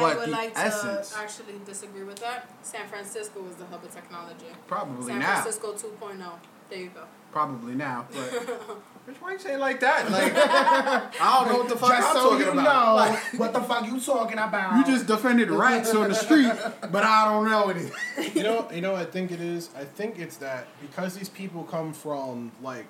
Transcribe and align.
But 0.00 0.18
would 0.18 0.28
like 0.30 0.52
essence- 0.56 1.10
to 1.10 1.18
actually 1.18 1.54
disagree 1.64 2.04
with 2.04 2.18
that. 2.20 2.48
San 2.62 2.86
Francisco 2.88 3.46
is 3.48 3.56
the 3.56 3.66
hub 3.66 3.84
of 3.84 3.94
technology. 3.94 4.46
Probably 4.66 5.06
San 5.06 5.18
now. 5.20 5.40
Francisco 5.42 5.72
2.0. 5.74 6.32
There 6.68 6.78
you 6.78 6.90
go. 6.90 7.02
Probably 7.32 7.74
now. 7.74 8.06
But 8.12 8.30
bitch, 9.08 9.16
why 9.20 9.32
you 9.32 9.38
say 9.38 9.54
it 9.54 9.60
like 9.60 9.80
that? 9.80 10.10
Like 10.10 10.32
I 10.36 11.40
don't 11.44 11.52
know 11.52 11.58
what 11.58 11.68
the 11.68 11.76
fuck 11.76 11.90
Just 11.90 12.08
I'm 12.08 12.14
so 12.14 12.30
talking 12.30 12.46
you 12.46 12.52
about. 12.52 12.86
know 12.86 12.94
Like, 12.94 13.18
what 13.40 13.52
the 13.52 13.60
fuck 13.60 13.86
you 13.86 14.00
talking 14.00 14.38
about. 14.38 14.76
you 14.76 14.92
just 14.92 15.06
defended 15.06 15.50
rats 15.50 15.94
on 15.94 16.08
the 16.08 16.14
street, 16.14 16.52
but 16.90 17.02
I 17.04 17.24
don't 17.32 17.48
know 17.48 17.70
anything. 17.70 18.36
you 18.36 18.42
know, 18.42 18.68
you 18.72 18.80
know, 18.80 18.92
what 18.92 19.02
I 19.02 19.04
think 19.04 19.30
it 19.32 19.40
is. 19.40 19.70
I 19.76 19.84
think 19.84 20.18
it's 20.18 20.36
that 20.38 20.66
because 20.80 21.16
these 21.16 21.28
people 21.28 21.62
come 21.64 21.92
from 21.92 22.50
like 22.62 22.86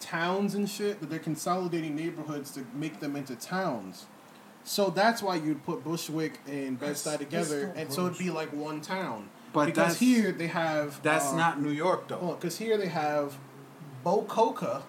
towns 0.00 0.54
and 0.54 0.68
shit, 0.68 1.00
that 1.00 1.08
they're 1.10 1.18
consolidating 1.18 1.94
neighborhoods 1.94 2.50
to 2.52 2.64
make 2.74 3.00
them 3.00 3.14
into 3.16 3.36
towns. 3.36 4.06
So 4.64 4.90
that's 4.90 5.22
why 5.22 5.36
you'd 5.36 5.64
put 5.64 5.82
Bushwick 5.84 6.38
and 6.46 6.78
That's- 6.78 7.04
Bed-Stuy 7.04 7.18
together, 7.18 7.72
and 7.76 7.92
so 7.92 8.06
it'd 8.06 8.18
be 8.18 8.30
like 8.30 8.52
one 8.52 8.80
town. 8.80 9.28
But 9.52 9.66
because 9.66 9.98
here 9.98 10.32
they 10.32 10.46
have 10.46 11.02
That's 11.02 11.26
uh, 11.26 11.36
not 11.36 11.60
New 11.60 11.70
York 11.70 12.08
though. 12.08 12.36
Because 12.40 12.56
here 12.56 12.78
they 12.78 12.88
have 12.88 13.36
Bococa, 14.04 14.82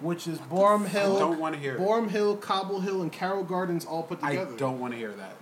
which 0.00 0.28
is 0.28 0.38
Boerum 0.38 0.86
Hill. 0.86 1.16
I 1.16 1.18
don't 1.18 1.40
wanna 1.40 1.56
hear 1.56 1.74
it. 1.74 1.80
Boerum 1.80 2.08
Hill, 2.08 2.36
Cobble 2.36 2.80
Hill, 2.80 3.02
and 3.02 3.10
Carroll 3.10 3.42
Gardens 3.44 3.84
all 3.84 4.04
put 4.04 4.20
together. 4.20 4.52
I 4.54 4.56
don't 4.56 4.78
want 4.78 4.92
to 4.92 4.98
hear 4.98 5.12
that. 5.12 5.36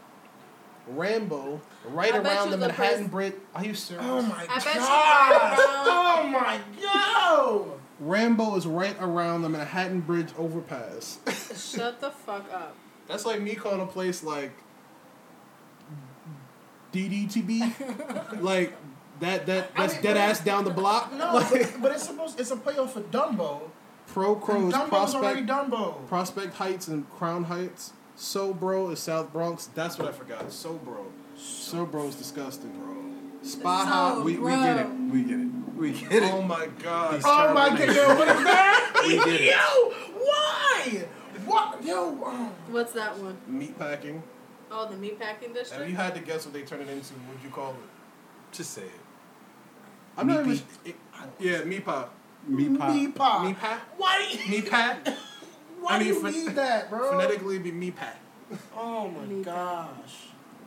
Rambo, 0.89 1.61
right 1.91 2.15
I 2.15 2.19
around 2.19 2.51
the 2.51 2.57
the 2.57 2.67
Manhattan 2.67 3.07
Bridge. 3.07 3.35
Are 3.55 3.65
you 3.65 3.75
serious? 3.75 4.05
Oh 4.09 4.23
my 4.23 4.47
I 4.49 4.59
bet 4.59 4.75
you 4.75 4.81
god! 4.81 5.59
Oh 5.95 6.29
my 6.29 6.59
god! 6.83 7.81
Rambo 8.01 8.57
is 8.57 8.67
right 8.67 8.97
around 9.01 9.43
the 9.43 9.49
Manhattan 9.49 10.01
Bridge 10.01 10.31
overpass. 10.37 11.19
Shut 11.77 12.01
the 12.01 12.11
fuck 12.11 12.53
up. 12.53 12.75
That's 13.09 13.27
like 13.27 13.41
me 13.41 13.55
calling 13.55 13.81
a 13.81 13.87
place 13.87 14.23
like 14.23 14.53
DDTB, 16.93 18.41
like 18.43 18.75
that 19.21 19.47
that 19.47 19.71
I 19.75 19.83
that's 19.83 19.95
mean, 19.95 20.03
dead 20.03 20.17
ass 20.17 20.41
down 20.41 20.65
the 20.65 20.71
block. 20.71 21.13
No, 21.13 21.35
like, 21.35 21.51
but, 21.51 21.83
but 21.83 21.93
it's 21.93 22.05
supposed 22.05 22.39
it's 22.39 22.51
a 22.51 22.57
playoff 22.57 22.91
for 22.91 23.01
Dumbo. 23.01 23.63
Pro 24.09 24.35
And 24.35 24.43
Crows, 24.43 24.73
Dumbo's 24.75 25.15
already 25.15 25.43
Prospect, 25.45 25.71
Dumbo. 25.71 26.07
Prospect 26.09 26.55
Heights, 26.55 26.89
and 26.89 27.09
Crown 27.11 27.45
Heights. 27.45 27.93
So 28.17 28.53
bro 28.53 28.91
is 28.91 29.01
South 29.01 29.33
Bronx. 29.33 29.67
That's 29.75 29.99
what 29.99 30.09
I 30.09 30.13
forgot. 30.13 30.53
So 30.53 30.75
bro, 30.75 31.07
so 31.37 31.87
bro 31.87 32.09
is 32.09 32.15
disgusting, 32.17 32.73
bro. 32.73 32.97
Spa 33.43 33.85
So- 33.85 33.87
Hop. 33.91 34.25
We, 34.25 34.39
we 34.39 34.51
get 34.51 34.79
it. 34.79 34.91
We 34.91 35.23
get 35.23 35.41
it. 35.41 35.49
We 35.77 35.93
get 35.93 36.13
it. 36.13 36.33
Oh 36.33 36.43
my 36.43 36.67
god. 36.83 37.15
He's 37.15 37.25
Oh 37.27 37.55
my 37.55 37.71
god! 37.71 37.81
Yo, 37.81 38.15
what 38.17 38.29
is 38.29 38.45
that? 38.45 39.03
We 39.07 39.19
did 39.19 39.41
it. 39.41 39.51
Yo, 39.55 39.91
why? 40.19 41.05
What? 41.47 41.83
Yo, 41.85 42.19
oh. 42.25 42.53
What's 42.71 42.93
that 42.93 43.17
one? 43.19 43.37
Meat 43.47 43.79
packing. 43.79 44.23
Oh, 44.71 44.89
the 44.89 44.95
meatpacking 44.97 45.49
If 45.51 45.55
district? 45.55 45.91
you 45.91 45.97
had 45.97 46.15
to 46.15 46.21
guess 46.21 46.45
what 46.47 46.55
they 46.55 46.63
turn 46.63 46.81
it 46.81 46.89
into, 46.89 47.13
what 47.15 47.35
would 47.37 47.45
you 47.45 47.51
call 47.51 47.71
it? 47.73 47.77
Just 48.53 48.71
say 48.71 48.83
it. 48.83 48.91
I'm 50.17 50.27
not 50.27 50.47
Meat 50.47 50.63
even. 50.85 50.99
Yeah, 51.39 51.65
meat 51.65 51.85
pie. 51.85 52.07
Meat 52.47 52.79
pie. 52.79 52.95
Me 52.95 53.09
pop. 53.09 53.45
Meat 53.45 53.59
pie. 53.59 53.79
Why? 53.97 54.39
Meat 54.49 54.71
pie. 54.71 54.97
Why 55.81 55.97
I 55.97 55.99
do 55.99 56.05
you 56.07 56.21
pho- 56.21 56.29
need 56.31 56.55
that, 56.55 56.89
bro? 56.91 57.11
Phonetically, 57.13 57.55
it'd 57.57 57.65
be 57.65 57.73
meat 57.73 57.97
pie. 57.97 58.15
Oh 58.77 59.09
my 59.09 59.25
Me 59.25 59.43
gosh. 59.43 59.89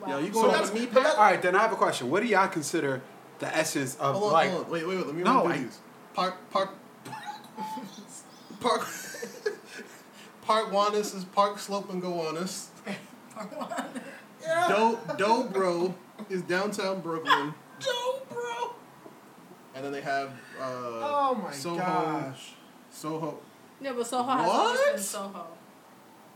wow. 0.00 0.08
Yo, 0.08 0.18
you 0.18 0.26
So 0.26 0.32
going 0.32 0.50
that's- 0.52 0.70
on 0.70 0.76
a 0.76 0.80
meat 0.80 0.90
but 0.94 1.02
pie? 1.04 1.10
All 1.10 1.16
right, 1.18 1.40
then 1.42 1.54
I 1.56 1.60
have 1.60 1.72
a 1.72 1.76
question. 1.76 2.10
What 2.10 2.22
do 2.22 2.28
y'all 2.28 2.48
consider 2.48 3.02
the 3.38 3.46
essence 3.56 3.96
of 3.96 4.14
Hold 4.16 4.26
on, 4.28 4.32
like? 4.32 4.50
hold 4.50 4.64
on. 4.66 4.70
Wait, 4.70 4.86
wait, 4.86 4.96
wait. 4.98 5.06
Let 5.06 5.14
me 5.16 5.22
No, 5.22 5.42
run 5.42 5.52
I- 5.52 5.54
through 5.56 5.64
these. 5.66 5.78
Park, 6.14 6.34
park, 6.50 6.70
park. 8.60 8.86
Park 10.46 10.70
Wanus 10.72 11.12
is 11.14 11.24
Park 11.24 11.58
Slope 11.58 11.90
and 11.92 12.00
Gowanus. 12.00 12.68
Part 13.34 13.56
1. 13.58 13.84
Yeah. 14.42 14.68
Do 14.68 14.98
Dobro 15.24 15.94
is 16.30 16.42
downtown 16.42 17.00
Brooklyn, 17.00 17.52
Joe, 17.80 18.22
bro. 18.30 18.74
and 19.74 19.84
then 19.84 19.90
they 19.92 20.00
have 20.02 20.30
uh, 20.60 20.62
Oh 20.62 21.40
my 21.42 21.50
Soho, 21.52 21.76
gosh. 21.78 22.52
Soho. 22.90 23.40
Yeah, 23.80 23.92
but 23.92 24.06
Soho 24.06 24.30
has 24.30 24.48
always 24.48 24.80
been 24.92 24.98
Soho. 25.00 25.46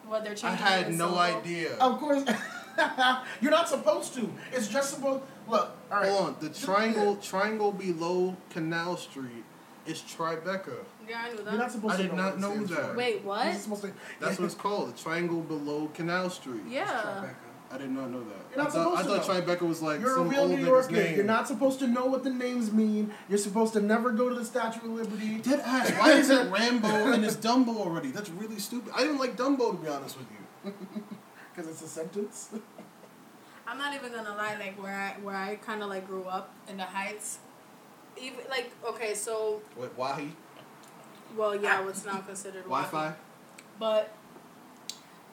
What 0.07 0.25
they're 0.25 0.35
changing. 0.35 0.49
I 0.65 0.69
had 0.69 0.93
no 0.95 1.11
Soho. 1.11 1.19
idea. 1.21 1.77
Of 1.77 1.99
course. 2.01 2.25
You're 3.41 3.51
not 3.53 3.69
supposed 3.69 4.15
to. 4.15 4.29
It's 4.53 4.67
just 4.67 4.95
supposed. 4.95 5.23
Look, 5.49 5.71
all 5.91 6.01
right. 6.01 6.09
Hold 6.09 6.27
on, 6.27 6.37
the 6.41 6.49
triangle, 6.49 7.15
triangle 7.17 7.71
below 7.71 8.37
Canal 8.51 8.97
Street 8.97 9.45
is 9.87 10.01
Tribeca. 10.03 10.75
Yeah, 11.09 11.23
I 11.25 11.31
knew 11.31 11.37
You're 11.37 11.45
not 11.45 11.59
that. 11.59 11.73
supposed 11.73 11.95
I 11.95 11.97
to 11.99 12.03
did 12.05 12.13
know 12.15 12.23
not 12.23 12.39
know 12.39 12.57
that. 12.65 12.91
for. 12.91 12.95
Wait, 12.97 13.15
You're 13.17 13.23
what? 13.25 13.57
supposed 13.57 13.83
to. 13.83 13.93
That's 14.21 14.39
what 14.39 14.45
it's 14.47 14.55
called, 14.55 14.95
the 14.95 14.99
triangle 15.03 15.41
below 15.41 15.89
Canal 15.95 16.31
Street. 16.31 16.63
Yeah. 16.69 17.25
I 17.73 17.79
did 17.79 17.91
not 17.91 18.11
know 18.11 18.19
that. 18.25 18.37
You're 18.51 18.59
not 18.65 18.67
I 18.67 18.71
thought, 18.71 18.95
I 18.99 19.03
supposed 19.03 19.27
thought 19.27 19.35
to 19.35 19.47
know. 19.47 19.55
Tribeca 19.57 19.61
was 19.69 19.81
like 19.81 20.01
You're 20.01 20.11
a 20.11 20.15
some 20.17 20.29
real 20.29 20.41
old 20.41 20.51
New 20.51 20.57
nigga's 20.57 20.67
Yorker. 20.67 20.93
name. 20.93 21.17
You're 21.17 21.25
not 21.25 21.47
supposed 21.47 21.79
to 21.79 21.87
know 21.87 22.07
what 22.07 22.25
the 22.25 22.31
names 22.31 22.73
mean. 22.73 23.13
You're 23.29 23.39
supposed 23.39 23.73
to 23.75 23.81
never 23.81 24.11
go 24.11 24.29
to 24.29 24.35
the 24.35 24.45
Statue 24.45 24.81
of 24.81 24.87
Liberty. 24.87 25.39
Dead 25.39 25.61
ass. 25.61 25.91
Why 25.99 26.13
is 26.15 26.31
it 26.31 26.51
Rambo 26.51 27.13
and 27.13 27.25
it's 27.25 27.37
Dumbo 27.37 27.77
already? 27.77 28.11
That's 28.11 28.29
really 28.31 28.59
stupid. 28.59 28.93
I 28.95 29.03
didn't 29.05 29.19
like 29.19 29.37
Dumbo 29.37 29.71
to 29.71 29.77
be 29.77 29.89
honest 29.89 30.19
with 30.19 30.27
you. 30.31 30.73
Because 31.55 31.69
it's 31.71 31.83
a 31.83 31.89
sentence. 31.89 32.51
I'm 33.67 33.77
not 33.77 33.93
even 33.95 34.13
gonna 34.13 34.37
lie. 34.37 34.57
Like 34.59 34.81
where 34.81 34.95
I 34.95 35.21
where 35.23 35.35
I 35.37 35.57
kind 35.57 35.83
of 35.83 35.89
like 35.91 36.07
grew 36.07 36.25
up 36.25 36.55
in 36.69 36.77
the 36.77 36.85
Heights. 36.85 37.39
Even 38.17 38.41
like 38.49 38.73
okay, 38.87 39.15
so 39.15 39.61
What 39.77 39.97
Wahi? 39.97 40.33
well 41.37 41.55
yeah, 41.55 41.81
what's 41.85 42.05
now 42.05 42.19
considered 42.19 42.65
WaHi? 42.67 43.15
But 43.79 44.13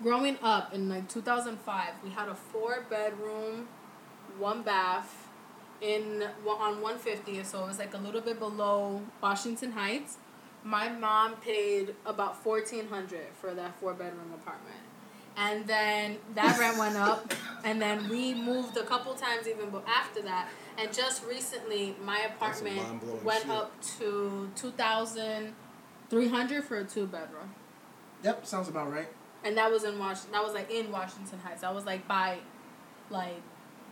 growing 0.01 0.37
up 0.41 0.73
in 0.73 0.89
like 0.89 1.09
2005, 1.09 1.89
we 2.03 2.09
had 2.11 2.29
a 2.29 2.35
four 2.35 2.85
bedroom, 2.89 3.67
one 4.37 4.61
bath 4.61 5.27
in 5.81 6.23
on 6.47 6.81
150, 6.81 7.43
so 7.43 7.63
it 7.63 7.67
was 7.67 7.79
like 7.79 7.93
a 7.93 7.97
little 7.97 8.21
bit 8.21 8.39
below 8.39 9.01
Washington 9.21 9.71
Heights. 9.73 10.17
My 10.63 10.89
mom 10.89 11.35
paid 11.35 11.95
about 12.05 12.43
1400 12.45 13.19
for 13.39 13.53
that 13.53 13.79
four 13.79 13.93
bedroom 13.93 14.33
apartment. 14.33 14.79
And 15.37 15.67
then 15.67 16.17
that 16.33 16.57
rent 16.57 16.79
went 16.79 16.95
up, 16.95 17.31
and 17.63 17.79
then 17.79 18.09
we 18.09 18.33
moved 18.33 18.75
a 18.75 18.83
couple 18.83 19.13
times 19.13 19.47
even 19.47 19.71
after 19.87 20.23
that. 20.23 20.49
And 20.79 20.91
just 20.91 21.23
recently, 21.25 21.95
my 22.03 22.21
apartment 22.21 23.23
went 23.23 23.41
shit. 23.41 23.51
up 23.51 23.71
to 23.99 24.49
2300 24.55 26.63
for 26.63 26.77
a 26.79 26.83
two 26.83 27.05
bedroom. 27.05 27.51
Yep, 28.23 28.47
sounds 28.47 28.67
about 28.67 28.91
right. 28.91 29.07
And 29.43 29.55
that 29.57 29.71
was 29.71 29.83
in 29.83 29.99
Wash. 29.99 30.21
That 30.21 30.43
was 30.43 30.55
like 30.55 30.71
in 30.71 30.91
Washington 30.91 31.37
Heights. 31.39 31.61
That 31.61 31.73
was 31.73 31.85
like 31.85 32.07
by, 32.07 32.39
like, 33.11 33.41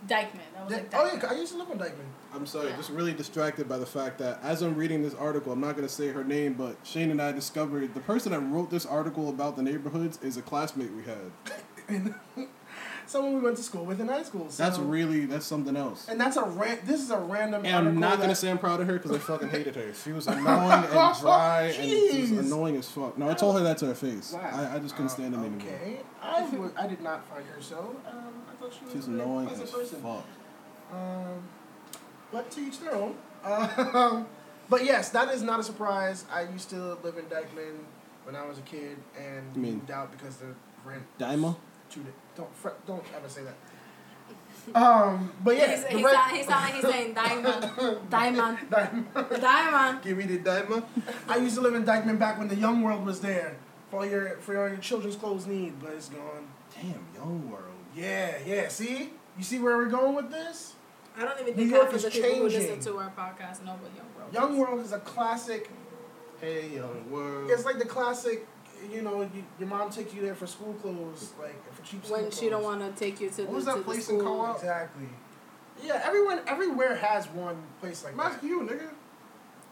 Dyckman. 0.06 0.40
That 0.54 0.64
was 0.64 0.72
Yeah, 0.72 0.78
like 0.78 0.94
oh 0.94 1.10
yeah, 1.14 1.30
I 1.30 1.34
used 1.34 1.52
to 1.52 1.58
live 1.58 1.70
on 1.70 1.78
Dyckman. 1.78 2.08
I'm 2.36 2.46
sorry, 2.46 2.68
Yeah. 2.68 2.76
just 2.76 2.90
really 2.90 3.12
distracted 3.14 3.68
by 3.68 3.78
the 3.78 3.86
fact 3.86 4.18
that 4.18 4.38
as 4.42 4.62
I'm 4.62 4.76
reading 4.76 5.02
this 5.02 5.14
article, 5.14 5.52
I'm 5.52 5.60
not 5.60 5.74
gonna 5.76 5.88
say 5.88 6.08
her 6.08 6.22
name, 6.24 6.54
but 6.54 6.76
Shane 6.84 7.10
and 7.10 7.20
I 7.20 7.32
discovered 7.32 7.94
the 7.94 8.00
person 8.00 8.32
that 8.32 8.40
wrote 8.40 8.70
this 8.70 8.84
article 8.86 9.28
about 9.28 9.56
the 9.56 9.62
neighborhoods 9.62 10.18
is 10.22 10.36
a 10.36 10.42
classmate 10.42 10.90
we 10.92 11.02
had. 11.04 12.14
Someone 13.08 13.34
we 13.34 13.40
went 13.40 13.56
to 13.56 13.62
school 13.62 13.84
with 13.84 14.00
in 14.00 14.08
high 14.08 14.24
school. 14.24 14.50
So. 14.50 14.60
That's 14.64 14.78
really 14.78 15.26
that's 15.26 15.46
something 15.46 15.76
else. 15.76 16.08
And 16.08 16.20
that's 16.20 16.36
a 16.36 16.42
ran- 16.44 16.80
This 16.84 17.00
is 17.00 17.10
a 17.12 17.18
random. 17.18 17.64
And 17.64 17.74
I'm 17.88 18.00
not 18.00 18.20
gonna 18.20 18.34
say 18.34 18.50
I'm 18.50 18.58
proud 18.58 18.80
of 18.80 18.88
her 18.88 18.94
because 18.94 19.12
I 19.12 19.18
fucking 19.18 19.48
hated 19.50 19.76
her. 19.76 19.94
She 19.94 20.10
was 20.10 20.26
annoying 20.26 20.72
and 20.84 21.20
dry 21.20 21.72
and 21.78 21.88
Jeez. 21.90 22.28
just 22.28 22.32
annoying 22.32 22.76
as 22.76 22.88
fuck. 22.90 23.16
No, 23.16 23.30
I 23.30 23.34
told 23.34 23.56
her 23.56 23.62
that 23.62 23.78
to 23.78 23.86
her 23.86 23.94
face. 23.94 24.32
Wow. 24.32 24.40
I, 24.52 24.74
I 24.74 24.78
just 24.80 24.96
couldn't 24.96 25.10
stand 25.10 25.34
it 25.34 25.38
anymore. 25.38 25.60
Okay, 25.60 26.00
I, 26.20 26.48
I 26.76 26.86
did 26.88 27.00
not 27.00 27.24
find 27.28 27.46
her 27.46 27.62
so. 27.62 27.94
Um, 28.10 28.16
I 28.50 28.60
thought 28.60 28.74
she 28.76 28.84
was 28.84 28.92
She's 28.92 29.06
annoying 29.06 29.48
as 29.50 29.70
person. 29.70 30.02
fuck. 30.02 30.24
Um, 30.92 31.42
but 32.32 32.50
to 32.52 32.60
each 32.60 32.80
their 32.80 32.94
own. 32.94 33.14
Um, 33.44 34.26
but 34.68 34.84
yes, 34.84 35.10
that 35.10 35.32
is 35.32 35.42
not 35.42 35.60
a 35.60 35.62
surprise. 35.62 36.24
I 36.32 36.42
used 36.42 36.70
to 36.70 36.94
live 37.02 37.16
in 37.18 37.24
Dyckman 37.26 37.78
when 38.24 38.34
I 38.36 38.44
was 38.46 38.58
a 38.58 38.62
kid 38.62 38.96
and 39.18 39.54
You 39.54 39.62
mean- 39.62 39.74
moved 39.74 39.90
out 39.90 40.10
because 40.12 40.36
the 40.36 40.54
rent. 40.84 41.02
Daima? 41.18 41.56
Too, 41.90 42.04
don't 42.36 42.48
don't 42.86 43.04
ever 43.16 43.28
say 43.28 43.42
that. 43.44 43.54
Um, 44.74 45.32
but 45.44 45.56
yeah, 45.56 45.70
He's, 45.76 45.84
the 45.84 45.90
he, 45.90 46.04
rent- 46.04 46.16
sound, 46.16 46.36
he 46.36 46.42
sound 46.42 46.64
like 46.64 46.74
he's 46.74 46.82
saying 46.92 47.14
diamond. 47.14 48.10
diamond. 48.10 48.58
Dyckman. 48.72 49.40
Diamond. 49.40 50.02
Give 50.02 50.16
me 50.18 50.24
the 50.24 50.38
Daima. 50.38 50.82
I 51.28 51.36
used 51.36 51.54
to 51.54 51.60
live 51.60 51.74
in 51.76 51.84
Dyckman 51.84 52.18
back 52.18 52.36
when 52.36 52.48
the 52.48 52.56
Young 52.56 52.82
World 52.82 53.06
was 53.06 53.20
there 53.20 53.56
for 53.90 53.98
all 54.00 54.06
your 54.06 54.38
for 54.38 54.60
all 54.60 54.66
your 54.68 54.78
children's 54.78 55.14
clothes 55.14 55.46
need, 55.46 55.74
but 55.80 55.92
it's 55.92 56.08
gone. 56.08 56.48
Damn, 56.74 57.06
Young 57.14 57.48
World. 57.48 57.74
Yeah, 57.94 58.38
yeah. 58.44 58.66
See, 58.66 59.10
you 59.38 59.44
see 59.44 59.60
where 59.60 59.76
we're 59.76 59.86
going 59.86 60.16
with 60.16 60.32
this? 60.32 60.74
I 61.16 61.24
don't 61.24 61.40
even 61.40 61.46
New 61.46 61.52
think 61.54 61.70
York 61.70 61.82
half 61.84 61.90
of 61.90 61.96
is 61.96 62.02
the 62.04 62.10
people 62.10 62.30
who 62.36 62.42
listen 62.44 62.80
to 62.80 62.98
our 62.98 63.10
podcast 63.16 63.64
know 63.64 63.72
what 63.72 63.90
Young 63.96 64.06
World 64.16 64.32
Young 64.34 64.52
is. 64.52 64.58
World 64.58 64.80
is 64.84 64.92
a 64.92 64.98
classic. 65.00 65.70
Hey, 66.40 66.68
Young 66.74 67.10
World. 67.10 67.50
It's 67.50 67.64
like 67.64 67.78
the 67.78 67.86
classic. 67.86 68.46
You 68.92 69.00
know, 69.00 69.22
you, 69.22 69.42
your 69.58 69.68
mom 69.68 69.90
takes 69.90 70.12
you 70.12 70.20
there 70.20 70.34
for 70.34 70.46
school 70.46 70.74
clothes, 70.74 71.32
like 71.40 71.72
for 71.72 71.82
cheap 71.82 72.04
school 72.04 72.18
When 72.20 72.30
she 72.30 72.50
don't 72.50 72.62
want 72.62 72.80
to 72.82 72.90
take 73.00 73.20
you 73.22 73.30
to 73.30 73.42
What 73.42 73.48
the, 73.48 73.54
was 73.56 73.64
that 73.64 73.76
the 73.78 73.82
place 73.82 74.08
in 74.10 74.18
school. 74.20 74.22
Co-op? 74.22 74.56
Exactly. 74.56 75.06
Yeah, 75.82 76.02
everyone, 76.04 76.40
everywhere 76.46 76.94
has 76.96 77.26
one 77.28 77.56
place 77.80 78.04
like 78.04 78.14
Mask 78.14 78.40
that. 78.42 78.46
you, 78.46 78.60
nigga. 78.60 78.90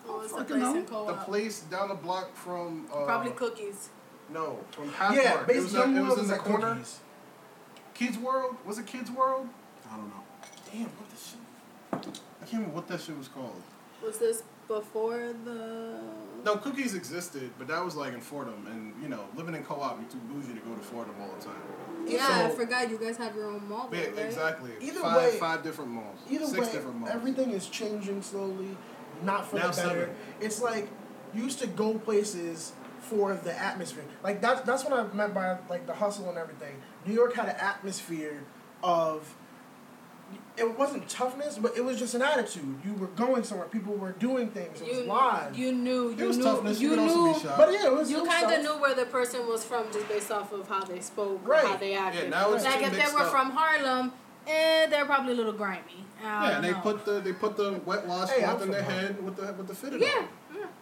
What 0.07 0.21
was 0.21 0.31
the 0.33 0.39
Fucking 0.39 0.57
place 0.61 0.91
know. 0.91 1.01
in 1.03 1.07
The 1.07 1.23
place 1.23 1.61
down 1.63 1.89
the 1.89 1.95
block 1.95 2.35
from. 2.35 2.87
Uh, 2.93 3.05
Probably 3.05 3.33
cookies. 3.33 3.91
No, 4.33 4.59
from 4.71 4.91
Pathmark. 4.91 5.15
Yeah, 5.17 5.41
it 5.43 5.47
based 5.47 5.63
was, 5.65 5.73
Young 5.75 5.95
at- 5.95 5.99
it 5.99 6.03
World 6.03 6.09
was 6.09 6.19
is 6.19 6.23
in 6.25 6.29
the 6.29 6.33
like 6.37 6.45
corner. 6.45 6.69
cookies. 6.75 7.01
Kids 7.93 8.19
World 8.19 8.57
was 8.65 8.79
it 8.79 8.87
Kids 8.87 9.11
World? 9.11 9.49
I 9.93 9.97
don't 9.97 10.09
know. 10.09 10.24
Damn, 10.75 10.87
what 10.87 11.09
the 11.11 11.17
shit? 11.17 12.21
I 12.43 12.45
can't 12.47 12.53
remember 12.55 12.75
what 12.75 12.89
that 12.89 13.01
shit 13.01 13.17
was 13.17 13.29
called. 13.29 13.63
Was 14.05 14.19
this 14.19 14.43
before 14.67 15.33
the? 15.45 16.01
No, 16.45 16.57
cookies 16.57 16.95
existed, 16.95 17.51
but 17.59 17.69
that 17.69 17.83
was 17.85 17.95
like 17.95 18.13
in 18.13 18.21
Fordham, 18.21 18.67
and 18.67 18.93
you 19.01 19.09
know, 19.09 19.25
living 19.37 19.55
in 19.55 19.63
co-op, 19.63 20.01
you're 20.01 20.11
too 20.11 20.19
bougie 20.29 20.53
to 20.59 20.67
go 20.67 20.75
to 20.75 20.81
Fordham 20.81 21.15
all 21.21 21.31
the 21.39 21.45
time. 21.45 21.55
Yeah, 22.07 22.47
I 22.47 22.55
forgot 22.55 22.91
you 22.91 22.99
guys 22.99 23.17
have 23.19 23.35
your 23.37 23.47
own 23.47 23.69
mall. 23.69 23.89
Yeah, 23.93 24.01
right? 24.01 24.19
exactly. 24.19 24.73
Either 24.81 25.01
five, 25.01 25.17
way- 25.17 25.39
five 25.39 25.63
different 25.63 25.91
malls. 25.93 26.19
Either 26.29 26.45
Six 26.47 26.67
way, 26.67 26.73
different 26.73 26.97
malls. 26.99 27.13
everything 27.15 27.51
is 27.53 27.69
changing 27.69 28.21
slowly, 28.21 28.77
not 29.23 29.47
for 29.49 29.57
Now 29.57 29.71
the 29.71 29.77
better. 29.77 29.89
seven. 30.01 30.11
It's 30.41 30.61
like 30.61 30.89
you 31.35 31.45
used 31.45 31.61
to 31.61 31.67
go 31.69 31.95
places 31.99 32.73
for 33.01 33.35
the 33.35 33.57
atmosphere. 33.59 34.05
Like 34.23 34.41
that's 34.43 34.63
that's 34.63 34.85
what 34.85 34.93
I 34.93 35.11
meant 35.15 35.33
by 35.35 35.57
like 35.71 35.87
the 35.87 35.95
hustle 35.95 36.29
and 36.29 36.37
everything. 36.37 36.75
New 37.07 37.15
York 37.15 37.35
had 37.35 37.49
an 37.49 37.57
atmosphere 37.57 38.43
of 38.83 39.35
it 40.57 40.79
wasn't 40.79 41.09
toughness, 41.09 41.59
but 41.59 41.77
it 41.77 41.85
was 41.85 41.99
just 41.99 42.15
an 42.15 42.23
attitude. 42.23 42.77
You 42.85 42.95
were 42.95 43.09
going 43.09 43.43
somewhere. 43.45 43.67
People 43.69 43.95
were 43.95 44.13
doing 44.13 44.49
things. 44.51 44.81
It 44.81 44.87
was 44.89 44.97
You 44.99 45.03
live. 45.05 45.59
you 45.59 45.73
knew 45.73 46.11
It 46.11 46.19
you 46.19 46.27
was 46.27 46.37
knew 46.39 46.45
toughness. 46.45 46.81
You, 46.81 46.91
you 46.91 46.95
could 46.97 47.03
also 47.05 47.25
knew 47.27 47.35
be 47.35 47.41
shy. 47.41 47.55
but 47.57 47.73
yeah, 47.73 47.87
it 47.87 47.93
was. 47.93 48.11
you 48.11 48.25
kind 48.25 48.53
of 48.53 48.63
knew 48.63 48.81
where 48.81 48.95
the 48.95 49.07
person 49.07 49.47
was 49.47 49.65
from 49.65 49.91
just 49.93 50.09
based 50.09 50.31
off 50.31 50.53
of 50.53 50.69
how 50.69 50.83
they 50.85 51.01
spoke, 51.01 51.41
or 51.45 51.49
Right. 51.51 51.65
how 51.65 51.77
they 51.77 51.95
acted. 51.95 52.25
Yeah, 52.25 52.29
now 52.31 52.53
it's 52.53 52.65
like 52.65 52.83
if 52.83 52.93
they 52.93 53.13
were 53.13 53.21
up. 53.21 53.31
from 53.31 53.51
Harlem, 53.53 54.13
eh, 54.47 54.87
they're 54.87 55.05
probably 55.07 55.33
a 55.33 55.37
little 55.37 55.53
grimy. 55.53 56.05
I 56.23 56.27
yeah, 56.27 56.41
don't 56.55 56.65
and 56.65 56.65
they 56.65 56.81
put 56.81 57.05
the 57.05 57.21
they 57.21 57.33
put 57.35 57.57
the 57.57 57.81
wet 57.85 58.07
washcloth 58.07 58.31
Hey, 58.31 58.41
cloth 58.43 58.57
I'm 58.57 58.63
in 58.63 58.71
their 58.71 58.85
from 58.85 58.93
head 58.95 59.25
with 59.25 59.37
the 59.37 59.53
with 59.55 59.67
the 59.67 59.75
fitted 59.75 60.01
yeah. 60.01 60.09
on. 60.21 60.29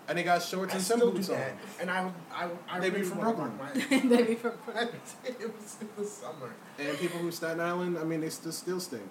And 0.08 0.19
they 0.19 0.22
got 0.25 0.43
shorts 0.43 0.72
I 0.72 0.76
and 0.76 0.84
still 0.84 0.99
do 0.99 1.10
boots 1.12 1.31
on. 1.31 1.38
and 1.81 1.90
I 1.90 2.10
I 2.32 2.49
I 2.70 2.78
They 2.81 2.90
be 2.90 3.02
from 3.02 3.19
Brooklyn. 3.20 3.58
rock 3.58 3.72
they 3.90 4.22
be 4.22 4.34
from. 4.37 4.52
Brooklyn. 4.64 4.88
it 5.25 5.52
was 5.56 5.76
in 5.81 5.88
the 5.96 6.04
summer. 6.04 6.52
And 6.78 6.96
people 6.99 7.19
who 7.19 7.31
Staten 7.32 7.60
Island, 7.60 7.99
I 7.99 8.04
mean, 8.04 8.20
they 8.20 8.28
still 8.31 8.52
still 8.52 8.78
stink. 8.78 9.02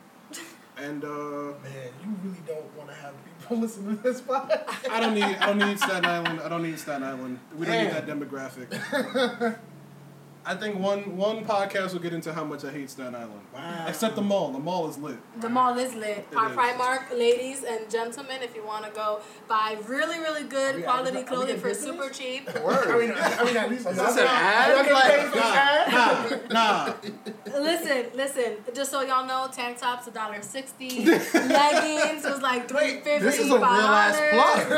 And 0.77 1.03
uh, 1.03 1.07
Man, 1.07 1.91
you 2.03 2.15
really 2.23 2.39
don't 2.47 2.77
want 2.77 2.89
to 2.89 2.95
have 2.95 3.13
people 3.39 3.57
listen 3.61 3.95
to 3.95 4.01
this 4.01 4.21
podcast. 4.21 4.89
I 4.89 4.99
don't 4.99 5.13
need 5.13 5.23
I 5.23 5.45
don't 5.47 5.59
need 5.59 5.77
Staten 5.79 6.05
Island. 6.05 6.41
I 6.41 6.49
don't 6.49 6.63
need 6.63 6.79
Staten 6.79 7.03
Island. 7.03 7.39
We 7.57 7.65
don't 7.65 7.83
need 7.83 7.93
that 7.93 8.07
demographic. 8.07 9.57
I 10.43 10.55
think 10.55 10.79
one 10.79 11.17
one 11.17 11.45
podcast 11.45 11.93
will 11.93 11.99
get 11.99 12.13
into 12.13 12.33
how 12.33 12.43
much 12.43 12.65
I 12.65 12.71
hate 12.71 12.89
Staten 12.89 13.13
Island. 13.13 13.41
Wow. 13.53 13.85
Except 13.87 14.15
the 14.15 14.23
mall. 14.23 14.51
The 14.51 14.57
mall 14.59 14.89
is 14.89 14.97
lit. 14.97 15.17
The 15.39 15.49
mall 15.49 15.77
is 15.77 15.93
lit. 15.93 16.25
It 16.31 16.35
Our 16.35 16.49
is. 16.49 16.55
Primark, 16.57 17.11
ladies 17.11 17.63
and 17.63 17.89
gentlemen, 17.91 18.41
if 18.41 18.55
you 18.55 18.65
want 18.65 18.85
to 18.85 18.91
go 18.91 19.19
buy 19.47 19.77
really, 19.87 20.17
really 20.17 20.43
good 20.45 20.77
we- 20.77 20.81
quality 20.81 21.09
are 21.09 21.13
we- 21.13 21.17
are 21.19 21.21
we 21.21 21.27
clothing 21.27 21.57
for 21.59 21.67
business? 21.69 21.85
super 21.91 22.09
cheap. 22.09 22.49
I 22.49 22.97
mean, 22.97 23.13
I 23.15 23.43
mean, 23.43 23.57
at 23.57 23.69
least 23.69 23.87
Is 23.87 23.97
this 23.97 24.17
an 24.17 24.25
ad? 24.27 24.71
Are 24.71 24.75
y'all 24.77 24.83
getting 24.85 25.11
paid 25.11 25.29
for 25.29 25.35
this 25.35 25.43
ad? 25.45 26.51
Nah, 26.51 26.87
nah. 26.87 26.93
listen, 27.61 28.05
listen. 28.15 28.55
Just 28.73 28.89
so 28.89 29.01
y'all 29.01 29.27
know, 29.27 29.47
tank 29.53 29.77
tops 29.79 30.07
a 30.07 30.11
dollar 30.11 30.41
sixty. 30.41 31.05
Leggings 31.05 32.23
was 32.23 32.41
like 32.41 32.67
three 32.67 32.77
Wait, 32.95 33.03
fifty. 33.03 33.25
This 33.25 33.39
is 33.39 33.51
a 33.51 33.55
real 33.55 33.63
ass 33.65 34.17
plug. 34.31 34.71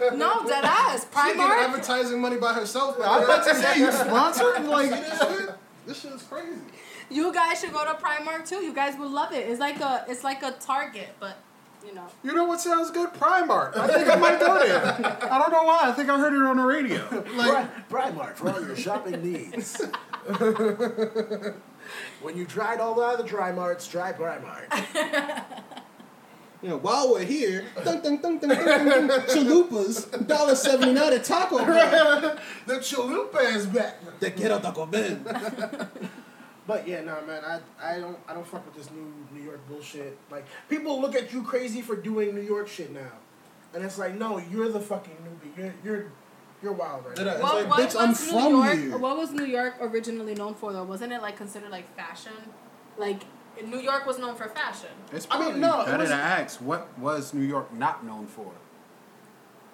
Like, 0.00 0.16
No, 0.16 0.46
dead 0.46 0.64
ass. 0.64 1.04
She 1.04 1.34
getting 1.34 1.42
Primark. 1.42 1.58
advertising 1.68 2.20
money 2.22 2.38
by 2.38 2.54
herself. 2.54 2.96
I'm 3.02 3.22
about 3.28 3.44
to 3.46 3.54
say 3.54 3.78
you 3.80 3.92
sponsored. 3.92 4.64
Like, 4.78 4.90
this 4.90 5.18
shit. 5.18 5.50
This 5.86 6.00
shit 6.02 6.12
is 6.12 6.22
crazy. 6.22 6.60
You 7.10 7.32
guys 7.32 7.60
should 7.60 7.72
go 7.72 7.84
to 7.84 7.94
Primark 7.94 8.46
too. 8.48 8.56
You 8.56 8.74
guys 8.74 8.96
will 8.98 9.10
love 9.10 9.32
it. 9.32 9.48
It's 9.48 9.60
like 9.60 9.80
a, 9.80 10.04
it's 10.08 10.22
like 10.22 10.42
a 10.42 10.52
Target, 10.52 11.08
but 11.18 11.38
you 11.86 11.94
know. 11.94 12.06
you 12.22 12.34
know 12.34 12.44
what 12.44 12.60
sounds 12.60 12.90
good? 12.90 13.10
Primark. 13.14 13.76
I 13.76 13.86
think 13.88 14.08
I 14.08 14.16
might 14.16 14.38
go 14.38 14.58
there. 14.58 14.84
I 15.32 15.38
don't 15.38 15.50
know 15.50 15.62
why. 15.62 15.80
I 15.84 15.92
think 15.92 16.10
I 16.10 16.18
heard 16.18 16.34
it 16.34 16.42
on 16.42 16.58
the 16.58 16.64
radio. 16.64 16.98
Like, 17.36 17.88
Primark 17.88 18.36
for 18.36 18.50
all 18.50 18.60
your 18.60 18.76
shopping 18.76 19.22
needs. 19.22 19.80
when 22.20 22.36
you 22.36 22.44
tried 22.44 22.80
all 22.80 22.94
the 22.94 23.02
other 23.02 23.24
dry 23.24 23.52
marts, 23.52 23.86
try 23.86 24.12
Primark. 24.12 24.68
You 26.60 26.70
know, 26.70 26.76
while 26.78 27.12
we're 27.12 27.24
here, 27.24 27.66
dun, 27.84 28.02
dun, 28.02 28.16
dun, 28.20 28.38
dun, 28.38 28.48
dun, 28.48 28.58
dun, 28.88 29.06
dun, 29.06 29.20
chalupas, 29.22 30.26
dollar 30.26 30.56
seventy 30.56 30.92
nine 30.92 31.12
at 31.12 31.22
Taco 31.22 31.58
Bell. 31.64 32.36
the 32.66 32.74
chalupa 32.74 33.54
is 33.54 33.66
back. 33.66 33.94
Te 34.18 34.30
quiero 34.30 34.58
Taco 34.58 34.86
Bell. 34.86 35.18
But 36.66 36.86
yeah, 36.86 37.00
nah, 37.02 37.20
man, 37.22 37.42
I 37.44 37.60
I 37.80 38.00
don't 38.00 38.18
I 38.28 38.34
don't 38.34 38.46
fuck 38.46 38.64
with 38.66 38.74
this 38.74 38.90
new 38.90 39.12
New 39.32 39.42
York 39.42 39.60
bullshit. 39.68 40.18
Like 40.30 40.46
people 40.68 41.00
look 41.00 41.14
at 41.14 41.32
you 41.32 41.42
crazy 41.42 41.80
for 41.80 41.96
doing 41.96 42.34
New 42.34 42.42
York 42.42 42.68
shit 42.68 42.92
now, 42.92 43.12
and 43.72 43.82
it's 43.84 43.96
like, 43.96 44.16
no, 44.16 44.38
you're 44.38 44.68
the 44.68 44.80
fucking 44.80 45.16
newbie. 45.24 45.56
You're 45.56 45.74
you're 45.84 46.12
you're 46.62 46.72
wild 46.72 47.06
right 47.06 47.16
now. 47.16 47.24
I- 47.24 47.34
It's 47.34 47.42
like, 47.42 47.68
what 47.70 47.80
bitch, 47.80 48.00
I'm 48.00 48.08
was 48.10 48.20
New 48.20 48.32
from 48.32 48.50
York? 48.52 48.74
here. 48.78 48.98
What 48.98 49.16
was 49.16 49.30
New 49.30 49.44
York 49.46 49.76
originally 49.80 50.34
known 50.34 50.54
for 50.56 50.72
though? 50.74 50.84
Wasn't 50.84 51.10
it 51.12 51.22
like 51.22 51.36
considered 51.38 51.70
like 51.70 51.94
fashion? 51.96 52.32
Like 52.98 53.22
New 53.66 53.78
York 53.80 54.06
was 54.06 54.18
known 54.18 54.34
for 54.36 54.48
fashion. 54.48 54.90
it's 55.12 55.26
I 55.30 55.38
mean, 55.50 55.60
no, 55.60 55.80
it 55.82 55.86
better 55.86 55.98
was- 55.98 56.08
to 56.10 56.14
ask 56.14 56.60
what 56.60 56.96
was 56.98 57.32
New 57.34 57.44
York 57.46 57.72
not 57.74 58.04
known 58.04 58.26
for. 58.26 58.52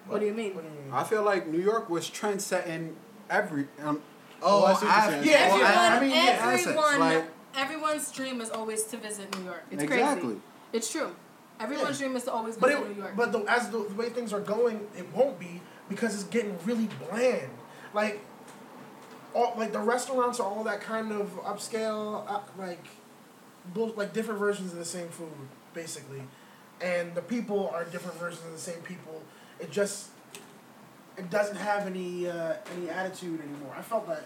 What 0.06 0.20
do 0.20 0.26
you 0.26 0.34
mean? 0.34 0.54
What 0.54 0.64
do 0.64 0.70
you 0.70 0.84
mean? 0.84 0.92
I 0.92 1.02
feel 1.04 1.22
like 1.22 1.46
New 1.46 1.60
York 1.60 1.88
was 1.88 2.08
trend 2.08 2.42
setting 2.42 2.96
every. 3.30 3.68
Um, 3.82 4.02
Oh, 4.42 4.48
all 4.58 4.66
I 4.66 4.74
see 4.74 4.84
what 4.86 4.94
you're 4.94 5.10
saying. 5.12 5.24
Yeah, 5.26 5.32
Everyone, 5.46 5.70
af- 5.70 5.76
I 5.78 6.00
mean, 6.00 6.10
yeah, 6.10 6.16
assets, 6.40 6.98
like- 6.98 7.24
everyone's 7.56 8.12
dream 8.12 8.40
is 8.42 8.50
always 8.50 8.82
to 8.84 8.98
visit 8.98 9.38
New 9.38 9.44
York. 9.46 9.62
It's 9.70 9.82
exactly. 9.82 10.22
crazy. 10.22 10.40
It's 10.74 10.92
true. 10.92 11.16
Everyone's 11.58 11.98
Yeah. 11.98 12.06
dream 12.06 12.16
is 12.16 12.24
to 12.24 12.32
always 12.32 12.56
But 12.56 12.70
visit 12.70 12.88
New 12.94 13.02
York. 13.02 13.16
but 13.16 13.32
the, 13.32 13.38
as 13.50 13.70
the, 13.70 13.78
the 13.78 13.94
way 13.94 14.10
things 14.10 14.34
are 14.34 14.40
going, 14.40 14.86
it 14.98 15.10
won't 15.14 15.38
be 15.38 15.62
because 15.88 16.14
it's 16.14 16.24
getting 16.24 16.58
really 16.66 16.88
bland. 17.08 17.48
Like, 17.94 18.20
all 19.34 19.54
like 19.56 19.72
the 19.72 19.78
restaurants 19.80 20.38
are 20.40 20.46
all 20.46 20.64
that 20.64 20.80
kind 20.82 21.10
of 21.12 21.30
upscale, 21.44 22.28
uh, 22.30 22.40
like, 22.58 22.84
bull, 22.84 22.92
like 23.74 24.12
different 24.12 24.38
versions 24.40 24.72
of 24.72 24.78
the 24.78 24.84
same 24.84 25.08
food, 25.08 25.32
basically, 25.72 26.22
and 26.80 27.14
the 27.14 27.22
people 27.22 27.70
are 27.72 27.84
different 27.84 28.18
versions 28.18 28.44
of 28.44 28.52
the 28.52 28.58
same 28.58 28.80
people. 28.82 29.22
It 29.60 29.70
just, 29.70 30.10
it 31.16 31.30
doesn't 31.30 31.56
have 31.56 31.86
any 31.86 32.28
uh, 32.28 32.54
any 32.76 32.90
attitude 32.90 33.40
anymore. 33.40 33.74
I 33.76 33.82
felt 33.82 34.06
that, 34.08 34.24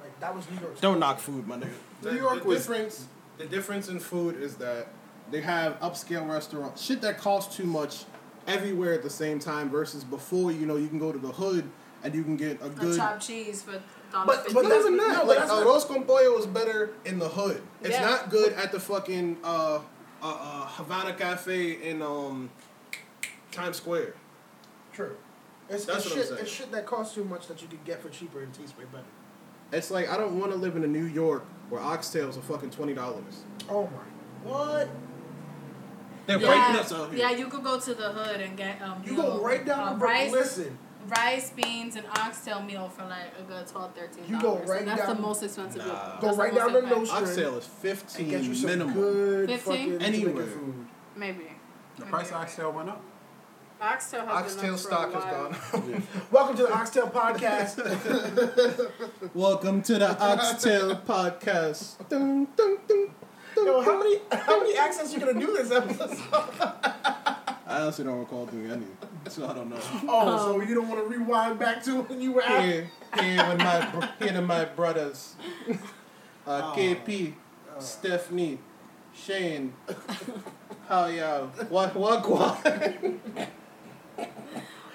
like 0.00 0.18
that 0.20 0.34
was 0.34 0.48
New 0.50 0.60
York. 0.60 0.80
Don't 0.80 0.98
knock 1.00 1.18
food, 1.18 1.46
my 1.46 1.56
nigga. 1.56 1.70
The, 2.02 2.12
New 2.12 2.18
York 2.20 2.42
the 2.42 2.48
was- 2.48 2.58
difference. 2.58 3.06
The 3.38 3.44
difference 3.44 3.88
in 3.90 4.00
food 4.00 4.40
is 4.40 4.54
that 4.56 4.88
they 5.30 5.42
have 5.42 5.78
upscale 5.80 6.26
restaurants, 6.26 6.82
shit 6.82 7.02
that 7.02 7.18
costs 7.18 7.54
too 7.54 7.64
much, 7.64 8.04
everywhere 8.46 8.94
at 8.94 9.02
the 9.02 9.10
same 9.10 9.38
time. 9.38 9.68
Versus 9.68 10.04
before, 10.04 10.52
you 10.52 10.64
know, 10.64 10.76
you 10.76 10.88
can 10.88 10.98
go 10.98 11.12
to 11.12 11.18
the 11.18 11.32
hood 11.32 11.68
and 12.02 12.14
you 12.14 12.22
can 12.24 12.36
get 12.36 12.60
a 12.62 12.66
a 12.66 12.70
good. 12.70 12.96
chopped 12.96 13.26
cheese 13.26 13.62
for 13.62 13.72
dollar 13.72 13.82
But- 14.12 14.36
fifty. 14.36 14.54
but 14.54 14.62
Not 14.62 14.68
that's- 14.70 14.86
even 14.86 14.96
that. 14.98 15.12
no, 15.18 15.24
like 15.24 15.38
that's 15.38 15.50
not- 15.50 15.66
arroz 15.66 15.86
con 15.86 16.04
pollo 16.04 16.38
is 16.38 16.46
better 16.46 16.90
in 17.04 17.18
the 17.18 17.28
hood. 17.28 17.62
It's 17.82 17.90
Yeah. 17.90 18.04
not 18.08 18.30
good 18.30 18.52
at 18.54 18.72
the 18.72 18.80
fucking 18.80 19.38
uh, 19.44 19.46
uh, 19.46 19.80
uh, 20.22 20.66
Havana 20.68 21.12
Cafe 21.14 21.72
in 21.88 22.00
um, 22.02 22.50
Times 23.52 23.76
Square. 23.76 24.14
True. 24.92 25.16
It's, 25.68 25.84
That's 25.84 26.06
it's 26.06 26.14
what 26.14 26.22
I'm 26.22 26.28
shit. 26.36 26.40
It's 26.40 26.50
shit 26.50 26.72
that 26.72 26.86
costs 26.86 27.14
too 27.14 27.24
much 27.24 27.48
that 27.48 27.60
you 27.60 27.68
could 27.68 27.84
get 27.84 28.00
for 28.00 28.08
cheaper 28.08 28.40
and 28.42 28.52
tastes 28.54 28.76
way 28.78 28.84
better. 28.90 29.04
It's 29.72 29.90
like 29.90 30.08
I 30.08 30.16
don't 30.16 30.38
want 30.38 30.52
to 30.52 30.56
live 30.58 30.76
in 30.76 30.84
a 30.84 30.86
New 30.86 31.04
York 31.06 31.44
where 31.68 31.80
oxtails 31.80 32.38
are 32.38 32.42
fucking 32.42 32.70
twenty 32.70 32.94
dollars. 32.94 33.42
Oh 33.68 33.82
my. 33.84 34.50
What? 34.50 34.88
They're 36.26 36.38
yeah, 36.40 36.50
raping 36.50 36.80
us 36.80 36.92
out 36.92 37.10
here. 37.10 37.18
yeah, 37.18 37.30
you 37.30 37.46
could 37.48 37.62
go 37.64 37.78
to 37.78 37.94
the 37.94 38.10
hood 38.10 38.40
and 38.40 38.56
get 38.56 38.80
um. 38.80 39.02
You 39.04 39.12
know, 39.16 39.22
go 39.38 39.40
right 39.42 39.64
down 39.66 39.80
uh, 39.80 39.92
the 39.92 39.98
Brook- 39.98 40.10
rice, 40.10 40.32
Listen, 40.32 40.78
rice, 41.08 41.50
beans, 41.50 41.96
and 41.96 42.06
oxtail 42.18 42.62
meal 42.62 42.88
for 42.88 43.04
like 43.04 43.32
a 43.38 43.42
good 43.42 43.66
12 43.66 43.94
13 43.94 44.24
You 44.28 44.40
go 44.40 44.58
right 44.58 44.80
and 44.80 44.88
that's 44.88 45.06
down- 45.06 45.16
the 45.16 45.22
most 45.22 45.42
expensive. 45.42 45.86
Nah. 45.86 45.92
that's 45.94 46.20
Go 46.20 46.30
the 46.32 46.36
right 46.36 46.52
most 46.54 46.58
down 46.60 46.72
the 46.72 46.78
expensive. 46.80 46.98
nose- 47.14 47.22
Oxtail 47.22 47.58
is 47.58 47.64
and 47.64 47.72
fifteen 47.74 48.28
get 48.30 48.42
you 48.42 48.54
some 48.54 48.70
minimum. 48.70 48.94
good 48.94 49.48
15? 49.50 49.64
fucking 49.90 50.02
Anywhere. 50.02 50.32
Jamaican 50.34 50.60
food. 50.60 50.86
Maybe. 51.16 51.38
The 51.96 52.00
Maybe. 52.00 52.10
price 52.10 52.28
of 52.30 52.34
oxtail 52.36 52.72
went 52.72 52.88
up. 52.90 53.02
Oxtail 53.80 54.26
has 54.26 54.56
been 54.56 54.70
Oxtail 54.70 54.72
up 54.72 54.76
a 54.76 54.78
stock 54.78 55.12
has 55.12 55.24
while. 55.24 55.82
gone. 55.92 56.02
Welcome 56.30 56.56
to 56.56 56.62
the 56.64 56.72
Oxtail 56.72 57.06
Podcast. 57.08 57.74
Welcome 59.34 59.82
to 59.82 59.98
the 59.98 60.18
Oxtail 60.22 60.96
Podcast. 60.96 62.08
Dun, 62.08 62.46
dun, 62.56 62.78
dun, 62.88 63.08
dun, 63.54 63.66
Yo, 63.66 63.80
how 63.82 63.98
many 63.98 64.18
how 64.32 64.58
many 64.60 64.76
accents 64.78 65.12
you 65.14 65.20
gonna 65.20 65.38
do 65.38 65.46
this 65.56 65.70
episode? 65.70 66.18
I 67.76 67.82
honestly 67.82 68.04
don't 68.06 68.18
recall 68.20 68.46
doing 68.46 68.70
any, 68.70 68.86
so 69.28 69.46
I 69.46 69.52
don't 69.52 69.68
know. 69.68 69.76
Oh, 70.08 70.38
so 70.38 70.60
you 70.62 70.74
don't 70.74 70.88
want 70.88 70.98
to 70.98 71.06
rewind 71.18 71.58
back 71.58 71.82
to 71.84 72.00
when 72.04 72.22
you 72.22 72.32
were 72.32 72.42
out? 72.42 72.64
Here, 72.64 72.90
here 73.20 73.48
with 73.50 73.58
my 73.58 73.90
br- 73.90 74.06
here 74.24 74.32
to 74.32 74.40
my 74.40 74.64
brothers, 74.64 75.34
uh, 75.68 75.74
Oh. 76.46 76.72
KP, 76.74 77.34
Stephanie, 77.78 78.58
Shane. 79.14 79.74
How 80.88 81.04
y'all? 81.08 81.48
What 81.68 81.94
what 81.94 82.26
what? 82.26 82.64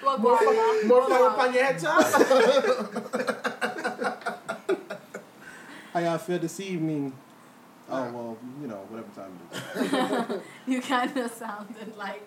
Well, 0.02 0.18
More, 0.18 0.36
guava. 0.36 0.86
more 0.86 1.06
flour 1.06 1.30
on 1.38 1.54
your 1.54 1.62
head 1.64 1.78
top? 1.78 2.02
How 5.92 6.00
y'all 6.00 6.18
feel 6.18 6.40
this 6.40 6.58
evening? 6.58 7.12
Oh 7.88 8.10
well, 8.10 8.38
you 8.60 8.66
know 8.66 8.84
whatever 8.88 9.08
time 9.14 9.38
it 9.40 10.32
is. 10.32 10.40
You 10.66 10.80
kind 10.80 11.16
of 11.16 11.30
sounded 11.30 11.96
like 11.96 12.22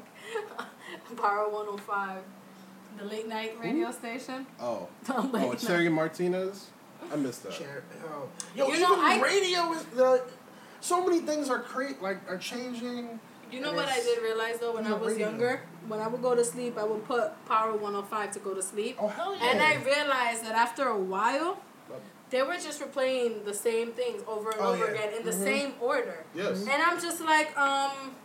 Power 1.18 1.50
105, 1.50 2.22
the 2.98 3.06
late 3.06 3.28
night 3.28 3.56
radio 3.62 3.92
station. 3.92 4.46
Oh, 4.60 4.88
The 5.06 5.14
late 5.22 5.44
oh, 5.46 5.50
night. 5.52 5.60
Cherry 5.60 5.90
Martinez. 5.90 6.68
I 7.12 7.16
missed 7.16 7.44
that. 7.44 7.54
Share- 7.54 7.84
oh. 8.06 8.28
Yo, 8.56 8.68
You 8.68 8.74
even 8.76 8.82
know, 8.82 8.96
I- 9.00 9.22
radio 9.22 9.72
is 9.74 9.84
the 9.86 10.24
so 10.82 11.06
many 11.06 11.20
things 11.22 11.50
are 11.50 11.60
create 11.60 12.02
like 12.02 12.18
are 12.30 12.38
changing. 12.38 13.20
You 13.52 13.62
know 13.62 13.74
what 13.74 13.88
I 13.88 13.96
did 14.02 14.22
realize 14.22 14.58
though 14.60 14.74
when 14.76 14.86
I 14.88 14.94
was 14.94 15.14
radio. 15.14 15.30
younger? 15.30 15.62
When 15.88 16.00
I 16.00 16.08
would 16.08 16.22
go 16.22 16.36
to 16.36 16.44
sleep, 16.44 16.78
I 16.78 16.84
would 16.84 17.06
put 17.06 17.32
Power 17.46 17.74
105 17.74 18.32
to 18.32 18.40
go 18.40 18.54
to 18.54 18.62
sleep. 18.62 18.98
Oh 19.00 19.08
hell 19.08 19.36
yeah! 19.36 19.52
And 19.52 19.62
I 19.62 19.76
realized 19.84 20.44
that 20.46 20.56
after 20.56 20.88
a 20.88 20.98
while, 20.98 21.60
they 22.32 22.42
were 22.42 22.56
just 22.56 22.82
replaying 22.82 23.46
the 23.46 23.54
same 23.54 23.92
things 23.92 24.24
over 24.28 24.50
and 24.50 24.60
Oh, 24.62 24.74
over 24.74 24.86
yeah. 24.86 24.92
again 24.92 25.14
in 25.20 25.26
the 25.26 25.32
Mhm. 25.32 25.44
same 25.44 25.74
order. 25.80 26.24
Yes. 26.34 26.62
And 26.62 26.82
I'm 26.82 27.00
just 27.00 27.22
like, 27.22 27.56
um, 27.58 28.16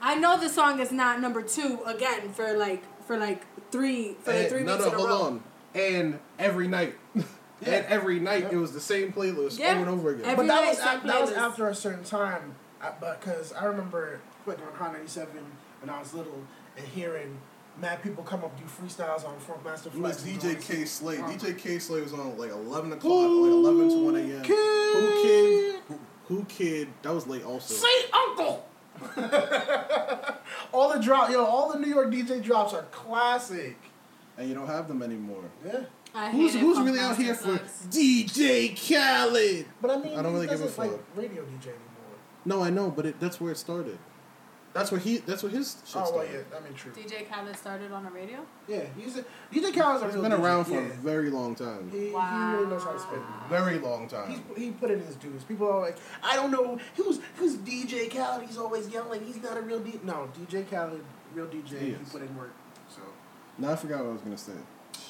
I 0.00 0.14
know 0.16 0.38
the 0.38 0.48
song 0.48 0.80
is 0.80 0.92
not 0.92 1.20
number 1.20 1.42
two 1.42 1.80
again 1.86 2.30
for 2.32 2.56
like 2.56 2.82
for 3.06 3.16
like 3.16 3.42
three 3.70 4.14
for 4.22 4.32
like 4.32 4.48
three 4.48 4.62
no, 4.64 4.74
weeks 4.76 4.84
no, 4.86 4.90
in 4.90 4.94
a 4.94 4.98
hold 4.98 5.08
row. 5.08 5.22
on. 5.26 5.42
And 5.74 6.18
every 6.38 6.68
night. 6.68 6.94
Yeah. 7.64 7.74
And 7.76 7.86
every 7.86 8.18
night 8.20 8.42
Yep. 8.42 8.52
it 8.52 8.56
was 8.56 8.72
the 8.72 8.80
same 8.80 9.12
playlist 9.12 9.58
Yeah. 9.58 9.70
over 9.70 9.80
and 9.82 9.88
over 9.88 10.10
again. 10.10 10.24
Every- 10.26 10.36
but 10.48 10.52
that 10.52 10.62
night, 10.64 10.68
was 10.70 10.78
same 10.78 10.98
af- 10.98 11.02
that 11.04 11.20
was 11.20 11.30
after 11.32 11.68
a 11.68 11.74
certain 11.74 12.04
time. 12.04 12.56
Because 13.00 13.52
I 13.54 13.64
remember 13.64 14.20
putting 14.44 14.64
on 14.66 14.74
Hot 14.74 14.92
97 14.92 15.28
when 15.80 15.88
I 15.88 15.98
was 16.00 16.12
little 16.12 16.42
and 16.76 16.86
hearing 16.88 17.38
mad 17.80 18.02
people 18.02 18.22
come 18.24 18.44
up 18.44 18.58
do 18.58 18.64
freestyles 18.64 19.26
on 19.26 19.38
Funk 19.38 19.64
Master 19.64 19.88
It 19.88 19.94
was 19.94 20.20
Flex. 20.20 20.24
and 20.24 20.40
DJ 20.42 20.60
K 20.60 20.74
this. 20.80 20.90
Slay. 20.92 21.18
Um, 21.18 21.30
DJ 21.30 21.56
Kay 21.56 21.78
Slay 21.78 22.02
was 22.02 22.12
on 22.12 22.36
like 22.36 22.50
11 22.50 22.92
o'clock, 22.92 23.12
like 23.12 23.52
11 23.52 23.88
to 23.88 24.04
1 24.04 24.16
a.m. 24.16 24.42
Whoo 24.42 25.22
Kid? 25.22 25.80
Who, 25.88 26.00
Whoo 26.34 26.44
Kid? 26.46 26.88
That 27.02 27.14
was 27.14 27.26
late 27.26 27.44
also. 27.44 27.72
Say 27.72 28.10
uncle. 28.12 28.66
all 30.72 30.92
the 30.92 31.00
drop, 31.00 31.30
yo, 31.30 31.44
all 31.44 31.72
the 31.72 31.78
New 31.78 31.88
York 31.88 32.10
DJ 32.10 32.42
drops 32.42 32.72
are 32.72 32.82
classic. 32.90 33.76
And 34.36 34.48
you 34.48 34.54
don't 34.54 34.66
have 34.66 34.88
them 34.88 35.02
anymore. 35.02 35.44
Yeah, 35.64 35.80
I 36.14 36.30
Who's, 36.30 36.52
hated 36.52 36.64
who's 36.64 36.76
Funk 36.76 36.88
really 36.88 37.00
out 37.00 37.16
here 37.16 37.34
for 37.34 37.56
Flex. 37.58 37.86
DJ 37.90 38.74
Khaled? 38.76 39.66
but 39.80 39.90
I 39.90 39.96
mean, 39.98 40.12
I 40.18 40.22
don't 40.22 40.32
he 40.32 40.34
really 40.34 40.46
give 40.48 40.60
a 40.60 40.64
doesn't, 40.64 40.78
like 40.78 40.90
fuck. 40.90 41.00
radio 41.16 41.42
DJ 41.42 41.66
anymore. 41.68 41.80
No, 42.44 42.62
I 42.62 42.70
know, 42.70 42.90
but 42.90 43.06
it, 43.06 43.20
that's 43.20 43.40
where 43.40 43.52
it 43.52 43.58
started. 43.58 43.98
That's 44.74 44.90
what 44.92 45.00
he. 45.02 45.18
That's 45.18 45.42
where 45.42 45.52
his 45.52 45.76
shit 45.86 45.96
Oh 45.96 46.00
well, 46.00 46.12
started. 46.24 46.44
yeah, 46.50 46.58
I 46.58 46.60
mean, 46.64 46.74
true. 46.74 46.90
DJ 46.92 47.26
Khaled 47.30 47.56
started 47.56 47.92
on 47.92 48.04
the 48.04 48.10
radio. 48.10 48.40
Yeah, 48.68 48.82
he's 48.98 49.16
a, 49.16 49.22
DJ 49.52 49.72
Khaled's 49.72 50.02
a 50.02 50.06
He's 50.06 50.14
real 50.16 50.22
been 50.24 50.32
DJ, 50.32 50.40
around 50.42 50.64
for 50.64 50.72
yeah. 50.72 50.80
a 50.80 50.92
very 50.94 51.30
long 51.30 51.54
time. 51.54 51.90
He, 51.92 52.10
Wow. 52.10 52.50
he 52.50 52.56
really 52.56 52.70
knows 52.70 52.82
how 52.82 52.92
to 52.92 52.98
spit. 52.98 53.20
Very 53.48 53.78
long 53.78 54.08
time. 54.08 54.30
He's, 54.30 54.40
he 54.64 54.70
put 54.72 54.90
in 54.90 54.98
his 55.00 55.14
dues. 55.14 55.44
People 55.44 55.70
are 55.70 55.80
like, 55.80 55.96
I 56.24 56.34
don't 56.34 56.50
know 56.50 56.78
who's 56.96 57.20
who's 57.36 57.54
DJ 57.58 58.10
Khaled. 58.10 58.46
He's 58.46 58.58
always 58.58 58.88
yelling. 58.88 59.24
He's 59.24 59.40
not 59.40 59.56
a 59.56 59.60
real 59.62 59.80
DJ. 59.80 60.02
No, 60.02 60.28
DJ 60.36 60.68
Khaled, 60.68 61.04
real 61.34 61.46
DJ. 61.46 61.68
He 61.68 61.76
He, 61.86 61.90
is. 61.92 62.08
put 62.10 62.22
in 62.22 62.36
work. 62.36 62.52
So, 62.88 63.00
Now 63.58 63.70
I 63.72 63.76
forgot 63.76 64.00
what 64.00 64.08
I 64.08 64.12
was 64.12 64.22
gonna 64.22 64.36
say. 64.36 64.52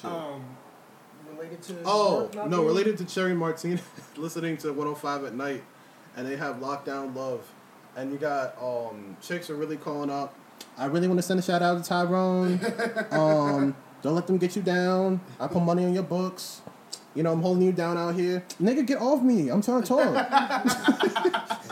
Shit. 0.01 0.05
um, 0.11 0.43
related 1.35 1.61
to 1.63 1.75
oh 1.85 2.21
work 2.25 2.35
not 2.35 2.49
no, 2.51 2.63
related 2.63 2.99
to 2.99 3.05
Cherry 3.05 3.33
Martinez, 3.33 3.81
listening 4.15 4.57
to 4.57 4.67
105 4.73 5.23
at 5.25 5.33
night, 5.33 5.63
and 6.15 6.27
they 6.27 6.35
have 6.35 6.57
Lockdown 6.57 7.15
Love, 7.15 7.41
and 7.95 8.11
you 8.11 8.17
got 8.17 8.55
um 8.61 9.15
chicks 9.21 9.49
are 9.49 9.55
really 9.55 9.77
calling 9.77 10.09
up. 10.09 10.33
I 10.77 10.85
really 10.85 11.07
want 11.07 11.17
to 11.19 11.23
send 11.23 11.39
a 11.39 11.43
shout 11.43 11.61
out 11.61 11.81
to 11.81 11.87
Tyrone. 11.87 12.59
um, 13.11 13.75
don't 14.01 14.15
let 14.15 14.27
them 14.27 14.37
get 14.37 14.55
you 14.55 14.61
down. 14.61 15.21
I 15.39 15.47
put 15.47 15.61
money 15.63 15.85
on 15.85 15.93
your 15.93 16.03
books. 16.03 16.61
You 17.13 17.23
know, 17.23 17.31
I'm 17.31 17.41
holding 17.41 17.63
you 17.63 17.71
down 17.71 17.97
out 17.97 18.13
here. 18.15 18.43
Nigga, 18.61 18.85
get 18.85 18.99
off 19.01 19.21
me. 19.23 19.47
I'm 19.49 19.61
trying 19.61 19.83
to 19.83 19.87
talk. 19.87 20.13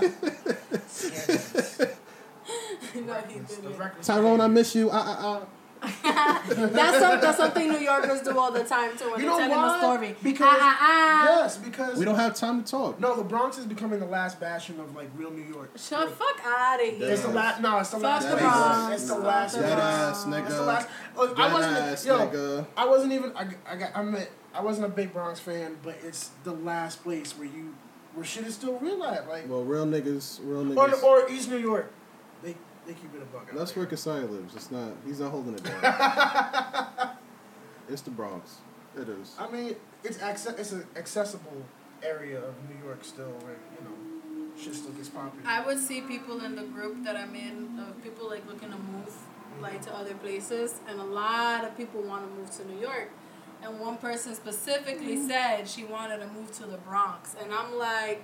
no, 2.96 3.14
he 3.28 3.40
The 3.40 3.56
didn't. 3.56 3.78
records- 3.78 4.08
Tyrone, 4.08 4.40
I 4.42 4.48
miss 4.48 4.74
you. 4.76 4.90
Uh, 4.90 4.94
uh, 4.96 5.32
uh. 5.40 5.46
That's, 5.84 7.00
some, 7.00 7.20
that's 7.22 7.38
something 7.38 7.70
New 7.70 7.80
Yorkers 7.80 8.22
do 8.22 8.38
all 8.38 8.52
the 8.52 8.64
time 8.64 8.98
too 8.98 9.12
when 9.12 9.20
You 9.22 9.26
they're 9.28 9.30
know 9.30 9.38
telling 9.38 9.52
why? 9.58 9.76
a 9.76 9.80
story. 9.80 10.16
Because 10.24 10.48
ah, 10.60 10.78
ah, 10.80 11.28
ah. 11.30 11.42
yes, 11.42 11.58
because 11.58 11.98
We 12.00 12.06
don't 12.06 12.16
have 12.16 12.36
time 12.36 12.64
to 12.64 12.70
talk. 12.72 13.00
no, 13.00 13.16
the 13.16 13.24
Bronx 13.24 13.58
is 13.58 13.66
becoming 13.66 14.00
the 14.00 14.06
last 14.06 14.40
bastion 14.40 14.80
of 14.80 14.96
like 14.96 15.10
real 15.18 15.32
New 15.32 15.44
York. 15.44 15.72
Shut 15.78 16.10
fuck 16.12 16.42
out 16.46 16.80
of 16.82 16.94
here. 16.98 17.10
It's 17.12 17.22
the 17.24 17.30
last. 17.30 17.62
No, 17.62 17.80
it's 17.80 17.90
the 17.90 17.98
Fuck 17.98 18.04
last. 18.04 18.24
the 18.30 18.38
place. 18.38 18.42
Bronx. 18.42 18.94
It's 19.02 19.08
the 19.12 19.18
last. 19.20 19.56
Dead 19.56 19.80
ass, 19.80 20.26
nigga. 20.26 20.46
It's 20.46 20.56
the 20.56 20.64
last. 20.64 20.88
Look, 21.18 21.40
I 21.40 21.54
wasn't. 21.54 21.78
ass, 21.78 22.06
yo, 22.06 22.18
nigga. 22.28 22.66
I 22.78 22.86
wasn't 22.88 23.14
even. 23.14 23.32
I, 23.36 23.48
I 23.70 23.76
got. 23.76 23.92
I 23.96 24.04
meant. 24.04 24.30
I 24.56 24.62
wasn't 24.62 24.86
a 24.86 24.90
big 24.90 25.12
Bronx 25.14 25.40
fan, 25.40 25.78
but 25.84 25.98
it's 26.04 26.30
the 26.44 26.52
last 26.54 27.04
place 27.04 27.32
where 27.38 27.48
you, 27.48 27.74
where 28.14 28.24
shit 28.24 28.46
is 28.46 28.54
still 28.54 28.78
real 28.78 28.98
life. 29.00 29.22
Like, 29.28 29.50
Well, 29.50 29.64
real 29.64 29.86
niggas, 29.88 30.40
real 30.44 30.78
or, 30.80 30.88
niggas. 30.90 31.02
or 31.04 31.28
East 31.30 31.50
New 31.50 31.58
York, 31.58 31.92
they 32.86 32.94
they 32.94 33.00
keep 33.00 33.16
it 33.16 33.22
a 33.22 33.26
buck. 33.26 33.48
out 33.50 33.58
That's 33.58 33.72
there. 33.72 33.84
where 33.84 33.90
Kasai 33.90 34.22
lives. 34.22 34.56
It's 34.56 34.72
not. 34.72 34.92
He's 35.06 35.20
not 35.20 35.32
holding 35.32 35.56
it 35.56 35.64
down. 35.64 35.82
it's 37.90 38.02
the 38.02 38.12
Bronx. 38.12 38.58
It 38.98 39.10
is. 39.10 39.36
I 39.40 39.50
mean, 39.50 39.76
it's 40.04 40.18
acce- 40.18 40.58
It's 40.60 40.72
an 40.72 40.86
accessible 40.96 41.64
area 42.04 42.40
of 42.40 42.54
New 42.70 42.86
York 42.86 43.04
still, 43.04 43.32
where 43.42 43.56
you 43.78 43.84
know, 43.84 44.52
shit 44.62 44.76
still 44.76 44.92
gets 44.92 45.10
popular. 45.10 45.44
I 45.48 45.66
would 45.66 45.80
see 45.80 46.02
people 46.02 46.44
in 46.44 46.56
the 46.56 46.64
group 46.64 47.04
that 47.04 47.16
I'm 47.16 47.36
in 47.36 47.80
of 47.80 48.04
people 48.04 48.30
like 48.30 48.46
looking 48.48 48.72
to 48.72 48.78
move 48.78 49.16
like 49.62 49.82
to 49.84 49.96
other 49.96 50.14
places, 50.16 50.76
and 50.88 51.00
a 51.00 51.04
lot 51.04 51.64
of 51.64 51.78
people 51.78 52.02
want 52.02 52.28
to 52.28 52.36
move 52.36 52.52
to 52.52 52.68
New 52.68 52.80
York. 52.80 53.10
And 53.64 53.80
one 53.80 53.98
person 53.98 54.36
specifically 54.36 55.16
mm-hmm. 55.16 55.28
said 55.28 55.68
she 55.68 55.86
wanted 55.86 56.18
to 56.18 56.28
move 56.28 56.52
to 56.54 56.66
the 56.66 56.78
Bronx, 56.78 57.36
and 57.42 57.54
I'm 57.54 57.78
like, 57.78 58.24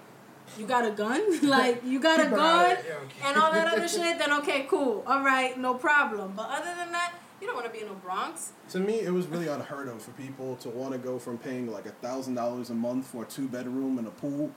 you 0.58 0.66
got 0.66 0.86
a 0.86 0.92
gun? 0.92 1.48
like 1.48 1.84
you 1.86 2.00
got 2.00 2.20
a 2.20 2.24
Keep 2.24 2.32
her 2.32 2.38
out 2.40 2.76
gun? 2.76 2.78
yeah, 2.88 2.94
okay. 2.96 3.28
and 3.28 3.38
all 3.38 3.52
that 3.52 3.68
other 3.74 3.88
shit? 3.88 4.18
Then 4.20 4.32
okay, 4.40 4.66
cool, 4.70 5.04
all 5.08 5.24
right, 5.24 5.58
no 5.58 5.74
problem. 5.76 6.34
But 6.36 6.50
other 6.50 6.76
than 6.78 6.92
that, 6.92 7.14
you 7.42 7.48
don't 7.48 7.56
want 7.56 7.68
to 7.68 7.72
be 7.74 7.82
in 7.82 7.88
the 7.88 7.94
Bronx. 7.96 8.52
To 8.70 8.80
me, 8.80 9.00
it 9.00 9.12
was 9.12 9.28
really 9.28 9.48
unheard 9.48 9.88
of 9.88 10.02
for 10.02 10.12
people 10.12 10.56
to 10.58 10.70
want 10.70 10.92
to 10.94 10.98
go 10.98 11.18
from 11.20 11.38
paying 11.38 11.72
like 11.72 11.86
a 11.86 11.92
thousand 11.92 12.36
dollars 12.36 12.70
a 12.70 12.74
month 12.74 13.08
for 13.08 13.24
a 13.24 13.26
two 13.26 13.48
bedroom 13.48 13.98
and 13.98 14.08
a 14.08 14.12
pool, 14.12 14.52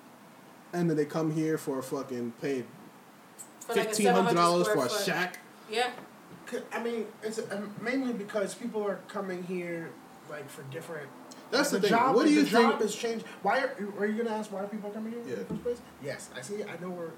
and 0.72 0.88
then 0.90 0.96
they 0.96 1.04
come 1.04 1.32
here 1.32 1.58
for 1.58 1.78
a 1.78 1.82
fucking 1.82 2.32
paid 2.40 2.64
For 3.60 3.74
like 3.74 3.82
a 3.82 3.88
fifteen 3.88 4.06
hundred 4.08 4.34
dollars 4.34 4.66
for 4.66 4.72
square 4.72 4.86
a 4.86 4.88
foot. 4.88 5.04
shack. 5.06 5.38
Yeah. 5.70 5.90
I 6.70 6.82
mean, 6.82 7.06
it's 7.22 7.38
um, 7.50 7.74
mainly 7.80 8.12
because 8.12 8.54
people 8.54 8.82
are 8.86 8.96
coming 9.08 9.42
here 9.44 9.90
like 10.28 10.50
for 10.50 10.62
different. 10.64 11.08
That's 11.52 11.70
the, 11.70 11.76
the 11.78 11.82
thing. 11.82 11.90
job. 11.90 12.16
what 12.16 12.24
do 12.26 12.32
you 12.32 12.42
the 12.42 12.50
think? 12.50 12.70
job 12.72 12.80
has 12.80 12.94
changed. 12.96 13.24
Why 13.42 13.60
are, 13.60 13.76
are 13.98 14.06
you 14.06 14.22
gonna 14.22 14.36
ask 14.36 14.50
why 14.50 14.60
are 14.60 14.66
people 14.66 14.90
coming 14.90 15.12
here 15.12 15.22
Yeah. 15.26 15.32
in 15.34 15.38
the 15.40 15.44
first 15.46 15.62
place? 15.62 15.80
Yes, 16.02 16.30
I 16.36 16.40
see. 16.40 16.64
I 16.64 16.76
know 16.80 16.90
we're. 16.90 17.10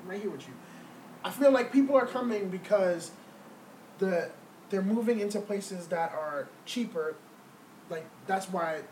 I'm 0.00 0.08
right 0.08 0.20
here 0.20 0.30
with 0.30 0.46
you. 0.46 0.54
I 1.24 1.30
feel 1.30 1.50
like 1.50 1.72
people 1.72 1.96
are 1.96 2.06
coming 2.06 2.48
because 2.48 3.10
the 3.98 4.30
they're 4.70 4.82
moving 4.82 5.20
into 5.20 5.40
places 5.40 5.86
that 5.88 6.12
are 6.12 6.48
cheaper. 6.66 7.16
Like 7.90 8.06
that's 8.26 8.46
why 8.50 8.82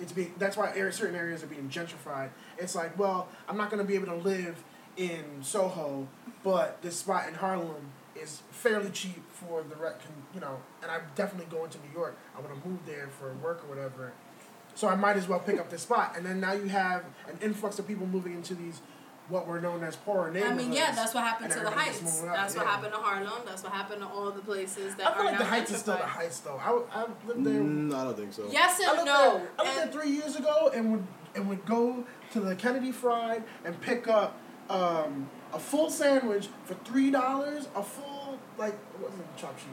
it's 0.00 0.12
being. 0.12 0.32
That's 0.38 0.56
why 0.56 0.72
area, 0.76 0.92
certain 0.92 1.16
areas 1.16 1.42
are 1.42 1.48
being 1.48 1.68
gentrified. 1.68 2.30
It's 2.58 2.74
like, 2.74 2.98
well, 2.98 3.28
I'm 3.48 3.56
not 3.56 3.70
gonna 3.70 3.84
be 3.84 3.94
able 3.96 4.06
to 4.06 4.14
live 4.14 4.62
in 4.96 5.24
Soho, 5.42 6.08
but 6.42 6.80
this 6.82 6.96
spot 6.96 7.28
in 7.28 7.34
Harlem 7.34 7.90
is 8.14 8.42
fairly 8.50 8.88
cheap 8.90 9.22
for 9.30 9.62
the 9.62 9.76
rec. 9.76 10.00
You 10.34 10.40
know, 10.40 10.58
and 10.82 10.90
I'm 10.90 11.02
definitely 11.14 11.54
going 11.54 11.70
to 11.70 11.78
New 11.78 11.92
York. 11.92 12.16
I 12.36 12.40
want 12.40 12.62
to 12.62 12.68
move 12.68 12.78
there 12.86 13.08
for 13.18 13.34
work 13.34 13.62
or 13.64 13.68
whatever. 13.74 14.12
So 14.76 14.88
I 14.88 14.94
might 14.94 15.16
as 15.16 15.26
well 15.26 15.40
pick 15.40 15.58
up 15.58 15.70
the 15.70 15.78
spot, 15.78 16.14
and 16.16 16.24
then 16.24 16.38
now 16.38 16.52
you 16.52 16.68
have 16.68 17.02
an 17.28 17.38
influx 17.40 17.78
of 17.78 17.88
people 17.88 18.06
moving 18.06 18.34
into 18.34 18.54
these 18.54 18.80
what 19.28 19.46
were 19.48 19.60
known 19.60 19.82
as 19.82 19.96
poorer 19.96 20.30
neighborhoods. 20.30 20.60
I 20.60 20.62
mean, 20.64 20.72
yeah, 20.72 20.92
that's 20.92 21.12
what 21.14 21.24
happened 21.24 21.50
to 21.50 21.60
the 21.60 21.70
Heights. 21.70 22.02
moving 22.02 22.28
up, 22.28 22.36
That's 22.36 22.54
what 22.54 22.66
happened 22.66 22.92
to 22.92 22.98
Harlem. 23.00 23.42
That's 23.44 23.62
what 23.64 23.72
happened 23.72 24.02
to 24.02 24.06
all 24.06 24.30
the 24.30 24.42
places 24.42 24.94
that 24.96 25.06
I 25.08 25.14
feel 25.14 25.22
are 25.22 25.24
like 25.24 25.38
the 25.38 25.44
Heights 25.44 25.70
is 25.72 25.80
still 25.80 25.96
the. 25.96 26.04
Heights, 26.04 26.40
though. 26.40 26.60
I, 26.62 27.00
I 27.00 27.06
lived 27.26 27.44
there. 27.44 27.60
Mm, 27.60 27.94
I 27.94 28.04
don't 28.04 28.16
think 28.16 28.32
so. 28.32 28.48
Yes 28.50 28.80
I 28.80 28.88
and 28.90 28.96
lived 28.98 29.06
no. 29.06 29.38
there. 29.38 29.48
I 29.58 29.62
lived 29.64 29.94
there 29.94 30.02
three 30.02 30.12
years 30.12 30.36
ago, 30.36 30.70
and 30.72 30.92
would 30.92 31.06
and 31.34 31.48
would 31.48 31.66
go 31.66 32.04
to 32.32 32.40
the 32.40 32.54
Kennedy 32.54 32.92
Fried 32.92 33.42
and 33.64 33.80
pick 33.80 34.08
up 34.08 34.38
um, 34.70 35.28
a 35.52 35.58
full 35.58 35.90
sandwich 35.90 36.48
for 36.64 36.74
three 36.84 37.10
dollars. 37.10 37.68
A 37.74 37.82
full 37.82 38.38
like 38.58 38.74
what 39.00 39.10
was 39.10 39.20
it, 39.20 39.26
chopped 39.36 39.58
cheese? 39.58 39.68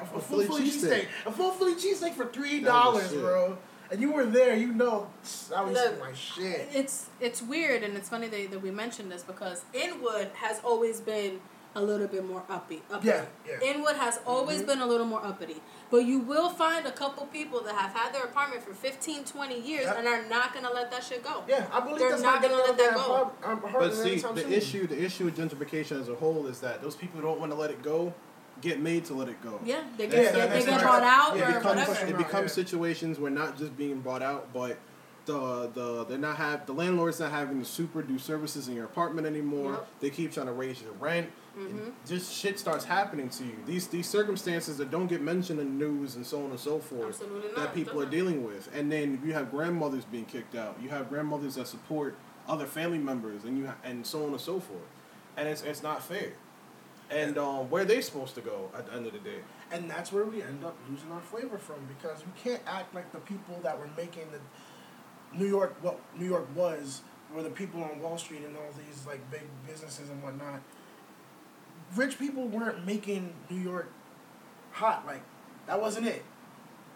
A, 0.00 0.02
a 0.02 0.06
full 0.06 0.20
Philly 0.20 0.46
Philly 0.46 0.62
cheesesteak. 0.70 1.00
cheesesteak. 1.02 1.06
A 1.26 1.32
full 1.32 1.50
Philly 1.50 1.74
cheesesteak 1.74 2.14
for 2.14 2.26
three 2.26 2.60
dollars, 2.60 3.12
bro. 3.12 3.58
And 3.90 4.00
you 4.00 4.12
were 4.12 4.24
there, 4.24 4.54
you 4.54 4.72
know, 4.72 5.08
I 5.54 5.62
was 5.62 5.74
Look, 5.74 5.98
my 6.00 6.12
shit. 6.12 6.68
it's 6.72 7.06
it's 7.20 7.42
weird 7.42 7.82
and 7.82 7.96
it's 7.96 8.08
funny 8.08 8.28
that, 8.28 8.50
that 8.52 8.62
we 8.62 8.70
mentioned 8.70 9.10
this 9.10 9.24
because 9.24 9.64
Inwood 9.74 10.28
has 10.34 10.60
always 10.64 11.00
been 11.00 11.40
a 11.74 11.80
little 11.82 12.06
bit 12.08 12.24
more 12.26 12.42
uppy. 12.48 12.82
uppity. 12.90 13.08
Yeah, 13.08 13.24
yeah. 13.48 13.60
Inwood 13.70 13.96
has 13.96 14.18
always 14.26 14.62
Mhm. 14.62 14.66
been 14.66 14.80
a 14.80 14.86
little 14.86 15.06
more 15.06 15.24
uppity. 15.24 15.60
But 15.90 15.98
you 15.98 16.18
will 16.20 16.50
find 16.50 16.84
a 16.86 16.90
couple 16.92 17.26
people 17.26 17.60
that 17.62 17.74
have 17.74 17.92
had 17.92 18.12
their 18.12 18.24
apartment 18.24 18.62
for 18.64 18.74
15, 18.74 19.24
20 19.24 19.60
years 19.60 19.84
Yeah. 19.84 19.94
and 19.98 20.06
are 20.08 20.22
not 20.22 20.52
going 20.52 20.64
to 20.64 20.72
let 20.72 20.90
that 20.92 21.02
shit 21.04 21.22
go. 21.24 21.42
Yeah, 21.48 21.66
I 21.72 21.80
believe 21.80 21.98
They're 22.00 22.10
that's 22.10 22.22
not 22.22 22.42
not 22.42 22.42
gonna 22.42 22.62
let 22.62 22.76
that 22.78 22.94
go. 22.94 23.30
But 23.72 23.94
see, 23.94 24.16
the 24.18 24.52
issue, 24.52 24.86
the 24.88 25.00
issue 25.02 25.24
with 25.26 25.36
gentrification 25.36 26.00
as 26.00 26.08
a 26.08 26.14
whole 26.14 26.46
is 26.48 26.60
that 26.60 26.80
those 26.82 26.94
people 26.96 27.20
don't 27.20 27.38
want 27.40 27.50
to 27.52 27.58
let 27.58 27.70
it 27.70 27.82
go, 27.82 28.14
get 28.60 28.80
made 28.80 29.04
to 29.06 29.14
let 29.14 29.28
it 29.28 29.40
go. 29.42 29.60
Yeah, 29.64 29.82
they 29.96 30.04
Yeah, 30.04 30.10
get, 30.10 30.22
yeah, 30.24 30.30
they, 30.46 30.52
that's 30.54 30.66
get 30.66 30.80
brought 30.82 31.02
out 31.02 31.36
Yeah, 31.36 31.46
or 31.46 31.50
it 31.50 31.54
becomes 31.62 31.88
whatever. 31.88 32.06
it 32.10 32.16
becomes 32.18 32.50
yeah. 32.56 32.62
situations 32.64 33.18
where 33.18 33.30
not 33.30 33.56
just 33.58 33.76
being 33.76 34.00
brought 34.00 34.22
out, 34.22 34.52
but 34.52 34.78
the 35.26 35.70
the 35.74 36.04
they're 36.04 36.18
not 36.18 36.36
have 36.36 36.66
the 36.66 36.72
landlord's 36.72 37.20
not 37.20 37.30
having 37.30 37.58
to 37.60 37.64
super 37.64 38.02
do 38.02 38.18
services 38.18 38.68
in 38.68 38.74
your 38.74 38.86
apartment 38.86 39.26
anymore. 39.26 39.72
Yep. 39.72 39.88
They 40.00 40.10
keep 40.10 40.32
trying 40.32 40.46
to 40.46 40.52
raise 40.52 40.80
your 40.82 40.92
rent. 40.92 41.28
and 41.56 41.78
Mhm. 41.80 41.92
Just 42.06 42.32
shit 42.32 42.58
starts 42.58 42.84
happening 42.84 43.28
to 43.28 43.44
you. 43.44 43.56
These 43.66 43.88
these 43.88 44.08
circumstances 44.08 44.78
that 44.78 44.90
don't 44.90 45.08
get 45.08 45.20
mentioned 45.20 45.60
in 45.60 45.78
the 45.78 45.84
news 45.86 46.16
and 46.16 46.24
so 46.26 46.42
on 46.44 46.50
and 46.50 46.58
so 46.60 46.78
forth 46.78 47.08
Absolutely 47.20 47.48
not. 47.48 47.56
that 47.56 47.74
people 47.74 47.94
are 48.00 48.04
Doesn't. 48.04 48.10
dealing 48.10 48.44
with. 48.44 48.70
And 48.74 48.90
then 48.90 49.20
you 49.24 49.32
have 49.34 49.50
grandmothers 49.50 50.04
being 50.04 50.24
kicked 50.24 50.54
out. 50.54 50.76
You 50.82 50.88
have 50.90 51.08
grandmothers 51.10 51.56
that 51.56 51.66
support 51.66 52.14
other 52.48 52.66
family 52.66 52.98
members, 52.98 53.44
and 53.44 53.58
you 53.58 53.66
ha- 53.66 53.76
and 53.84 54.06
so 54.06 54.24
on 54.24 54.30
and 54.30 54.40
so 54.40 54.58
forth, 54.58 54.80
and 55.36 55.48
it's 55.48 55.62
it's 55.62 55.82
not 55.82 56.02
fair. 56.02 56.32
And 57.10 57.38
um, 57.38 57.68
where 57.70 57.82
are 57.82 57.86
they 57.86 58.00
supposed 58.00 58.34
to 58.36 58.40
go 58.40 58.70
at 58.76 58.86
the 58.86 58.94
end 58.94 59.06
of 59.06 59.12
the 59.12 59.18
day? 59.18 59.38
And 59.72 59.90
that's 59.90 60.12
where 60.12 60.24
we 60.24 60.42
end 60.42 60.64
up 60.64 60.76
losing 60.88 61.10
our 61.10 61.20
flavor 61.20 61.58
from 61.58 61.76
because 61.98 62.22
we 62.24 62.32
can't 62.40 62.62
act 62.66 62.94
like 62.94 63.10
the 63.12 63.18
people 63.18 63.58
that 63.62 63.78
were 63.78 63.88
making 63.96 64.26
the 64.30 64.38
New 65.36 65.46
York 65.46 65.76
what 65.82 65.98
New 66.16 66.26
York 66.26 66.46
was 66.54 67.02
were 67.34 67.42
the 67.42 67.50
people 67.50 67.82
on 67.82 68.00
Wall 68.00 68.18
Street 68.18 68.42
and 68.44 68.56
all 68.56 68.62
these 68.86 69.06
like 69.06 69.28
big 69.30 69.42
businesses 69.66 70.08
and 70.10 70.22
whatnot. 70.22 70.60
Rich 71.96 72.18
people 72.18 72.46
weren't 72.46 72.86
making 72.86 73.32
New 73.48 73.60
York 73.60 73.90
hot 74.72 75.04
like 75.06 75.22
that 75.66 75.80
wasn't 75.80 76.06
it. 76.06 76.24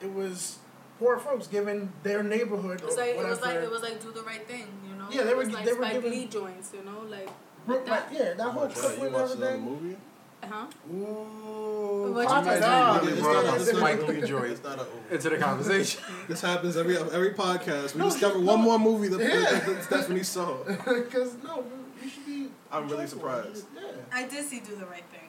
It 0.00 0.12
was 0.12 0.59
poor 0.99 1.18
folks 1.18 1.47
giving 1.49 1.92
their 2.04 2.23
neighborhood 2.23 2.80
It 2.80 2.87
was 2.87 2.97
like 2.97 3.11
it 3.16 3.25
was 3.25 3.40
like 3.40 3.56
it 3.56 3.71
was 3.71 3.83
like 3.83 4.00
do 4.00 4.12
the 4.12 4.23
right 4.23 4.47
thing, 4.47 4.66
you 4.88 4.94
know. 4.97 5.06
Yeah, 5.11 5.23
they 5.25 5.30
It 5.30 5.37
were- 5.37 5.44
was 5.44 5.52
like 5.52 5.64
they 5.64 5.73
were 5.73 5.78
Spike 5.85 5.92
giving- 5.94 6.11
Lee 6.12 6.26
joints, 6.26 6.73
you 6.73 6.85
know, 6.85 7.00
like 7.09 7.28
Bro- 7.66 7.76
like 7.76 7.88
like, 7.88 8.02
yeah, 8.12 8.35
that 8.35 8.42
whole 8.42 8.62
Watch 8.66 8.75
that. 8.75 8.80
Brooklyn 8.83 9.00
You 9.00 9.06
and 9.06 9.14
watched 9.14 9.38
the 9.40 9.47
everything. 9.47 9.64
movie? 9.64 9.97
huh? 10.44 10.66
Ooh, 10.92 12.12
What 12.12 12.23
you 12.23 12.28
Papa 12.28 12.47
just 12.47 12.61
Dog. 12.62 13.02
said? 13.04 13.12
It's 13.12 13.21
Brought 13.23 13.33
not 13.35 13.44
a- 13.44 13.49
up 13.49 13.56
it's 13.61 13.66
not 13.66 13.75
a- 13.75 13.78
Spike 13.78 14.09
Lee 14.09 14.21
joint 14.28 14.44
It's 14.52 14.62
not 14.64 14.78
a. 14.80 15.14
into 15.14 15.30
the 15.30 15.38
conversation. 15.38 16.02
This 16.28 16.40
happens 16.42 16.76
every 16.76 16.97
every 16.99 17.30
podcast. 17.35 17.94
We 17.94 18.00
No, 18.00 18.11
discover 18.11 18.38
no. 18.38 18.44
one 18.52 18.61
more 18.61 18.78
movie 18.78 19.09
that, 19.09 19.21
Yeah. 19.21 19.28
that, 19.40 19.66
that 19.66 19.85
Stephanie 19.85 20.23
saw. 20.23 20.56
Because 20.64 21.35
no, 21.42 21.64
you 22.02 22.09
should 22.11 22.26
be. 22.26 22.49
I'm 22.71 22.88
really 22.88 23.06
surprised. 23.06 23.66
Yeah. 23.75 23.83
I 24.12 24.26
did 24.28 24.44
see 24.44 24.61
Do 24.61 24.75
the 24.76 24.87
Right 24.87 25.04
Thing, 25.11 25.28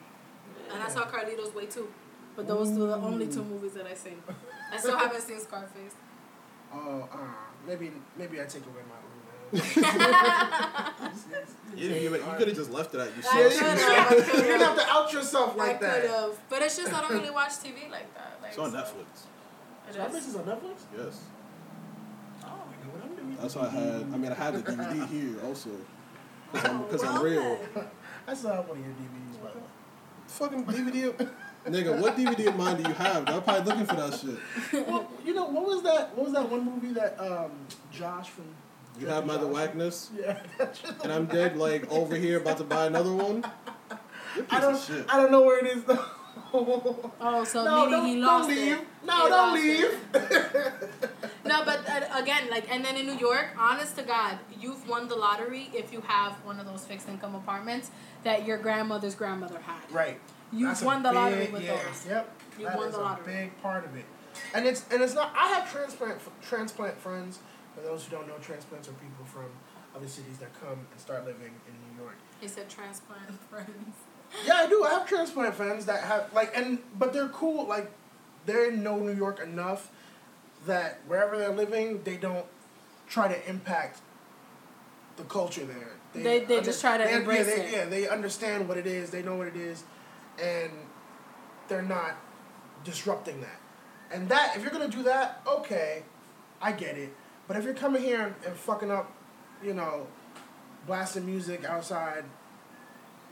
and 0.73 0.81
I 0.83 0.89
saw 0.89 1.05
Carlito's 1.05 1.53
Way 1.55 1.67
too, 1.67 1.87
but 2.35 2.47
those 2.47 2.69
were 2.77 2.87
the 2.87 2.95
only 2.95 3.27
two 3.27 3.43
movies 3.43 3.73
that 3.73 3.85
I 3.87 3.93
seen. 3.93 4.21
I 4.73 4.77
still 4.77 4.97
haven't 4.97 5.21
seen 5.21 5.39
Scarface. 5.39 5.95
Oh, 6.73 7.07
uh, 7.11 7.17
maybe 7.67 7.91
maybe 8.17 8.41
I 8.41 8.45
take 8.45 8.65
away 8.65 8.83
my 8.89 8.97
own. 8.99 9.14
You, 11.75 11.89
you, 11.89 12.13
you 12.15 12.19
could 12.37 12.47
have 12.47 12.55
just 12.55 12.71
left 12.71 12.93
it 12.95 13.01
at 13.01 13.07
you. 13.07 13.13
I 13.17 13.49
saw 13.49 13.65
could 14.07 14.17
it. 14.19 14.27
you 14.27 14.41
didn't 14.43 14.61
have 14.61 14.75
to 14.77 14.87
out 14.89 15.11
yourself 15.11 15.57
like 15.57 15.75
I 15.75 15.79
that. 15.79 16.01
could 16.03 16.09
have, 16.09 16.39
but 16.49 16.61
it's 16.61 16.77
just 16.77 16.93
I 16.93 17.01
don't 17.01 17.11
really 17.11 17.29
watch 17.31 17.51
TV 17.51 17.91
like 17.91 18.13
that. 18.15 18.39
Like, 18.41 18.51
It's 18.51 18.57
on 18.59 18.71
so- 18.71 18.77
Netflix. 18.77 19.25
It 19.89 19.95
Netflix 19.97 20.17
is. 20.19 20.27
is 20.27 20.35
on 20.37 20.43
Netflix. 20.45 20.77
Yes. 20.97 21.19
Oh, 22.43 22.47
I 22.47 22.49
know 22.49 22.93
what 22.93 23.03
I'm 23.03 23.15
doing. 23.15 23.37
That's 23.41 23.55
why 23.55 23.65
I 23.65 23.69
had. 23.69 24.01
I 24.13 24.17
mean, 24.17 24.31
I 24.31 24.35
have 24.35 24.53
the 24.65 24.71
DVD 24.71 25.07
here 25.09 25.35
also. 25.45 25.69
Because 26.53 26.69
I'm, 26.69 26.83
cause 26.85 27.03
I'm 27.03 27.21
real. 27.21 27.59
I 28.25 28.33
still 28.33 28.51
have 28.53 28.69
one 28.69 28.77
of 28.77 28.85
your 28.85 28.93
DVDs, 28.95 29.43
by 29.43 29.51
the 29.51 29.57
way. 29.59 29.65
Fucking 30.27 30.65
DVD. 30.65 31.29
Nigga, 31.67 31.99
what 32.01 32.15
DVD 32.15 32.47
of 32.47 32.55
mine 32.55 32.77
do 32.81 32.87
you 32.87 32.95
have? 32.95 33.27
I'm 33.27 33.41
probably 33.43 33.63
looking 33.69 33.85
for 33.85 33.95
that 33.95 34.17
shit. 34.17 34.87
well, 34.87 35.11
you 35.25 35.33
know 35.33 35.45
what 35.45 35.65
was 35.65 35.83
that? 35.83 36.15
What 36.15 36.25
was 36.25 36.33
that 36.33 36.49
one 36.49 36.63
movie 36.63 36.93
that 36.93 37.19
um, 37.19 37.51
Josh 37.91 38.29
from? 38.29 38.45
You 38.99 39.07
have 39.07 39.25
my 39.25 39.37
the 39.37 39.47
Wackness, 39.47 40.09
Yeah, 40.17 40.39
and 41.03 41.11
I'm 41.11 41.25
dead 41.25 41.57
like 41.57 41.89
over 41.91 42.15
here 42.15 42.39
about 42.39 42.57
to 42.59 42.63
buy 42.63 42.85
another 42.85 43.11
one. 43.13 43.43
You're 44.35 44.43
a 44.43 44.47
piece 44.47 44.57
I 44.57 44.59
don't. 44.61 44.81
shit. 44.81 45.05
I 45.09 45.17
don't 45.17 45.31
know 45.31 45.41
where 45.43 45.59
it 45.65 45.67
is 45.77 45.83
though. 45.83 46.03
Oh, 46.53 47.43
so 47.43 47.65
no, 47.65 47.85
meaning 47.85 47.91
don't, 47.91 48.05
he 48.07 48.13
don't 48.15 48.21
lost 48.23 48.49
leave. 48.49 48.71
it. 48.73 48.79
No, 49.05 49.23
He 49.23 49.29
don't 49.29 49.53
leave. 49.55 49.99
No, 51.45 51.63
but 51.65 51.87
uh, 51.89 52.01
again, 52.21 52.49
like, 52.49 52.71
and 52.71 52.83
then 52.83 52.95
in 52.95 53.05
New 53.05 53.17
York, 53.17 53.47
honest 53.57 53.95
to 53.97 54.03
God, 54.03 54.39
you've 54.59 54.87
won 54.87 55.07
the 55.07 55.15
lottery 55.15 55.69
if 55.73 55.91
you 55.93 56.01
have 56.01 56.33
one 56.45 56.59
of 56.59 56.65
those 56.65 56.85
fixed 56.85 57.07
income 57.09 57.35
apartments 57.35 57.91
that 58.23 58.45
your 58.45 58.57
grandmother's 58.57 59.15
grandmother 59.15 59.59
had. 59.59 59.79
Right. 59.91 60.19
You've 60.51 60.69
That's 60.69 60.81
won 60.81 61.03
the 61.03 61.11
lottery 61.11 61.49
with 61.51 61.61
yeah, 61.63 61.75
those. 61.85 62.05
Yep. 62.07 62.41
You 62.59 62.65
That 62.65 62.77
won 62.77 62.87
is 62.87 62.95
the 62.95 63.01
a 63.01 63.03
lottery. 63.03 63.33
big 63.33 63.61
part 63.61 63.85
of 63.85 63.95
it. 63.95 64.05
And 64.53 64.65
it's 64.65 64.85
and 64.91 65.01
it's 65.03 65.13
not. 65.13 65.33
I 65.37 65.47
have 65.49 65.71
transplant 65.71 66.19
transplant 66.41 66.97
friends. 66.99 67.39
For 67.75 67.81
those 67.81 68.05
who 68.05 68.11
don't 68.15 68.27
know, 68.27 68.35
transplants 68.41 68.87
are 68.87 68.93
people 68.93 69.25
from 69.25 69.45
other 69.95 70.07
cities 70.07 70.37
that 70.39 70.49
come 70.59 70.79
and 70.91 70.99
start 70.99 71.25
living 71.25 71.53
in 71.67 71.73
New 71.97 72.03
York. 72.03 72.15
He 72.39 72.47
said 72.47 72.69
transplant 72.69 73.29
friends. 73.49 73.95
Yeah, 74.45 74.53
I 74.55 74.67
do. 74.67 74.83
I 74.83 74.89
have 74.91 75.07
transplant 75.07 75.55
friends 75.55 75.85
that 75.85 76.03
have 76.03 76.33
like 76.33 76.55
and 76.55 76.79
but 76.97 77.13
they're 77.13 77.29
cool. 77.29 77.67
Like 77.67 77.91
they 78.45 78.71
know 78.71 78.97
New 78.97 79.13
York 79.13 79.39
enough 79.39 79.91
that 80.65 80.99
wherever 81.07 81.37
they're 81.37 81.53
living, 81.53 82.01
they 82.03 82.17
don't 82.17 82.45
try 83.07 83.27
to 83.27 83.49
impact 83.49 83.99
the 85.17 85.23
culture 85.23 85.63
there. 85.65 85.91
They- 86.13 86.45
they 86.45 86.61
just 86.61 86.81
try 86.81 86.97
to 86.97 87.03
they- 87.03 87.13
embrace 87.13 87.47
yeah, 87.47 87.55
they, 87.55 87.61
it. 87.65 87.71
Yeah, 87.71 87.85
they 87.85 88.07
understand 88.07 88.67
what 88.67 88.77
it 88.77 88.87
is. 88.87 89.11
They 89.11 89.21
know 89.21 89.35
what 89.35 89.47
it 89.47 89.55
is, 89.55 89.83
and 90.41 90.71
they're 91.67 91.81
not 91.81 92.15
disrupting 92.83 93.41
that. 93.41 93.59
And 94.11 94.29
that 94.29 94.55
if 94.55 94.61
you're 94.63 94.71
gonna 94.71 94.87
do 94.87 95.03
that, 95.03 95.41
okay, 95.45 96.03
I 96.61 96.71
get 96.71 96.97
it. 96.97 97.13
But 97.47 97.57
if 97.57 97.63
you're 97.63 97.73
coming 97.73 98.01
here 98.01 98.21
and, 98.21 98.35
and 98.45 98.55
fucking 98.55 98.91
up, 98.91 99.11
you 99.63 99.73
know, 99.73 100.07
blasting 100.87 101.25
music 101.25 101.65
outside, 101.65 102.23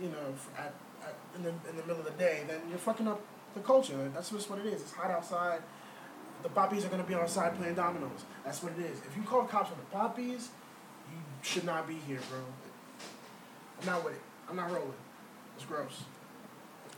you 0.02 0.10
know, 0.10 0.34
at, 0.58 0.74
at 1.02 1.16
in 1.36 1.44
the 1.44 1.50
in 1.70 1.76
the 1.78 1.84
middle 1.84 2.00
of 2.00 2.06
the 2.06 2.12
day, 2.12 2.44
then 2.48 2.62
you're 2.70 2.78
fucking 2.78 3.08
up 3.08 3.22
the 3.54 3.62
culture. 3.62 4.10
That's 4.14 4.30
just 4.30 4.50
what 4.50 4.60
it 4.60 4.66
is. 4.66 4.82
It's 4.82 4.92
hot 4.92 5.12
outside. 5.12 5.62
The 6.42 6.50
poppies 6.50 6.86
are 6.86 6.90
gonna 6.90 7.04
be 7.04 7.16
outside 7.16 7.56
playing 7.58 7.76
dominoes. 7.76 8.26
That's 8.44 8.62
what 8.62 8.74
it 8.74 8.80
is. 8.80 9.00
If 9.08 9.16
you 9.16 9.24
call 9.24 9.46
cops 9.46 9.72
on 9.72 9.78
the 9.78 9.96
poppies, 9.96 10.50
you 11.10 11.18
should 11.42 11.66
not 11.66 11.88
be 11.88 11.96
here, 11.96 12.20
bro. 12.30 12.40
I'm 13.82 13.86
not 13.86 14.04
with 14.04 14.14
it. 14.14 14.22
I'm 14.50 14.56
not 14.56 14.72
rolling. 14.72 14.94
It's 15.56 15.66
gross. 15.66 16.04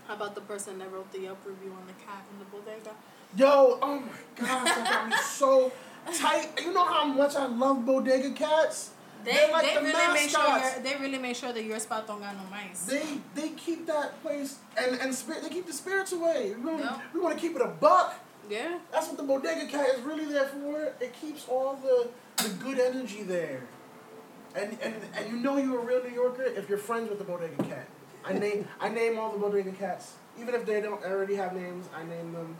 How 0.07 0.15
about 0.15 0.35
the 0.35 0.41
person 0.41 0.77
that 0.79 0.91
wrote 0.91 1.11
the 1.11 1.21
Yelp 1.21 1.39
review 1.45 1.71
on 1.71 1.87
the 1.87 1.93
cat 2.05 2.23
in 2.31 2.39
the 2.39 2.45
bodega? 2.45 2.95
Yo, 3.35 3.79
oh 3.81 3.99
my 3.99 4.07
gosh, 4.35 4.63
that 4.65 4.89
got 4.89 5.09
me 5.09 5.15
so 5.17 5.71
tight. 6.13 6.49
You 6.61 6.73
know 6.73 6.85
how 6.85 7.05
much 7.05 7.35
I 7.35 7.45
love 7.47 7.85
bodega 7.85 8.31
cats? 8.31 8.91
They, 9.23 9.31
They're 9.31 9.51
like 9.51 9.65
they 9.65 9.75
the 9.75 9.81
really 9.81 10.13
make 10.13 10.29
sure 10.29 10.39
mascots. 10.47 10.81
they 10.83 10.95
really 10.97 11.17
make 11.17 11.35
sure 11.35 11.51
that 11.51 11.63
your 11.63 11.79
spot 11.79 12.05
don't 12.05 12.19
got 12.19 12.35
no 12.35 12.43
mice. 12.51 12.85
They 12.85 13.17
they 13.33 13.49
keep 13.49 13.87
that 13.87 14.21
place 14.21 14.59
and 14.77 14.99
and 15.01 15.13
spirit. 15.15 15.41
They 15.41 15.49
keep 15.49 15.65
the 15.65 15.73
spirits 15.73 16.11
away. 16.11 16.53
We 16.55 16.63
want, 16.63 17.01
we 17.13 17.19
want 17.19 17.35
to 17.35 17.41
keep 17.41 17.55
it 17.55 17.61
a 17.61 17.67
buck. 17.67 18.13
Yeah. 18.47 18.77
That's 18.91 19.07
what 19.07 19.17
the 19.17 19.23
bodega 19.23 19.65
cat 19.65 19.87
is 19.95 20.01
really 20.01 20.25
there 20.25 20.45
for. 20.45 20.93
It 21.01 21.13
keeps 21.19 21.47
all 21.47 21.75
the 21.81 22.09
the 22.43 22.49
good 22.63 22.79
energy 22.79 23.23
there. 23.23 23.61
And 24.55 24.77
and 24.81 24.93
and 25.15 25.29
you 25.31 25.37
know 25.37 25.57
you're 25.57 25.79
a 25.81 25.83
real 25.85 26.03
New 26.03 26.13
Yorker 26.13 26.43
if 26.43 26.69
you're 26.69 26.77
friends 26.77 27.09
with 27.09 27.17
the 27.17 27.25
bodega 27.25 27.63
cat. 27.63 27.87
I 28.23 28.33
name 28.33 28.67
I 28.79 28.89
name 28.89 29.17
all 29.17 29.31
the 29.31 29.39
bodega 29.39 29.71
cats. 29.71 30.13
Even 30.39 30.53
if 30.53 30.65
they 30.67 30.81
don't 30.81 31.03
already 31.03 31.35
have 31.35 31.53
names, 31.53 31.87
I 31.95 32.03
name 32.03 32.31
them. 32.33 32.55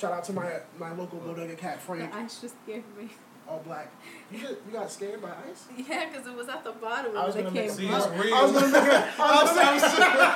Shout 0.00 0.12
out 0.12 0.24
to 0.24 0.32
my 0.32 0.50
my 0.78 0.92
local 0.94 1.18
bodega 1.18 1.54
cat 1.56 1.78
The 1.86 2.08
ice 2.16 2.40
just 2.40 2.54
scared 2.64 2.84
me. 2.98 3.10
all 3.46 3.58
black. 3.58 3.92
You 4.32 4.38
get, 4.38 4.50
you 4.50 4.72
got 4.72 4.90
scared 4.90 5.20
by 5.20 5.28
ice? 5.50 5.66
Yeah, 5.76 6.08
because 6.08 6.26
it 6.26 6.34
was 6.34 6.48
at 6.48 6.64
the 6.64 6.72
bottom 6.72 7.14
I 7.14 7.26
was 7.26 7.34
gonna 7.34 7.48
it 7.48 7.52
make 7.52 7.66
came 7.68 7.76
See, 7.76 7.92
up. 7.92 8.10
it's 8.10 8.24
real. 8.24 8.34
I 8.34 8.42
was 8.44 8.52
gonna 8.52 8.72
make 8.72 8.92
a, 8.92 9.14
I 9.18 9.42
was 9.42 9.52
gonna 9.52 9.72
make, 9.74 9.82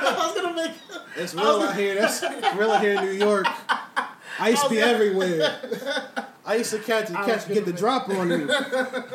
I 0.02 0.26
was 0.26 0.34
gonna 0.34 0.56
make 0.56 0.72
It's 1.16 1.34
real 1.34 1.46
out 1.62 1.76
here. 1.76 1.94
That's 1.94 2.22
real 2.58 2.70
out 2.72 2.82
here 2.82 2.98
in 2.98 3.04
New 3.06 3.12
York. 3.12 3.46
Ice 4.38 4.68
be 4.68 4.80
everywhere. 4.80 5.56
I 6.44 6.56
used 6.56 6.72
to 6.72 6.78
catch 6.80 7.10
I 7.12 7.24
catch 7.24 7.48
get 7.48 7.64
the 7.64 7.72
gonna 7.72 7.78
drop 7.78 8.08
on 8.10 8.28
you. 8.28 8.50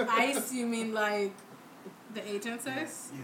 Ice, 0.09 0.51
you 0.51 0.65
mean 0.65 0.93
like 0.95 1.31
the 2.15 2.27
agent 2.27 2.61
says? 2.63 3.11
Yeah, 3.13 3.19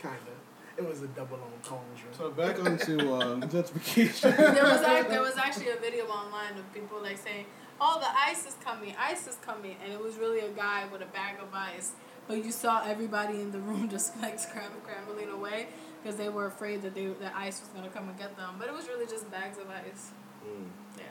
Kinda. 0.01 0.34
It 0.77 0.87
was 0.87 1.01
a 1.01 1.07
double 1.07 1.39
entendre. 1.41 2.11
So 2.17 2.31
back 2.31 2.59
onto 2.59 3.13
um, 3.13 3.41
gentrification. 3.53 4.35
there 4.35 4.63
was 4.63 4.81
ac- 4.81 5.09
there 5.09 5.21
was 5.21 5.37
actually 5.37 5.69
a 5.69 5.77
video 5.77 6.05
online 6.05 6.57
of 6.57 6.73
people 6.73 7.01
like 7.01 7.17
saying, 7.17 7.45
"Oh, 7.79 7.97
the 7.99 8.09
ice 8.29 8.45
is 8.45 8.55
coming, 8.63 8.93
ice 8.99 9.25
is 9.27 9.37
coming," 9.37 9.77
and 9.83 9.93
it 9.93 10.01
was 10.01 10.17
really 10.17 10.39
a 10.39 10.49
guy 10.49 10.85
with 10.91 11.01
a 11.01 11.05
bag 11.05 11.35
of 11.41 11.53
ice. 11.53 11.93
But 12.27 12.43
you 12.43 12.51
saw 12.51 12.83
everybody 12.83 13.39
in 13.41 13.51
the 13.51 13.59
room 13.59 13.87
just 13.95 14.19
like 14.21 14.37
scrambling, 14.39 14.81
scrambling 14.83 15.29
away 15.29 15.67
because 16.01 16.17
they 16.17 16.29
were 16.29 16.47
afraid 16.47 16.81
that 16.81 16.93
they 16.93 17.05
that 17.07 17.33
ice 17.35 17.61
was 17.61 17.69
gonna 17.69 17.89
come 17.89 18.09
and 18.09 18.17
get 18.17 18.35
them. 18.35 18.55
But 18.59 18.67
it 18.67 18.73
was 18.73 18.87
really 18.87 19.05
just 19.05 19.31
bags 19.31 19.57
of 19.57 19.69
ice. 19.69 20.11
Mm. 20.45 20.67
Yeah. 20.97 21.05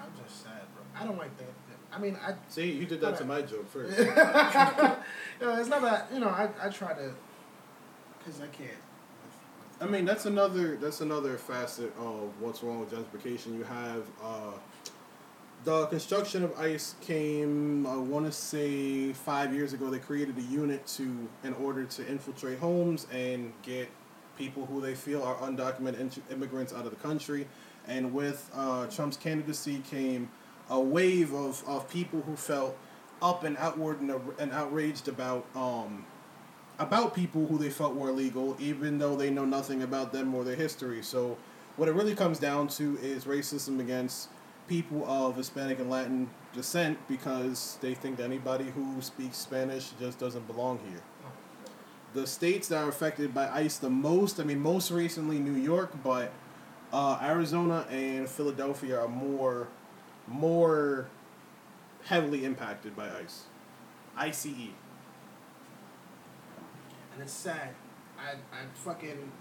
I'm 0.00 0.12
just 0.24 0.44
sad, 0.44 0.62
bro. 0.74 0.84
I 0.94 1.04
don't 1.04 1.18
like 1.18 1.36
that. 1.38 1.48
I 1.92 1.98
mean, 1.98 2.16
I. 2.24 2.34
See, 2.48 2.70
you 2.70 2.86
did 2.86 3.00
that 3.00 3.16
to 3.18 3.24
my 3.24 3.42
joke 3.42 3.68
first. 3.70 3.98
you 3.98 4.04
know, 4.04 5.58
it's 5.58 5.68
not 5.68 5.82
that. 5.82 6.08
You 6.12 6.20
know, 6.20 6.28
I 6.28 6.48
I 6.62 6.68
try 6.68 6.92
to. 6.94 7.12
Cause 8.24 8.40
I 8.42 8.46
can't. 8.48 8.70
I 9.80 9.86
mean, 9.86 10.04
that's 10.04 10.26
another 10.26 10.76
that's 10.76 11.00
another 11.00 11.36
facet 11.36 11.92
of 11.98 12.32
what's 12.40 12.62
wrong 12.62 12.80
with 12.80 12.90
gentrification. 12.90 13.56
You 13.56 13.62
have 13.62 14.02
uh, 14.22 14.52
the 15.64 15.86
construction 15.86 16.42
of 16.42 16.58
ICE 16.58 16.96
came. 17.00 17.86
I 17.86 17.96
want 17.96 18.26
to 18.26 18.32
say 18.32 19.12
five 19.12 19.54
years 19.54 19.72
ago. 19.72 19.88
They 19.88 20.00
created 20.00 20.36
a 20.36 20.42
unit 20.42 20.84
to 20.88 21.28
in 21.44 21.54
order 21.54 21.84
to 21.84 22.08
infiltrate 22.08 22.58
homes 22.58 23.06
and 23.12 23.52
get 23.62 23.88
people 24.36 24.66
who 24.66 24.80
they 24.80 24.94
feel 24.94 25.22
are 25.22 25.36
undocumented 25.36 26.18
immigrants 26.30 26.72
out 26.72 26.84
of 26.84 26.90
the 26.90 26.96
country. 26.96 27.46
And 27.86 28.12
with 28.12 28.50
uh, 28.54 28.86
Trump's 28.86 29.16
candidacy 29.16 29.82
came 29.88 30.28
a 30.70 30.80
wave 30.80 31.32
of, 31.32 31.62
of 31.66 31.88
people 31.88 32.20
who 32.22 32.36
felt 32.36 32.76
up 33.22 33.44
and 33.44 33.56
outward 33.58 34.00
and, 34.00 34.12
and 34.38 34.52
outraged 34.52 35.08
about 35.08 35.46
um, 35.54 36.04
about 36.78 37.14
people 37.14 37.46
who 37.46 37.58
they 37.58 37.70
felt 37.70 37.94
were 37.94 38.10
illegal, 38.10 38.56
even 38.60 38.98
though 38.98 39.16
they 39.16 39.30
know 39.30 39.44
nothing 39.44 39.82
about 39.82 40.12
them 40.12 40.34
or 40.34 40.44
their 40.44 40.56
history. 40.56 41.02
So, 41.02 41.36
what 41.76 41.88
it 41.88 41.92
really 41.92 42.14
comes 42.14 42.38
down 42.38 42.68
to 42.68 42.98
is 42.98 43.24
racism 43.24 43.80
against 43.80 44.28
people 44.68 45.04
of 45.08 45.36
Hispanic 45.36 45.78
and 45.78 45.90
Latin 45.90 46.28
descent 46.52 46.98
because 47.08 47.78
they 47.80 47.94
think 47.94 48.16
that 48.18 48.24
anybody 48.24 48.64
who 48.64 49.00
speaks 49.00 49.38
Spanish 49.38 49.90
just 49.98 50.18
doesn't 50.18 50.46
belong 50.46 50.78
here. 50.88 51.00
The 52.14 52.26
states 52.26 52.68
that 52.68 52.82
are 52.82 52.88
affected 52.88 53.34
by 53.34 53.48
ICE 53.48 53.76
the 53.78 53.90
most, 53.90 54.40
I 54.40 54.44
mean, 54.44 54.60
most 54.60 54.90
recently 54.90 55.38
New 55.38 55.54
York, 55.54 55.92
but 56.02 56.32
uh, 56.92 57.18
Arizona 57.22 57.86
and 57.90 58.28
Philadelphia 58.28 58.98
are 58.98 59.08
more, 59.08 59.68
more 60.26 61.08
heavily 62.04 62.44
impacted 62.44 62.96
by 62.96 63.08
ICE. 63.10 63.42
ICE. 64.16 64.70
And 67.18 67.24
it's 67.24 67.32
sad. 67.32 67.70
I 68.16 68.30
I 68.56 68.60
fucking. 68.74 69.32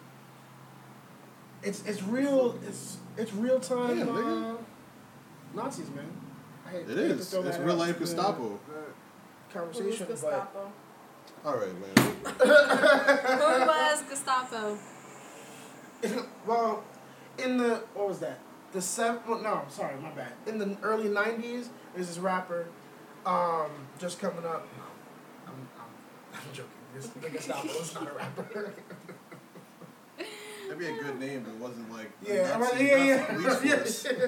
It's 1.61 1.83
it's 1.85 2.01
real. 2.01 2.57
It's 2.67 2.97
it's 3.15 3.33
real 3.33 3.59
time. 3.59 3.99
Yeah, 3.99 4.05
uh. 4.05 4.57
Nazis, 5.53 5.89
man. 5.91 6.09
I 6.65 6.71
hate, 6.71 6.89
It 6.89 6.97
I 6.97 7.01
hate 7.01 7.11
is. 7.11 7.29
throw 7.29 7.43
It's 7.43 7.57
real 7.59 7.75
life 7.75 7.93
to 7.93 7.99
the- 7.99 8.05
Gestapo. 8.05 8.59
the 8.67 8.73
Who 9.59 9.65
was 9.67 9.77
Conversation, 9.77 10.05
but 10.07 10.15
Gestapo? 10.15 10.71
All 11.45 11.55
right, 11.55 11.73
man. 11.79 12.15
Who 12.39 13.67
was 13.67 14.03
Gestapo? 14.09 14.77
well, 16.47 16.83
in 17.37 17.57
the 17.57 17.75
what 17.93 18.07
was 18.09 18.19
that? 18.19 18.39
The 18.71 18.81
seven? 18.81 19.21
Well, 19.27 19.41
no, 19.41 19.61
sorry, 19.69 19.95
my 20.01 20.09
bad. 20.11 20.33
In 20.47 20.57
the 20.57 20.75
early 20.81 21.09
'90s, 21.09 21.67
there's 21.93 22.07
this 22.07 22.17
rapper, 22.17 22.65
um, 23.25 23.69
just 23.99 24.19
coming 24.19 24.45
up. 24.45 24.67
I'm, 25.47 25.53
I'm, 25.53 25.85
I'm 26.33 26.53
joking. 26.53 26.71
This 26.95 27.07
the 27.07 27.29
Gestapo 27.29 27.67
not 27.93 28.11
a 28.11 28.15
rapper. 28.15 28.73
That'd 30.17 30.79
be 30.79 30.85
a 30.87 31.03
good 31.03 31.19
name, 31.19 31.43
but 31.43 31.51
it 31.53 31.57
wasn't 31.59 31.91
like. 31.93 32.11
yeah, 32.27 32.51
I'm 32.53 32.59
Nazi- 32.61 32.85
yeah, 32.85 33.25
police 33.25 34.05
yeah, 34.05 34.11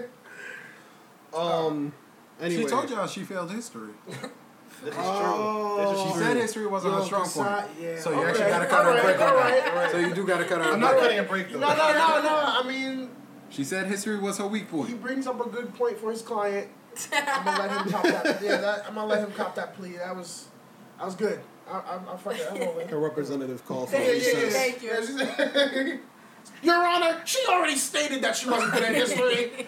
yeah. 1.34 1.38
Um. 1.38 1.94
Anyway, 2.42 2.62
She 2.64 2.68
told 2.70 2.90
y'all 2.90 3.08
she 3.08 3.24
failed 3.24 3.52
history. 3.52 3.92
This 4.82 4.94
is 4.94 5.00
Oh. 5.02 5.76
true. 5.76 5.92
This 5.92 6.02
She 6.04 6.08
is 6.08 6.16
said 6.26 6.38
history 6.38 6.68
wasn't 6.68 6.94
her 6.94 7.00
Yo, 7.00 7.06
strong 7.06 7.28
point. 7.30 7.66
Yeah, 7.82 8.00
So 8.00 8.12
you 8.12 8.20
okay, 8.20 8.30
actually 8.30 8.46
gotta 8.50 8.66
cut 8.68 8.86
her 8.86 8.98
a 8.98 9.02
break 9.04 9.20
on 9.20 9.24
alright, 9.34 9.54
that. 9.66 9.74
alright. 9.74 9.92
So 9.92 9.98
you 9.98 10.14
do 10.14 10.26
gotta 10.26 10.46
cut 10.46 10.62
her 10.62 10.70
a 10.70 10.74
I'm 10.74 10.80
not 10.80 10.98
cutting 10.98 11.20
a 11.20 11.24
break 11.24 11.52
though. 11.52 11.60
No, 11.60 11.68
no, 11.76 11.92
no, 11.92 12.22
no. 12.22 12.44
I 12.46 12.64
mean, 12.66 13.10
She 13.50 13.66
said 13.66 13.88
history 13.88 14.18
was 14.18 14.38
her 14.38 14.48
weak 14.48 14.70
point. 14.72 14.88
he 14.88 14.96
brings 14.96 15.28
up 15.28 15.46
a 15.46 15.50
good 15.50 15.74
point 15.76 15.98
for 15.98 16.12
his 16.12 16.22
client. 16.22 16.70
I'm 17.12 17.44
gonna 17.44 17.60
let 17.60 17.72
him 17.72 17.92
cop 17.92 18.04
that. 18.04 18.42
Yeah, 18.42 18.56
that, 18.58 18.86
I'm 18.88 18.96
gonna 18.96 19.08
let 19.08 19.20
him 19.20 19.32
cop 19.34 19.54
that 19.56 19.76
plea. 19.76 19.98
That 19.98 20.16
was, 20.16 20.48
that 20.98 21.06
was 21.06 21.16
good. 21.16 21.42
I, 21.72 21.78
I, 21.78 22.14
I 22.14 22.18
fuck 22.18 22.36
it. 22.36 22.48
I'm 22.52 22.60
rolling. 22.60 22.88
Her 22.88 23.00
representative 23.00 23.66
called 23.66 23.90
for 23.90 23.96
Yeah, 23.96 24.02
yeah, 24.02 24.08
yeah, 24.12 24.44
recess. 24.44 24.54
Thank 24.54 25.86
you. 25.86 26.00
Your 26.64 26.86
Honor, 26.86 27.22
she 27.26 27.40
already 27.48 27.76
stated 27.76 28.22
that 28.22 28.36
she 28.36 28.50
wasn't 28.50 28.74
good 28.74 28.84
at 28.84 28.96
history. 28.96 29.68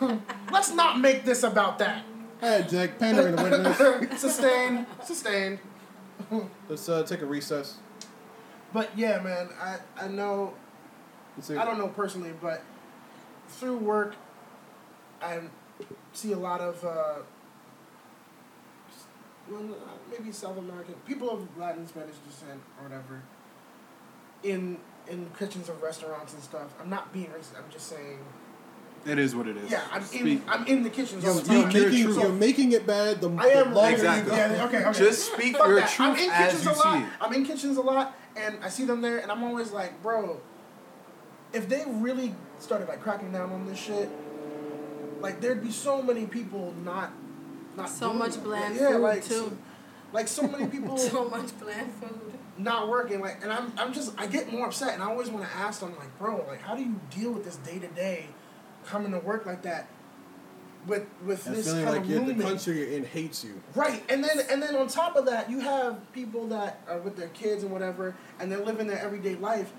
Let's 0.52 0.72
not 0.72 1.00
make 1.00 1.24
this 1.24 1.42
about 1.42 1.78
that. 1.78 2.04
Hey, 2.40 2.66
Jack, 2.68 2.98
pandering 2.98 3.34
the 3.36 3.42
witness. 3.42 4.20
sustained, 4.20 4.86
sustained. 5.04 5.58
Let's 6.68 6.88
uh, 6.88 7.02
take 7.04 7.22
a 7.22 7.26
recess. 7.26 7.78
But 8.72 8.90
yeah, 8.96 9.20
man, 9.20 9.48
I, 9.60 9.78
I 10.04 10.08
know 10.08 10.54
I 11.50 11.64
don't 11.64 11.78
know 11.78 11.88
personally, 11.88 12.32
but 12.40 12.62
through 13.48 13.78
work, 13.78 14.14
I 15.22 15.40
see 16.12 16.32
a 16.32 16.38
lot 16.38 16.60
of 16.60 16.84
uh, 16.84 17.22
well, 19.50 19.62
uh, 19.72 19.76
maybe 20.10 20.32
South 20.32 20.58
American 20.58 20.94
people 21.06 21.30
of 21.30 21.40
Latin 21.58 21.86
Spanish 21.86 22.16
descent 22.26 22.60
or 22.78 22.84
whatever 22.88 23.22
in 24.42 24.78
in 25.08 25.30
kitchens 25.38 25.68
of 25.68 25.82
restaurants 25.82 26.34
and 26.34 26.42
stuff. 26.42 26.74
I'm 26.80 26.90
not 26.90 27.12
being 27.12 27.26
racist. 27.26 27.56
I'm 27.56 27.70
just 27.70 27.88
saying. 27.88 28.18
It 29.06 29.18
is 29.18 29.34
what 29.34 29.46
it 29.46 29.56
is. 29.56 29.70
Yeah, 29.70 29.82
I'm 29.92 30.02
in. 30.02 30.06
Speak. 30.08 30.42
I'm 30.48 30.66
in 30.66 30.82
the 30.82 30.90
kitchens 30.90 31.24
all 31.24 31.34
You're, 31.34 31.42
the 31.42 31.52
you're 31.52 31.62
time. 31.62 31.70
Speak 31.70 31.80
your 31.82 31.90
making, 31.90 32.04
truth. 32.04 32.18
you're 32.22 32.32
making 32.32 32.72
it 32.72 32.86
bad 32.86 33.20
the, 33.20 33.30
I 33.30 33.46
am 33.46 33.70
the 33.70 33.74
longer 33.76 33.94
Exactly. 33.94 34.32
you 34.32 34.36
go. 34.38 34.54
Yeah, 34.54 34.64
okay, 34.66 34.84
okay. 34.86 34.98
Just 34.98 35.32
speak 35.32 35.56
Fuck 35.56 35.66
your 35.68 35.76
that. 35.80 36.00
I'm 36.00 36.14
truth 36.14 36.24
in 36.26 36.30
as 36.32 36.52
kitchens 36.52 36.64
you 36.64 36.70
a 36.70 36.74
lot. 36.74 36.92
see 36.98 37.04
it. 37.04 37.08
I'm 37.20 37.32
in 37.32 37.44
kitchens 37.46 37.76
a 37.76 37.80
lot, 37.80 38.16
and 38.36 38.58
I 38.62 38.68
see 38.68 38.84
them 38.84 39.00
there, 39.00 39.18
and 39.18 39.30
I'm 39.30 39.44
always 39.44 39.70
like, 39.70 40.02
bro, 40.02 40.40
if 41.52 41.68
they 41.68 41.84
really 41.86 42.34
started 42.58 42.88
like 42.88 43.00
cracking 43.00 43.32
down 43.32 43.52
on 43.52 43.66
this 43.66 43.78
shit, 43.78 44.10
like 45.20 45.40
there'd 45.40 45.62
be 45.62 45.70
so 45.70 46.02
many 46.02 46.26
people 46.26 46.74
not, 46.84 47.12
not 47.78 47.88
So 47.88 48.08
doing 48.08 48.18
much 48.18 48.34
it. 48.36 48.44
bland 48.44 48.76
yeah, 48.76 48.92
food, 48.92 49.00
like, 49.00 49.24
too. 49.24 49.34
So, 49.34 49.52
like 50.12 50.28
so 50.28 50.42
many 50.48 50.66
people 50.66 50.96
so 50.98 51.28
much 51.28 51.58
bland 51.58 51.92
food. 51.94 52.32
not 52.58 52.88
working. 52.88 53.20
Like, 53.20 53.42
and 53.42 53.52
I'm, 53.52 53.72
I'm 53.78 53.92
just, 53.92 54.12
I 54.18 54.26
get 54.26 54.50
more 54.52 54.66
upset, 54.66 54.94
and 54.94 55.02
I 55.02 55.06
always 55.06 55.30
want 55.30 55.44
to 55.48 55.56
ask 55.56 55.80
them, 55.80 55.94
like, 55.98 56.16
bro, 56.18 56.44
like, 56.48 56.60
how 56.62 56.74
do 56.74 56.82
you 56.82 57.00
deal 57.10 57.32
with 57.32 57.44
this 57.44 57.56
day 57.56 57.78
to 57.78 57.88
day, 57.88 58.26
coming 58.86 59.12
to 59.12 59.18
work 59.18 59.46
like 59.46 59.62
that, 59.62 59.88
with 60.86 61.04
with 61.24 61.46
And 61.46 61.56
this 61.56 61.70
kind 61.72 61.84
like 61.86 62.00
of 62.02 62.08
you're, 62.10 62.24
the 62.24 62.34
country 62.42 62.78
you're 62.78 62.88
in 62.96 63.04
hates 63.04 63.44
you. 63.44 63.60
Right, 63.74 64.02
and 64.08 64.22
then 64.24 64.38
and 64.50 64.62
then 64.62 64.74
on 64.76 64.86
top 64.88 65.16
of 65.16 65.26
that, 65.26 65.50
you 65.50 65.60
have 65.60 66.00
people 66.12 66.46
that 66.48 66.80
are 66.88 66.98
with 67.00 67.16
their 67.16 67.28
kids 67.28 67.62
and 67.62 67.72
whatever, 67.72 68.14
and 68.40 68.50
they're 68.50 68.64
living 68.64 68.86
their 68.86 68.98
everyday 69.00 69.34
life. 69.34 69.72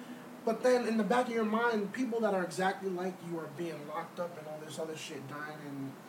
But 0.46 0.62
then 0.64 0.88
in 0.88 0.98
the 0.98 1.04
back 1.04 1.28
of 1.28 1.34
your 1.34 1.46
mind, 1.46 1.94
people 1.94 2.20
that 2.22 2.34
are 2.34 2.44
exactly 2.44 2.90
like 2.90 3.14
you 3.30 3.38
are 3.40 3.50
being 3.58 3.76
locked 3.88 4.20
up 4.20 4.38
and 4.38 4.48
all 4.48 4.60
this 4.66 4.78
other 4.80 4.96
shit, 4.96 5.28
dying 5.30 5.42
in, 5.68 5.70
in, 5.78 5.92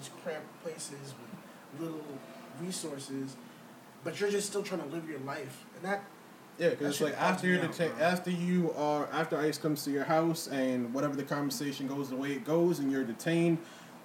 these 0.00 0.10
cramped 0.22 0.62
places 0.62 1.14
with 1.20 1.80
little 1.82 2.04
resources, 2.60 3.36
but 4.04 4.18
you're 4.20 4.30
just 4.30 4.48
still 4.48 4.62
trying 4.62 4.80
to 4.82 4.86
live 4.88 5.08
your 5.08 5.20
life, 5.20 5.64
and 5.76 5.84
that 5.84 6.04
Yeah, 6.58 6.70
because 6.70 6.88
it's 6.94 7.00
like 7.00 7.20
after 7.20 7.46
you're 7.46 7.62
out, 7.62 7.70
deta- 7.72 7.96
bro. 7.96 8.04
after 8.06 8.30
you 8.30 8.72
are 8.76 9.08
after 9.12 9.38
ICE 9.38 9.56
comes 9.58 9.84
to 9.84 9.90
your 9.90 10.04
house 10.04 10.46
and 10.48 10.92
whatever 10.92 11.16
the 11.16 11.22
conversation 11.22 11.86
goes 11.86 12.08
the 12.10 12.16
way 12.16 12.32
it 12.32 12.44
goes 12.44 12.78
and 12.78 12.90
you're 12.90 13.04
detained. 13.04 13.58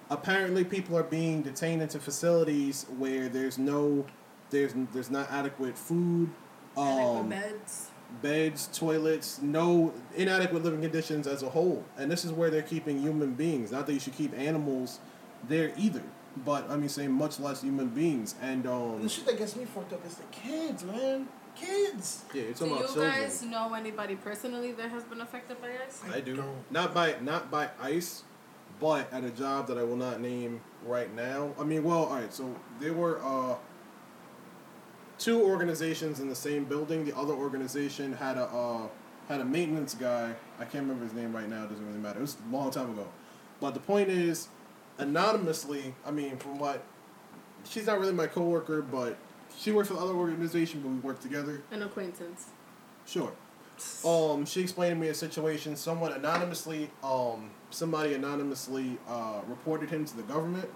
Apparently, 0.08 0.64
people 0.64 0.96
are 0.96 1.02
being 1.02 1.42
detained 1.42 1.82
into 1.82 1.98
facilities 1.98 2.86
where 2.96 3.28
there's 3.28 3.58
no, 3.58 4.06
there's 4.50 4.72
there's 4.92 5.10
not 5.10 5.30
adequate 5.32 5.76
food, 5.76 6.30
Adequate 6.78 7.18
um, 7.20 7.28
beds. 7.30 7.90
beds, 8.22 8.68
toilets, 8.72 9.40
no 9.42 9.92
inadequate 10.14 10.62
living 10.62 10.80
conditions 10.82 11.26
as 11.26 11.42
a 11.42 11.48
whole. 11.50 11.84
And 11.98 12.08
this 12.10 12.24
is 12.24 12.30
where 12.32 12.50
they're 12.50 12.62
keeping 12.62 13.00
human 13.00 13.34
beings. 13.34 13.72
Not 13.72 13.86
that 13.86 13.94
you 13.94 13.98
should 14.00 14.14
keep 14.14 14.32
animals 14.38 15.00
there 15.48 15.72
either, 15.76 16.02
but 16.44 16.68
I 16.70 16.76
mean, 16.76 16.88
saying 16.88 17.12
much 17.12 17.38
less 17.40 17.62
human 17.62 17.88
beings. 17.88 18.34
And 18.42 18.66
um, 18.66 19.02
the 19.02 19.08
shit 19.08 19.26
that 19.26 19.38
gets 19.38 19.56
me 19.56 19.64
fucked 19.64 19.92
up 19.92 20.04
is 20.06 20.16
the 20.16 20.24
kids, 20.32 20.84
man, 20.84 21.28
kids. 21.54 22.24
yeah, 22.34 22.42
it's 22.42 22.60
Do 22.60 22.66
about 22.66 22.80
you 22.80 22.86
children. 22.86 23.10
guys 23.10 23.42
know 23.42 23.74
anybody 23.74 24.16
personally 24.16 24.72
that 24.72 24.90
has 24.90 25.04
been 25.04 25.20
affected 25.20 25.60
by 25.60 25.68
this? 25.68 26.00
I 26.12 26.20
do. 26.20 26.36
don't. 26.36 26.70
Not 26.70 26.94
by 26.94 27.16
not 27.20 27.50
by 27.50 27.70
ICE, 27.80 28.22
but 28.80 29.12
at 29.12 29.24
a 29.24 29.30
job 29.30 29.66
that 29.68 29.78
I 29.78 29.82
will 29.82 29.96
not 29.96 30.20
name 30.20 30.60
right 30.84 31.14
now. 31.14 31.52
I 31.58 31.64
mean, 31.64 31.82
well, 31.84 32.04
all 32.04 32.16
right. 32.16 32.32
So 32.32 32.54
there 32.80 32.92
were 32.92 33.20
uh, 33.24 33.56
two 35.18 35.42
organizations 35.42 36.20
in 36.20 36.28
the 36.28 36.34
same 36.34 36.64
building. 36.64 37.04
The 37.04 37.16
other 37.16 37.34
organization 37.34 38.12
had 38.12 38.36
a 38.36 38.44
uh, 38.44 38.88
had 39.28 39.40
a 39.40 39.44
maintenance 39.44 39.94
guy. 39.94 40.34
I 40.58 40.64
can't 40.64 40.84
remember 40.84 41.04
his 41.04 41.14
name 41.14 41.34
right 41.34 41.48
now. 41.48 41.64
It 41.64 41.70
doesn't 41.70 41.86
really 41.86 41.98
matter. 41.98 42.18
It 42.18 42.22
was 42.22 42.36
a 42.50 42.54
long 42.54 42.70
time 42.70 42.90
ago. 42.90 43.06
But 43.60 43.72
the 43.74 43.80
point 43.80 44.08
is, 44.10 44.48
anonymously. 44.98 45.94
I 46.04 46.10
mean, 46.10 46.36
from 46.36 46.58
what 46.58 46.82
she's 47.64 47.86
not 47.86 47.98
really 48.00 48.12
my 48.12 48.26
coworker, 48.26 48.82
but 48.82 49.16
she 49.56 49.72
works 49.72 49.88
for 49.88 49.94
the 49.94 50.00
other 50.00 50.14
organization, 50.14 50.80
but 50.80 50.90
we 50.90 50.98
work 50.98 51.20
together. 51.20 51.62
An 51.70 51.82
acquaintance. 51.82 52.46
Sure. 53.06 53.32
Um, 54.04 54.46
she 54.46 54.62
explained 54.62 54.96
to 54.96 55.00
me 55.00 55.08
a 55.08 55.14
situation. 55.14 55.76
Someone 55.76 56.12
anonymously, 56.12 56.90
um, 57.04 57.50
somebody 57.70 58.14
anonymously 58.14 58.98
uh, 59.08 59.40
reported 59.46 59.90
him 59.90 60.04
to 60.06 60.16
the 60.16 60.22
government, 60.22 60.68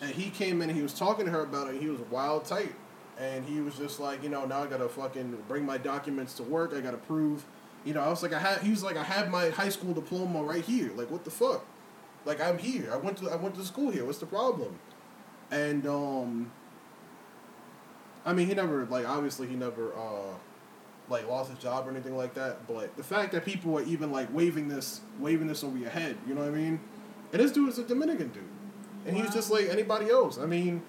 and 0.00 0.10
he 0.10 0.30
came 0.30 0.62
in. 0.62 0.70
and 0.70 0.76
He 0.76 0.82
was 0.82 0.94
talking 0.94 1.26
to 1.26 1.30
her 1.30 1.42
about 1.42 1.72
it. 1.72 1.80
He 1.80 1.88
was 1.88 2.00
wild 2.10 2.46
tight, 2.46 2.74
and 3.18 3.44
he 3.44 3.60
was 3.60 3.76
just 3.76 4.00
like, 4.00 4.22
you 4.22 4.30
know, 4.30 4.46
now 4.46 4.62
I 4.62 4.66
gotta 4.66 4.88
fucking 4.88 5.36
bring 5.48 5.66
my 5.66 5.76
documents 5.76 6.34
to 6.34 6.42
work. 6.42 6.72
I 6.74 6.80
gotta 6.80 6.96
prove, 6.96 7.44
you 7.84 7.92
know. 7.92 8.00
I 8.00 8.08
was 8.08 8.22
like, 8.22 8.32
I 8.32 8.38
had. 8.38 8.62
He 8.62 8.70
was 8.70 8.82
like, 8.82 8.96
I 8.96 9.04
have 9.04 9.30
my 9.30 9.50
high 9.50 9.68
school 9.68 9.92
diploma 9.92 10.42
right 10.42 10.64
here. 10.64 10.90
Like, 10.96 11.10
what 11.10 11.24
the 11.24 11.30
fuck? 11.30 11.64
Like, 12.24 12.40
I'm 12.40 12.58
here. 12.58 12.90
I 12.92 12.96
went 12.96 13.16
to 13.18 13.30
I 13.30 13.36
went 13.36 13.54
to 13.56 13.64
school 13.64 13.90
here. 13.90 14.04
What's 14.04 14.18
the 14.18 14.26
problem? 14.26 14.78
And 15.50 15.86
um, 15.86 16.52
I 18.24 18.32
mean, 18.32 18.46
he 18.46 18.54
never 18.54 18.84
like 18.86 19.08
obviously 19.08 19.46
he 19.46 19.56
never 19.56 19.92
uh 19.94 20.34
like 21.08 21.26
lost 21.28 21.50
his 21.50 21.58
job 21.58 21.86
or 21.88 21.90
anything 21.90 22.16
like 22.16 22.34
that. 22.34 22.66
But 22.68 22.96
the 22.96 23.02
fact 23.02 23.32
that 23.32 23.44
people 23.44 23.76
are 23.78 23.82
even 23.82 24.12
like 24.12 24.32
waving 24.32 24.68
this, 24.68 25.00
waving 25.18 25.48
this 25.48 25.64
over 25.64 25.76
your 25.76 25.90
head, 25.90 26.16
you 26.26 26.34
know 26.34 26.42
what 26.42 26.50
I 26.50 26.54
mean? 26.54 26.80
And 27.32 27.42
this 27.42 27.50
dude 27.52 27.68
is 27.68 27.78
a 27.78 27.84
Dominican 27.84 28.28
dude, 28.28 28.44
and 29.06 29.16
he's 29.16 29.26
Wow. 29.26 29.32
just 29.32 29.50
like 29.50 29.68
anybody 29.68 30.10
else. 30.10 30.38
I 30.38 30.46
mean, 30.46 30.82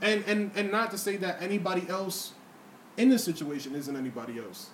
and 0.00 0.24
and 0.26 0.50
and 0.56 0.72
not 0.72 0.90
to 0.92 0.98
say 0.98 1.16
that 1.18 1.40
anybody 1.42 1.88
else 1.88 2.32
in 2.96 3.08
this 3.08 3.22
situation 3.22 3.74
isn't 3.76 3.94
anybody 3.96 4.38
else, 4.38 4.70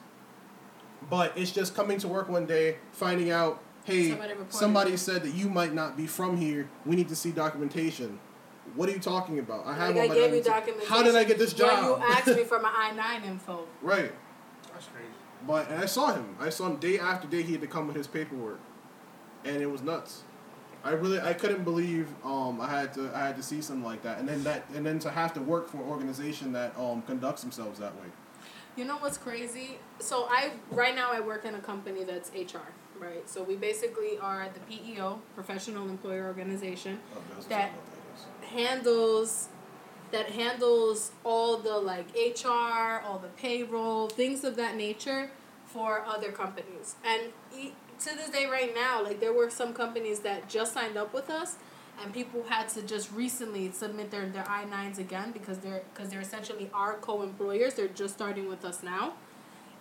but 1.11 1.37
it's 1.37 1.50
just 1.50 1.74
coming 1.74 1.98
to 1.98 2.09
work 2.09 2.29
one 2.29 2.46
day, 2.46 2.77
finding 2.92 3.31
out, 3.31 3.61
hey, 3.85 4.11
Somebody 4.11 4.35
somebody 4.51 4.97
said 4.97 5.23
that 5.23 5.35
you 5.35 5.49
might 5.49 5.73
not 5.75 5.97
be 5.97 6.07
from 6.07 6.37
here. 6.37 6.68
We 6.87 6.97
need 6.97 7.09
to 7.09 7.16
see 7.16 7.31
documentation. 7.31 8.18
What 8.75 8.88
are 8.88 8.92
you 8.92 8.99
talking 8.99 9.38
about? 9.38 9.66
I 9.66 9.75
have 9.75 9.94
Like 9.94 9.97
all 9.97 10.03
I 10.03 10.09
my 10.09 10.14
gave 10.14 10.35
you 10.35 10.42
documentation. 10.42 10.53
documentation. 10.53 10.88
How 10.97 11.03
did 11.03 11.16
I 11.16 11.25
get 11.25 11.38
this 11.38 11.53
When 11.59 11.68
job? 11.68 12.01
you 12.01 12.07
asked 12.07 12.27
me 12.29 12.44
for 12.53 12.59
my 12.61 12.73
I 12.75 12.92
nine 12.92 13.25
info. 13.25 13.66
right. 13.83 14.12
That's 14.73 14.87
crazy. 14.87 15.09
But 15.47 15.70
and 15.70 15.81
I 15.83 15.87
saw 15.87 16.12
him. 16.14 16.35
I 16.40 16.49
saw 16.49 16.66
him 16.68 16.77
day 16.77 16.99
after 16.99 17.29
day. 17.29 17.42
He 17.42 17.53
had 17.53 17.61
to 17.61 17.66
come 17.66 17.87
with 17.87 17.94
his 17.97 18.07
paperwork, 18.07 18.59
and 19.44 19.61
it 19.62 19.70
was 19.70 19.83
nuts. 19.83 20.23
I 20.83 20.90
really 20.92 21.20
I 21.20 21.33
couldn't 21.35 21.64
believe 21.64 22.09
um 22.25 22.61
I 22.61 22.68
had 22.68 22.92
to 22.94 23.11
I 23.14 23.20
had 23.20 23.37
to 23.37 23.42
see 23.42 23.61
something 23.62 23.85
like 23.85 24.03
that 24.03 24.18
and 24.18 24.29
then 24.29 24.42
that 24.44 24.64
and 24.75 24.85
then 24.85 24.99
to 25.01 25.11
have 25.11 25.33
to 25.35 25.40
work 25.40 25.68
for 25.68 25.79
an 25.79 25.85
organization 25.88 26.53
that 26.53 26.77
um 26.79 27.03
conducts 27.03 27.40
themselves 27.42 27.79
that 27.79 27.94
way. 27.97 28.09
You 28.77 28.85
know 28.85 28.97
what's 28.99 29.16
crazy? 29.16 29.79
So 29.99 30.27
I 30.29 30.53
right 30.70 30.94
now 30.94 31.11
I 31.12 31.20
work 31.20 31.44
in 31.44 31.55
a 31.55 31.61
company 31.61 32.05
that's 32.05 32.31
HR, 32.31 32.59
right? 32.98 33.28
So 33.28 33.42
we 33.42 33.57
basically 33.57 34.18
are 34.18 34.48
the 34.52 34.61
PEO, 34.61 35.20
professional 35.35 35.88
employer 35.88 36.26
organization, 36.26 37.00
Oh, 37.14 37.20
That- 37.48 37.72
what 37.72 37.87
that 37.87 38.44
is. 38.44 38.48
handles 38.50 39.48
that 40.11 40.30
handles 40.30 41.11
all 41.24 41.57
the 41.57 41.76
like 41.76 42.07
HR, 42.14 43.00
all 43.04 43.18
the 43.18 43.28
payroll, 43.37 44.09
things 44.09 44.44
of 44.44 44.54
that 44.54 44.76
nature 44.76 45.30
for 45.66 46.04
other 46.07 46.30
companies. 46.30 46.94
And 47.04 47.33
to 47.98 48.14
this 48.16 48.28
day 48.30 48.46
right 48.46 48.72
now, 48.74 49.02
like 49.02 49.18
there 49.18 49.33
were 49.33 49.50
some 49.50 49.74
companies 49.74 50.20
that 50.20 50.48
just 50.48 50.72
signed 50.72 50.96
up 50.96 51.12
with 51.12 51.30
us 51.30 51.57
and 52.00 52.12
people 52.12 52.44
had 52.48 52.68
to 52.70 52.83
just 52.83 53.11
recently 53.12 53.72
submit 53.72 54.11
their, 54.12 54.26
their 54.28 54.48
I-9s 54.48 54.98
again 54.98 55.33
because 55.33 55.59
they're 55.59 55.83
because 55.92 56.11
they're 56.11 56.20
essentially 56.20 56.70
our 56.72 56.94
co-employers. 56.94 57.74
They're 57.74 57.88
just 57.88 58.14
starting 58.14 58.48
with 58.48 58.64
us 58.64 58.85
now. 58.85 59.14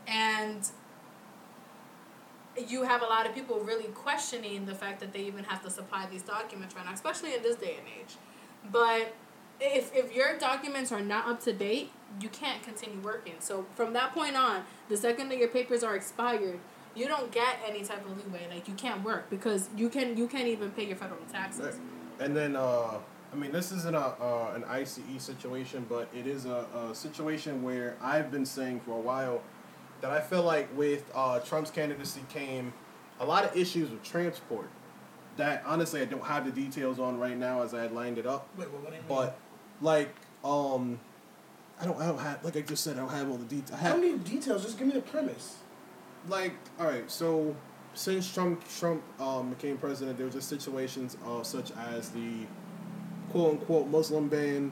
And 0.08 0.68
you 2.58 2.84
have 2.84 3.02
a 3.02 3.06
lot 3.06 3.26
of 3.26 3.34
people 3.34 3.60
really 3.60 3.86
questioning 3.86 4.66
the 4.66 4.76
fact 4.76 5.00
that 5.00 5.14
they 5.14 5.22
even 5.22 5.44
have 5.46 5.64
to 5.64 5.70
supply 5.70 6.08
these 6.10 6.22
documents 6.22 6.76
right 6.76 6.86
now, 6.86 6.94
especially 6.94 7.34
in 7.34 7.42
this 7.42 7.56
day 7.56 7.78
and 7.80 7.88
age. 7.88 8.16
But 8.72 9.16
if, 9.60 9.94
if 9.96 10.16
your 10.16 10.38
documents 10.38 10.92
are 10.92 11.02
not 11.02 11.28
up 11.28 11.42
to 11.44 11.54
date, 11.54 11.92
you 12.22 12.30
can't 12.30 12.62
continue 12.62 13.00
working. 13.00 13.36
So 13.40 13.66
from 13.76 13.94
that 13.94 14.14
point 14.14 14.36
on, 14.36 14.64
the 14.90 14.98
second 14.98 15.30
that 15.30 15.38
your 15.38 15.48
papers 15.48 15.84
are 15.84 15.96
expired, 15.96 16.60
you 16.96 17.08
don't 17.08 17.32
get 17.32 17.58
any 17.68 17.84
type 17.84 18.06
of 18.06 18.26
leeway. 18.26 18.48
Like 18.50 18.68
you 18.68 18.76
can't 18.76 19.04
work 19.04 19.30
because 19.30 19.70
you 19.76 19.90
can 19.90 20.16
you 20.16 20.28
can't 20.28 20.48
even 20.48 20.72
pay 20.72 20.86
your 20.86 20.98
federal 20.98 21.22
taxes. 21.32 21.80
And 22.20 22.36
then, 22.36 22.56
uh, 22.56 23.00
I 23.32 23.36
mean, 23.36 23.52
this 23.52 23.72
isn't 23.72 23.96
a 23.96 24.00
uh, 24.00 24.54
an 24.56 24.64
ICE 24.66 25.00
situation, 25.18 25.86
but 25.90 26.08
it 26.14 26.28
is 26.28 26.46
a, 26.46 26.68
a 26.76 26.94
situation 26.94 27.64
where 27.64 27.96
I've 28.00 28.32
been 28.32 28.46
saying 28.46 28.82
for 28.82 28.92
a 28.92 29.02
while 29.02 29.42
that 30.04 30.12
I 30.12 30.20
feel 30.20 30.44
like 30.44 30.68
with 30.78 31.10
uh, 31.16 31.40
Trump's 31.40 31.72
candidacy 31.72 32.20
came 32.28 32.74
a 33.22 33.26
lot 33.26 33.46
of 33.46 33.56
issues 33.56 33.90
with 33.90 34.04
transport 34.04 34.70
that 35.38 35.64
honestly 35.66 36.02
I 36.02 36.06
don't 36.06 36.26
have 36.26 36.46
the 36.46 36.52
details 36.52 37.00
on 37.00 37.18
right 37.18 37.38
now 37.38 37.62
as 37.64 37.74
I 37.74 37.82
had 37.82 37.94
lined 37.94 38.18
it 38.18 38.26
up. 38.28 38.50
Wait, 38.58 38.70
what, 38.70 38.82
what 38.84 38.90
do 38.90 38.98
you 38.98 39.02
mean? 39.02 39.08
But 39.08 39.40
like, 39.82 40.14
um, 40.44 41.00
I 41.80 41.86
don't, 41.86 42.00
I 42.02 42.06
don't 42.08 42.20
have 42.20 42.44
like 42.44 42.58
I 42.58 42.62
just 42.62 42.84
said, 42.84 42.98
I 42.98 43.00
don't 43.00 43.10
have 43.12 43.30
all 43.30 43.38
the 43.38 43.46
details. 43.46 43.80
I 43.82 43.90
don't 43.90 44.02
need 44.02 44.24
details. 44.26 44.64
Just 44.64 44.78
give 44.78 44.88
me 44.88 44.94
the 44.94 45.02
premise. 45.02 45.56
like 46.28 46.54
all 46.80 46.86
right 46.88 47.10
so 47.10 47.56
since 47.96 48.34
trump 48.34 48.62
trump 48.80 49.02
um, 49.22 49.50
became 49.52 49.78
president 49.78 50.18
there 50.18 50.26
was 50.26 50.36
just 50.36 50.50
situations 50.50 51.16
uh, 51.28 51.44
such 51.44 51.72
as 51.94 52.10
the 52.10 52.46
quote-unquote 53.32 53.88
muslim 53.88 54.28
ban 54.30 54.72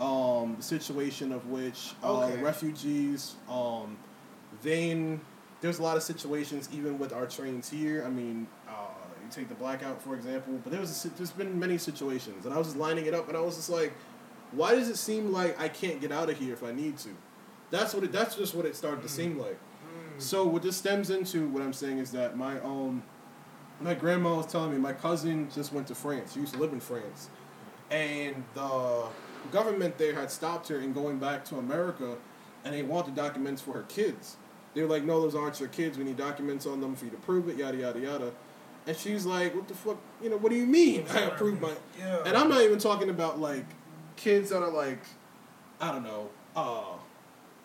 um, 0.00 0.54
the 0.56 0.62
situation 0.62 1.32
of 1.32 1.46
which 1.48 1.92
uh, 2.02 2.24
Okay. 2.26 2.42
refugees 2.42 3.34
um, 3.48 3.96
then 4.62 5.20
there's 5.60 5.78
a 5.78 5.82
lot 5.82 5.96
of 5.96 6.02
situations 6.02 6.68
even 6.72 6.98
with 6.98 7.12
our 7.12 7.26
trains 7.26 7.68
here 7.70 8.04
i 8.06 8.10
mean 8.10 8.46
uh, 8.68 8.72
you 9.22 9.30
take 9.30 9.48
the 9.48 9.54
blackout 9.54 10.00
for 10.00 10.14
example 10.14 10.58
but 10.62 10.72
there 10.72 10.80
was 10.80 11.04
a, 11.04 11.08
there's 11.10 11.30
been 11.30 11.58
many 11.58 11.78
situations 11.78 12.44
and 12.44 12.54
i 12.54 12.58
was 12.58 12.68
just 12.68 12.78
lining 12.78 13.06
it 13.06 13.14
up 13.14 13.28
and 13.28 13.36
i 13.36 13.40
was 13.40 13.56
just 13.56 13.70
like 13.70 13.92
why 14.52 14.74
does 14.74 14.88
it 14.88 14.96
seem 14.96 15.32
like 15.32 15.58
i 15.60 15.68
can't 15.68 16.00
get 16.00 16.12
out 16.12 16.28
of 16.28 16.38
here 16.38 16.52
if 16.52 16.62
i 16.62 16.72
need 16.72 16.96
to 16.98 17.10
that's 17.70 17.94
what 17.94 18.04
it, 18.04 18.12
that's 18.12 18.34
just 18.34 18.54
what 18.54 18.66
it 18.66 18.76
started 18.76 19.02
to 19.02 19.08
seem 19.08 19.38
like 19.38 19.58
so 20.18 20.46
what 20.46 20.62
this 20.62 20.76
stems 20.76 21.10
into, 21.10 21.48
what 21.48 21.62
I'm 21.62 21.72
saying 21.72 21.98
is 21.98 22.12
that 22.12 22.36
my 22.36 22.60
um, 22.60 23.02
my 23.80 23.94
grandma 23.94 24.36
was 24.36 24.46
telling 24.46 24.70
me 24.72 24.78
my 24.78 24.92
cousin 24.92 25.48
just 25.52 25.72
went 25.72 25.88
to 25.88 25.94
France. 25.94 26.34
She 26.34 26.40
used 26.40 26.54
to 26.54 26.60
live 26.60 26.72
in 26.72 26.80
France, 26.80 27.28
and 27.90 28.44
the 28.54 29.06
government 29.50 29.98
there 29.98 30.14
had 30.14 30.30
stopped 30.30 30.68
her 30.68 30.78
in 30.78 30.92
going 30.92 31.18
back 31.18 31.44
to 31.46 31.56
America, 31.56 32.16
and 32.64 32.74
they 32.74 32.82
wanted 32.82 33.14
documents 33.14 33.60
for 33.60 33.72
her 33.72 33.82
kids. 33.84 34.36
They 34.74 34.82
were 34.82 34.88
like, 34.88 35.04
"No, 35.04 35.20
those 35.20 35.34
aren't 35.34 35.58
your 35.60 35.68
kids. 35.68 35.98
We 35.98 36.04
need 36.04 36.16
documents 36.16 36.66
on 36.66 36.80
them 36.80 36.94
for 36.96 37.04
you 37.04 37.10
to 37.10 37.16
prove 37.18 37.48
it." 37.48 37.56
Yada 37.56 37.76
yada 37.76 38.00
yada. 38.00 38.32
And 38.86 38.96
she's 38.96 39.26
like, 39.26 39.54
"What 39.54 39.68
the 39.68 39.74
fuck? 39.74 39.98
You 40.22 40.30
know, 40.30 40.36
what 40.38 40.50
do 40.50 40.56
you 40.56 40.66
mean? 40.66 41.04
I 41.10 41.20
approve 41.20 41.60
my?" 41.60 41.72
Yeah. 41.98 42.22
And 42.26 42.36
I'm 42.36 42.48
not 42.48 42.62
even 42.62 42.78
talking 42.78 43.10
about 43.10 43.38
like 43.40 43.66
kids 44.16 44.50
that 44.50 44.62
are 44.62 44.70
like, 44.70 45.00
I 45.80 45.92
don't 45.92 46.04
know, 46.04 46.30
uh, 46.56 46.96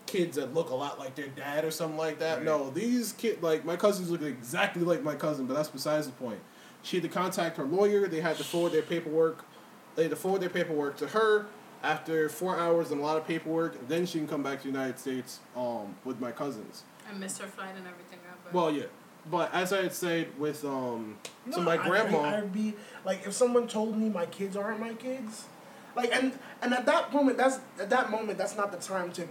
kids 0.05 0.37
that 0.37 0.53
look 0.53 0.69
a 0.69 0.75
lot 0.75 0.97
like 0.97 1.15
their 1.15 1.27
dad 1.27 1.63
or 1.65 1.71
something 1.71 1.97
like 1.97 2.19
that. 2.19 2.37
Right. 2.37 2.45
No, 2.45 2.69
these 2.69 3.13
kid 3.13 3.43
like 3.43 3.65
my 3.65 3.75
cousins 3.75 4.09
look 4.09 4.21
exactly 4.21 4.83
like 4.83 5.03
my 5.03 5.15
cousin, 5.15 5.45
but 5.45 5.55
that's 5.55 5.69
besides 5.69 6.07
the 6.07 6.13
point. 6.13 6.39
She 6.83 6.97
had 6.97 7.03
to 7.03 7.09
contact 7.09 7.57
her 7.57 7.65
lawyer. 7.65 8.07
They 8.07 8.21
had 8.21 8.37
to 8.37 8.43
forward 8.43 8.71
their 8.71 8.81
paperwork. 8.81 9.45
They 9.95 10.03
had 10.03 10.11
to 10.11 10.15
forward 10.15 10.41
their 10.41 10.49
paperwork 10.49 10.97
to 10.97 11.07
her. 11.07 11.47
After 11.83 12.27
four 12.27 12.57
hours 12.57 12.91
and 12.91 12.99
a 12.99 13.03
lot 13.03 13.17
of 13.17 13.27
paperwork, 13.27 13.87
then 13.87 14.05
she 14.05 14.17
can 14.17 14.27
come 14.27 14.41
back 14.41 14.59
to 14.59 14.63
the 14.63 14.71
United 14.71 14.97
States 14.97 15.39
um, 15.55 15.95
with 16.05 16.19
my 16.19 16.31
cousins. 16.31 16.83
I 17.09 17.13
missed 17.13 17.39
her 17.41 17.47
flight 17.47 17.75
and 17.77 17.87
everything. 17.87 18.19
But 18.43 18.53
Well, 18.53 18.71
yeah, 18.71 18.83
but 19.29 19.53
as 19.53 19.73
I 19.73 19.83
had 19.83 19.93
said 19.93 20.37
with 20.37 20.63
um, 20.65 21.17
so 21.51 21.57
No, 21.57 21.63
my 21.63 21.77
I- 21.77 21.87
grandma. 21.87 22.19
I, 22.21 22.41
would 22.41 22.53
be 22.53 22.75
like 23.05 23.25
if 23.25 23.33
someone 23.33 23.67
told 23.67 23.97
me 23.97 24.09
my 24.09 24.25
kids 24.25 24.55
aren't 24.55 24.79
my 24.79 24.93
kids, 24.93 25.45
like 25.95 26.13
and 26.15 26.37
and 26.61 26.73
at 26.73 26.85
that 26.85 27.13
moment 27.13 27.37
that's 27.37 27.59
at 27.79 27.89
that 27.89 28.09
moment 28.11 28.37
that's 28.37 28.55
not 28.55 28.71
the 28.71 28.77
time 28.77 29.11
to 29.13 29.27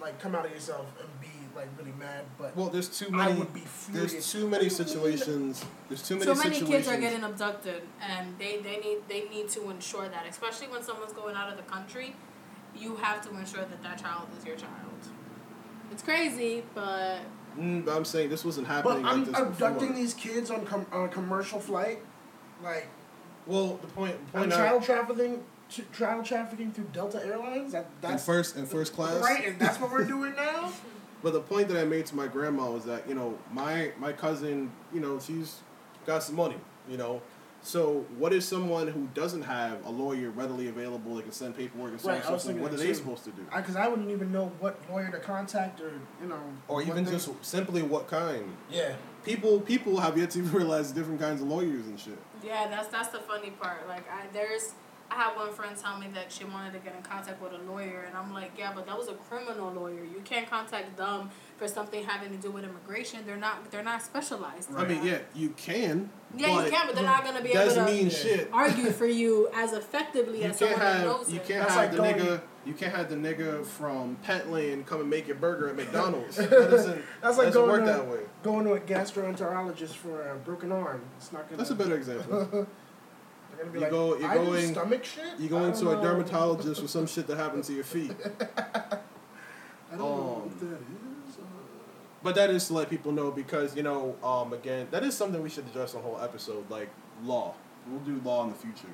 like 0.00 0.20
come 0.20 0.34
out 0.34 0.44
of 0.46 0.52
yourself 0.52 0.86
and 1.00 1.08
be 1.20 1.28
like 1.56 1.68
really 1.78 1.92
mad. 1.98 2.24
But 2.38 2.56
well, 2.56 2.68
there's 2.68 2.88
too 2.88 3.10
many. 3.10 3.22
I 3.22 3.26
many. 3.28 3.38
would 3.40 3.54
be 3.54 3.60
furious. 3.60 4.12
There's 4.12 4.32
too 4.32 4.48
many 4.48 4.68
situations. 4.68 5.64
There's 5.88 6.06
too 6.06 6.14
many 6.16 6.26
so 6.26 6.34
many 6.34 6.54
situations. 6.56 6.70
kids 6.70 6.88
are 6.88 7.00
getting 7.00 7.24
abducted 7.24 7.82
and 8.02 8.36
they, 8.38 8.58
they 8.58 8.78
need 8.78 8.98
they 9.08 9.28
need 9.28 9.48
to 9.50 9.70
ensure 9.70 10.08
that 10.08 10.26
especially 10.28 10.68
when 10.68 10.82
someone's 10.82 11.12
going 11.12 11.36
out 11.36 11.48
of 11.50 11.56
the 11.56 11.62
country 11.62 12.14
you 12.76 12.96
have 12.96 13.22
to 13.28 13.36
ensure 13.38 13.60
that 13.60 13.82
that 13.84 13.98
child 14.02 14.26
is 14.36 14.44
your 14.44 14.56
child 14.56 14.90
it's 15.92 16.02
crazy 16.02 16.62
but 16.74 17.18
Mm, 17.58 17.84
but 17.84 17.94
I'm 17.96 18.04
saying 18.04 18.30
this 18.30 18.44
wasn't 18.44 18.66
happening. 18.66 19.02
but 19.02 19.08
happening 19.08 19.26
I'm 19.28 19.32
like 19.32 19.48
this 19.52 19.62
abducting 19.62 19.88
before. 19.90 20.02
these 20.02 20.14
kids 20.14 20.50
on 20.50 20.66
com- 20.66 20.86
on 20.90 21.04
a 21.04 21.08
commercial 21.08 21.60
flight, 21.60 22.00
like 22.64 22.88
Well, 23.46 23.78
the 23.80 23.86
point, 23.86 24.16
the 24.32 24.38
I'm 24.40 24.50
child 24.50 24.82
trafficking, 24.82 25.44
ch- 25.68 25.82
child 25.96 26.24
trafficking 26.24 26.72
through 26.72 26.88
Delta 26.92 27.24
Airlines. 27.24 27.70
That 27.70 27.84
in 27.84 27.90
that's 28.00 28.24
first 28.26 28.56
in 28.56 28.66
first 28.66 28.92
class. 28.92 29.22
right, 29.22 29.46
and 29.46 29.58
that's 29.60 29.78
what 29.78 29.92
we're 29.92 30.04
doing 30.04 30.34
now. 30.34 30.72
But 31.22 31.32
the 31.32 31.40
point 31.40 31.68
that 31.68 31.80
I 31.80 31.84
made 31.84 32.04
to 32.06 32.16
my 32.16 32.26
grandma 32.26 32.70
was 32.70 32.84
that 32.86 33.08
you 33.08 33.14
know 33.14 33.38
my 33.52 33.92
my 34.00 34.12
cousin, 34.12 34.72
you 34.92 34.98
know, 35.00 35.20
she's 35.20 35.60
got 36.06 36.24
some 36.24 36.34
money, 36.34 36.56
you 36.88 36.96
know. 36.96 37.22
So 37.64 38.04
what 38.18 38.32
is 38.34 38.46
someone 38.46 38.88
who 38.88 39.08
doesn't 39.14 39.42
have 39.42 39.84
a 39.86 39.90
lawyer 39.90 40.28
readily 40.30 40.68
available 40.68 41.14
that 41.16 41.22
can 41.22 41.32
send 41.32 41.56
paperwork 41.56 41.92
and 41.92 42.00
so 42.00 42.08
on 42.10 42.14
Right, 42.14 42.16
and 42.18 42.26
so 42.26 42.32
was 42.34 42.42
forth? 42.42 42.46
thinking 42.56 42.62
What 42.62 42.74
are 42.74 42.76
they 42.76 42.86
too. 42.88 42.94
supposed 42.94 43.24
to 43.24 43.30
do? 43.30 43.42
Because 43.56 43.74
I, 43.74 43.88
wouldn't 43.88 44.10
even 44.10 44.30
know 44.30 44.52
what 44.60 44.78
lawyer 44.90 45.10
to 45.10 45.18
contact 45.18 45.80
or 45.80 45.92
you 46.22 46.28
know. 46.28 46.38
Or 46.68 46.82
even 46.82 47.04
they- 47.04 47.10
just 47.12 47.30
simply 47.44 47.82
what 47.82 48.06
kind? 48.06 48.54
yeah. 48.70 48.94
People 49.24 49.58
people 49.60 49.98
have 50.00 50.18
yet 50.18 50.30
to 50.32 50.42
realize 50.60 50.92
different 50.92 51.18
kinds 51.18 51.40
of 51.40 51.48
lawyers 51.48 51.86
and 51.86 51.98
shit. 51.98 52.18
yeah 52.44 52.68
that's 52.68 52.88
that's 52.88 53.08
the 53.08 53.20
funny 53.20 53.48
part 53.52 53.88
like 53.88 54.04
i 54.12 54.26
there's 54.34 54.72
i 55.10 55.14
had 55.16 55.36
one 55.36 55.52
friend 55.52 55.76
tell 55.76 55.98
me 55.98 56.06
that 56.14 56.30
she 56.32 56.44
wanted 56.44 56.72
to 56.72 56.78
get 56.78 56.94
in 56.96 57.02
contact 57.02 57.40
with 57.42 57.52
a 57.52 57.58
lawyer 57.70 58.04
and 58.06 58.16
i'm 58.16 58.32
like 58.32 58.52
yeah 58.58 58.72
but 58.74 58.86
that 58.86 58.96
was 58.96 59.08
a 59.08 59.14
criminal 59.14 59.72
lawyer 59.72 60.02
you 60.04 60.20
can't 60.24 60.48
contact 60.48 60.96
them 60.96 61.30
for 61.56 61.68
something 61.68 62.02
having 62.04 62.30
to 62.30 62.36
do 62.38 62.50
with 62.50 62.64
immigration 62.64 63.20
they're 63.26 63.36
not 63.36 63.70
they're 63.70 63.82
not 63.82 64.02
specialized 64.02 64.70
in 64.70 64.76
I 64.76 64.86
mean, 64.86 65.04
yeah, 65.04 65.18
you 65.34 65.50
can. 65.50 66.10
yeah 66.36 66.54
but 66.56 66.64
you 66.66 66.70
can 66.72 66.86
but 66.86 66.94
they're 66.96 67.04
not 67.04 67.22
going 67.22 67.36
to 67.36 67.42
be 67.42 67.50
able 67.52 67.74
to 67.74 67.84
mean 67.84 68.10
shit. 68.10 68.48
argue 68.52 68.90
for 68.90 69.06
you 69.06 69.48
as 69.54 69.72
effectively 69.72 70.38
You 70.42 70.50
as 70.50 70.58
can't 70.58 70.70
someone 70.72 70.78
that 70.80 70.96
have 70.96 71.06
knows 71.06 71.30
you 71.32 71.40
it. 71.40 71.46
can't 71.46 71.60
That's 71.60 71.74
have 71.74 71.82
like 71.82 71.90
the 71.92 71.96
going- 71.98 72.14
nigga 72.16 72.40
you 72.66 72.72
can't 72.72 72.94
have 72.94 73.10
the 73.10 73.16
nigga 73.16 73.62
from 73.66 74.16
Petland 74.24 74.86
come 74.86 75.02
and 75.02 75.10
make 75.10 75.26
your 75.26 75.36
burger 75.36 75.68
at 75.68 75.76
McDonald's. 75.76 76.36
that 76.38 76.48
doesn't 76.48 77.02
That's 77.20 77.36
like 77.36 77.48
doesn't 77.48 77.52
going 77.52 77.68
work 77.70 77.80
to, 77.80 77.86
that 77.86 78.06
way. 78.08 78.20
going 78.42 78.64
to 78.64 78.72
a 78.72 78.80
gastroenterologist 78.80 79.90
for 79.92 80.30
a 80.30 80.36
broken 80.36 80.72
arm. 80.72 81.02
It's 81.18 81.30
not 81.30 81.46
gonna. 81.46 81.58
That's 81.58 81.68
a 81.70 81.74
better 81.74 81.94
example. 81.94 82.66
They're 83.56 83.64
gonna 83.66 83.70
be 83.72 83.78
You 83.78 83.82
like, 83.84 83.90
go- 83.90 84.18
you're 84.18 84.28
I 84.30 84.38
do 84.38 84.44
going- 84.46 84.72
stomach 84.72 85.04
shit. 85.04 85.24
You 85.38 85.46
I 85.46 85.48
go 85.48 85.58
don't 85.60 85.68
into 85.74 85.90
a 85.98 86.02
dermatologist 86.02 86.80
for 86.82 86.88
some 86.88 87.06
shit 87.06 87.26
that 87.26 87.36
happened 87.36 87.64
to 87.64 87.72
your 87.72 87.84
feet. 87.84 88.12
I 88.56 89.96
don't 89.96 89.98
know 89.98 90.06
Um, 90.06 90.42
what 90.42 90.60
that 90.60 90.66
is. 90.66 91.36
Uh, 91.38 91.42
But 92.22 92.34
that 92.36 92.50
is 92.50 92.66
to 92.68 92.74
let 92.74 92.88
people 92.90 93.12
know 93.12 93.30
because, 93.30 93.76
you 93.76 93.82
know, 93.82 94.16
um, 94.24 94.52
again, 94.52 94.88
that 94.90 95.04
is 95.04 95.16
something 95.16 95.42
we 95.42 95.50
should 95.50 95.66
address 95.66 95.94
on 95.94 96.02
the 96.02 96.08
whole 96.08 96.20
episode, 96.20 96.68
like 96.70 96.88
law. 97.22 97.54
We'll 97.86 98.00
do 98.00 98.20
law 98.24 98.44
in 98.44 98.50
the 98.50 98.56
future. 98.56 98.88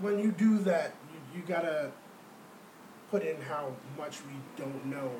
When 0.00 0.18
you 0.18 0.30
do 0.32 0.58
that, 0.60 0.92
you, 1.32 1.40
you 1.40 1.46
gotta 1.46 1.90
put 3.10 3.22
in 3.22 3.40
how 3.40 3.72
much 3.96 4.18
we 4.22 4.34
don't 4.62 4.86
know 4.86 5.10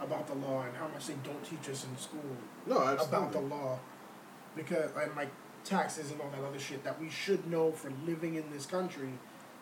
about 0.00 0.26
the 0.26 0.34
law 0.34 0.62
and 0.62 0.76
how 0.76 0.88
much 0.88 1.06
they 1.06 1.14
don't 1.24 1.42
teach 1.44 1.68
us 1.70 1.84
in 1.84 1.96
school 1.96 2.20
No, 2.66 2.78
absolutely. 2.82 3.16
about 3.16 3.32
the 3.32 3.40
law, 3.40 3.78
because 4.56 4.90
and 5.00 5.14
like 5.16 5.30
taxes 5.64 6.10
and 6.10 6.20
all 6.20 6.30
that 6.30 6.44
other 6.46 6.58
shit 6.58 6.84
that 6.84 7.00
we 7.00 7.08
should 7.10 7.46
know 7.50 7.72
for 7.72 7.92
living 8.06 8.34
in 8.36 8.44
this 8.52 8.66
country, 8.66 9.10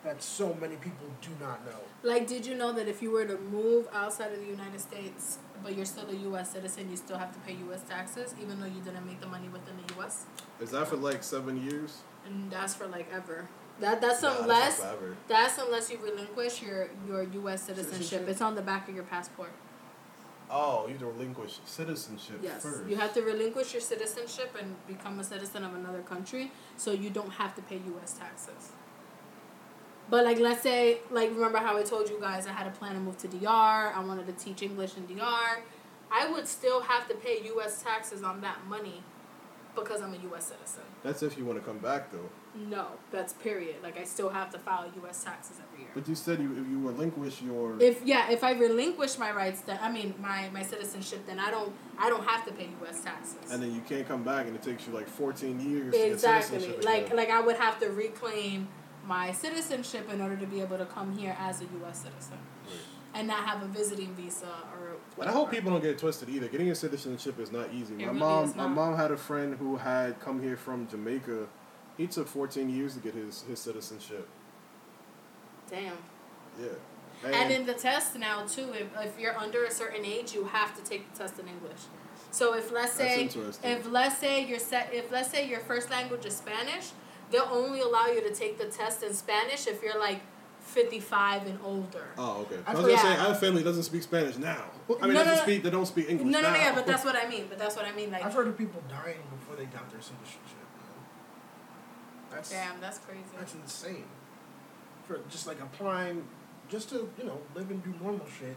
that 0.03 0.21
so 0.23 0.55
many 0.59 0.75
people 0.77 1.05
do 1.21 1.29
not 1.39 1.63
know. 1.65 1.77
Like, 2.01 2.25
did 2.27 2.45
you 2.45 2.55
know 2.55 2.71
that 2.73 2.87
if 2.87 3.01
you 3.03 3.11
were 3.11 3.25
to 3.25 3.37
move 3.37 3.87
outside 3.93 4.31
of 4.33 4.39
the 4.39 4.47
United 4.47 4.79
States, 4.81 5.37
but 5.63 5.75
you're 5.75 5.85
still 5.85 6.09
a 6.09 6.15
U.S. 6.15 6.51
citizen, 6.51 6.89
you 6.89 6.97
still 6.97 7.17
have 7.19 7.31
to 7.33 7.39
pay 7.41 7.53
U.S. 7.67 7.83
taxes, 7.87 8.33
even 8.41 8.59
though 8.59 8.65
you 8.65 8.81
didn't 8.81 9.05
make 9.05 9.21
the 9.21 9.27
money 9.27 9.47
within 9.49 9.75
the 9.85 9.93
U.S. 9.95 10.25
Is 10.59 10.71
that 10.71 10.87
for 10.87 10.95
like 10.95 11.21
seven 11.23 11.61
years? 11.63 11.99
And 12.25 12.49
that's 12.51 12.73
for 12.73 12.87
like 12.87 13.07
ever. 13.13 13.47
That 13.79 14.01
that's 14.01 14.21
Nah, 14.21 14.41
unless 14.41 14.79
forever. 14.79 15.17
that's 15.27 15.57
unless 15.57 15.89
you 15.91 15.97
relinquish 16.03 16.61
your 16.61 16.89
your 17.07 17.23
U.S. 17.23 17.63
citizenship. 17.63 17.93
Citizenship? 18.01 18.29
It's 18.29 18.41
on 18.41 18.55
the 18.55 18.61
back 18.61 18.87
of 18.89 18.95
your 18.95 19.03
passport. 19.03 19.51
Oh, 20.53 20.85
you 20.87 20.93
have 20.93 20.99
to 20.99 21.05
relinquish 21.05 21.59
citizenship 21.65 22.39
Yes, 22.43 22.61
first. 22.63 22.89
you 22.89 22.97
have 22.97 23.13
to 23.13 23.21
relinquish 23.21 23.73
your 23.73 23.81
citizenship 23.81 24.53
and 24.59 24.75
become 24.85 25.19
a 25.19 25.23
citizen 25.23 25.63
of 25.63 25.73
another 25.73 26.01
country, 26.01 26.51
so 26.75 26.91
you 26.91 27.09
don't 27.09 27.31
have 27.31 27.55
to 27.55 27.61
pay 27.61 27.79
U.S. 27.87 28.13
taxes. 28.13 28.71
But 30.09 30.25
like, 30.25 30.39
let's 30.39 30.61
say, 30.61 30.99
like, 31.09 31.29
remember 31.29 31.59
how 31.59 31.77
I 31.77 31.83
told 31.83 32.09
you 32.09 32.19
guys 32.19 32.45
I 32.47 32.51
had 32.51 32.67
a 32.67 32.71
plan 32.71 32.95
to 32.95 32.99
move 32.99 33.17
to 33.19 33.29
DR. 33.29 33.93
I 33.95 34.03
wanted 34.03 34.27
to 34.27 34.33
teach 34.33 34.61
English 34.61 34.97
in 34.97 35.05
DR. 35.05 35.61
I 36.11 36.29
would 36.29 36.47
still 36.49 36.81
have 36.81 37.07
to 37.07 37.15
pay 37.15 37.41
U.S. 37.45 37.81
taxes 37.81 38.21
on 38.21 38.41
that 38.41 38.65
money 38.67 39.03
because 39.75 40.01
I'm 40.01 40.13
a 40.13 40.17
U.S. 40.29 40.45
citizen. 40.45 40.83
That's 41.03 41.23
if 41.23 41.37
you 41.37 41.45
want 41.45 41.59
to 41.59 41.65
come 41.65 41.77
back 41.79 42.11
though. 42.11 42.29
No, 42.69 42.87
that's 43.11 43.31
period. 43.33 43.77
Like, 43.81 43.97
I 43.97 44.03
still 44.03 44.29
have 44.29 44.49
to 44.51 44.59
file 44.59 44.85
U.S. 45.03 45.23
taxes 45.23 45.57
every 45.65 45.83
year. 45.83 45.91
But 45.93 46.07
you 46.09 46.15
said 46.15 46.39
you 46.39 46.51
if 46.51 46.67
you 46.69 46.79
relinquish 46.85 47.41
your 47.41 47.81
If 47.81 48.03
yeah, 48.05 48.29
if 48.29 48.43
I 48.43 48.51
relinquish 48.51 49.17
my 49.17 49.31
rights, 49.31 49.61
then 49.61 49.79
I 49.81 49.89
mean 49.91 50.13
my, 50.19 50.49
my 50.53 50.63
citizenship, 50.63 51.25
then 51.25 51.39
I 51.39 51.49
don't 51.51 51.71
I 51.97 52.09
don't 52.09 52.25
have 52.25 52.45
to 52.45 52.51
pay 52.51 52.67
U.S. 52.81 53.03
taxes. 53.03 53.51
and 53.51 53.61
then 53.63 53.73
you 53.73 53.81
can't 53.81 54.07
come 54.07 54.23
back 54.23 54.47
and 54.47 54.55
it 54.55 54.61
takes 54.61 54.85
you 54.87 54.93
like 54.93 55.07
fourteen 55.07 55.59
years 55.59 55.93
to 55.93 56.11
Exactly. 56.11 56.57
get 56.57 56.61
citizenship 56.65 56.85
Like 56.85 57.05
again. 57.05 57.17
like 57.17 57.29
I 57.29 57.39
would 57.41 57.57
have 57.57 57.79
to 57.79 57.87
reclaim 57.89 58.67
my 59.05 59.31
citizenship 59.31 60.11
in 60.13 60.21
order 60.21 60.35
to 60.37 60.45
be 60.45 60.61
able 60.61 60.77
to 60.77 60.85
come 60.85 61.17
here 61.17 61.35
as 61.39 61.61
a 61.61 61.65
U.S. 61.79 61.99
citizen 62.03 62.37
and 63.13 63.27
not 63.27 63.43
have 63.45 63.61
a 63.63 63.67
visiting 63.67 64.13
visa 64.15 64.45
or. 64.73 64.80
And 65.19 65.29
I 65.29 65.33
hope 65.33 65.51
people 65.51 65.71
don't 65.71 65.81
get 65.81 65.91
it 65.91 65.99
twisted 65.99 66.29
either. 66.29 66.47
Getting 66.47 66.71
a 66.71 66.75
citizenship 66.75 67.39
is 67.39 67.51
not 67.51 67.73
easy. 67.73 67.95
It 67.95 67.99
my 67.99 68.05
really 68.07 68.19
mom, 68.19 68.53
my 68.55 68.67
mom 68.67 68.95
had 68.95 69.11
a 69.11 69.17
friend 69.17 69.55
who 69.55 69.77
had 69.77 70.19
come 70.19 70.41
here 70.41 70.57
from 70.57 70.87
Jamaica. 70.87 71.47
He 71.97 72.07
took 72.07 72.27
14 72.27 72.69
years 72.69 72.95
to 72.95 73.01
get 73.01 73.13
his, 73.13 73.43
his 73.43 73.59
citizenship. 73.59 74.27
Damn. 75.69 75.97
Yeah. 76.59 76.67
And 77.23 77.51
in 77.51 77.65
the 77.65 77.73
test 77.73 78.17
now 78.17 78.45
too, 78.45 78.73
if, 78.73 78.87
if 78.99 79.19
you're 79.19 79.37
under 79.37 79.65
a 79.65 79.71
certain 79.71 80.05
age, 80.05 80.33
you 80.33 80.45
have 80.45 80.75
to 80.75 80.83
take 80.83 81.11
the 81.11 81.19
test 81.19 81.39
in 81.39 81.47
English. 81.47 81.81
So 82.31 82.55
if 82.55 82.71
let's 82.71 82.93
say 82.93 83.25
if 83.63 83.91
let's 83.91 84.17
say 84.17 84.45
your 84.45 84.59
set 84.59 84.89
if 84.93 85.11
let's 85.11 85.29
say 85.29 85.47
your 85.47 85.59
first 85.59 85.91
language 85.91 86.25
is 86.25 86.37
Spanish, 86.37 86.91
they'll 87.29 87.49
only 87.51 87.81
allow 87.81 88.07
you 88.07 88.21
to 88.21 88.33
take 88.33 88.57
the 88.57 88.65
test 88.65 89.03
in 89.03 89.13
Spanish 89.13 89.67
if 89.67 89.83
you're 89.83 89.99
like 89.99 90.21
fifty 90.71 90.99
five 90.99 91.45
and 91.47 91.59
older. 91.63 92.07
oh, 92.17 92.41
okay. 92.41 92.55
I 92.65 92.71
I've 92.71 92.77
was 92.77 92.85
gonna 92.85 92.97
heard- 92.97 93.01
say 93.17 93.21
I 93.21 93.27
have 93.27 93.39
family 93.39 93.61
that 93.63 93.69
doesn't 93.69 93.83
speak 93.83 94.03
Spanish 94.03 94.37
now. 94.37 94.65
I 94.89 94.93
mean, 94.93 94.99
No, 95.01 95.07
they, 95.07 95.07
no, 95.07 95.13
doesn't 95.13 95.35
no. 95.35 95.41
speak, 95.43 95.63
they 95.63 95.69
don't 95.69 95.85
speak 95.85 96.09
English 96.09 96.27
no, 96.31 96.41
no, 96.41 96.47
now. 96.47 96.53
no, 96.53 96.59
yeah, 96.59 96.75
but 96.75 96.85
that's 96.85 97.05
what 97.05 97.15
I 97.15 97.27
mean. 97.29 97.45
But 97.49 97.57
that's 97.59 97.75
what 97.75 97.85
I 97.85 97.91
mean. 97.93 98.11
Like, 98.11 98.23
I've 98.25 98.33
heard 98.33 98.47
of 98.47 98.57
people 98.57 98.81
dying 98.89 99.19
before 99.37 99.55
they 99.55 99.65
got 99.65 99.89
their 99.91 100.01
citizenship. 100.01 100.41
Man. 100.75 100.87
That's 102.31 102.49
damn, 102.49 102.79
that's 102.81 102.97
crazy. 102.99 103.21
that's 103.37 103.53
insane. 103.55 104.05
For 105.07 105.19
just 105.29 105.47
like 105.47 105.59
applying, 105.61 106.25
just 106.69 106.89
to 106.89 107.09
you 107.17 107.25
know 107.25 107.39
live 107.55 107.69
and 107.69 107.83
do 107.83 107.93
normal 108.01 108.25
shit, 108.39 108.55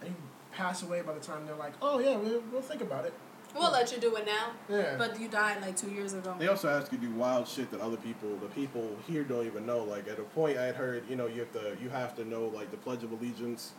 and 0.00 0.10
you 0.10 0.16
pass 0.52 0.82
away 0.82 1.02
by 1.02 1.14
the 1.14 1.20
time 1.20 1.46
they're 1.46 1.54
like, 1.56 1.72
oh 1.82 1.98
yeah, 1.98 2.16
we'll, 2.16 2.42
we'll 2.52 2.62
think 2.62 2.82
about 2.82 3.04
it. 3.04 3.12
We'll 3.54 3.72
let 3.72 3.92
you 3.92 3.98
do 3.98 4.14
it 4.16 4.26
now, 4.26 4.50
Yeah. 4.68 4.96
but 4.96 5.18
you 5.20 5.28
died 5.28 5.60
like 5.60 5.76
two 5.76 5.90
years 5.90 6.12
ago. 6.14 6.34
They 6.38 6.48
also 6.48 6.68
ask 6.68 6.92
you 6.92 6.98
to 6.98 7.04
do 7.06 7.12
wild 7.14 7.48
shit 7.48 7.70
that 7.72 7.80
other 7.80 7.96
people, 7.96 8.36
the 8.36 8.46
people 8.48 8.96
here 9.08 9.24
don't 9.24 9.44
even 9.46 9.66
know. 9.66 9.82
Like 9.84 10.06
at 10.08 10.18
a 10.18 10.22
point, 10.22 10.56
I 10.58 10.66
had 10.66 10.76
heard, 10.76 11.04
you 11.08 11.16
know, 11.16 11.26
you 11.26 11.40
have 11.40 11.52
to, 11.52 11.76
you 11.82 11.88
have 11.90 12.14
to 12.16 12.24
know 12.24 12.46
like 12.46 12.70
the 12.70 12.76
Pledge 12.76 13.02
of 13.02 13.12
Allegiance. 13.12 13.72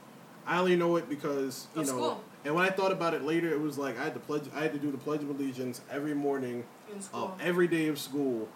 I 0.45 0.57
only 0.59 0.75
know 0.75 0.95
it 0.95 1.07
because 1.07 1.67
you 1.75 1.81
Of 1.81 1.87
know, 1.87 1.93
school. 1.93 2.23
and 2.45 2.55
when 2.55 2.65
I 2.65 2.69
thought 2.69 2.91
about 2.91 3.13
it 3.13 3.23
later, 3.23 3.49
it 3.49 3.61
was 3.61 3.77
like 3.77 3.97
I 3.99 4.03
had 4.03 4.13
to 4.15 4.19
pledge, 4.19 4.43
I 4.55 4.61
had 4.63 4.73
to 4.73 4.79
do 4.79 4.89
the 4.91 4.97
Pledge 4.97 5.21
of 5.21 5.29
Allegiance 5.29 5.81
every 5.91 6.15
morning, 6.15 6.63
in 6.91 6.99
um, 7.13 7.33
every 7.39 7.67
day 7.67 7.87
of 7.87 7.99
school. 7.99 8.49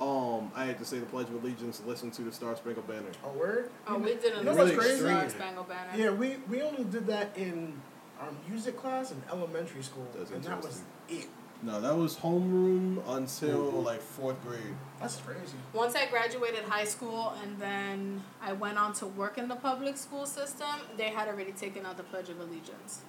Um, 0.00 0.50
I 0.54 0.64
had 0.64 0.78
to 0.78 0.84
say 0.84 0.98
the 0.98 1.06
Pledge 1.06 1.28
of 1.28 1.42
Allegiance, 1.42 1.80
listen 1.86 2.10
to 2.12 2.22
the 2.22 2.32
Star 2.32 2.54
Spangled 2.56 2.86
Banner. 2.86 3.06
a 3.24 3.28
word. 3.30 3.70
oh, 3.86 3.98
we 3.98 4.14
didn't 4.14 4.38
You 4.38 4.44
know 4.44 4.52
listen 4.52 4.58
what's 4.58 4.70
to 4.70 4.76
the 4.76 4.82
crazy? 4.82 5.00
Star 5.00 5.28
Spangled 5.30 5.68
Banner. 5.68 5.90
Yeah, 5.96 6.10
we 6.10 6.36
we 6.50 6.60
only 6.62 6.84
did 6.84 7.06
that 7.06 7.36
in 7.36 7.80
our 8.22 8.28
music 8.48 8.76
class 8.76 9.10
in 9.10 9.22
elementary 9.30 9.82
school, 9.82 10.06
That's 10.16 10.30
and 10.30 10.42
that 10.44 10.62
was 10.62 10.82
it. 11.08 11.28
No, 11.64 11.80
that 11.80 11.96
was 11.96 12.16
homeroom 12.16 13.00
until 13.08 13.70
Mhm. 13.72 13.84
like 13.84 14.00
fourth 14.00 14.40
grade. 14.44 14.74
That's 15.00 15.16
crazy. 15.18 15.56
Once 15.72 15.94
I 15.94 16.06
graduated 16.06 16.64
high 16.64 16.84
school 16.84 17.34
and 17.42 17.56
then 17.58 18.22
I 18.40 18.52
went 18.52 18.78
on 18.78 18.92
to 18.94 19.06
work 19.06 19.38
in 19.38 19.46
the 19.48 19.54
public 19.56 19.96
school 19.96 20.26
system, 20.26 20.74
they 20.96 21.10
had 21.10 21.28
already 21.28 21.52
taken 21.52 21.86
out 21.86 21.96
the 21.96 22.02
Pledge 22.02 22.28
of 22.30 22.40
Allegiance. 22.40 23.02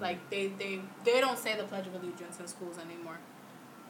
Like 0.00 0.18
they, 0.30 0.48
they 0.48 0.80
they 1.04 1.20
don't 1.20 1.38
say 1.38 1.56
the 1.56 1.64
Pledge 1.64 1.86
of 1.86 1.94
Allegiance 1.94 2.40
in 2.40 2.46
schools 2.48 2.76
anymore. 2.78 3.18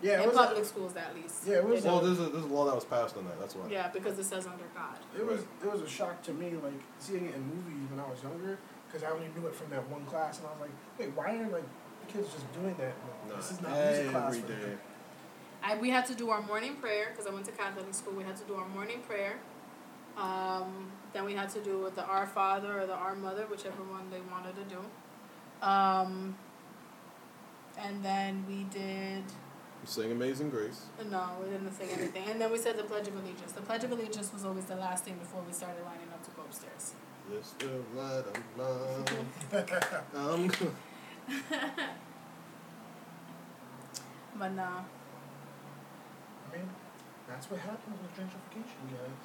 Yeah, 0.02 0.18
it 0.18 0.22
in 0.24 0.28
was. 0.30 0.36
public 0.36 0.64
schools 0.66 0.94
at 0.96 1.14
least. 1.14 1.46
Yeah, 1.46 1.58
it 1.58 1.64
was 1.64 1.82
They 1.84 1.88
Well, 1.88 2.00
there's 2.00 2.18
a 2.18 2.24
there's 2.24 2.44
a 2.44 2.48
law 2.48 2.66
that 2.66 2.74
was 2.74 2.84
passed 2.84 3.16
on 3.16 3.24
that. 3.24 3.38
That's 3.40 3.54
why. 3.54 3.66
yeah, 3.70 3.88
because 3.88 4.18
it 4.18 4.24
says 4.24 4.46
under 4.46 4.64
God. 4.74 4.98
It 5.18 5.24
was 5.24 5.40
it 5.64 5.72
was 5.72 5.80
a 5.80 5.88
shock 5.88 6.20
to 6.24 6.32
me, 6.34 6.50
like 6.62 6.80
seeing 6.98 7.26
it 7.26 7.34
in 7.34 7.42
movies 7.46 7.88
when 7.90 7.98
I 8.00 8.10
was 8.10 8.22
younger, 8.22 8.58
because 8.92 9.06
I 9.08 9.10
only 9.12 9.28
knew 9.36 9.46
it 9.46 9.54
from 9.54 9.70
that 9.70 9.88
one 9.88 10.04
class, 10.04 10.38
and 10.38 10.48
I 10.48 10.50
was 10.50 10.60
like, 10.60 10.70
wait, 10.98 11.16
why 11.16 11.36
are 11.36 11.48
like 11.48 11.64
the 12.00 12.12
kids 12.12 12.32
just 12.32 12.52
doing 12.52 12.74
that? 12.78 12.92
No, 13.28 13.36
this 13.36 13.52
is 13.52 13.62
not 13.62 13.72
music 13.72 14.10
class. 14.10 14.36
every 14.36 14.40
for 14.40 14.60
them. 14.60 14.78
I 15.62 15.76
we 15.76 15.90
had 15.90 16.06
to 16.06 16.14
do 16.14 16.30
our 16.30 16.42
morning 16.42 16.76
prayer 16.76 17.08
because 17.10 17.26
I 17.26 17.32
went 17.32 17.46
to 17.46 17.52
Catholic 17.52 17.92
school. 17.94 18.14
We 18.14 18.24
had 18.24 18.36
to 18.36 18.44
do 18.44 18.54
our 18.54 18.68
morning 18.68 19.00
prayer. 19.08 19.38
Um, 20.16 20.90
then 21.12 21.24
we 21.24 21.34
had 21.34 21.48
to 21.50 21.60
do 21.62 21.90
the 21.94 22.04
Our 22.04 22.26
Father 22.26 22.80
or 22.80 22.86
the 22.86 22.94
Our 22.94 23.14
Mother, 23.14 23.46
whichever 23.50 23.82
one 23.84 24.10
they 24.10 24.20
wanted 24.30 24.54
to 24.56 24.64
do. 24.64 25.66
Um, 25.66 26.36
and 27.78 28.04
then 28.04 28.44
we 28.46 28.64
did. 28.64 29.24
Sing 29.84 30.12
Amazing 30.12 30.50
Grace. 30.50 30.86
No, 31.10 31.30
we 31.42 31.50
didn't 31.50 31.72
sing 31.72 31.88
anything. 31.96 32.24
And 32.28 32.40
then 32.40 32.52
we 32.52 32.58
said 32.58 32.76
the 32.76 32.84
Pledge 32.84 33.08
of 33.08 33.16
Allegiance. 33.16 33.52
The 33.52 33.62
Pledge 33.62 33.84
of 33.84 33.90
Allegiance 33.90 34.32
was 34.32 34.44
always 34.44 34.64
the 34.66 34.76
last 34.76 35.04
thing 35.04 35.16
before 35.16 35.42
we 35.46 35.52
started 35.52 35.82
lining 35.84 36.08
up 36.12 36.22
to 36.24 36.30
go 36.32 36.42
upstairs. 36.42 36.94
This 37.30 37.54
will 37.60 37.84
light 37.94 38.24
of 38.26 38.36
mine. 38.56 39.06
Um, 40.14 40.50
But 44.38 44.54
nah. 44.54 44.80
I 46.52 46.56
mean, 46.56 46.68
that's 47.28 47.50
what 47.50 47.60
happens 47.60 47.96
with 48.00 48.12
gentrification, 48.16 48.88
guys. 48.90 49.20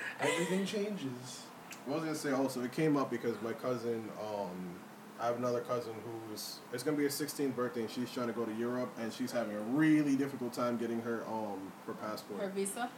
Everything 0.20 0.64
changes. 0.64 1.42
I 1.86 1.90
was 1.92 2.02
gonna 2.02 2.14
say 2.14 2.32
also 2.32 2.62
it 2.62 2.72
came 2.72 2.96
up 2.96 3.10
because 3.10 3.34
my 3.42 3.52
cousin, 3.52 4.08
um, 4.20 4.74
I 5.20 5.26
have 5.26 5.36
another 5.36 5.60
cousin 5.60 5.92
who's 6.04 6.60
it's 6.72 6.82
gonna 6.82 6.96
be 6.96 7.02
her 7.02 7.08
16th 7.08 7.54
birthday 7.54 7.82
and 7.82 7.90
she's 7.90 8.10
trying 8.10 8.28
to 8.28 8.32
go 8.32 8.44
to 8.44 8.54
Europe 8.54 8.90
and 9.00 9.12
she's 9.12 9.32
having 9.32 9.54
a 9.56 9.60
really 9.60 10.16
difficult 10.16 10.52
time 10.52 10.76
getting 10.78 11.00
her 11.02 11.24
um 11.26 11.72
her 11.86 11.94
passport. 11.94 12.40
Her 12.40 12.48
visa? 12.48 12.88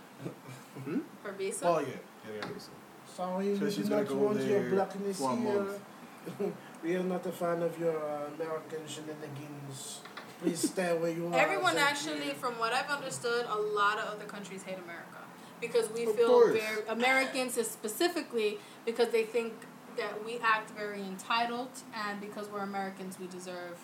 Hmm? 0.84 1.00
Her 1.24 1.32
visa? 1.32 1.66
Oh 1.66 1.78
yeah, 1.80 1.96
getting 2.26 2.42
her 2.48 2.54
visa. 2.54 2.70
Sorry, 3.16 3.56
So 3.56 3.64
we 3.64 3.70
she's 3.70 3.84
do 3.84 3.90
gonna 3.90 4.02
not 4.02 4.08
go 4.08 4.16
want 4.16 4.42
your 4.42 4.70
blackness 4.70 5.18
for 5.18 5.32
a 5.32 5.36
here. 5.36 6.52
we 6.82 6.96
are 6.96 7.02
not 7.02 7.26
a 7.26 7.32
fan 7.32 7.62
of 7.62 7.78
your 7.78 7.96
uh, 7.96 8.26
American 8.36 8.80
shenanigans. 8.86 10.00
Please 10.40 10.70
stay 10.70 10.96
where 10.98 11.10
you 11.10 11.26
are. 11.32 11.34
Everyone 11.38 11.76
actually, 11.76 12.28
you. 12.28 12.34
from 12.34 12.54
what 12.58 12.72
I've 12.72 12.88
understood, 12.90 13.46
a 13.48 13.56
lot 13.56 13.98
of 13.98 14.06
other 14.14 14.24
countries 14.24 14.62
hate 14.62 14.78
America 14.78 15.18
because 15.60 15.90
we 15.90 16.04
Of 16.06 16.16
feel 16.16 16.28
course. 16.28 16.58
very 16.58 16.86
Americans 16.88 17.56
is 17.58 17.70
specifically 17.70 18.58
because 18.84 19.08
they 19.10 19.22
think 19.24 19.52
that 19.96 20.24
we 20.24 20.38
act 20.42 20.70
very 20.70 21.02
entitled 21.02 21.68
and 21.94 22.20
because 22.20 22.48
we're 22.48 22.60
Americans 22.60 23.18
we 23.20 23.26
deserve 23.26 23.78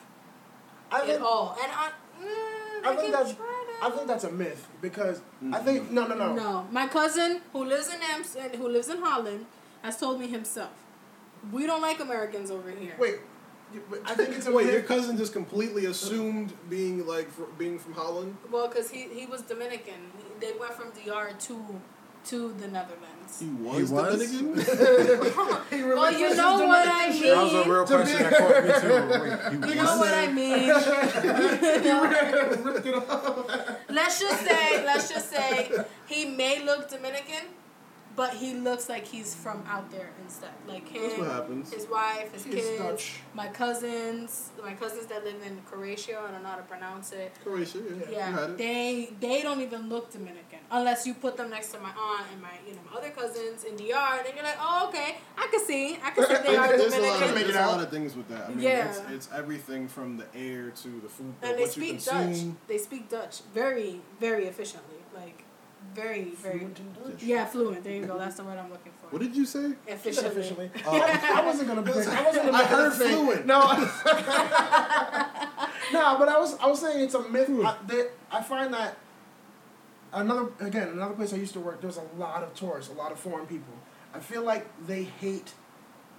I 0.90 1.02
it 1.02 1.06
think, 1.06 1.22
all. 1.22 1.56
And 1.62 1.70
I, 1.70 1.90
mm, 2.20 2.86
I 2.86 2.96
think 2.96 3.00
can 3.02 3.10
that's- 3.12 3.36
try 3.36 3.57
I 3.80 3.90
think 3.90 4.06
that's 4.08 4.24
a 4.24 4.30
myth 4.32 4.66
because 4.80 5.20
I 5.40 5.44
Mhm. 5.60 5.64
think 5.64 5.90
no 5.90 6.06
no 6.06 6.14
no. 6.16 6.34
no. 6.34 6.66
My 6.70 6.86
cousin 6.88 7.40
who 7.52 7.64
lives 7.64 7.88
in 7.88 8.00
Amsterdam, 8.02 8.58
who 8.60 8.68
lives 8.68 8.88
in 8.88 8.98
Holland, 9.00 9.46
has 9.82 9.98
told 9.98 10.18
me 10.20 10.26
himself, 10.26 10.72
we 11.52 11.66
don't 11.66 11.80
like 11.82 12.00
Americans 12.00 12.50
over 12.50 12.70
here. 12.70 12.96
Wait, 12.98 13.20
I 14.04 14.14
think 14.14 14.30
it's 14.30 14.46
a 14.46 14.52
Wait, 14.52 14.64
myth. 14.66 14.74
your 14.74 14.82
cousin 14.82 15.16
just 15.16 15.32
completely 15.32 15.84
assumed 15.86 16.52
being 16.68 17.06
like 17.06 17.30
fr- 17.30 17.52
being 17.56 17.78
from 17.78 17.92
Holland. 17.94 18.36
Well, 18.50 18.66
because 18.68 18.90
he, 18.90 19.02
he 19.18 19.26
was 19.26 19.42
Dominican. 19.42 20.10
They 20.40 20.52
went 20.58 20.74
from 20.74 20.90
DR 20.90 21.32
to 21.46 21.80
to 22.28 22.52
the 22.54 22.68
Netherlands. 22.68 23.40
He 23.40 23.46
was, 23.46 23.76
He 23.76 23.82
was? 23.94 24.30
Dominican. 24.30 24.60
He 25.70 25.84
well, 25.84 26.12
you 26.12 26.34
know 26.34 26.66
what 26.66 26.88
I 26.88 27.10
mean. 27.10 27.22
That 27.22 27.42
was 27.44 27.54
a 27.54 27.70
real 27.70 27.84
To 27.86 27.94
question 27.94 28.18
be- 28.18 28.22
that 28.24 28.32
caught 28.38 28.64
me 28.64 28.72
too. 28.80 29.58
Wait, 29.60 29.68
You 29.68 29.74
know 29.82 29.98
what 29.98 30.14
I 30.14 30.32
mean. 30.32 30.68
Ripped 32.64 32.86
it 32.86 32.94
off. 32.94 33.78
let's 33.90 34.20
just 34.20 34.40
say, 34.46 34.84
let's 34.84 35.08
just 35.08 35.30
say, 35.30 35.70
he 36.06 36.24
may 36.26 36.64
look 36.64 36.88
Dominican, 36.90 37.44
but 38.18 38.34
he 38.34 38.52
looks 38.52 38.88
like 38.88 39.06
he's 39.06 39.32
from 39.32 39.62
out 39.68 39.88
there 39.92 40.10
instead. 40.24 40.50
Like 40.66 40.88
him, 40.88 41.02
That's 41.02 41.18
what 41.20 41.28
happens. 41.30 41.72
his 41.72 41.86
wife, 41.86 42.32
his 42.34 42.42
He's 42.44 42.54
kids, 42.56 42.78
Dutch. 42.80 43.04
my 43.32 43.46
cousins, 43.46 44.50
my 44.60 44.74
cousins 44.74 45.06
that 45.06 45.24
live 45.24 45.40
in 45.46 45.54
Croatia. 45.70 46.18
I 46.18 46.32
don't 46.32 46.42
know 46.42 46.48
how 46.48 46.56
to 46.56 46.62
pronounce 46.74 47.12
it. 47.12 47.30
Croatia, 47.44 47.78
yeah, 48.10 48.10
Yeah, 48.10 48.46
they 48.56 49.10
they 49.20 49.40
don't 49.42 49.60
even 49.60 49.88
look 49.88 50.10
Dominican 50.10 50.58
unless 50.72 51.06
you 51.06 51.14
put 51.14 51.36
them 51.36 51.48
next 51.50 51.68
to 51.74 51.78
my 51.78 51.90
aunt 52.08 52.26
and 52.32 52.42
my 52.42 52.54
you 52.66 52.74
know 52.74 52.80
my 52.90 52.98
other 52.98 53.10
cousins 53.10 53.62
in 53.62 53.76
DR. 53.76 54.22
Then 54.24 54.32
you're 54.34 54.44
like, 54.44 54.58
oh 54.60 54.88
okay, 54.88 55.18
I 55.36 55.46
can 55.52 55.64
see, 55.64 55.96
I 56.02 56.10
can 56.10 56.26
see 56.26 56.34
they 56.48 56.56
are 56.56 56.76
There's 56.76 56.94
a 56.94 57.00
lot, 57.00 57.22
of, 57.22 57.28
Dominican. 57.28 57.42
There's 57.52 57.56
a 57.56 57.66
lot 57.72 57.80
of 57.84 57.90
things 57.90 58.16
with 58.16 58.28
that. 58.30 58.46
I 58.46 58.48
mean, 58.48 58.58
Yeah. 58.60 58.88
it's, 58.88 59.00
it's 59.10 59.28
everything 59.32 59.86
from 59.86 60.16
the 60.16 60.26
air 60.34 60.70
to 60.82 60.88
the 61.04 61.08
food, 61.08 61.34
And 61.42 61.56
they 61.56 61.62
what 61.62 61.76
you 61.76 61.82
speak 61.98 62.04
Dutch. 62.04 62.36
They 62.66 62.78
speak 62.78 63.08
Dutch 63.08 63.42
very 63.54 64.00
very 64.18 64.46
efficiently, 64.46 64.98
like 65.14 65.44
very 65.94 66.30
very. 66.30 66.58
Fluent 66.60 66.78
in 66.78 66.92
Dutch. 66.92 67.22
Yeah, 67.22 67.44
fluent. 67.46 67.84
There 67.84 67.92
you 67.92 68.06
go. 68.06 68.18
That's 68.18 68.36
the 68.36 68.44
word 68.44 68.58
I'm 68.58 68.70
looking 68.70 68.92
for. 69.00 69.08
What 69.08 69.22
did 69.22 69.34
you 69.34 69.44
say? 69.44 69.72
She 70.02 70.12
said 70.12 70.32
Efficiently. 70.32 70.66
officially. 70.66 70.70
Oh. 70.86 71.34
I 71.34 71.44
wasn't 71.44 71.68
gonna 71.68 71.82
pick. 71.82 71.96
I 71.96 72.24
wasn't 72.24 72.46
gonna 72.46 72.56
I 72.56 72.60
make 72.60 72.68
heard 72.68 72.92
fluent. 72.92 73.46
No. 73.46 73.60
no, 75.92 76.18
but 76.18 76.28
I 76.28 76.38
was 76.38 76.56
I 76.58 76.66
was 76.66 76.80
saying 76.80 77.00
it's 77.02 77.14
a 77.14 77.28
myth. 77.28 77.48
I, 77.50 77.76
that 77.86 78.10
I 78.30 78.42
find 78.42 78.72
that 78.74 78.96
another 80.12 80.48
again 80.60 80.88
another 80.88 81.14
place 81.14 81.32
I 81.32 81.36
used 81.36 81.54
to 81.54 81.60
work. 81.60 81.80
There 81.80 81.88
was 81.88 81.98
a 81.98 82.18
lot 82.18 82.42
of 82.42 82.54
tourists, 82.54 82.92
a 82.92 82.96
lot 82.96 83.12
of 83.12 83.18
foreign 83.18 83.46
people. 83.46 83.74
I 84.14 84.20
feel 84.20 84.42
like 84.42 84.66
they 84.86 85.04
hate 85.04 85.52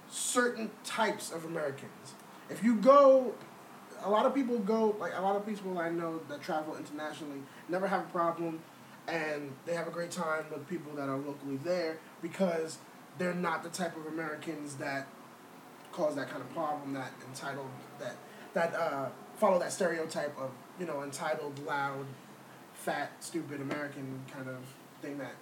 certain 0.09 0.71
types 0.83 1.31
of 1.31 1.45
Americans. 1.45 2.13
If 2.49 2.63
you 2.63 2.75
go, 2.75 3.33
a 4.03 4.09
lot 4.09 4.25
of 4.25 4.33
people 4.33 4.57
go 4.59 4.95
like 4.99 5.11
a 5.15 5.21
lot 5.21 5.35
of 5.35 5.45
people 5.45 5.77
I 5.77 5.89
know 5.89 6.19
that 6.29 6.41
travel 6.41 6.75
internationally 6.77 7.41
never 7.67 7.87
have 7.87 8.01
a 8.01 8.09
problem, 8.09 8.61
and 9.09 9.51
they 9.65 9.73
have 9.73 9.87
a 9.87 9.91
great 9.91 10.11
time 10.11 10.45
with 10.51 10.67
people 10.69 10.93
that 10.93 11.09
are 11.09 11.17
locally 11.17 11.57
there 11.63 11.97
because 12.21 12.77
they're 13.17 13.33
not 13.33 13.63
the 13.63 13.69
type 13.69 13.95
of 13.97 14.05
Americans 14.05 14.75
that 14.75 15.07
cause 15.91 16.15
that 16.15 16.29
kind 16.29 16.41
of 16.41 16.53
problem 16.53 16.93
that 16.93 17.11
entitled 17.27 17.69
that 17.99 18.15
that 18.53 18.73
uh, 18.75 19.09
follow 19.37 19.59
that 19.59 19.71
stereotype 19.71 20.37
of 20.39 20.51
you 20.79 20.85
know 20.85 21.03
entitled 21.03 21.57
loud 21.65 22.05
fat 22.73 23.11
stupid 23.19 23.61
American 23.61 24.19
kind 24.31 24.47
of 24.47 24.57
thing 25.01 25.17
that 25.17 25.33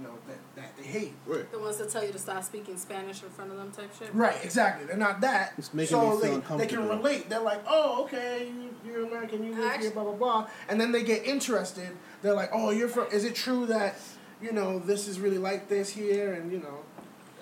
you 0.00 0.06
know 0.06 0.14
that, 0.26 0.38
that 0.56 0.76
they 0.76 0.84
hate. 0.84 1.12
Wait. 1.26 1.50
The 1.52 1.58
ones 1.58 1.76
that 1.78 1.90
tell 1.90 2.04
you 2.04 2.12
to 2.12 2.18
stop 2.18 2.42
speaking 2.42 2.76
Spanish 2.76 3.22
in 3.22 3.28
front 3.28 3.50
of 3.50 3.58
them 3.58 3.70
type 3.70 3.90
shit. 3.98 4.14
right 4.14 4.36
exactly. 4.42 4.86
They're 4.86 4.96
not 4.96 5.20
that. 5.20 5.52
It's 5.58 5.74
making 5.74 5.96
so 5.96 6.16
me 6.16 6.22
feel 6.22 6.40
they, 6.40 6.56
they 6.56 6.66
can 6.66 6.88
relate. 6.88 7.28
They're 7.28 7.40
like 7.40 7.62
oh 7.66 8.04
okay 8.04 8.48
you, 8.48 8.74
you're 8.84 9.06
American 9.06 9.44
you 9.44 9.54
live 9.54 9.80
here 9.80 9.90
blah 9.90 10.04
blah 10.04 10.14
blah. 10.14 10.48
And 10.68 10.80
then 10.80 10.92
they 10.92 11.02
get 11.02 11.24
interested. 11.24 11.90
They're 12.22 12.34
like 12.34 12.50
oh 12.52 12.70
you're 12.70 12.88
from 12.88 13.06
is 13.12 13.24
it 13.24 13.34
true 13.34 13.66
that 13.66 13.96
you 14.40 14.52
know 14.52 14.78
this 14.78 15.08
is 15.08 15.20
really 15.20 15.38
like 15.38 15.68
this 15.68 15.90
here? 15.90 16.32
And 16.32 16.50
you 16.50 16.58
know 16.58 16.78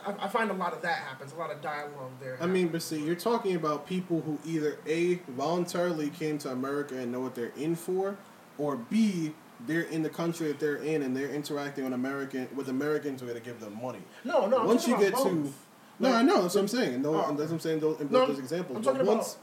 I, 0.04 0.24
I 0.24 0.28
find 0.28 0.50
a 0.50 0.54
lot 0.54 0.72
of 0.72 0.82
that 0.82 0.98
happens. 0.98 1.32
A 1.32 1.36
lot 1.36 1.52
of 1.52 1.60
dialogue 1.60 2.12
there 2.20 2.38
I 2.40 2.46
mean, 2.46 2.68
but 2.68 2.82
see, 2.82 3.04
you're 3.04 3.14
talking 3.14 3.54
about 3.54 3.86
people 3.86 4.20
who 4.22 4.38
either 4.44 4.78
A, 4.86 5.16
voluntarily 5.28 6.10
came 6.10 6.38
to 6.38 6.50
America 6.50 6.96
and 6.96 7.12
know 7.12 7.20
what 7.20 7.34
they're 7.34 7.52
in 7.56 7.76
for, 7.76 8.16
or 8.56 8.76
B, 8.76 9.34
they're 9.66 9.82
in 9.82 10.02
the 10.02 10.08
country 10.10 10.48
that 10.48 10.60
they're 10.60 10.76
in 10.76 11.02
and 11.02 11.16
they're 11.16 11.30
interacting 11.30 11.84
on 11.84 11.92
American 11.92 12.48
with 12.54 12.68
Americans 12.68 13.20
who 13.20 13.26
are 13.26 13.30
going 13.30 13.42
to 13.42 13.48
give 13.50 13.60
them 13.60 13.76
money. 13.82 14.00
no 14.24 14.46
no 14.46 14.60
I'm 14.60 14.66
once 14.66 14.86
you 14.86 14.96
get 14.98 15.12
about 15.14 15.24
to 15.24 15.34
both. 15.34 15.66
no, 15.98 16.08
Like- 16.10 16.18
I 16.18 16.22
know 16.22 16.42
that's 16.42 16.54
what 16.54 16.60
I'm 16.62 16.68
saying. 16.68 17.02
No, 17.02 17.14
Oh. 17.14 17.28
that's 17.34 17.38
what 17.50 17.52
I'm 17.52 17.60
saying. 17.60 17.80
Those, 17.80 18.00
in 18.00 18.06
No, 18.10 18.20
both 18.20 18.28
those 18.28 18.38
examples. 18.38 18.84
but 18.84 18.94
about- 18.94 19.06
once 19.06 19.36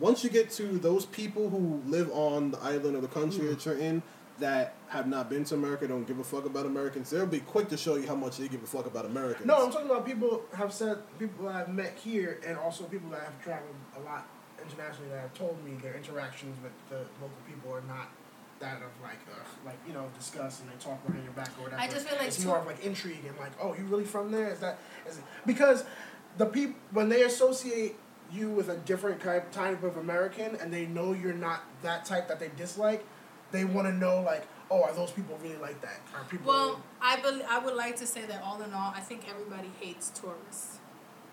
once 0.00 0.24
you 0.24 0.30
get 0.30 0.50
to 0.50 0.64
those 0.78 1.04
people 1.06 1.48
who 1.50 1.80
live 1.86 2.10
on 2.12 2.50
the 2.50 2.58
island 2.60 2.96
or 2.96 3.00
the 3.00 3.08
country 3.08 3.44
Mm. 3.44 3.50
that 3.50 3.66
you're 3.66 3.76
in 3.78 4.02
that 4.38 4.74
have 4.88 5.06
not 5.06 5.28
been 5.30 5.44
to 5.44 5.54
America, 5.54 5.86
don't 5.86 6.06
give 6.06 6.18
a 6.18 6.24
fuck 6.24 6.44
about 6.46 6.66
Americans, 6.66 7.10
they'll 7.10 7.26
be 7.26 7.40
quick 7.40 7.68
to 7.68 7.76
show 7.76 7.94
you 7.96 8.06
how 8.08 8.14
much 8.14 8.38
they 8.38 8.48
give 8.48 8.62
a 8.62 8.66
fuck 8.66 8.86
about 8.86 9.04
Americans. 9.04 9.46
No, 9.46 9.64
I'm 9.64 9.70
talking 9.70 9.86
about 9.88 10.04
people 10.06 10.42
have 10.54 10.72
said 10.72 10.98
people 11.18 11.46
I've 11.48 11.68
met 11.68 11.94
here, 12.02 12.40
and 12.44 12.56
also 12.58 12.84
people 12.84 13.10
that 13.10 13.20
have 13.20 13.40
traveled 13.42 13.76
a 13.96 14.00
lot 14.00 14.26
internationally 14.64 15.10
that 15.10 15.20
have 15.20 15.34
told 15.34 15.62
me 15.64 15.76
their 15.82 15.94
interactions 15.94 16.56
with 16.62 16.72
the 16.88 17.04
local 17.20 17.36
people 17.46 17.72
are 17.72 17.82
not 17.86 18.08
that 18.62 18.76
of 18.76 18.90
like 19.02 19.18
uh, 19.30 19.66
like 19.66 19.78
you 19.86 19.92
know 19.92 20.08
discuss 20.16 20.60
and 20.60 20.70
they 20.70 20.74
talk 20.82 21.04
behind 21.04 21.24
your 21.24 21.32
back 21.34 21.50
or 21.58 21.64
whatever. 21.64 21.82
I 21.82 21.88
just 21.88 22.08
feel 22.08 22.16
like 22.16 22.28
it's 22.28 22.40
too- 22.40 22.48
more 22.48 22.58
of 22.58 22.66
like 22.66 22.82
intrigue 22.84 23.24
and 23.26 23.36
like 23.38 23.52
oh 23.60 23.74
you 23.74 23.84
really 23.84 24.04
from 24.04 24.30
there 24.30 24.48
is 24.50 24.60
that 24.60 24.78
is 25.06 25.18
it? 25.18 25.24
because 25.44 25.84
the 26.38 26.46
people 26.46 26.76
when 26.92 27.08
they 27.08 27.22
associate 27.24 27.96
you 28.32 28.48
with 28.48 28.70
a 28.70 28.76
different 28.78 29.20
type 29.20 29.50
type 29.52 29.82
of 29.82 29.96
American 29.98 30.56
and 30.56 30.72
they 30.72 30.86
know 30.86 31.12
you're 31.12 31.34
not 31.34 31.64
that 31.82 32.04
type 32.06 32.28
that 32.28 32.40
they 32.40 32.50
dislike, 32.56 33.04
they 33.50 33.64
want 33.64 33.86
to 33.86 33.92
know 33.92 34.22
like 34.22 34.46
oh 34.70 34.82
are 34.82 34.94
those 34.94 35.10
people 35.10 35.38
really 35.42 35.58
like 35.58 35.80
that? 35.82 36.00
Are 36.14 36.24
people 36.24 36.46
Well, 36.50 36.80
I 37.00 37.20
bel 37.20 37.42
I 37.48 37.58
would 37.58 37.74
like 37.74 37.96
to 37.96 38.06
say 38.06 38.24
that 38.26 38.42
all 38.42 38.62
in 38.62 38.72
all, 38.72 38.92
I 38.94 39.00
think 39.00 39.28
everybody 39.28 39.70
hates 39.80 40.08
tourists. 40.10 40.78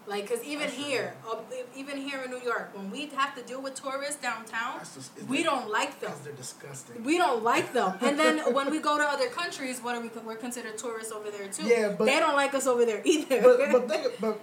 Like, 0.09 0.27
cause 0.27 0.43
even 0.43 0.61
That's 0.67 0.73
here, 0.73 1.13
uh, 1.29 1.35
even 1.75 1.95
here 1.97 2.23
in 2.23 2.31
New 2.31 2.41
York, 2.41 2.71
when 2.75 2.89
we 2.89 3.05
have 3.09 3.35
to 3.35 3.43
deal 3.43 3.61
with 3.61 3.75
tourists 3.75 4.19
downtown, 4.19 4.79
just- 4.79 5.11
we 5.27 5.43
don't 5.43 5.69
like 5.69 5.99
them. 5.99 6.09
because 6.09 6.23
they're 6.23 6.33
disgusting. 6.33 7.03
We 7.03 7.17
don't 7.17 7.43
like 7.43 7.73
them. 7.73 7.93
And 8.01 8.17
then 8.17 8.39
when 8.55 8.71
we 8.71 8.79
go 8.79 8.97
to 8.97 9.03
other 9.03 9.27
countries, 9.27 9.79
what 9.81 9.95
are 9.95 10.01
we? 10.01 10.09
We're 10.25 10.35
considered 10.35 10.79
tourists 10.79 11.11
over 11.11 11.29
there 11.29 11.47
too. 11.47 11.63
Yeah, 11.63 11.89
but- 11.95 12.05
they 12.05 12.19
don't 12.19 12.35
like 12.35 12.55
us 12.55 12.65
over 12.65 12.85
there 12.85 13.01
either. 13.05 13.41
but 13.41 13.59
but 13.71 13.87
think 13.89 14.19
but 14.19 14.39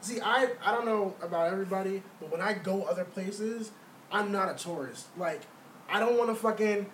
see 0.00 0.20
I 0.20 0.50
I 0.64 0.70
don't 0.70 0.86
know 0.86 1.14
about 1.20 1.52
everybody, 1.52 2.04
but 2.20 2.30
when 2.30 2.40
I 2.40 2.52
go 2.52 2.84
other 2.84 3.04
places, 3.04 3.72
I'm 4.12 4.30
not 4.30 4.48
a 4.48 4.54
tourist. 4.54 5.06
Like 5.16 5.42
I 5.88 5.98
don't 5.98 6.16
want 6.16 6.30
to 6.30 6.36
fucking 6.36 6.86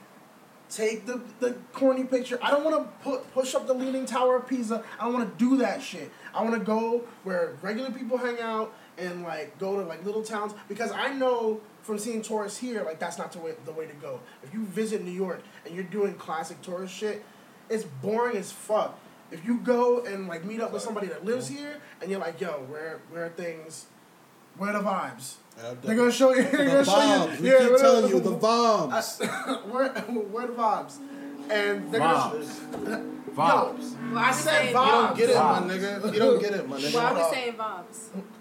take 0.71 1.07
the 1.07 1.21
the 1.41 1.57
corny 1.73 2.05
picture. 2.05 2.39
I 2.43 2.51
don't 2.51 2.65
want 2.65 2.77
to 2.77 3.05
put 3.05 3.33
push 3.33 3.55
up 3.55 3.67
the 3.67 3.75
leaning 3.75 4.07
tower 4.07 4.37
of 4.37 4.49
Pisa. 4.49 4.83
I 4.99 5.05
don't 5.05 5.15
want 5.15 5.39
to 5.39 5.45
do 5.45 5.57
that 5.59 5.83
shit. 5.83 6.11
I 6.35 6.43
want 6.43 6.55
to 6.55 6.65
go 6.65 7.03
where 7.23 7.57
regular 7.63 7.91
people 7.91 8.19
hang 8.19 8.41
out 8.41 8.75
and 8.99 9.23
like 9.23 9.59
go 9.59 9.77
to 9.81 9.87
like 9.87 10.05
little 10.05 10.23
towns 10.23 10.55
because 10.69 10.91
I 10.93 11.13
know 11.13 11.61
from 11.83 11.99
seeing 11.99 12.23
tourists 12.23 12.59
here 12.59 12.83
like 12.85 12.99
that's 12.99 13.19
not 13.19 13.33
the 13.33 13.39
way 13.39 13.55
the 13.65 13.73
way 13.73 13.87
to 13.87 13.95
go. 13.95 14.21
If 14.43 14.55
you 14.55 14.65
visit 14.65 15.05
New 15.05 15.11
York 15.11 15.43
and 15.65 15.75
you're 15.75 15.85
doing 15.85 16.15
classic 16.15 16.61
tourist 16.63 16.95
shit, 16.95 17.25
it's 17.69 17.85
boring 17.85 18.37
as 18.37 18.53
fuck. 18.53 18.99
If 19.31 19.45
you 19.45 19.59
go 19.59 20.05
and 20.05 20.29
like 20.29 20.45
meet 20.45 20.61
up 20.61 20.73
with 20.73 20.83
somebody 20.83 21.09
that 21.09 21.25
lives 21.25 21.49
here 21.49 21.81
and 22.01 22.11
you're 22.11 22.21
like, 22.21 22.41
yo, 22.41 22.53
where 22.69 23.01
where 23.11 23.27
are 23.27 23.31
things, 23.31 23.87
where 24.57 24.71
are 24.71 24.83
the 24.83 24.89
vibes? 24.89 25.35
They're 25.83 25.95
gonna 25.97 26.11
show 26.13 26.35
you. 26.35 26.43
They're 26.43 26.65
the 26.65 26.71
gonna 26.71 26.85
show 26.85 26.93
vibes. 26.93 27.37
you. 27.39 27.43
We 27.43 27.51
yeah, 27.51 27.59
keep 27.61 27.71
where- 27.71 27.79
telling 27.79 28.09
you 28.11 28.21
the 28.21 28.37
vibes. 28.37 29.71
where 29.73 29.89
where 29.91 30.47
the 30.47 30.53
vibes? 30.53 30.97
And 31.51 31.93
they're 31.93 32.01
Vibes. 32.01 32.73
gonna. 32.85 33.05
Vibes. 33.35 34.13
Why 34.13 34.23
I 34.23 34.25
are 34.25 34.33
we 34.33 34.33
said 34.41 34.75
vibes. 34.75 34.87
You 34.87 34.93
don't 34.93 35.17
get 35.17 35.31
it, 35.31 35.35
my 35.37 35.61
nigga. 35.61 36.13
You 36.15 36.19
don't 36.21 36.41
get 36.41 36.53
it, 36.55 36.69
my 36.69 36.77
Why 36.77 36.83
nigga. 36.83 37.03
are 37.03 37.15
we 37.15 37.21
up. 37.21 37.31
saying 37.33 37.53
vibes? 37.55 37.99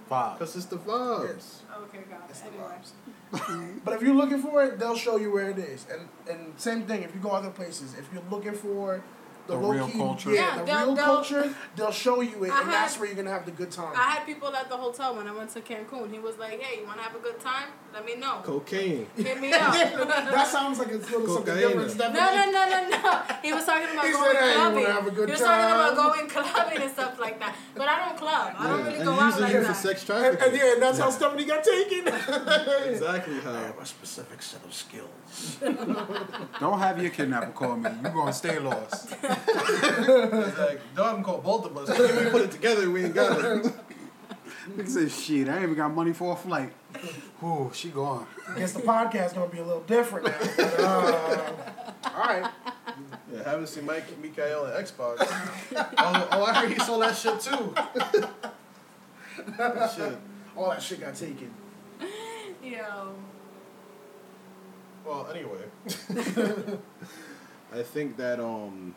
Vibes. 0.10 0.34
Because 0.40 0.56
it's 0.56 0.66
the 0.66 0.76
vibes. 0.78 1.34
Yes. 1.36 1.62
Okay, 1.84 2.00
got 2.10 2.30
it. 2.30 2.44
Anyway. 2.48 3.80
But 3.84 3.96
if 3.96 4.02
you're 4.04 4.14
looking 4.14 4.40
for 4.44 4.64
it, 4.64 4.78
they'll 4.80 4.96
show 4.96 5.18
you 5.18 5.32
where 5.34 5.50
it 5.50 5.58
is. 5.58 5.88
And 5.92 6.08
and 6.30 6.54
same 6.60 6.84
thing 6.84 7.02
if 7.04 7.14
you 7.16 7.20
go 7.22 7.32
other 7.32 7.50
places. 7.50 7.96
If 7.98 8.08
you're 8.14 8.22
looking 8.30 8.54
for 8.54 9.02
the, 9.48 9.54
The 9.58 9.60
real 9.60 9.88
key, 9.88 9.98
culture. 9.98 10.32
yeah, 10.32 10.42
Yeah, 10.42 10.58
the 10.60 10.66
they'll- 10.66 10.78
real 10.86 10.96
they'll- 10.96 11.06
culture, 11.06 11.56
they'll 11.76 11.92
show 11.92 12.22
you 12.22 12.44
it, 12.46 12.52
I 12.52 12.62
and 12.62 12.72
that's 12.72 12.98
where 12.98 13.08
you're 13.08 13.16
gonna 13.16 13.30
have 13.32 13.46
the 13.46 13.52
good 13.52 13.72
time. 13.72 13.94
I 13.96 14.12
had 14.12 14.26
people 14.26 14.56
at 14.56 14.70
the 14.70 14.78
hotel 14.78 15.16
when 15.16 15.28
I 15.28 15.32
went 15.34 15.50
to 15.52 15.62
Cancun. 15.62 16.12
He 16.12 16.20
was 16.20 16.38
like, 16.38 16.62
"Hey, 16.62 16.80
you 16.82 16.86
want 16.88 16.98
to 17.00 17.04
have 17.04 17.16
a 17.16 17.20
good 17.20 17.40
time? 17.40 17.68
Let 17.94 18.06
me 18.06 18.16
know. 18.16 18.40
Cocaine. 18.44 19.08
Hit 19.18 19.40
me 19.42 19.52
up." 19.54 19.74
that 19.74 20.48
sounds 20.48 20.80
like 20.80 20.90
it's 20.90 21.10
little 21.12 21.28
something 21.36 21.56
different. 21.56 21.98
No, 21.98 22.08
no, 22.10 22.52
no, 22.52 22.70
no, 22.70 22.90
no. 22.90 23.22
He 23.42 23.52
was 23.54 23.66
talking 23.66 23.90
about 23.92 24.06
He 24.06 24.12
going 24.14 24.32
said, 24.32 24.42
"Hey, 24.42 24.54
you 24.54 24.60
wanna 24.60 24.72
clubbing. 24.72 24.86
have 24.86 25.08
a 25.08 25.12
good 25.12 25.28
he 25.30 25.32
was 25.34 25.42
talking 25.42 25.66
about 25.76 25.96
going 25.96 26.28
clubbing 26.30 26.82
and 26.82 26.92
stuff 26.92 27.20
like 27.20 27.40
that. 27.40 27.56
But 27.76 27.88
I 27.90 28.06
don't 28.06 28.18
club. 28.18 28.56
I 28.58 28.68
don't 28.70 28.84
really 28.86 28.96
and 28.98 29.06
go 29.06 29.12
out 29.14 29.26
using 29.26 29.42
like 29.44 29.54
you 29.54 29.60
that. 29.62 29.68
for 29.68 29.74
sex 29.88 30.00
And, 30.02 30.08
trafficking. 30.08 30.48
and 30.48 30.58
yeah, 30.58 30.74
and 30.74 30.82
that's 30.82 31.00
how 31.00 31.10
Stephanie 31.10 31.46
got 31.46 31.64
taken. 31.64 32.08
Exactly 32.94 33.40
how. 33.42 33.74
a 33.82 33.86
specific 33.86 34.42
set 34.42 34.64
of 34.64 34.74
skills. 34.74 35.58
Don't 36.60 36.80
have 36.80 37.02
your 37.02 37.12
kidnapper 37.12 37.52
call 37.52 37.76
me. 37.78 37.90
You're 38.02 38.12
gonna 38.12 38.32
stay 38.34 38.60
lost. 38.60 39.14
It's 39.48 40.58
like, 40.58 40.82
don't 40.96 41.24
call 41.24 41.40
both 41.40 41.66
of 41.66 41.78
us. 41.78 41.90
If 41.90 42.26
we 42.26 42.32
put 42.32 42.42
it 42.42 42.52
together, 42.52 42.90
we 42.90 43.06
ain't 43.06 43.16
got 43.16 43.40
it. 43.40 43.74
Nigga 44.70 44.88
said, 44.88 45.12
shit, 45.12 45.50
I 45.50 45.56
ain't 45.56 45.64
even 45.64 45.76
got 45.76 45.94
money 45.94 46.14
for 46.14 46.34
a 46.34 46.36
flight. 46.36 46.72
Ooh, 47.44 47.70
she 47.74 47.90
gone. 47.90 48.26
I 48.48 48.60
guess 48.60 48.72
the 48.72 48.80
podcast 48.80 49.36
gonna 49.36 49.52
be 49.52 49.60
a 49.60 49.64
little 49.64 49.84
different 49.84 50.28
now. 50.28 50.36
But, 50.56 50.80
uh, 50.80 51.52
all 52.06 52.20
right. 52.20 52.52
Yeah, 53.32 53.44
haven't 53.44 53.68
seen 53.68 53.86
Mike 53.86 54.06
Mikael 54.22 54.68
at 54.68 54.86
Xbox. 54.86 55.18
oh, 55.20 56.28
oh, 56.32 56.44
I 56.46 56.54
heard 56.54 56.72
he 56.72 56.80
saw 56.80 56.98
that 57.00 57.16
shit 57.16 57.40
too. 57.42 57.74
shit. 59.96 60.18
All 60.56 60.70
that 60.70 60.82
shit 60.82 61.02
got 61.02 61.16
taken. 61.16 61.54
Yo. 62.64 63.16
Well, 65.06 65.28
anyway, 65.30 65.66
I 67.74 67.82
think 67.82 68.16
that 68.16 68.40
um, 68.40 68.96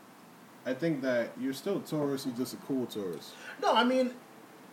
I 0.66 0.74
think 0.74 1.00
that 1.02 1.30
you're 1.40 1.52
still 1.52 1.78
a 1.78 1.82
tourist. 1.82 2.26
You're 2.26 2.36
just 2.36 2.54
a 2.54 2.58
cool 2.58 2.86
tourist. 2.86 3.30
No, 3.62 3.72
I 3.72 3.84
mean, 3.84 4.10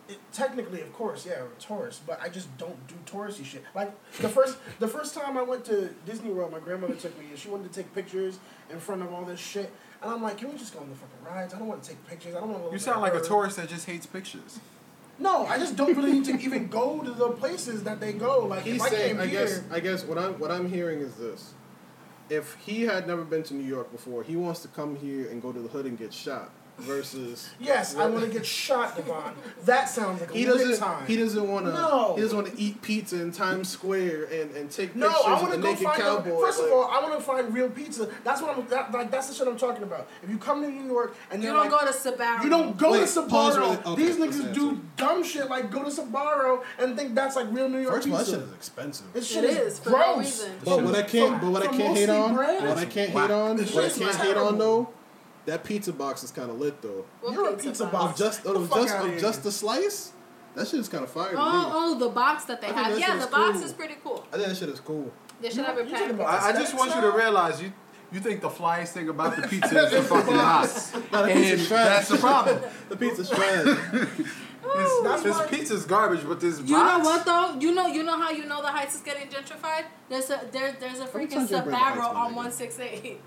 it, 0.08 0.18
technically, 0.32 0.80
of 0.82 0.92
course, 0.92 1.24
yeah, 1.24 1.42
we're 1.42 1.48
tourists, 1.58 2.02
but 2.04 2.20
I 2.20 2.28
just 2.28 2.54
don't 2.58 2.76
do 2.88 2.94
touristy 3.06 3.44
shit. 3.44 3.64
Like 3.74 3.92
the 4.18 4.28
first, 4.28 4.58
the 4.80 4.88
first 4.88 5.14
time 5.14 5.38
I 5.38 5.42
went 5.42 5.64
to 5.66 5.90
Disney 6.04 6.30
World, 6.30 6.52
my 6.52 6.58
grandmother 6.58 6.96
took 6.96 7.18
me, 7.18 7.26
and 7.30 7.38
she 7.38 7.48
wanted 7.48 7.72
to 7.72 7.82
take 7.82 7.94
pictures 7.94 8.38
in 8.70 8.80
front 8.80 9.02
of 9.02 9.12
all 9.12 9.24
this 9.24 9.40
shit. 9.40 9.72
And 10.02 10.10
I'm 10.12 10.22
like, 10.22 10.36
can 10.36 10.50
we 10.50 10.58
just 10.58 10.74
go 10.74 10.80
on 10.80 10.90
the 10.90 10.96
fucking 10.96 11.24
rides? 11.24 11.54
I 11.54 11.58
don't 11.58 11.68
want 11.68 11.82
to 11.84 11.88
take 11.90 12.06
pictures. 12.06 12.34
I 12.34 12.40
don't 12.40 12.50
want 12.50 12.66
to. 12.66 12.72
You 12.72 12.78
sound 12.78 13.00
like 13.00 13.14
a 13.14 13.22
tourist 13.22 13.56
that 13.56 13.68
just 13.68 13.86
hates 13.86 14.04
pictures. 14.04 14.58
No, 15.18 15.46
I 15.46 15.58
just 15.58 15.76
don't 15.76 15.96
really 15.96 16.12
need 16.12 16.24
to 16.24 16.38
even 16.40 16.66
go 16.66 17.00
to 17.00 17.10
the 17.10 17.30
places 17.30 17.84
that 17.84 18.00
they 18.00 18.12
go. 18.12 18.46
Like 18.46 18.64
He's 18.64 18.76
if 18.76 18.82
I 18.82 18.88
saying, 18.90 19.12
came 19.12 19.20
I 19.20 19.26
here, 19.26 19.46
guess, 19.46 19.62
I 19.70 19.80
guess 19.80 20.04
what 20.04 20.18
I'm 20.18 20.38
what 20.40 20.50
I'm 20.50 20.68
hearing 20.68 20.98
is 20.98 21.14
this: 21.14 21.54
if 22.30 22.56
he 22.64 22.82
had 22.82 23.06
never 23.06 23.24
been 23.24 23.42
to 23.44 23.54
New 23.54 23.66
York 23.66 23.90
before, 23.92 24.22
he 24.22 24.36
wants 24.36 24.60
to 24.60 24.68
come 24.68 24.96
here 24.96 25.28
and 25.30 25.42
go 25.42 25.52
to 25.52 25.60
the 25.60 25.68
hood 25.68 25.86
and 25.86 25.98
get 25.98 26.12
shot. 26.12 26.50
Versus, 26.76 27.50
yes, 27.60 27.94
I 27.96 28.06
want 28.06 28.24
to 28.24 28.30
get 28.30 28.44
shot, 28.44 28.96
Devon. 28.96 29.32
That 29.64 29.88
sounds 29.88 30.20
like 30.20 30.30
a 30.30 30.32
he 30.34 30.44
lit 30.46 30.58
doesn't. 30.58 30.84
time. 30.84 31.06
He 31.06 31.16
doesn't 31.16 31.48
want 31.48 31.66
to. 31.66 31.72
No. 31.72 32.14
He 32.16 32.22
doesn't 32.22 32.36
want 32.36 32.52
to 32.52 32.60
eat 32.60 32.82
pizza 32.82 33.22
in 33.22 33.30
Times 33.30 33.68
Square 33.68 34.24
and, 34.24 34.50
and 34.56 34.68
take 34.70 34.96
No, 34.96 35.06
pictures 35.08 35.24
I 35.26 35.32
of 35.34 35.40
want 35.42 35.50
the 35.52 35.56
to 35.58 35.62
go 35.62 35.68
naked 35.70 35.84
find. 35.84 36.02
cowboy. 36.02 36.30
The, 36.30 36.36
first 36.46 36.58
like- 36.58 36.66
of 36.68 36.74
all, 36.74 36.84
I 36.90 37.00
want 37.00 37.14
to 37.14 37.20
find 37.20 37.54
real 37.54 37.70
pizza. 37.70 38.08
That's 38.24 38.42
what 38.42 38.58
I'm. 38.58 38.66
That, 38.68 38.90
like 38.92 39.10
that's 39.12 39.28
the 39.28 39.34
shit 39.34 39.46
I'm 39.46 39.56
talking 39.56 39.84
about. 39.84 40.08
If 40.24 40.30
you 40.30 40.36
come 40.36 40.62
to 40.62 40.68
New 40.68 40.84
York 40.92 41.16
and 41.30 41.42
You 41.42 41.50
don't 41.50 41.58
like, 41.58 41.70
go 41.70 41.86
to 41.86 41.92
Sbarro. 41.96 42.42
You 42.42 42.50
don't 42.50 42.76
go 42.76 42.90
Wait, 42.92 43.06
to 43.08 43.22
pause 43.22 43.56
Sbarro. 43.56 43.60
really- 43.60 43.76
okay, 43.86 43.94
These 44.02 44.18
let's 44.18 44.36
niggas 44.36 44.48
answer. 44.48 44.60
do 44.60 44.80
dumb 44.96 45.22
shit 45.24 45.48
like 45.48 45.70
go 45.70 45.84
to 45.84 45.90
Sbarro 45.90 46.64
and 46.80 46.96
think 46.96 47.14
that's 47.14 47.36
like 47.36 47.46
real 47.52 47.68
New 47.68 47.78
York 47.78 47.94
First 47.94 48.06
of 48.08 48.12
all, 48.14 48.18
that 48.18 48.26
shit 48.26 48.40
is 48.40 48.52
expensive. 48.52 49.12
This 49.12 49.28
shit 49.30 49.44
It 49.44 49.50
is, 49.50 49.74
is, 49.74 49.78
for 49.78 49.90
no 49.90 50.14
gross. 50.16 50.48
But 50.64 50.82
what 50.82 50.94
I 50.96 51.02
can't, 51.02 51.40
but 51.40 51.50
what 51.52 51.62
I 51.62 51.68
can't 51.68 51.96
hate 51.96 52.08
on, 52.08 52.34
what 52.34 52.78
I 52.78 52.84
can't 52.84 53.10
hate 53.10 53.30
on, 53.30 53.58
what 53.58 53.84
I 53.84 53.88
can't 53.90 54.16
hate 54.16 54.36
on 54.36 54.58
though, 54.58 54.88
that 55.46 55.64
pizza 55.64 55.92
box 55.92 56.22
is 56.22 56.30
kind 56.30 56.50
of 56.50 56.58
lit 56.58 56.80
though. 56.82 57.04
What 57.20 57.32
You're 57.32 57.50
a 57.50 57.56
pizza 57.56 57.86
box. 57.86 58.12
Of 58.12 58.26
just, 58.26 58.44
Get 58.44 58.52
the 58.52 58.58
oh, 58.58 58.62
of 58.62 58.70
just, 58.70 58.94
outta 58.94 59.08
oh, 59.08 59.12
of 59.14 59.20
just 59.20 59.42
the 59.42 59.52
slice, 59.52 60.12
that 60.54 60.68
shit 60.68 60.80
is 60.80 60.88
kind 60.88 61.04
of 61.04 61.10
fire 61.10 61.32
to 61.32 61.36
oh, 61.38 61.44
me. 61.44 61.50
Oh, 61.50 61.70
oh, 61.74 61.98
the 61.98 62.08
box 62.08 62.44
that 62.44 62.60
they 62.60 62.68
I 62.68 62.72
have. 62.72 62.92
that 62.92 63.00
Yeah, 63.00 63.16
the 63.16 63.24
is 63.24 63.26
box 63.26 63.52
cool. 63.58 63.62
is 63.64 63.72
pretty 63.72 63.96
cool. 64.02 64.26
I 64.32 64.36
think 64.36 64.48
that 64.48 64.56
shit 64.56 64.68
is 64.68 64.80
cool. 64.80 65.12
They 65.40 65.48
should 65.48 65.58
You- 65.58 65.64
have 65.64 65.78
a 65.78 65.84
you 65.84 65.90
pack. 65.90 66.20
I, 66.20 66.48
I 66.48 66.52
just 66.52 66.74
Aesthetic 66.74 66.78
want 66.78 66.94
you 66.94 67.00
to 67.10 67.16
realize 67.16 67.62
you 67.62 67.72
you 68.12 68.20
think 68.20 68.40
the 68.40 68.48
flyest 68.48 68.88
thing 68.88 69.08
about 69.08 69.34
the 69.34 69.48
pizza 69.48 69.86
is 69.86 69.90
the 69.90 70.02
fucking 70.02 70.34
box. 70.36 70.92
No, 71.12 71.24
And 71.24 71.60
that's 71.60 72.08
the 72.08 72.18
problem. 72.18 72.60
The 72.88 72.96
pizza's 72.96 73.28
trash. 73.30 74.08
This, 74.76 75.02
That's 75.02 75.22
this 75.22 75.46
pizza's 75.48 75.84
garbage, 75.84 76.26
but 76.26 76.40
this 76.40 76.58
You 76.60 76.74
box. 76.74 76.98
know 76.98 77.04
what 77.04 77.24
though? 77.26 77.60
You 77.60 77.74
know 77.74 77.86
you 77.86 78.02
know 78.02 78.18
how 78.18 78.30
you 78.30 78.46
know 78.46 78.62
the 78.62 78.68
Heights 78.68 78.94
is 78.94 79.02
getting 79.02 79.28
gentrified? 79.28 79.84
There's 80.08 80.30
a 80.30 80.40
there 80.50 80.74
there's 80.80 81.00
a 81.00 81.06
freaking 81.06 81.34
times 81.34 81.50
you 81.50 81.58
bring 81.58 81.70
the 81.70 81.76
Heights, 81.76 82.00
Sbarro 82.00 82.14
on 82.14 82.34
one 82.34 82.50
six 82.50 82.78
eight. 82.80 83.20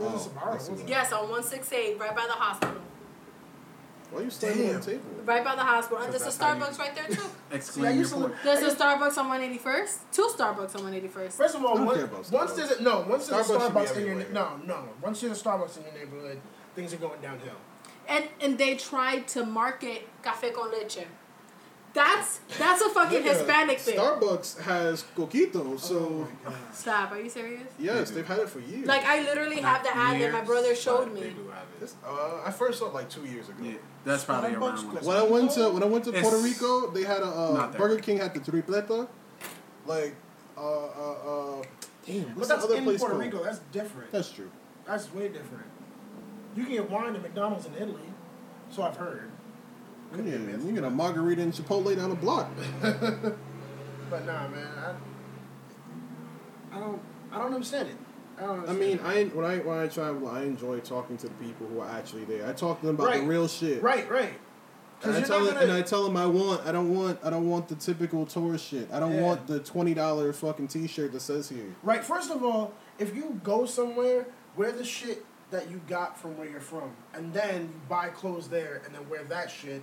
This 0.00 0.26
is 0.26 0.28
Oh, 0.36 0.48
I 0.50 0.58
see 0.58 0.70
wasn't 0.70 0.80
it? 0.80 0.88
Yes, 0.88 1.12
on 1.12 1.28
one 1.30 1.42
six 1.42 1.72
eight, 1.72 1.98
right 1.98 2.14
by 2.14 2.26
the 2.26 2.32
hospital. 2.32 2.76
Why 4.10 4.22
you 4.22 4.30
standing 4.30 4.66
on 4.66 4.72
Damn. 4.72 4.80
the 4.80 4.86
table? 4.86 5.04
Right 5.24 5.44
by 5.44 5.54
the 5.54 5.62
hospital. 5.62 5.98
And 6.02 6.12
there's 6.12 6.22
a 6.22 6.24
That's 6.24 6.36
how 6.38 6.54
you- 6.54 6.60
Starbucks 6.64 6.78
right 6.80 6.94
there 6.96 7.06
too. 7.06 7.60
See, 7.60 7.80
your 7.80 7.92
to 8.04 8.10
point. 8.10 8.22
live- 8.22 8.38
There's 8.42 8.72
a 8.72 8.76
Starbucks 8.76 9.18
on 9.18 9.28
one 9.28 9.40
eighty 9.40 9.58
first. 9.58 10.00
Two 10.12 10.28
Starbucks 10.36 10.74
on 10.76 10.82
one 10.82 10.94
eighty 10.94 11.06
first. 11.06 11.36
First 11.36 11.54
of 11.54 11.64
all, 11.64 11.76
don't 11.76 11.86
one- 11.86 11.98
about 12.00 12.12
once 12.12 12.28
Starbucks. 12.30 12.56
there's 12.56 12.70
a, 12.72 12.82
no, 12.82 13.06
once 13.08 13.28
there's 13.28 13.48
a 13.50 13.52
Starbucks 13.54 13.60
should 13.62 13.74
be 13.74 13.80
Starbucks 13.80 13.96
in 13.96 14.06
your 14.06 14.20
everywhere. 14.20 14.56
no, 14.66 14.74
no, 14.82 14.88
once 15.00 15.20
there's 15.20 15.40
a 15.40 15.44
Starbucks 15.44 15.76
in 15.76 15.82
your 15.84 15.92
neighborhood, 15.92 16.40
things 16.74 16.92
are 16.92 16.96
going 16.96 17.20
downhill. 17.20 17.54
And 18.08 18.24
and 18.40 18.58
they 18.58 18.74
tried 18.74 19.28
to 19.28 19.46
market 19.46 20.08
café 20.24 20.52
con 20.52 20.72
leche. 20.72 21.06
That's 21.92 22.38
that's 22.56 22.82
a 22.82 22.88
fucking 22.90 23.22
Nigga, 23.22 23.34
Hispanic 23.34 23.78
thing. 23.80 23.98
Starbucks 23.98 24.60
has 24.60 25.04
coquito, 25.16 25.78
so 25.78 26.28
Stop. 26.72 27.10
Are 27.12 27.20
you 27.20 27.28
serious? 27.28 27.68
yes, 27.78 28.10
they've 28.10 28.26
had 28.26 28.38
it 28.38 28.48
for 28.48 28.60
years. 28.60 28.86
Like 28.86 29.04
I 29.04 29.22
literally 29.22 29.60
have 29.60 29.82
the 29.82 29.96
ad 29.96 30.20
that 30.20 30.32
my 30.32 30.40
brother 30.42 30.74
showed 30.74 31.12
me. 31.12 31.20
they 31.20 31.30
do 31.30 31.48
have 31.48 31.66
it. 31.82 31.92
Uh, 32.06 32.42
I 32.46 32.50
first 32.52 32.78
saw 32.78 32.86
it 32.86 32.94
like 32.94 33.08
two 33.10 33.24
years 33.24 33.48
ago. 33.48 33.58
Yeah, 33.62 33.72
that's 34.04 34.24
probably 34.24 34.50
Starbucks 34.50 34.84
around 34.84 35.04
when 35.06 35.16
I 35.16 35.22
went 35.24 35.50
to 35.52 35.70
when 35.70 35.82
I 35.82 35.86
went 35.86 36.04
to 36.04 36.12
Puerto 36.12 36.38
Rico, 36.38 36.90
they 36.90 37.02
had 37.02 37.22
a 37.22 37.26
uh, 37.26 37.72
Burger. 37.72 37.98
King 38.00 38.18
had 38.18 38.34
the 38.34 38.40
tripleta, 38.40 39.08
like 39.86 40.14
uh 40.56 40.60
uh 40.60 41.58
uh. 41.58 41.62
Damn, 42.06 42.22
But 42.24 42.36
what's 42.36 42.48
that's 42.48 42.62
the 42.62 42.68
other 42.68 42.76
in 42.78 42.84
place 42.84 43.00
Puerto 43.00 43.14
called? 43.14 43.24
Rico. 43.26 43.44
That's 43.44 43.58
different. 43.72 44.10
That's 44.12 44.30
true. 44.30 44.50
That's 44.86 45.12
way 45.12 45.28
different. 45.28 45.64
You 46.56 46.64
can 46.64 46.72
get 46.72 46.90
wine 46.90 47.14
at 47.14 47.22
McDonald's 47.22 47.66
in 47.66 47.74
Italy, 47.74 48.02
so 48.70 48.82
I've 48.82 48.96
heard. 48.96 49.29
Could 50.12 50.24
be 50.24 50.30
Yeah, 50.30 50.36
a 50.36 50.40
myth, 50.40 50.64
you 50.66 50.72
get 50.72 50.84
a 50.84 50.90
margarita 50.90 51.42
and 51.42 51.52
Chipotle 51.52 51.94
down 51.96 52.10
the 52.10 52.16
block. 52.16 52.48
But 54.10 54.26
nah, 54.26 54.48
man, 54.48 54.66
I, 56.72 56.76
I 56.76 56.80
don't, 56.80 57.00
I 57.30 57.38
don't 57.38 57.54
understand 57.54 57.88
it. 57.90 57.96
I 58.38 58.42
don't. 58.42 58.68
I 58.68 58.72
mean, 58.72 58.98
it. 58.98 59.04
I 59.04 59.24
when 59.26 59.44
I 59.44 59.58
when 59.58 59.78
I 59.78 59.86
travel, 59.86 60.26
I 60.28 60.42
enjoy 60.42 60.80
talking 60.80 61.16
to 61.18 61.28
the 61.28 61.34
people 61.34 61.68
who 61.68 61.78
are 61.78 61.88
actually 61.88 62.24
there. 62.24 62.44
I 62.48 62.52
talk 62.52 62.80
to 62.80 62.86
them 62.86 62.96
about 62.96 63.06
Right. 63.06 63.20
the 63.20 63.26
real 63.28 63.46
shit. 63.46 63.80
right, 63.84 64.10
right. 64.10 64.32
And 65.04 65.14
I 65.14 65.20
tell 65.22 65.44
them, 65.44 65.54
gonna- 65.54 65.60
and 65.66 65.72
I 65.72 65.82
tell 65.82 66.02
them 66.02 66.16
I 66.16 66.26
want 66.26 66.66
I 66.66 66.72
don't 66.72 66.92
want 66.92 67.20
I 67.22 67.30
don't 67.30 67.48
want 67.48 67.68
the 67.68 67.76
typical 67.76 68.26
tourist 68.26 68.66
shit. 68.66 68.90
I 68.92 68.98
don't 68.98 69.14
Yeah. 69.14 69.22
want 69.22 69.46
the 69.46 69.60
twenty 69.60 69.94
dollar 69.94 70.32
fucking 70.32 70.66
t 70.66 70.88
shirt 70.88 71.12
that 71.12 71.20
says 71.20 71.48
here. 71.48 71.72
Right. 71.84 72.02
First 72.04 72.32
of 72.32 72.42
all, 72.44 72.72
if 72.98 73.14
you 73.14 73.40
go 73.44 73.64
somewhere, 73.64 74.26
wear 74.56 74.72
the 74.72 74.84
shit 74.84 75.24
that 75.52 75.70
you 75.70 75.80
got 75.88 76.18
from 76.18 76.36
where 76.36 76.48
you're 76.48 76.60
from, 76.60 76.90
and 77.14 77.32
then 77.32 77.60
you 77.62 77.80
buy 77.88 78.08
clothes 78.08 78.48
there, 78.48 78.82
and 78.84 78.92
then 78.94 79.08
wear 79.08 79.22
that 79.24 79.50
shit 79.52 79.82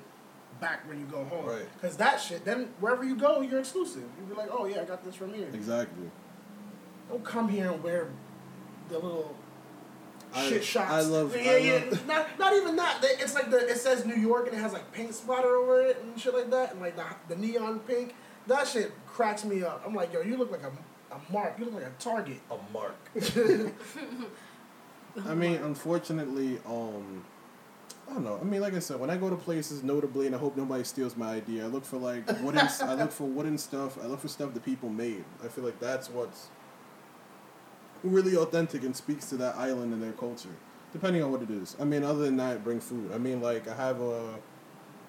back 0.59 0.87
when 0.87 0.99
you 0.99 1.05
go 1.05 1.23
home. 1.25 1.45
Right. 1.45 1.67
Because 1.79 1.97
that 1.97 2.19
shit, 2.21 2.43
then 2.45 2.69
wherever 2.79 3.03
you 3.03 3.15
go, 3.15 3.41
you're 3.41 3.59
exclusive. 3.59 4.03
You 4.19 4.25
be 4.27 4.35
like, 4.35 4.49
oh 4.51 4.65
yeah, 4.65 4.81
I 4.81 4.85
got 4.85 5.03
this 5.03 5.15
from 5.15 5.33
here. 5.33 5.47
Exactly. 5.53 6.09
Don't 7.09 7.23
come 7.23 7.47
here 7.49 7.71
and 7.71 7.81
wear 7.83 8.07
the 8.89 8.95
little 8.99 9.35
I- 10.33 10.47
shit 10.49 10.63
shots. 10.63 10.91
I 10.91 11.01
love- 11.01 11.35
Yeah, 11.35 11.51
I 11.51 11.57
yeah. 11.57 11.73
love- 11.89 12.07
Not, 12.07 12.39
not 12.39 12.53
even 12.53 12.75
that. 12.75 12.99
It's 13.03 13.33
like 13.35 13.49
the 13.49 13.57
it 13.69 13.77
says 13.77 14.05
New 14.05 14.15
York 14.15 14.47
and 14.47 14.57
it 14.57 14.61
has 14.61 14.73
like 14.73 14.91
paint 14.91 15.13
splatter 15.13 15.55
over 15.55 15.81
it 15.81 16.01
and 16.03 16.19
shit 16.19 16.33
like 16.33 16.49
that, 16.51 16.71
and 16.73 16.81
like 16.81 16.95
the 16.95 17.05
the 17.29 17.35
neon 17.35 17.79
pink. 17.81 18.13
That 18.47 18.65
shit 18.67 18.91
cracks 19.05 19.43
me 19.43 19.63
up. 19.63 19.83
I'm 19.85 19.93
like, 19.93 20.13
yo, 20.13 20.21
you 20.21 20.37
look 20.37 20.51
like 20.51 20.63
a 20.63 20.71
a 21.13 21.31
mark. 21.31 21.57
You 21.57 21.65
look 21.65 21.75
like 21.75 21.83
a 21.85 21.91
target. 21.99 22.39
A 22.51 22.57
mark. 22.73 22.95
I 25.25 25.33
mean, 25.33 25.55
unfortunately, 25.55 26.59
um, 26.65 27.23
I 28.09 28.13
don't 28.13 28.23
know. 28.23 28.39
I 28.39 28.43
mean, 28.45 28.61
like 28.61 28.73
I 28.73 28.79
said, 28.79 28.99
when 28.99 29.09
I 29.09 29.17
go 29.17 29.29
to 29.29 29.35
places, 29.35 29.83
notably, 29.83 30.27
and 30.27 30.35
I 30.35 30.37
hope 30.39 30.55
nobody 30.55 30.83
steals 30.83 31.17
my 31.17 31.33
idea, 31.33 31.65
I 31.65 31.67
look 31.67 31.83
for 31.83 31.97
like 31.97 32.25
wooden. 32.41 32.67
I 32.81 32.93
look 32.93 33.11
for 33.11 33.25
wooden 33.25 33.57
stuff. 33.57 33.97
I 34.01 34.07
look 34.07 34.21
for 34.21 34.27
stuff 34.29 34.53
that 34.53 34.63
people 34.63 34.89
made. 34.89 35.25
I 35.43 35.47
feel 35.47 35.63
like 35.65 35.79
that's 35.79 36.09
what's 36.09 36.47
really 38.03 38.35
authentic 38.35 38.83
and 38.83 38.95
speaks 38.95 39.29
to 39.29 39.37
that 39.37 39.55
island 39.57 39.93
and 39.93 40.01
their 40.01 40.13
culture, 40.13 40.55
depending 40.93 41.21
on 41.21 41.31
what 41.31 41.41
it 41.41 41.49
is. 41.49 41.75
I 41.79 41.83
mean, 41.83 42.03
other 42.03 42.23
than 42.23 42.37
that, 42.37 42.63
bring 42.63 42.79
food. 42.79 43.11
I 43.13 43.17
mean, 43.17 43.41
like 43.41 43.67
I 43.67 43.75
have 43.75 43.99
a. 43.99 44.35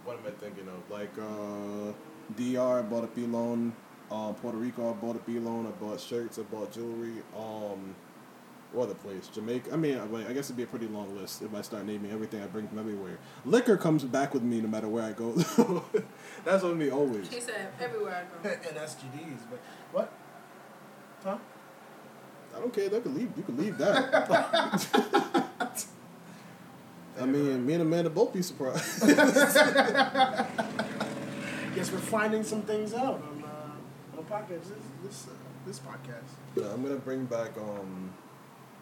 What 0.05 0.19
am 0.19 0.27
I 0.27 0.31
thinking 0.31 0.67
of? 0.69 0.91
Like 0.91 1.13
uh, 1.19 1.93
DR, 2.37 2.81
I 2.81 2.83
bought 2.83 3.05
a 3.05 3.09
pilon. 3.09 3.75
Um, 4.11 4.35
Puerto 4.37 4.57
Rico, 4.57 4.91
I 4.91 4.95
bought 4.95 5.17
a 5.17 5.21
pilon. 5.21 5.67
I 5.67 5.71
bought 5.71 6.01
shirts. 6.01 6.39
I 6.39 6.43
bought 6.43 6.73
jewelry. 6.73 7.23
Um, 7.37 7.95
what 8.73 8.85
other 8.85 8.95
place? 8.95 9.29
Jamaica. 9.29 9.73
I 9.73 9.77
mean, 9.77 9.99
I 9.99 10.05
I 10.29 10.33
guess 10.33 10.47
it'd 10.47 10.57
be 10.57 10.63
a 10.63 10.67
pretty 10.67 10.89
long 10.89 11.17
list 11.17 11.43
if 11.43 11.55
I 11.55 11.63
start 11.63 11.87
naming 11.87 12.11
everything 12.11 12.43
I 12.43 12.47
bring 12.47 12.69
from 12.69 12.79
everywhere. 12.79 13.19
Liquor 13.45 13.77
comes 13.77 14.05
back 14.05 14.35
with 14.35 14.43
me 14.43 14.61
no 14.61 14.69
matter 14.69 14.89
where 14.89 15.05
I 15.05 15.13
go. 15.13 15.33
That's 16.45 16.63
with 16.63 16.77
me 16.77 16.91
always. 16.91 17.31
She 17.31 17.41
said 17.41 17.69
everywhere 17.81 18.27
I 18.45 18.49
go. 18.49 18.51
and 18.69 18.77
SGDs, 18.77 19.41
but 19.51 19.61
what? 19.93 20.13
Huh? 21.25 21.39
I 22.55 22.61
don't 22.61 22.73
care. 22.73 22.89
They 22.89 23.01
could 23.01 23.15
leave. 23.15 23.31
You 23.37 23.43
could 23.43 23.59
leave 23.59 23.79
that. 23.79 24.65
I 27.21 27.25
mean, 27.27 27.67
me 27.67 27.75
and 27.75 27.83
Amanda 27.83 28.11
both 28.11 28.33
be 28.33 28.43
surprised. 28.43 29.07
Guess 31.75 31.93
we're 31.93 31.99
finding 31.99 32.45
some 32.45 32.63
things 32.63 32.95
out 32.95 33.23
on 33.23 33.45
uh, 33.45 34.19
on 34.19 34.25
podcast. 34.25 34.69
This 34.69 34.79
this, 35.03 35.27
uh, 35.29 35.33
this 35.67 35.81
podcast. 35.81 36.31
Yeah, 36.55 36.73
I'm 36.73 36.83
gonna 36.83 36.97
bring 36.97 37.25
back 37.25 37.57
um, 37.57 38.13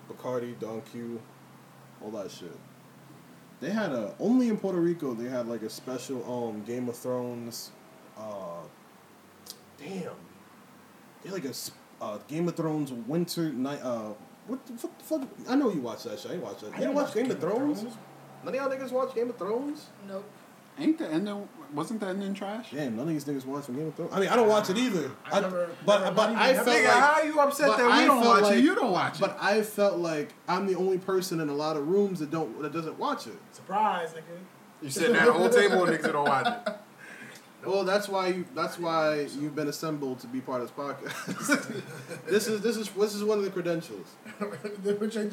Bacardi, 0.08 0.58
Don 0.58 0.82
Q, 0.82 1.20
all 2.02 2.10
that 2.12 2.30
shit. 2.30 2.56
They 3.60 3.70
had 3.70 3.92
a 3.92 4.14
only 4.20 4.48
in 4.48 4.58
Puerto 4.58 4.80
Rico. 4.80 5.14
They 5.14 5.28
had 5.28 5.48
like 5.48 5.62
a 5.62 5.70
special 5.70 6.22
um 6.30 6.62
Game 6.64 6.88
of 6.88 6.96
Thrones. 6.96 7.70
Uh, 8.16 8.62
damn. 9.78 10.12
They 11.22 11.30
had 11.30 11.32
like 11.32 11.44
a 11.44 11.54
uh, 12.00 12.18
Game 12.28 12.48
of 12.48 12.56
Thrones 12.56 12.92
winter 12.92 13.52
night. 13.52 13.80
Uh, 13.82 14.12
what 14.46 14.64
the 14.66 14.74
fuck, 14.74 15.00
fuck? 15.00 15.22
I 15.48 15.56
know 15.56 15.70
you 15.70 15.80
watch 15.80 16.04
that 16.04 16.20
shit. 16.20 16.30
I 16.30 16.34
ain't 16.34 16.42
watch 16.42 16.60
that. 16.60 16.72
You 16.72 16.78
didn't 16.78 16.94
watch 16.94 17.14
Game, 17.14 17.30
of 17.30 17.40
Thrones? 17.40 17.82
None 18.44 18.54
of 18.54 18.54
y'all 18.54 18.70
niggas 18.70 18.92
watch 18.92 19.14
Game 19.14 19.30
of 19.30 19.38
Thrones? 19.38 19.86
Nope. 20.06 20.24
Ain't 20.78 20.98
the 20.98 21.10
ending? 21.10 21.48
Wasn't 21.74 22.00
that 22.00 22.10
ending 22.10 22.34
trash? 22.34 22.70
Damn, 22.72 22.96
none 22.96 23.08
of 23.08 23.14
these 23.14 23.24
niggas 23.24 23.44
watch 23.44 23.66
Game 23.66 23.86
of 23.88 23.94
Thrones. 23.94 24.12
I 24.14 24.20
mean, 24.20 24.28
I 24.28 24.36
don't 24.36 24.48
watch 24.48 24.70
it 24.70 24.78
either. 24.78 25.10
I 25.30 25.40
never- 25.40 25.68
but 25.84 26.00
never- 26.02 26.14
but 26.14 26.30
I 26.30 26.52
even- 26.52 26.64
felt 26.64 26.76
Nigga, 26.78 26.84
like 26.84 26.98
how 27.02 27.22
you 27.22 27.40
upset 27.40 27.68
that 27.76 27.86
we 27.86 27.92
I 27.92 28.06
don't 28.06 28.22
felt 28.22 28.34
watch 28.34 28.42
like- 28.50 28.58
it? 28.58 28.64
You 28.64 28.74
don't 28.74 28.92
watch 28.92 29.14
it. 29.16 29.20
But 29.20 29.38
I 29.40 29.62
felt 29.62 29.98
like 29.98 30.32
I'm 30.48 30.66
the 30.66 30.74
only 30.76 30.98
person 30.98 31.40
in 31.40 31.48
a 31.48 31.54
lot 31.54 31.76
of 31.76 31.86
rooms 31.88 32.20
that 32.20 32.30
don't 32.30 32.60
that 32.62 32.72
doesn't 32.72 32.98
watch 32.98 33.26
it. 33.26 33.36
Surprise, 33.52 34.10
nigga. 34.10 34.22
you 34.82 34.90
sitting 34.90 35.16
at 35.16 35.26
the 35.26 35.32
whole 35.32 35.48
table 35.50 35.84
and 35.84 35.96
niggas 35.98 36.02
that 36.02 36.12
don't 36.12 36.28
watch 36.28 36.46
it. 36.66 36.74
Well, 37.64 37.82
that's 37.82 38.08
why 38.08 38.28
you 38.28 38.44
that's 38.54 38.78
why 38.78 39.26
you've 39.40 39.56
been 39.56 39.66
assembled 39.66 40.20
to 40.20 40.28
be 40.28 40.40
part 40.40 40.60
of 40.62 40.68
this 40.68 40.76
podcast. 40.76 41.82
this 42.28 42.46
is 42.46 42.60
this 42.60 42.76
is 42.76 42.88
this 42.90 43.12
is 43.12 43.24
one 43.24 43.38
of 43.38 43.44
the 43.44 43.50
credentials. 43.50 44.06
Which 44.38 45.14
to, 45.14 45.28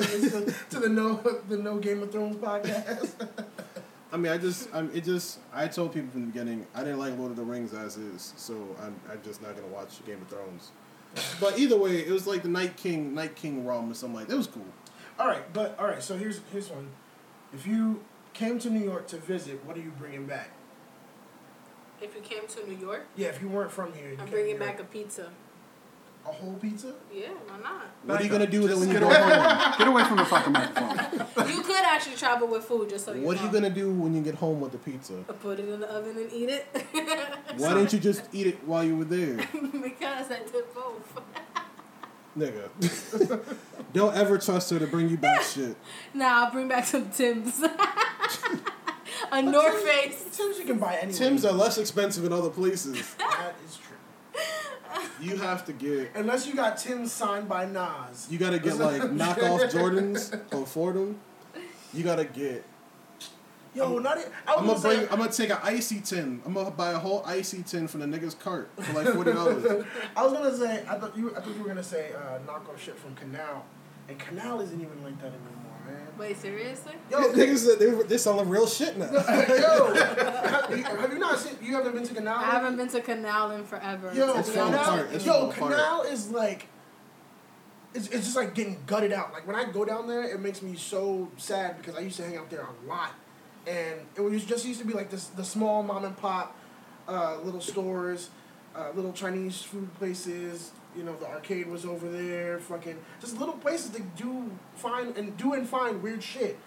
to 0.71 0.79
the 0.79 0.89
no 0.89 1.17
the 1.47 1.57
no 1.57 1.77
Game 1.77 2.01
of 2.01 2.11
Thrones 2.11 2.37
podcast. 2.37 3.11
I 4.13 4.17
mean, 4.17 4.31
I 4.31 4.37
just 4.37 4.69
I'm 4.73 4.89
it 4.93 5.03
just 5.03 5.39
I 5.51 5.67
told 5.67 5.93
people 5.93 6.11
from 6.11 6.21
the 6.21 6.27
beginning 6.27 6.65
I 6.75 6.83
didn't 6.83 6.99
like 6.99 7.17
Lord 7.17 7.31
of 7.31 7.37
the 7.37 7.43
Rings 7.43 7.73
as 7.73 7.97
is, 7.97 8.33
so 8.37 8.53
I'm 8.81 8.95
I'm 9.11 9.21
just 9.23 9.41
not 9.41 9.55
gonna 9.55 9.67
watch 9.67 10.05
Game 10.05 10.21
of 10.21 10.27
Thrones. 10.27 10.69
But 11.41 11.57
either 11.59 11.77
way, 11.77 11.97
it 11.97 12.11
was 12.11 12.25
like 12.27 12.43
the 12.43 12.49
Night 12.49 12.77
King 12.77 13.13
Night 13.15 13.35
King 13.35 13.65
rum 13.65 13.89
or 13.91 13.95
something 13.95 14.15
like 14.19 14.27
that. 14.27 14.35
It 14.35 14.37
was 14.37 14.47
cool. 14.47 14.65
all 15.19 15.27
right, 15.27 15.51
but 15.51 15.77
all 15.79 15.87
right. 15.87 16.01
So 16.01 16.15
here's 16.17 16.41
here's 16.51 16.69
one. 16.69 16.89
If 17.53 17.65
you 17.67 18.03
came 18.33 18.59
to 18.59 18.69
New 18.69 18.83
York 18.83 19.07
to 19.07 19.17
visit, 19.17 19.63
what 19.65 19.75
are 19.77 19.81
you 19.81 19.91
bringing 19.97 20.25
back? 20.27 20.49
If 22.01 22.15
you 22.15 22.21
came 22.21 22.47
to 22.47 22.67
New 22.69 22.77
York, 22.77 23.05
Yeah, 23.15 23.29
if 23.29 23.41
you 23.41 23.47
weren't 23.47 23.71
from 23.71 23.93
here, 23.93 24.05
you 24.07 24.11
I'm 24.13 24.17
came 24.17 24.25
to 24.27 24.31
bringing 24.31 24.59
New 24.59 24.65
York. 24.65 24.77
back 24.77 24.85
a 24.85 24.89
pizza. 24.89 25.29
A 26.25 26.31
whole 26.31 26.53
pizza. 26.53 26.93
Yeah, 27.13 27.27
why 27.47 27.57
not? 27.61 27.85
What 28.05 28.21
are 28.21 28.23
you 28.23 28.29
gonna 28.29 28.47
do 28.47 28.61
with 28.61 28.71
it 28.71 28.77
when 28.77 28.87
you 28.87 28.93
Get 28.93 29.01
go 29.01 29.07
away, 29.07 29.15
home? 29.17 29.73
get 29.77 29.87
away 29.87 30.03
from 30.05 30.17
the 30.17 30.25
fucking 30.25 30.53
microphone. 30.53 31.47
You 31.53 31.61
could 31.61 31.83
actually 31.85 32.15
travel 32.15 32.47
with 32.47 32.63
food, 32.65 32.89
just 32.89 33.05
so 33.05 33.13
you 33.13 33.21
What 33.21 33.35
know. 33.37 33.43
are 33.43 33.45
you 33.47 33.51
gonna 33.51 33.69
do 33.69 33.91
when 33.91 34.13
you 34.15 34.21
get 34.21 34.35
home 34.35 34.59
with 34.61 34.71
the 34.71 34.77
pizza? 34.77 35.13
Put 35.41 35.59
it 35.59 35.67
in 35.69 35.79
the 35.79 35.87
oven 35.91 36.17
and 36.17 36.31
eat 36.31 36.49
it. 36.49 36.65
Why 37.57 37.73
didn't 37.73 37.93
you 37.93 37.99
just 37.99 38.23
eat 38.31 38.47
it 38.47 38.63
while 38.65 38.83
you 38.83 38.95
were 38.97 39.05
there, 39.05 39.35
because 39.61 40.31
I 40.31 40.39
did 40.51 40.65
both. 40.73 41.21
nigga? 42.37 43.55
Don't 43.93 44.15
ever 44.15 44.37
trust 44.37 44.69
her 44.71 44.79
to 44.79 44.87
bring 44.87 45.09
you 45.09 45.17
back 45.17 45.41
shit. 45.43 45.75
Nah, 46.13 46.45
I'll 46.45 46.51
bring 46.51 46.67
back 46.67 46.85
some 46.85 47.09
Tim's. 47.11 47.61
a 49.31 49.41
North 49.41 49.81
Face. 49.83 50.25
Tim's 50.35 50.57
you 50.59 50.65
can 50.65 50.79
buy 50.79 50.95
anywhere. 50.95 51.13
Tim's 51.17 51.45
are 51.45 51.51
less 51.53 51.77
expensive 51.77 52.25
in 52.25 52.33
other 52.33 52.49
places. 52.49 53.13
That 53.15 53.53
is 53.67 53.75
true. 53.77 53.97
You 55.23 55.37
have 55.37 55.65
to 55.65 55.73
get. 55.73 56.11
Unless 56.15 56.47
you 56.47 56.55
got 56.55 56.77
Tim's 56.77 57.11
signed 57.11 57.47
by 57.47 57.65
Nas. 57.65 58.27
You 58.29 58.37
gotta 58.37 58.59
get 58.59 58.77
like 58.77 59.01
knockoff 59.03 59.71
Jordans 59.71 60.37
or 60.53 60.65
Fordham. 60.65 61.19
You 61.93 62.03
gotta 62.03 62.25
get. 62.25 62.65
Yo, 63.75 63.97
not 63.97 64.17
it. 64.19 64.31
I 64.47 64.53
I'm 64.53 64.67
gonna 64.67 64.79
bring. 64.79 64.99
say, 64.99 65.07
I'm 65.09 65.17
gonna 65.17 65.31
take 65.31 65.49
an 65.49 65.57
icy 65.63 65.99
tin. 66.01 66.41
I'm 66.45 66.53
gonna 66.53 66.69
buy 66.69 66.91
a 66.91 66.99
whole 66.99 67.23
icy 67.25 67.63
tin 67.63 67.87
from 67.87 68.01
the 68.01 68.05
nigga's 68.05 68.35
cart 68.35 68.69
for 68.79 68.93
like 68.93 69.07
forty 69.15 69.33
dollars. 69.33 69.85
I 70.15 70.23
was 70.23 70.33
gonna 70.33 70.55
say. 70.55 70.83
I 70.87 70.99
thought 70.99 71.17
you. 71.17 71.35
I 71.35 71.39
thought 71.39 71.55
you 71.55 71.61
were 71.61 71.69
gonna 71.69 71.83
say 71.83 72.11
uh, 72.13 72.39
knockoff 72.47 72.77
shit 72.77 72.97
from 72.97 73.15
Canal, 73.15 73.65
and 74.07 74.19
Canal 74.19 74.61
isn't 74.61 74.79
even 74.79 75.03
like 75.03 75.17
that 75.21 75.27
anymore. 75.27 75.62
Wait, 76.17 76.37
seriously? 76.37 76.93
Yo, 77.09 77.17
niggas, 77.33 77.57
said 77.57 77.79
they're, 77.79 78.03
they're 78.03 78.17
selling 78.17 78.47
real 78.47 78.67
shit 78.67 78.97
now. 78.97 79.05
yo, 79.11 79.93
have 79.93 81.11
you- 81.11 81.19
not 81.19 81.39
seen? 81.39 81.57
You 81.61 81.73
haven't 81.73 81.93
been 81.95 82.03
to 82.03 82.13
Canal? 82.13 82.37
I 82.37 82.43
haven't 82.51 82.75
been 82.77 82.87
to 82.89 83.01
Canal 83.01 83.51
in 83.51 83.63
forever. 83.63 84.11
Yo, 84.13 84.33
to 84.33 84.39
It's 84.39 84.49
be 84.49 84.55
falling 84.55 84.73
honest 84.75 84.89
Canal. 84.91 85.15
It's 85.15 85.25
yo. 85.25 85.47
Canal 85.51 86.01
is 86.03 86.29
like, 86.31 86.67
it's, 87.95 88.07
it's 88.09 88.25
just 88.25 88.35
like 88.35 88.53
getting 88.53 88.77
gutted 88.85 89.11
out. 89.11 89.33
Like 89.33 89.47
when 89.47 89.55
I 89.55 89.65
go 89.71 89.85
down 89.85 90.07
there, 90.07 90.23
it 90.23 90.39
makes 90.39 90.61
me 90.61 90.75
so 90.75 91.29
sad 91.37 91.77
because 91.77 91.95
I 91.95 92.01
used 92.01 92.17
to 92.17 92.23
hang 92.23 92.37
out 92.37 92.49
there 92.49 92.61
a 92.61 92.87
lot, 92.87 93.11
and 93.67 93.99
it 94.15 94.21
was 94.21 94.43
just 94.45 94.65
used 94.65 94.79
to 94.81 94.85
be 94.85 94.93
like 94.93 95.09
this 95.09 95.25
the 95.27 95.43
small 95.43 95.81
mom 95.83 96.05
and 96.05 96.15
pop, 96.17 96.55
uh, 97.07 97.37
little 97.43 97.61
stores, 97.61 98.29
uh, 98.75 98.89
little 98.95 99.13
Chinese 99.13 99.61
food 99.61 99.93
places. 99.95 100.71
You 100.95 101.03
know, 101.03 101.15
the 101.15 101.27
arcade 101.27 101.67
was 101.67 101.85
over 101.85 102.09
there. 102.09 102.59
Fucking 102.59 102.97
just 103.19 103.37
little 103.39 103.55
places 103.55 103.91
to 103.91 104.01
do 104.01 104.51
find 104.75 105.17
and 105.17 105.35
do 105.37 105.53
and 105.53 105.67
find 105.67 106.01
weird 106.01 106.23
shit. 106.23 106.57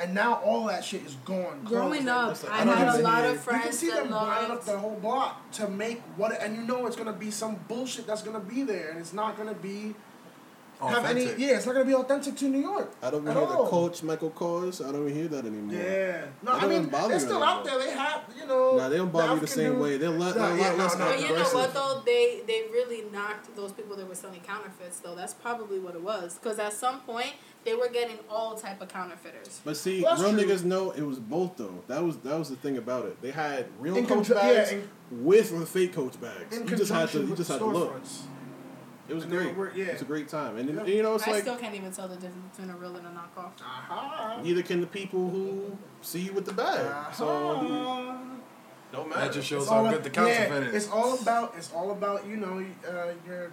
And 0.00 0.14
now 0.14 0.40
all 0.44 0.66
that 0.66 0.84
shit 0.84 1.04
is 1.04 1.16
gone. 1.24 1.62
Growing 1.64 2.04
closed. 2.04 2.08
up, 2.08 2.28
Listen, 2.30 2.48
I 2.50 2.60
I 2.60 2.76
had 2.76 3.00
a 3.00 3.02
lot 3.02 3.24
of 3.24 3.40
friends. 3.40 3.82
You 3.82 3.90
can 3.90 3.96
see 3.96 4.02
them 4.02 4.10
buying 4.10 4.50
up 4.50 4.64
the 4.64 4.78
whole 4.78 4.98
block 4.98 5.50
to 5.52 5.68
make 5.68 6.00
what, 6.16 6.40
and 6.40 6.56
you 6.56 6.62
know 6.62 6.86
it's 6.86 6.96
gonna 6.96 7.12
be 7.12 7.30
some 7.30 7.56
bullshit 7.68 8.06
that's 8.06 8.22
gonna 8.22 8.40
be 8.40 8.62
there, 8.62 8.90
and 8.90 8.98
it's 8.98 9.12
not 9.12 9.36
gonna 9.36 9.54
be 9.54 9.94
have 10.90 11.04
any. 11.04 11.22
Authentic. 11.22 11.38
Yeah, 11.48 11.56
it's 11.56 11.66
not 11.66 11.72
gonna 11.72 11.84
be 11.84 11.94
authentic 11.94 12.36
to 12.36 12.44
New 12.48 12.60
York. 12.60 12.92
I 13.02 13.10
don't 13.10 13.26
At 13.26 13.32
even 13.32 13.42
hear 13.42 13.52
all. 13.56 13.64
the 13.64 13.70
coach 13.70 14.02
Michael 14.02 14.30
Kors. 14.30 14.86
I 14.86 14.92
don't 14.92 15.02
even 15.08 15.14
hear 15.14 15.28
that 15.28 15.44
anymore. 15.46 15.74
Yeah, 15.74 16.24
no, 16.42 16.52
They 16.52 16.58
I 16.58 16.60
don't 16.60 16.70
mean 16.70 16.78
even 16.80 16.90
bother 16.90 17.08
they're 17.08 17.16
you 17.18 17.20
still 17.26 17.42
out 17.42 17.64
there. 17.64 17.78
They 17.78 17.90
have, 17.92 18.22
you 18.38 18.46
know. 18.46 18.76
Nah, 18.76 18.88
they 18.88 18.96
don't 18.96 19.12
bother 19.12 19.34
you 19.34 19.40
the 19.40 19.46
same 19.46 19.78
way. 19.78 19.96
They're, 19.98 20.10
le- 20.10 20.18
Nah, 20.18 20.32
they're 20.32 20.42
a 20.52 20.56
yeah, 20.56 20.68
lot 20.70 20.76
no, 20.78 20.84
less 20.84 20.98
no. 20.98 21.04
But 21.06 21.16
you 21.20 21.28
know 21.28 21.32
aggressive. 21.34 21.54
what 21.54 21.74
though? 21.74 22.02
They 22.04 22.42
they 22.46 22.62
really 22.72 23.04
knocked 23.12 23.54
those 23.56 23.72
people 23.72 23.96
that 23.96 24.08
were 24.08 24.14
selling 24.14 24.40
counterfeits 24.40 25.00
though. 25.00 25.14
That's 25.14 25.34
probably 25.34 25.78
what 25.78 25.94
it 25.94 26.02
was. 26.02 26.34
Because 26.34 26.58
at 26.58 26.72
some 26.72 27.00
point 27.00 27.32
they 27.64 27.74
were 27.74 27.88
getting 27.88 28.18
all 28.28 28.56
type 28.56 28.80
of 28.82 28.88
counterfeiters. 28.88 29.60
But 29.64 29.76
see, 29.76 30.02
Well, 30.02 30.16
that's 30.16 30.22
real 30.28 30.36
true. 30.42 30.52
niggas 30.52 30.64
know 30.64 30.90
it 30.90 31.02
was 31.02 31.18
both 31.20 31.56
though. 31.56 31.82
That 31.86 32.02
was 32.02 32.16
that 32.18 32.38
was 32.38 32.48
the 32.50 32.56
thing 32.56 32.76
about 32.76 33.04
it. 33.06 33.20
They 33.22 33.30
had 33.30 33.66
real 33.78 33.96
In 33.96 34.06
coach 34.06 34.28
conju- 34.28 34.34
yeah, 34.34 34.54
bags 34.54 34.72
in- 34.72 34.88
with 35.24 35.56
the 35.58 35.66
fake 35.66 35.92
coach 35.94 36.20
bags. 36.20 36.56
In 36.56 36.66
You 36.66 36.76
just 36.76 36.90
had 36.90 37.08
to 37.10 37.18
conjunction 37.18 37.22
you 37.22 37.28
with 37.28 37.36
just 37.38 37.50
had 37.50 37.58
to 37.60 37.66
look. 37.66 37.92
storefronts. 38.02 38.20
It 39.08 39.14
was 39.14 39.24
And 39.24 39.32
great. 39.32 39.56
were- 39.56 39.72
yeah. 39.74 39.86
It 39.86 39.92
was 39.94 40.02
a 40.02 40.04
great 40.06 40.28
time, 40.28 40.56
and, 40.56 40.68
Yeah. 40.70 40.80
and 40.80 40.88
you 40.88 41.02
know 41.02 41.14
it's 41.16 41.26
I 41.26 41.32
like 41.32 41.42
still 41.42 41.56
can't 41.56 41.74
even 41.74 41.90
tell 41.92 42.06
the 42.08 42.14
difference 42.14 42.56
between 42.56 42.70
a 42.74 42.78
real 42.78 42.94
and 42.96 43.06
a 43.06 43.10
knockoff. 43.10 43.50
Aha. 43.60 44.40
neither 44.42 44.62
can 44.62 44.80
the 44.80 44.86
people 44.86 45.28
who 45.28 45.76
see 46.02 46.20
you 46.20 46.32
with 46.32 46.44
the 46.46 46.52
bag. 46.52 47.14
So 47.14 48.16
don't 48.92 49.08
matter. 49.08 49.20
That 49.22 49.32
just 49.32 49.48
shows 49.48 49.68
how 49.68 49.90
good 49.90 50.04
the 50.04 50.08
yeah, 50.10 50.46
counterfeit 50.46 50.74
is. 50.74 50.84
It's 50.84 50.92
all 50.92 51.18
about. 51.18 51.54
It's 51.56 51.72
all 51.72 51.90
about 51.92 52.26
you 52.26 52.36
know 52.36 52.64
uh, 52.88 53.12
your. 53.26 53.50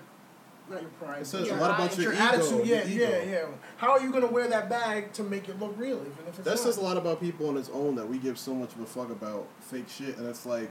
Not 0.69 0.81
your 0.83 0.91
pride. 0.91 1.21
It 1.23 1.25
says 1.25 1.47
Your 1.47 1.57
a 1.57 1.61
lot 1.61 1.71
about 1.79 1.97
your, 1.97 2.13
your 2.13 2.13
ego. 2.13 2.23
attitude, 2.23 2.67
yeah, 2.67 2.83
your 2.85 3.07
ego. 3.07 3.23
yeah, 3.25 3.31
yeah. 3.31 3.45
How 3.77 3.89
are 3.93 4.01
you 4.01 4.11
gonna 4.11 4.27
wear 4.27 4.47
that 4.49 4.69
bag 4.69 5.11
to 5.13 5.23
make 5.23 5.49
it 5.49 5.59
look 5.59 5.73
real, 5.79 5.95
even 5.97 6.11
if 6.27 6.37
it's 6.37 6.37
That 6.39 6.51
not? 6.51 6.59
says 6.59 6.77
a 6.77 6.81
lot 6.81 6.95
about 6.95 7.19
people 7.19 7.49
on 7.49 7.57
its 7.57 7.69
own 7.69 7.95
that 7.95 8.07
we 8.07 8.19
give 8.19 8.37
so 8.37 8.53
much 8.53 8.73
of 8.75 8.81
a 8.81 8.85
fuck 8.85 9.09
about 9.09 9.47
fake 9.61 9.89
shit, 9.89 10.15
and 10.19 10.27
it's 10.27 10.45
like 10.45 10.69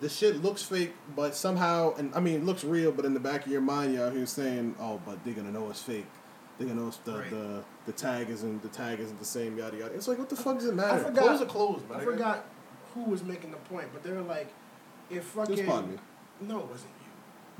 the 0.00 0.08
shit 0.08 0.42
looks 0.42 0.62
fake, 0.62 0.92
but 1.14 1.34
somehow, 1.34 1.94
and 1.96 2.14
I 2.14 2.20
mean, 2.20 2.34
it 2.36 2.44
looks 2.44 2.64
real, 2.64 2.90
but 2.92 3.04
in 3.04 3.14
the 3.14 3.20
back 3.20 3.44
of 3.46 3.52
your 3.52 3.60
mind, 3.60 3.94
y'all 3.94 4.04
out 4.08 4.12
here 4.14 4.26
saying, 4.26 4.74
"Oh, 4.80 5.00
but 5.04 5.22
they're 5.24 5.34
gonna 5.34 5.52
know 5.52 5.68
it's 5.70 5.82
fake. 5.82 6.06
They're 6.58 6.68
gonna 6.68 6.80
know 6.80 6.88
it's 6.88 6.96
the 6.98 7.18
Right. 7.18 7.30
the, 7.30 7.64
the 7.86 7.92
tag 7.92 8.30
isn't 8.30 8.62
the 8.62 8.68
tag 8.68 9.00
isn't 9.00 9.18
the 9.18 9.24
same." 9.24 9.58
Yada 9.58 9.76
yada. 9.76 9.94
It's 9.94 10.08
like, 10.08 10.18
what 10.18 10.28
the 10.28 10.36
fuck 10.36 10.56
does 10.58 10.66
it 10.66 10.74
matter? 10.74 11.04
forgot- 11.04 11.24
Clothes 11.24 11.42
are 11.42 11.46
clothes, 11.46 11.82
man. 11.88 12.00
I 12.00 12.04
forgot 12.04 12.44
who 12.94 13.04
was 13.04 13.22
making 13.22 13.50
the 13.52 13.56
point, 13.58 13.88
but 13.92 14.02
they 14.02 14.10
were 14.12 14.22
like, 14.22 14.48
if 15.10 15.18
It 15.18 15.22
fucking 15.24 15.56
was 15.56 15.64
probably 15.64 15.92
me. 15.96 15.98
no, 16.40 16.58
it 16.60 16.66
wasn't 16.66 16.90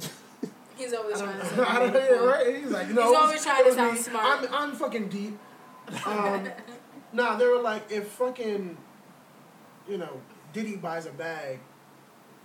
you. 0.02 0.08
He's 0.76 0.92
always 0.94 1.18
trying 1.20 1.40
to 1.40 1.56
don't, 1.56 1.68
I 1.68 1.78
don't 1.78 1.92
know, 1.92 2.26
right? 2.26 2.56
He's 2.56 2.70
like, 2.70 2.88
no, 2.90 3.06
He's 3.08 3.16
always 3.16 3.44
trying 3.44 3.64
to 3.64 3.72
sound 3.74 3.94
me. 3.94 3.98
smart. 4.00 4.48
I'm, 4.50 4.54
I'm 4.54 4.72
fucking 4.72 5.08
deep. 5.08 5.38
Um, 6.06 6.48
nah, 7.12 7.36
they 7.36 7.46
were 7.46 7.60
like, 7.60 7.90
if 7.92 8.08
fucking, 8.08 8.76
you 9.88 9.98
know, 9.98 10.20
Diddy 10.52 10.76
buys 10.76 11.06
a 11.06 11.10
bag, 11.10 11.60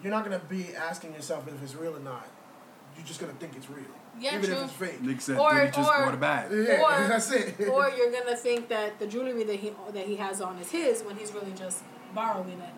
you're 0.05 0.13
not 0.13 0.23
gonna 0.23 0.37
be 0.47 0.67
asking 0.75 1.13
yourself 1.13 1.47
if 1.47 1.61
it's 1.63 1.73
real 1.73 1.95
or 1.95 1.99
not. 1.99 2.27
You're 2.95 3.07
just 3.07 3.19
gonna 3.19 3.33
think 3.33 3.55
it's 3.55 3.67
real, 3.69 3.83
Yeah, 4.19 4.35
even 4.37 4.45
true. 4.45 4.55
if 4.59 4.63
it's 4.65 4.73
fake. 4.73 5.01
Nick 5.01 5.19
said, 5.19 5.37
Or- 5.39 5.51
Diddy 5.55 5.71
just 5.71 5.89
or- 5.89 6.05
bought 6.05 6.13
a 6.13 6.17
bag. 6.17 6.51
Yeah, 6.51 6.83
Or- 6.83 7.07
that's 7.09 7.31
it. 7.31 7.55
or 7.67 7.89
you're 7.89 8.11
gonna 8.11 8.35
think 8.37 8.69
that 8.69 8.99
the 8.99 9.07
jewelry 9.07 9.43
that 9.43 9.55
he 9.55 9.73
that 9.93 10.05
he 10.05 10.15
has 10.17 10.41
on 10.41 10.57
is 10.59 10.69
his 10.69 11.01
when 11.01 11.15
he's 11.17 11.33
really 11.33 11.53
just 11.57 11.83
borrowing 12.13 12.51
it. 12.61 12.69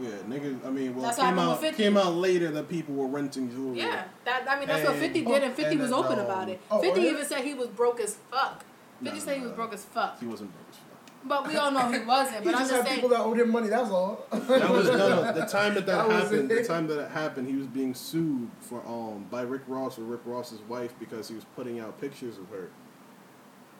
Yeah, 0.00 0.10
niggas. 0.28 0.64
I 0.64 0.70
mean, 0.70 0.94
well, 0.94 1.06
That's 1.06 1.18
it 1.18 1.22
came 1.22 1.38
out 1.40 1.60
50. 1.60 1.82
came 1.82 1.96
out 1.96 2.14
later 2.14 2.52
that 2.52 2.68
people 2.68 2.94
were 2.94 3.08
renting 3.08 3.50
jewelry. 3.50 3.78
Yeah, 3.80 4.04
that 4.24 4.48
I 4.48 4.56
mean 4.60 4.68
that's 4.68 4.86
what 4.86 4.94
Fifty 4.96 5.22
did, 5.24 5.42
and 5.42 5.52
Fifty 5.52 5.72
and 5.72 5.80
was 5.80 5.90
open 5.90 6.20
um, 6.20 6.24
about 6.26 6.48
it. 6.48 6.60
oh, 6.70 6.80
Fifty 6.80 7.00
even 7.02 7.24
said 7.26 7.42
he 7.42 7.54
was 7.54 7.66
broke 7.66 7.98
as 7.98 8.14
fuck. 8.30 8.64
No, 9.00 9.10
Fifty 9.10 9.24
said 9.26 9.38
he 9.38 9.42
was 9.42 9.52
broke 9.52 9.74
as 9.74 9.84
fuck, 9.84 10.20
He 10.20 10.26
wasn't 10.26 10.52
broke 10.52 10.66
as 10.70 10.76
fuck. 10.76 10.86
But 11.24 11.46
we 11.46 11.56
all 11.56 11.70
know 11.70 11.90
he 11.92 11.98
wasn't. 12.00 12.38
he 12.38 12.44
But 12.44 12.54
I'm 12.54 12.60
just 12.60 12.70
just 12.70 12.72
had 12.72 12.84
saying. 12.86 12.94
people 12.96 13.10
that 13.10 13.20
owed 13.20 13.38
him 13.38 13.50
money. 13.50 13.68
That's 13.68 13.90
all. 13.90 14.24
That 14.30 14.70
was 14.70 14.86
no, 14.88 14.96
no. 14.96 15.32
The 15.32 15.44
time 15.46 15.74
that 15.74 15.86
that, 15.86 16.08
That 16.08 16.10
happened, 16.10 16.48
the 16.48 16.64
time 16.64 16.86
that 16.88 16.98
it 17.00 17.10
happened, 17.10 17.48
he 17.48 17.56
was 17.56 17.66
being 17.66 17.94
sued 17.94 18.48
for 18.60 18.82
um 18.86 19.26
by 19.30 19.42
Rick 19.42 19.62
Ross 19.68 19.98
or 19.98 20.02
Rick 20.02 20.20
Ross's 20.24 20.60
wife 20.68 20.94
because 20.98 21.28
he 21.28 21.34
was 21.34 21.44
putting 21.56 21.78
out 21.80 22.00
pictures 22.00 22.38
of 22.38 22.48
her. 22.48 22.68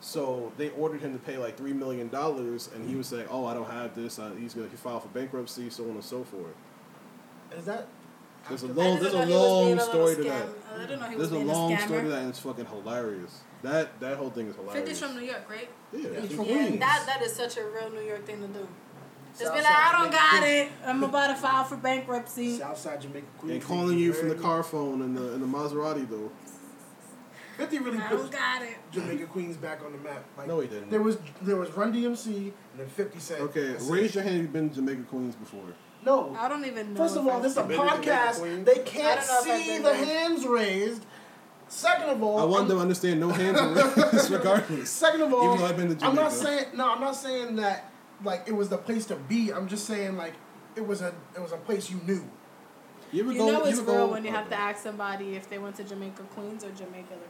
So 0.03 0.51
they 0.57 0.69
ordered 0.71 1.01
him 1.01 1.13
to 1.13 1.19
pay 1.19 1.37
like 1.37 1.57
three 1.57 1.73
million 1.73 2.09
dollars, 2.09 2.69
and 2.73 2.87
he 2.89 2.95
was 2.95 3.07
saying, 3.07 3.27
"Oh, 3.29 3.45
I 3.45 3.53
don't 3.53 3.69
have 3.69 3.95
this. 3.95 4.17
Uh, 4.17 4.31
he's 4.39 4.53
gonna 4.53 4.67
he 4.69 4.75
file 4.75 4.99
for 4.99 5.09
bankruptcy, 5.09 5.69
so 5.69 5.83
on 5.85 5.91
and 5.91 6.03
so 6.03 6.23
forth." 6.23 6.55
Is 7.55 7.65
that? 7.65 7.87
There's 8.49 8.63
a 8.63 8.67
I 8.67 8.71
long, 8.71 8.99
there's 8.99 9.13
a 9.13 9.25
he 9.25 9.31
was 9.33 9.57
being 9.65 9.77
long 9.77 9.79
story 9.79 10.15
to 10.15 10.21
scam- 10.23 10.27
that. 10.29 10.47
I 10.75 10.81
didn't 10.81 10.99
know 11.01 11.05
he 11.09 11.15
was 11.15 11.29
There's 11.29 11.43
a 11.43 11.45
long 11.45 11.77
story 11.77 12.01
to 12.01 12.07
that, 12.09 12.19
and 12.21 12.29
it's 12.29 12.39
fucking 12.39 12.65
hilarious. 12.65 13.41
That 13.63 13.99
that 13.99 14.17
whole 14.17 14.29
thing 14.31 14.47
is 14.47 14.55
hilarious. 14.55 14.75
Fifty's 14.75 14.99
from 14.99 15.15
New 15.15 15.25
York, 15.25 15.47
right? 15.49 15.69
Yeah, 15.93 16.09
He's 16.21 16.29
he's 16.29 16.35
from 16.37 16.45
Yeah, 16.45 16.53
Queens. 16.65 16.79
that 16.79 17.03
that 17.07 17.21
is 17.21 17.33
such 17.33 17.57
a 17.57 17.63
real 17.65 17.89
New 17.91 18.01
York 18.01 18.25
thing 18.25 18.41
to 18.41 18.47
do. 18.47 18.67
Just 19.37 19.53
be 19.53 19.61
Southside 19.61 19.63
like, 19.63 19.73
I 19.75 19.91
don't 19.93 20.11
Jamaica, 20.11 20.17
got 20.31 20.43
it. 20.43 20.69
I'm 20.85 21.03
about 21.03 21.27
to 21.27 21.35
file 21.35 21.63
for 21.63 21.77
bankruptcy. 21.77 22.57
Southside 22.57 23.01
Jamaica 23.01 23.27
Queens. 23.37 23.53
and 23.53 23.63
calling 23.63 23.97
you 23.97 24.11
from 24.13 24.29
the 24.29 24.35
car 24.35 24.61
phone 24.63 25.01
and 25.01 25.15
the 25.15 25.33
and 25.33 25.41
the 25.41 25.47
Maserati 25.47 26.09
though. 26.09 26.31
Fifty 27.57 27.79
really 27.79 27.97
I 27.99 28.07
put 28.07 28.17
don't 28.17 28.31
got 28.31 28.61
it. 28.63 28.77
Jamaica 28.91 29.25
Queens 29.27 29.55
back 29.57 29.83
on 29.85 29.91
the 29.91 29.97
map. 29.99 30.25
Like, 30.37 30.47
No, 30.47 30.59
he 30.61 30.67
didn't. 30.67 30.89
There 30.89 31.01
was 31.01 31.17
there 31.41 31.55
was 31.57 31.69
Run 31.71 31.93
DMC 31.93 32.27
and 32.35 32.53
then 32.77 32.87
Fifty 32.87 33.19
Cent. 33.19 33.41
Okay, 33.41 33.67
That's 33.73 33.85
raise 33.85 34.15
your 34.15 34.23
hand. 34.23 34.37
You've 34.39 34.53
been 34.53 34.69
to 34.69 34.75
Jamaica 34.75 35.03
Queens 35.03 35.35
before. 35.35 35.63
No. 36.03 36.35
I 36.37 36.49
don't 36.49 36.65
even 36.65 36.93
know. 36.93 36.97
First 37.01 37.15
of 37.17 37.27
all, 37.27 37.39
this 37.39 37.51
is 37.51 37.57
a 37.59 37.63
Been 37.63 37.79
to 37.79 37.85
Jamaica 37.85 38.11
podcast. 38.11 38.65
They 38.65 38.79
can't 38.83 39.19
I 39.19 39.25
don't 39.25 39.47
know 39.47 39.53
if 39.53 39.59
I've 39.59 39.63
see 39.65 39.77
the 39.77 39.93
hands 39.93 40.45
raised. 40.47 41.05
Second 41.71 42.09
of 42.09 42.21
all, 42.21 42.37
I 42.37 42.43
want 42.43 42.59
I'm- 42.61 42.67
them 42.67 42.77
to 42.77 42.81
understand 42.81 43.19
no 43.21 43.29
hands 43.29 43.57
are 43.57 43.73
raised 44.11 44.29
regardless. 44.29 44.89
Second 44.89 45.21
of 45.21 45.33
all, 45.33 45.45
Even 45.45 45.57
though 45.59 45.65
I've 45.65 45.77
been 45.77 45.95
to 45.95 46.05
I'm 46.05 46.15
not 46.15 46.33
saying 46.33 46.65
no. 46.75 46.91
I'm 46.91 46.99
not 46.99 47.15
saying 47.15 47.55
that 47.55 47.89
like 48.25 48.43
it 48.45 48.51
was 48.51 48.67
the 48.69 48.77
place 48.77 49.05
to 49.05 49.15
be. 49.15 49.51
I'm 49.53 49.67
just 49.69 49.85
saying 49.85 50.17
like 50.17 50.33
it 50.75 50.85
was 50.85 51.01
a 51.01 51.13
it 51.35 51.41
was 51.41 51.53
a 51.53 51.57
place 51.57 51.89
you 51.89 51.99
knew. 52.05 52.23
You 53.13 53.23
ever 53.23 53.31
You 53.31 53.37
go? 53.39 53.51
know 53.51 53.63
it's 53.65 53.79
ever 53.79 53.91
real 53.91 54.07
go, 54.07 54.13
when 54.13 54.25
you 54.25 54.31
have 54.31 54.49
to 54.49 54.55
ask 54.55 54.83
somebody 54.83 55.35
if 55.35 55.49
they 55.49 55.57
went 55.59 55.75
to 55.77 55.83
Jamaica 55.85 56.23
Queens 56.35 56.63
or 56.65 56.71
Jamaica 56.71 57.15
the 57.23 57.29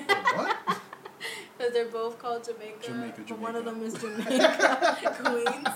country. 0.00 0.06
What? 0.36 0.56
Because 1.56 1.72
they're 1.72 1.86
both 1.86 2.18
called 2.18 2.42
Jamaica. 2.44 2.82
Jamaica, 2.82 3.22
But 3.28 3.38
one 3.38 3.54
of 3.56 3.64
them 3.64 3.80
is 3.82 3.94
Jamaica 3.94 5.16
Queens. 5.24 5.68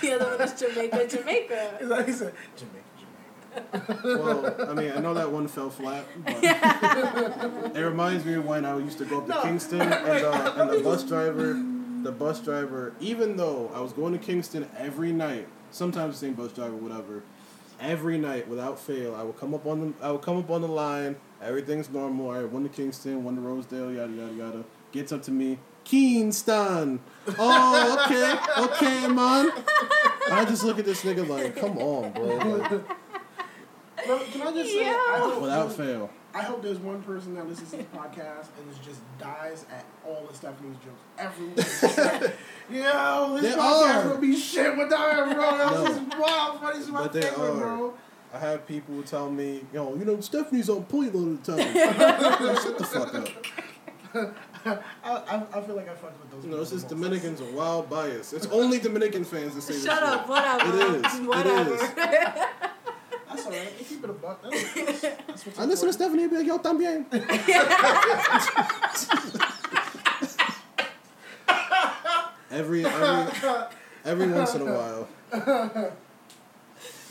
The 0.00 0.12
other 0.12 0.26
one 0.36 0.40
is 0.42 0.52
Jamaica 0.60 1.06
Jamaica. 1.08 1.78
It's 1.80 1.88
like 1.90 2.06
he 2.06 2.12
said 2.12 2.34
Jamaica, 2.56 2.76
Jamaica. 2.76 2.84
Well, 4.04 4.70
I 4.70 4.74
mean, 4.74 4.92
I 4.92 5.00
know 5.00 5.14
that 5.14 5.30
one 5.30 5.48
fell 5.48 5.70
flat, 5.70 6.04
but 6.24 6.42
it 7.76 7.80
reminds 7.80 8.24
me 8.24 8.34
of 8.34 8.44
when 8.44 8.64
I 8.64 8.76
used 8.78 8.98
to 8.98 9.04
go 9.04 9.18
up 9.18 9.26
to 9.26 9.30
No. 9.30 9.42
Kingston 9.42 9.80
and, 9.80 9.92
uh, 10.24 10.54
and 10.56 10.70
the 10.70 10.80
bus 10.80 11.02
driver 11.04 11.60
the 12.02 12.12
bus 12.12 12.40
driver, 12.40 12.94
even 13.00 13.36
though 13.36 13.70
I 13.74 13.80
was 13.80 13.92
going 13.92 14.12
to 14.12 14.18
Kingston 14.18 14.68
every 14.76 15.12
night, 15.12 15.46
sometimes 15.70 16.18
the 16.18 16.26
same 16.26 16.34
bus 16.34 16.52
driver, 16.52 16.74
whatever, 16.74 17.22
every 17.80 18.18
night 18.18 18.48
without 18.48 18.78
fail, 18.78 19.14
I 19.14 19.22
would 19.22 19.38
come 19.38 19.54
up 19.54 19.66
on 19.66 19.80
the 19.80 20.04
I 20.04 20.10
would 20.10 20.22
come 20.22 20.38
up 20.38 20.50
on 20.50 20.62
the 20.62 20.68
line. 20.68 21.16
Everything's 21.40 21.90
normal. 21.90 22.30
I 22.30 22.44
went 22.44 22.70
to 22.70 22.76
Kingston, 22.76 23.24
one 23.24 23.36
to 23.36 23.40
Rosedale, 23.40 23.92
yada 23.92 24.12
yada 24.12 24.32
yada. 24.32 24.64
Gets 24.92 25.12
up 25.12 25.22
to 25.22 25.30
me, 25.30 25.58
Kingston. 25.84 27.00
Oh, 27.38 28.04
okay, 28.04 28.62
okay, 28.64 29.08
man. 29.08 29.50
I 30.30 30.44
just 30.48 30.64
look 30.64 30.78
at 30.78 30.84
this 30.84 31.02
nigga 31.02 31.26
like, 31.26 31.56
come 31.56 31.78
on, 31.78 32.12
bro. 32.12 32.36
Like, 32.36 32.82
Bro, 34.06 34.18
Can 34.32 34.42
I 34.42 34.52
just 34.52 34.70
say, 34.72 34.88
I 34.88 35.18
hope, 35.20 35.42
without 35.42 35.72
fail. 35.72 36.10
I 36.34 36.42
hope 36.42 36.62
there's 36.62 36.78
one 36.78 37.02
person 37.02 37.34
that 37.34 37.46
listens 37.46 37.70
to 37.72 37.76
this 37.76 37.86
podcast 37.94 38.46
and 38.58 38.70
is 38.70 38.78
just 38.78 39.00
dies 39.18 39.66
at 39.70 39.84
all 40.06 40.26
of 40.28 40.34
Stephanie's 40.34 40.76
jokes. 40.76 41.02
Everyone 41.18 41.58
is 41.58 41.80
just 41.80 41.98
like, 41.98 42.20
yo, 42.70 43.38
this 43.40 43.54
They 43.54 43.60
podcast 43.60 44.04
are. 44.04 44.08
would 44.10 44.20
be 44.20 44.36
shit 44.36 44.76
without 44.76 45.12
her, 45.14 45.34
bro. 45.34 45.58
That 45.58 45.72
No. 45.72 45.82
was 45.82 45.96
just 45.98 46.18
wild. 46.18 46.60
Funny, 46.60 46.78
she's 46.78 46.88
my 46.88 47.02
But 47.02 47.12
they 47.12 47.20
favorite, 47.22 47.50
are. 47.50 47.56
bro. 47.76 47.94
I 48.34 48.38
have 48.38 48.66
people 48.66 49.02
tell 49.02 49.30
me, 49.30 49.62
yo, 49.74 49.94
you 49.94 50.06
know, 50.06 50.18
Stephanie's 50.20 50.70
on 50.70 50.84
point 50.84 51.14
all 51.14 51.20
the 51.20 51.36
time. 51.36 51.58
Shut 52.62 52.78
the 52.78 52.84
fuck 52.84 53.14
up. 53.14 53.28
I, 54.64 54.78
I, 55.04 55.42
I 55.54 55.60
feel 55.62 55.74
like 55.76 55.88
I 55.88 55.94
fucked 55.94 56.18
with 56.20 56.30
those. 56.30 56.44
You 56.44 56.50
know, 56.50 56.60
it's 56.62 56.70
people 56.70 56.80
just. 56.82 56.88
Dominicans 56.88 57.40
are 57.42 57.50
wild 57.52 57.90
bias. 57.90 58.32
It's 58.32 58.46
only 58.46 58.78
Dominican 58.78 59.24
fans 59.24 59.54
that 59.54 59.62
say 59.62 59.74
this 59.74 59.84
Shut 59.84 59.98
shit. 59.98 60.02
up, 60.08 60.28
whatever. 60.28 60.78
It 60.78 61.04
is, 61.04 61.20
Whatever. 61.26 61.74
is. 61.74 61.82
That's 63.34 63.46
alright. 63.46 63.78
They 63.78 63.84
keep 63.84 64.04
it 64.04 64.10
a 64.10 64.12
buck. 64.12 64.42
That's, 64.42 64.74
that's, 64.74 65.00
that's 65.00 65.46
what's 65.46 65.58
I 65.58 65.64
listen 65.64 65.88
to. 65.88 65.92
Stephanie 65.92 66.28
be 66.28 66.36
like, 66.36 66.46
yo, 66.46 66.58
también. 66.58 67.06
every, 72.50 72.84
every, 72.84 73.66
every 74.04 74.28
once 74.28 74.54
in 74.54 74.62
a 74.62 74.64
while. 74.64 75.08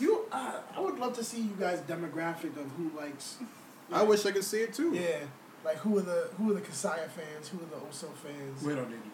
You, 0.02 0.24
uh, 0.32 0.58
I 0.76 0.80
would 0.80 0.98
love 0.98 1.12
to 1.14 1.22
see 1.22 1.42
you 1.42 1.56
guys' 1.60 1.80
demographic 1.82 2.56
of 2.56 2.68
who 2.76 2.90
likes. 2.96 3.36
I 3.92 4.02
wish 4.02 4.26
I 4.26 4.32
could 4.32 4.42
see 4.42 4.58
it 4.58 4.74
too. 4.74 4.92
Yeah, 4.94 5.18
like 5.64 5.76
who 5.78 5.96
are 5.96 6.02
the 6.02 6.28
who 6.36 6.50
are 6.50 6.54
the 6.54 6.60
Kasaya 6.60 7.08
fans? 7.08 7.48
Who 7.48 7.58
are 7.58 7.70
the 7.70 7.76
Oso 7.86 8.12
fans? 8.14 8.64
We 8.64 8.74
don't 8.74 8.90
need 8.90 9.00
to 9.02 9.08
know. 9.08 9.11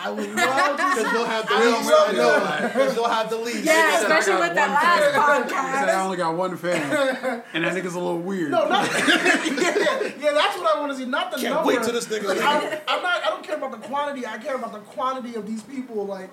I 0.00 0.10
would 0.10 0.32
love 0.32 0.76
to 0.76 0.76
Because 0.94 1.12
they'll 1.12 1.24
have 1.24 1.48
the 1.48 1.54
I 1.54 1.66
least. 1.66 1.90
I 1.92 2.12
know. 2.12 2.68
Because 2.68 2.94
they'll 2.94 3.08
have 3.08 3.30
the 3.30 3.36
least. 3.38 3.64
Yeah, 3.64 3.96
said 3.98 4.02
especially 4.02 4.40
with 4.42 4.54
that 4.54 4.70
last 4.70 5.50
fan. 5.50 5.72
He 5.72 5.78
said 5.78 5.88
I 5.88 6.04
only 6.04 6.16
got 6.16 6.36
one 6.36 6.56
fan, 6.56 6.76
and 7.54 7.64
that 7.64 7.72
nigga's 7.74 7.94
a 7.94 7.98
little 7.98 8.20
weird. 8.20 8.50
No, 8.52 8.68
not 8.68 8.86
yeah, 8.86 10.12
yeah, 10.20 10.32
that's 10.34 10.56
what 10.58 10.76
I 10.76 10.80
want 10.80 10.92
to 10.92 10.98
see. 10.98 11.04
Not 11.04 11.32
the 11.32 11.38
Can't 11.38 11.54
number. 11.54 11.68
wait 11.68 11.82
till 11.82 11.92
this 11.92 12.06
nigga. 12.06 12.30
I, 12.40 12.80
I'm 12.86 13.02
not. 13.02 13.24
I 13.24 13.30
don't 13.30 13.42
care 13.42 13.56
about 13.56 13.72
the 13.72 13.78
quantity. 13.88 14.24
I 14.26 14.38
care 14.38 14.54
about 14.54 14.72
the 14.72 14.78
quantity 14.80 15.34
of 15.34 15.46
these 15.46 15.62
people. 15.62 16.06
Like 16.06 16.30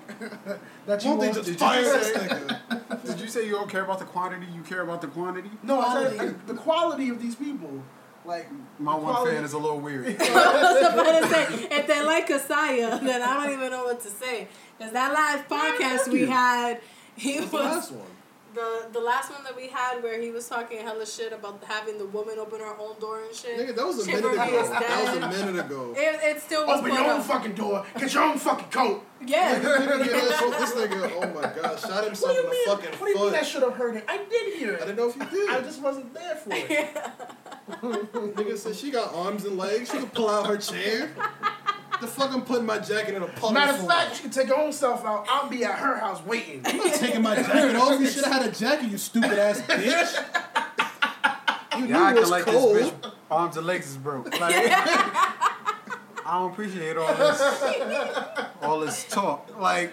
that 0.86 1.02
you 1.02 1.10
Won't 1.10 1.20
they 1.22 1.26
want 1.28 1.34
just 1.34 1.48
to 1.48 1.54
fire 1.54 1.82
this 1.82 2.12
say. 2.12 2.20
nigga? 2.28 3.04
Did 3.06 3.20
you 3.20 3.28
say 3.28 3.46
you 3.46 3.52
don't 3.52 3.70
care 3.70 3.82
about 3.84 3.98
the 3.98 4.04
quantity? 4.04 4.46
You 4.54 4.62
care 4.62 4.82
about 4.82 5.00
the 5.00 5.08
quantity? 5.08 5.50
No, 5.62 5.80
I 5.80 6.02
said 6.04 6.16
Quality. 6.16 6.36
the 6.46 6.54
quality 6.54 7.08
of 7.08 7.20
these 7.22 7.34
people. 7.34 7.82
Like 8.26 8.48
My 8.78 8.94
one 8.94 9.04
quality- 9.14 9.36
fan 9.36 9.44
is 9.44 9.52
a 9.52 9.58
little 9.58 9.78
weird. 9.80 10.06
I 10.06 10.62
was 10.62 10.92
about 10.92 11.22
to 11.22 11.28
say, 11.28 11.68
if 11.70 11.86
they 11.86 12.02
like 12.04 12.28
Kasaya, 12.28 13.00
then 13.00 13.22
I 13.22 13.44
don't 13.46 13.52
even 13.56 13.70
know 13.70 13.84
what 13.84 14.00
to 14.00 14.08
say. 14.08 14.48
Because 14.76 14.92
that 14.92 15.12
live 15.12 15.48
podcast 15.48 16.08
we 16.12 16.26
had, 16.26 16.80
he 17.16 17.38
What's 17.38 17.50
the 17.50 17.56
was 17.56 17.64
last 17.64 17.92
one? 17.92 18.06
The 18.56 18.88
the 18.92 19.00
last 19.00 19.30
one 19.30 19.44
that 19.44 19.54
we 19.54 19.68
had 19.68 20.02
where 20.02 20.20
he 20.20 20.30
was 20.30 20.48
talking 20.48 20.78
hella 20.80 21.06
shit 21.06 21.32
about 21.32 21.62
having 21.64 21.98
the 21.98 22.06
woman 22.06 22.38
open 22.38 22.58
her 22.60 22.74
own 22.80 22.98
door 22.98 23.22
and 23.24 23.34
shit. 23.34 23.56
Nigga, 23.58 23.76
that 23.76 23.86
was 23.86 23.98
a 24.00 24.04
Shit 24.04 24.14
minute 24.16 24.32
ago. 24.32 24.60
is 24.62 24.68
That 24.70 25.04
was 25.04 25.16
a 25.22 25.28
minute 25.44 25.64
ago. 25.66 25.94
It, 26.06 26.20
it 26.36 26.40
still 26.42 26.66
was 26.66 26.80
Open 26.80 26.92
your 26.92 27.04
own 27.04 27.20
up. 27.20 27.26
fucking 27.26 27.52
door. 27.54 27.84
Get 27.98 28.12
your 28.14 28.22
own 28.24 28.38
fucking 28.38 28.70
coat. 28.70 29.04
Yeah. 29.24 29.52
Yeah, 30.06 30.38
so 30.38 30.50
this 30.50 30.72
nigga, 30.74 31.10
oh 31.16 31.32
my 31.34 31.42
god, 31.42 31.78
shot 31.78 31.90
What 31.90 32.00
do 32.00 32.06
himself 32.06 32.32
you 32.34 32.40
in 32.40 32.44
the 32.46 32.50
mean? 32.50 32.66
fucking 32.68 32.90
What 33.00 33.06
do 33.06 33.18
you 33.18 33.24
mean 33.26 33.34
I 33.34 33.42
should 33.42 33.62
have 33.62 33.74
heard 33.74 33.96
it? 33.96 34.04
I 34.08 34.16
did 34.18 34.54
hear 34.54 34.72
it. 34.74 34.80
I 34.80 34.82
it. 34.84 34.86
didn't 34.86 34.96
know 34.96 35.08
if 35.08 35.16
you 35.16 35.24
did. 35.26 35.50
I 35.50 35.60
just 35.62 35.80
wasn't 35.82 36.12
there 36.14 36.36
for 36.36 36.50
it. 36.52 36.96
Nigga 38.36 38.56
said 38.58 38.76
she 38.76 38.90
got 38.90 39.12
arms 39.14 39.44
and 39.44 39.56
legs. 39.56 39.90
She 39.90 39.98
could 39.98 40.12
pull 40.12 40.28
out 40.30 40.46
her 40.46 40.56
chair. 40.58 41.10
The 42.00 42.06
fuck 42.06 42.32
I'm 42.32 42.42
putting 42.42 42.66
my 42.66 42.78
jacket 42.78 43.14
in 43.14 43.22
a 43.22 43.26
puddle 43.26 43.52
Matter 43.52 43.72
of 43.72 43.80
for? 43.80 43.88
fact, 43.88 44.16
you 44.16 44.22
can 44.22 44.30
take 44.30 44.48
your 44.48 44.58
own 44.60 44.72
stuff 44.72 45.04
out. 45.04 45.26
I'll 45.28 45.48
be 45.48 45.64
at 45.64 45.78
her 45.78 45.96
house 45.98 46.22
waiting. 46.24 46.60
I'm 46.64 46.76
not 46.76 46.94
taking 46.94 47.22
my 47.22 47.34
jacket 47.36 47.76
off. 47.76 47.98
You 48.00 48.06
should 48.08 48.24
have 48.24 48.42
had 48.42 48.46
a 48.46 48.52
jacket, 48.52 48.90
you 48.90 48.98
stupid 48.98 49.38
ass 49.38 49.60
bitch. 49.62 50.24
You 51.78 51.86
Y'all 51.86 51.88
knew 51.88 51.94
it 51.94 51.98
acting 52.00 52.20
was 52.22 52.30
like 52.30 52.44
cold. 52.44 52.76
this 52.76 52.90
bitch 52.90 53.12
arms 53.30 53.56
and 53.56 53.66
legs 53.66 53.90
is 53.90 53.96
broke. 53.98 54.30
Like, 54.40 54.54
I 56.28 56.30
don't 56.40 56.52
appreciate 56.52 56.96
all 56.96 57.14
this, 57.14 57.40
all 58.62 58.80
this 58.80 59.04
talk. 59.08 59.50
Like, 59.58 59.92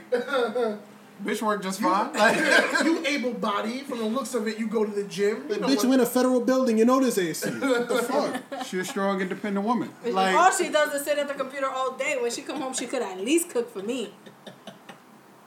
bitch 1.24 1.42
work 1.42 1.62
just 1.62 1.82
fine. 1.82 2.14
Like, 2.14 2.38
you 2.84 3.06
able 3.06 3.34
bodied. 3.34 3.86
From 3.86 4.00
the 4.00 4.06
looks 4.06 4.34
of 4.34 4.48
it, 4.48 4.58
you 4.58 4.68
go 4.68 4.86
to 4.86 4.92
the 4.92 5.04
gym. 5.04 5.46
You 5.50 5.60
know 5.60 5.68
Bitch, 5.68 5.76
what- 5.78 5.84
you 5.84 5.94
in 5.94 6.00
a 6.00 6.06
federal 6.06 6.42
building, 6.42 6.78
you 6.78 6.86
know 6.86 7.00
this 7.00 7.18
AC. 7.18 7.50
What 7.60 7.88
the 7.90 8.04
fuck? 8.04 8.66
she 8.66 8.80
a 8.80 8.86
strong, 8.86 9.22
independent 9.22 9.66
woman. 9.66 9.90
all 10.16 10.52
she 10.52 10.70
does 10.70 10.94
is 10.94 11.04
sit 11.06 11.18
at 11.18 11.28
the 11.28 11.34
computer 11.34 11.70
all 11.70 11.92
day. 11.98 12.18
When 12.22 12.32
she 12.32 12.42
come 12.42 12.62
home, 12.62 12.74
she 12.74 12.88
could 12.88 13.02
at 13.02 13.20
least 13.20 13.50
cook 13.50 13.72
for 13.72 13.84
me. 13.84 14.14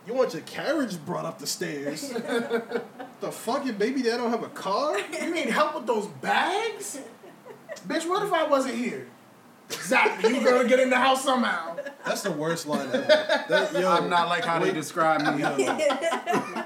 You 0.06 0.14
want 0.14 0.34
your 0.34 0.42
carriage 0.42 1.04
brought 1.04 1.24
up 1.24 1.40
the 1.40 1.48
stairs. 1.48 2.10
the 3.20 3.32
fuck, 3.32 3.64
your 3.64 3.74
baby 3.74 4.02
dad 4.02 4.18
don't 4.18 4.30
have 4.30 4.44
a 4.44 4.48
car? 4.48 4.96
You 4.98 5.34
need 5.34 5.48
help 5.50 5.74
with 5.74 5.86
those 5.86 6.06
bags? 6.06 7.00
Bitch, 7.88 8.08
what 8.08 8.22
if 8.24 8.32
I 8.32 8.46
wasn't 8.46 8.76
here? 8.76 9.08
Exactly. 9.70 10.34
You're 10.34 10.44
gonna 10.44 10.68
get 10.68 10.80
in 10.80 10.90
the 10.90 10.96
house 10.96 11.24
somehow. 11.24 11.76
That's 12.04 12.22
the 12.22 12.30
worst 12.32 12.66
line 12.66 12.88
ever. 12.88 13.02
That, 13.48 13.72
yo, 13.74 13.90
I'm 13.90 14.08
not 14.08 14.28
like 14.28 14.44
how 14.44 14.58
they 14.58 14.72
describe 14.72 15.22
me. 15.36 15.42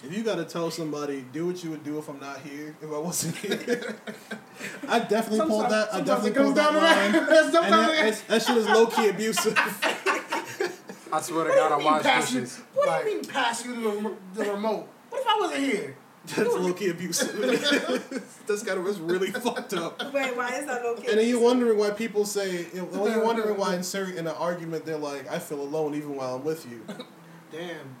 If 0.00 0.16
you 0.16 0.22
gotta 0.22 0.44
tell 0.44 0.70
somebody, 0.70 1.24
do 1.32 1.46
what 1.46 1.62
you 1.64 1.70
would 1.70 1.82
do 1.84 1.98
if 1.98 2.08
I'm 2.08 2.20
not 2.20 2.38
here, 2.40 2.74
if 2.80 2.88
I 2.90 2.98
wasn't 2.98 3.36
here. 3.36 3.96
I 4.88 5.00
definitely 5.00 5.46
pulled 5.46 5.68
that. 5.70 5.92
I 5.92 6.00
definitely 6.00 6.40
pulled 6.40 6.54
down 6.54 6.74
that 6.74 7.12
line. 7.12 7.12
that. 7.12 7.54
And 7.64 7.72
that, 7.74 8.06
it- 8.06 8.24
that 8.28 8.42
shit 8.42 8.56
is 8.56 8.66
low 8.68 8.86
key 8.86 9.08
abusive. 9.08 9.54
I 11.12 11.20
swear 11.20 11.44
to 11.48 11.50
God, 11.50 11.72
I 11.72 11.76
you 11.76 11.78
mean 11.78 11.92
watch 11.92 12.02
pass. 12.04 12.32
What 12.74 12.86
Like, 12.86 13.04
do 13.04 13.10
you 13.10 13.16
mean 13.16 13.24
pass 13.24 13.64
you 13.64 13.74
the, 13.74 14.44
the 14.44 14.50
remote? 14.52 14.88
What 15.10 15.20
if 15.20 15.26
I 15.26 15.36
wasn't 15.40 15.60
here? 15.64 15.96
That's 16.36 16.54
low 16.54 16.72
key 16.72 16.90
abusive. 16.90 17.36
That's 18.46 18.62
kind 18.62 18.78
of 18.78 18.86
it's 18.86 18.98
really 18.98 19.30
fucked 19.30 19.74
up. 19.74 20.12
Wait, 20.12 20.36
why 20.36 20.58
is 20.58 20.66
that 20.66 20.84
okay? 20.84 21.10
And 21.10 21.18
then 21.18 21.28
you're 21.28 21.40
wondering 21.40 21.78
why 21.78 21.90
people 21.90 22.24
say, 22.24 22.66
you 22.72 22.78
know, 22.78 22.84
when 22.84 23.12
you're 23.12 23.24
wondering 23.24 23.56
why 23.56 23.74
in, 23.74 23.82
certain, 23.82 24.16
in 24.16 24.26
an 24.26 24.34
argument 24.38 24.84
they're 24.84 24.96
like, 24.96 25.30
I 25.30 25.38
feel 25.38 25.60
alone 25.60 25.94
even 25.94 26.16
while 26.16 26.36
I'm 26.36 26.44
with 26.44 26.68
you. 26.70 26.84
Damn. 27.52 27.96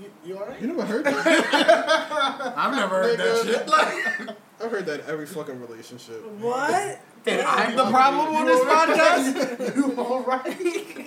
You, 0.00 0.10
you 0.24 0.38
alright? 0.38 0.60
You 0.60 0.68
never 0.68 0.84
heard 0.84 1.04
that? 1.04 2.54
I've 2.56 2.74
never 2.74 3.02
heard 3.02 3.18
that 3.18 3.44
shit. 3.44 3.68
Like, 3.68 4.36
I've 4.62 4.70
heard 4.70 4.86
that 4.86 5.08
every 5.08 5.26
fucking 5.26 5.60
relationship. 5.60 6.24
What? 6.38 7.00
and 7.26 7.42
I'm 7.42 7.76
the 7.76 7.90
problem 7.90 8.34
on 8.34 8.46
this 8.46 8.60
podcast? 8.60 9.76
you 9.76 9.98
alright? 9.98 10.58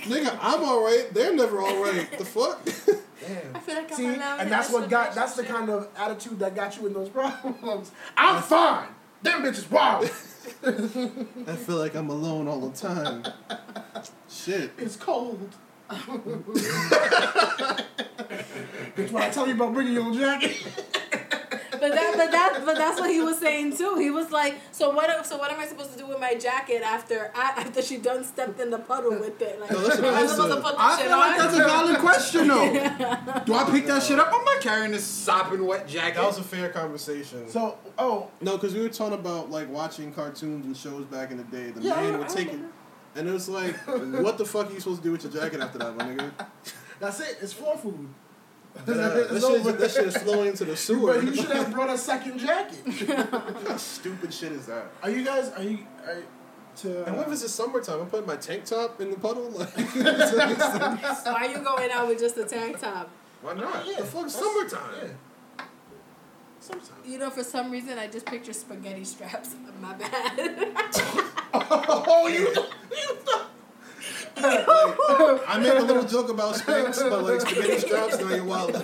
Nigga, 0.03 0.37
I'm 0.41 0.61
alright. 0.61 1.13
They're 1.13 1.33
never 1.35 1.61
alright. 1.61 2.17
The 2.17 2.25
fuck? 2.25 2.61
Damn. 3.27 3.55
I 3.55 3.59
feel 3.59 3.75
like 3.75 3.91
I'm 3.91 3.97
See, 3.97 4.05
allowed 4.05 4.39
and 4.41 4.51
that's 4.51 4.69
what 4.71 4.89
got, 4.89 5.15
that's 5.15 5.35
the 5.35 5.43
kind 5.43 5.69
of 5.69 5.87
attitude 5.97 6.39
that 6.39 6.55
got 6.55 6.77
you 6.77 6.87
in 6.87 6.93
those 6.93 7.09
problems. 7.17 7.91
I'm 8.17 8.41
fine. 8.41 8.87
Them 9.21 9.43
bitches 9.43 9.69
wild. 9.71 10.05
I 11.47 11.55
feel 11.55 11.77
like 11.77 11.95
I'm 11.95 12.09
alone 12.09 12.47
all 12.47 12.59
the 12.59 12.75
time. 12.77 13.23
Shit. 14.29 14.71
It's 14.77 14.95
cold. 14.97 15.49
Bitch, 18.95 19.11
when 19.11 19.23
I 19.23 19.29
tell 19.29 19.47
you 19.47 19.53
about 19.53 19.73
bringing 19.73 19.93
your 19.93 20.03
own 20.03 20.17
jacket. 20.17 20.57
But 21.83 21.91
that, 21.95 22.13
but 22.15 22.31
that, 22.31 22.61
but 22.65 22.75
that's 22.77 22.97
what 22.97 23.09
he 23.09 23.19
was 23.21 23.39
saying 23.39 23.75
too. 23.75 23.95
He 23.99 24.09
was 24.09 24.31
like, 24.31 24.55
"So 24.71 24.91
what? 24.91 25.25
So 25.25 25.37
what 25.37 25.51
am 25.51 25.59
I 25.59 25.65
supposed 25.65 25.91
to 25.91 25.97
do 25.97 26.07
with 26.07 26.17
my 26.17 26.33
jacket 26.33 26.81
after 26.81 27.29
after 27.35 27.81
she 27.81 27.97
done 27.97 28.23
stepped 28.23 28.57
in 28.61 28.69
the 28.69 28.79
puddle 28.79 29.11
with 29.19 29.41
it? 29.41 29.59
Like, 29.59 29.69
No, 29.69 29.79
listen, 29.79 30.05
am 30.05 30.13
I 30.15 30.19
I 30.21 30.25
supposed 30.25 30.55
to 30.55 30.61
put 30.61 30.75
the 30.75 30.81
I 30.81 30.97
shit 30.97 31.07
feel 31.07 31.17
like 31.17 31.37
that's 31.37 31.53
a 31.55 31.57
valid 31.57 31.97
question, 31.99 32.47
though. 32.47 33.43
Do 33.45 33.53
I 33.53 33.67
pick 33.69 33.85
that 33.87 34.01
shit 34.01 34.17
up? 34.17 34.29
I'm 34.33 34.45
not 34.45 34.61
carrying 34.61 34.91
this 34.91 35.03
sopping 35.03 35.65
wet 35.65 35.85
jacket. 35.85 36.15
That 36.15 36.25
was 36.25 36.37
a 36.37 36.43
fair 36.43 36.69
conversation. 36.69 37.49
So, 37.49 37.77
oh, 37.99 38.29
no, 38.39 38.53
because 38.55 38.73
we 38.73 38.79
were 38.79 38.87
talking 38.87 39.19
about 39.19 39.51
like 39.51 39.69
watching 39.69 40.13
cartoons 40.13 40.65
and 40.65 40.77
shows 40.77 41.03
back 41.07 41.31
in 41.31 41.37
the 41.37 41.43
day. 41.43 41.71
The 41.71 41.81
Yeah, 41.81 41.95
man 41.95 42.15
I- 42.15 42.17
would 42.19 42.29
take 42.29 42.53
it, 42.53 42.59
and 43.15 43.27
it 43.27 43.31
was 43.33 43.49
like, 43.49 43.75
what 43.87 44.37
the 44.37 44.45
fuck 44.45 44.69
are 44.69 44.73
you 44.73 44.79
supposed 44.79 45.01
to 45.01 45.07
do 45.09 45.11
with 45.11 45.23
your 45.25 45.33
jacket 45.33 45.59
after 45.59 45.79
that, 45.79 45.97
my 45.97 46.05
nigga? 46.05 46.31
that's 47.01 47.19
it. 47.19 47.39
It's 47.41 47.51
floor 47.51 47.77
food. 47.77 48.07
That, 48.73 48.85
that, 48.85 49.17
It's 49.31 49.45
shit, 49.45 49.59
over. 49.59 49.69
is- 49.69 49.75
that 49.77 49.91
shit 49.91 50.07
is 50.07 50.17
flowing 50.17 50.47
into 50.47 50.65
the 50.65 50.75
sewer. 50.75 51.13
But 51.13 51.23
you 51.25 51.35
should 51.35 51.51
have 51.51 51.71
brought 51.71 51.89
a 51.89 51.97
second 51.97 52.39
jacket. 52.39 53.07
How 53.67 53.77
stupid 53.77 54.33
shit 54.33 54.51
is 54.51 54.65
that? 54.65 54.87
Are 55.03 55.09
you 55.09 55.23
guys? 55.23 55.51
Are 55.51 55.61
you? 55.63 55.79
Are, 56.05 56.23
to 56.77 57.05
And 57.05 57.15
what 57.17 57.27
if 57.27 57.33
it's 57.33 57.43
the 57.43 57.49
summertime? 57.49 58.01
I'm 58.01 58.07
putting 58.07 58.25
my 58.25 58.35
tank 58.35 58.65
top 58.65 58.99
in 58.99 59.11
the 59.11 59.17
puddle. 59.17 59.47
Like, 59.51 59.69
Why 59.77 61.23
are 61.23 61.45
you 61.47 61.59
going 61.59 61.91
out 61.91 62.07
with 62.07 62.19
just 62.19 62.35
a 62.37 62.45
tank 62.45 62.79
top? 62.79 63.09
why 63.43 63.53
not? 63.53 63.85
Yeah, 63.85 63.97
the 63.99 64.05
fuck, 64.05 64.27
that's- 64.27 64.35
summertime. 64.35 64.95
Yeah. 65.03 65.65
Sometimes. 66.59 66.89
You 67.05 67.17
know, 67.19 67.29
for 67.29 67.43
some 67.43 67.69
reason, 67.71 67.99
I 67.99 68.07
just 68.07 68.25
picture 68.25 68.53
spaghetti 68.53 69.03
straps. 69.03 69.53
My 69.81 69.93
bad. 69.95 70.71
Oh, 71.53 72.27
you. 72.27 72.47
you 72.97 73.17
Like, 74.43 74.65
I 75.47 75.59
made 75.59 75.73
a 75.77 75.81
little 75.83 76.03
joke 76.03 76.29
about 76.29 76.55
Spanx, 76.55 76.99
but 77.09 77.23
like 77.23 77.41
spaghetti 77.41 77.79
straps, 77.79 78.19
now 78.19 78.29
you're 78.29 78.43
wild. 78.43 78.75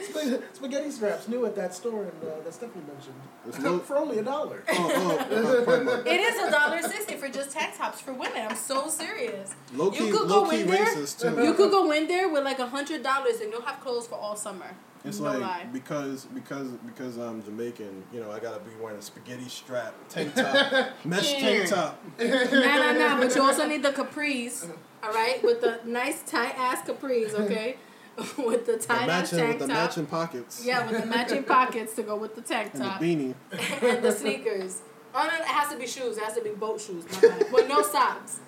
Sp- 0.00 0.42
Spaghetti 0.54 0.90
straps 0.90 1.28
new 1.28 1.46
at 1.46 1.54
that 1.56 1.74
store 1.74 2.02
and 2.04 2.12
uh, 2.22 2.40
that 2.44 2.52
Stephanie 2.52 2.84
mentioned 2.92 3.14
It's 3.46 3.58
low- 3.60 3.78
for 3.78 3.96
only 3.98 4.18
a 4.18 4.22
dollar. 4.22 4.64
Oh, 4.68 5.18
oh, 5.30 5.64
Primark. 5.66 6.06
It 6.06 6.20
is 6.20 6.42
a 6.42 6.50
dollar 6.50 6.82
sixty 6.82 7.14
for 7.16 7.28
just 7.28 7.50
tank 7.52 7.76
tops 7.76 8.00
for 8.00 8.12
women. 8.12 8.46
I'm 8.48 8.56
so 8.56 8.88
serious. 8.88 9.54
Low 9.74 9.90
key, 9.90 10.06
You 10.06 10.12
could 10.18 10.28
low 10.28 10.44
go 10.44 10.50
key 10.50 10.62
in 10.62 10.66
there. 10.68 10.84
racist 10.86 11.20
too. 11.20 11.42
You 11.42 11.54
could 11.54 11.70
go 11.70 11.90
in 11.92 12.06
there 12.08 12.28
with 12.28 12.44
like 12.44 12.58
a 12.58 12.66
hundred 12.66 13.02
dollars 13.02 13.40
and 13.40 13.52
you'll 13.52 13.62
have 13.62 13.80
clothes 13.80 14.06
for 14.08 14.16
all 14.16 14.34
summer. 14.36 14.74
It's 15.04 15.20
no 15.20 15.30
like 15.30 15.40
lie. 15.40 15.66
because 15.72 16.24
because 16.26 16.68
because 16.86 17.16
I'm 17.16 17.42
Jamaican, 17.44 18.04
you 18.12 18.20
know, 18.20 18.30
I 18.32 18.40
gotta 18.40 18.58
be 18.60 18.70
wearing 18.80 18.98
a 18.98 19.02
spaghetti 19.02 19.48
strap 19.48 19.94
tank 20.08 20.34
top, 20.34 20.88
mesh 21.04 21.32
tank 21.34 21.68
top. 21.68 22.02
Nah, 22.18 22.26
nah, 22.26 22.92
nah. 22.92 23.18
But 23.20 23.34
you 23.34 23.42
also 23.42 23.66
need 23.66 23.82
the 23.82 23.90
capris, 23.92 24.68
all 25.02 25.10
right, 25.12 25.40
with 25.42 25.60
the 25.60 25.80
nice 25.84 26.22
tight 26.22 26.54
ass 26.58 26.82
capris, 26.86 27.32
okay, 27.34 27.76
with 28.38 28.66
the 28.66 28.72
The 28.72 28.78
tight 28.78 29.08
ass 29.08 29.32
matching 29.32 29.38
tank 29.38 29.48
with 29.50 29.58
the 29.60 29.66
top. 29.74 29.84
matching 29.84 30.06
pockets. 30.06 30.62
Yeah, 30.66 30.90
with 30.90 31.00
the 31.00 31.06
matching 31.06 31.44
pockets 31.56 31.94
to 31.94 32.02
go 32.02 32.16
with 32.16 32.34
the 32.34 32.42
tank 32.42 32.72
top. 32.72 33.00
And 33.00 33.20
the 33.20 33.34
top 33.34 33.80
beanie. 33.80 33.94
and 33.94 34.04
the 34.04 34.12
sneakers. 34.12 34.82
Oh 35.14 35.22
no, 35.26 35.34
it 35.42 35.46
has 35.48 35.72
to 35.72 35.78
be 35.78 35.86
shoes. 35.86 36.16
It 36.18 36.24
has 36.24 36.34
to 36.34 36.42
be 36.42 36.50
boat 36.50 36.80
shoes. 36.80 37.04
My 37.12 37.20
bad. 37.28 37.46
But 37.52 37.68
no 37.68 37.82
socks. 37.82 38.40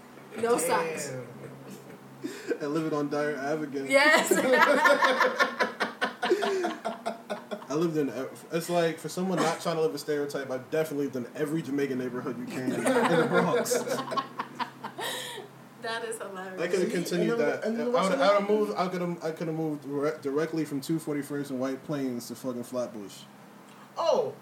No 0.43 0.59
socks. 0.59 1.11
Damn. 1.11 1.27
And 2.61 2.75
living 2.75 2.93
on 2.93 3.09
Dyre 3.09 3.39
Ave. 3.41 3.89
Yes. 3.89 4.31
I 6.41 7.75
lived 7.75 7.97
in. 7.97 8.13
It's 8.53 8.69
like 8.71 8.99
for 8.99 9.09
someone 9.09 9.39
not 9.39 9.61
trying 9.61 9.77
to 9.77 9.83
live 9.83 9.95
a 9.95 9.99
stereotype, 9.99 10.51
I've 10.51 10.71
definitely 10.71 11.07
lived 11.07 11.17
in 11.17 11.27
every 11.37 11.63
Jamaican 11.63 11.99
neighborhood 11.99 12.39
you 12.39 12.47
can 12.47 12.73
in 12.73 12.85
the 12.85 13.27
Bronx. 13.29 13.75
that 15.83 16.05
is 16.05 16.19
hilarious. 16.19 16.61
I 16.61 16.67
could 16.69 16.81
have 16.81 16.91
continued 16.93 17.33
And 17.33 17.41
that. 17.41 17.65
and 17.65 17.79
then 17.79 17.95
I 17.95 18.09
would 18.09 18.19
have 18.19 18.49
moved. 18.49 18.75
I 18.77 18.89
could 18.89 19.01
have. 19.01 19.25
I 19.25 19.31
could 19.31 19.47
have 19.47 19.57
moved 19.57 19.85
dire- 19.89 20.19
directly 20.21 20.65
from 20.65 20.81
241st 20.81 21.51
and 21.51 21.61
White 21.61 21.85
Plains 21.85 22.29
to 22.29 22.35
fucking 22.35 22.65
Flatbush. 22.65 23.21
Oh, 23.97 24.35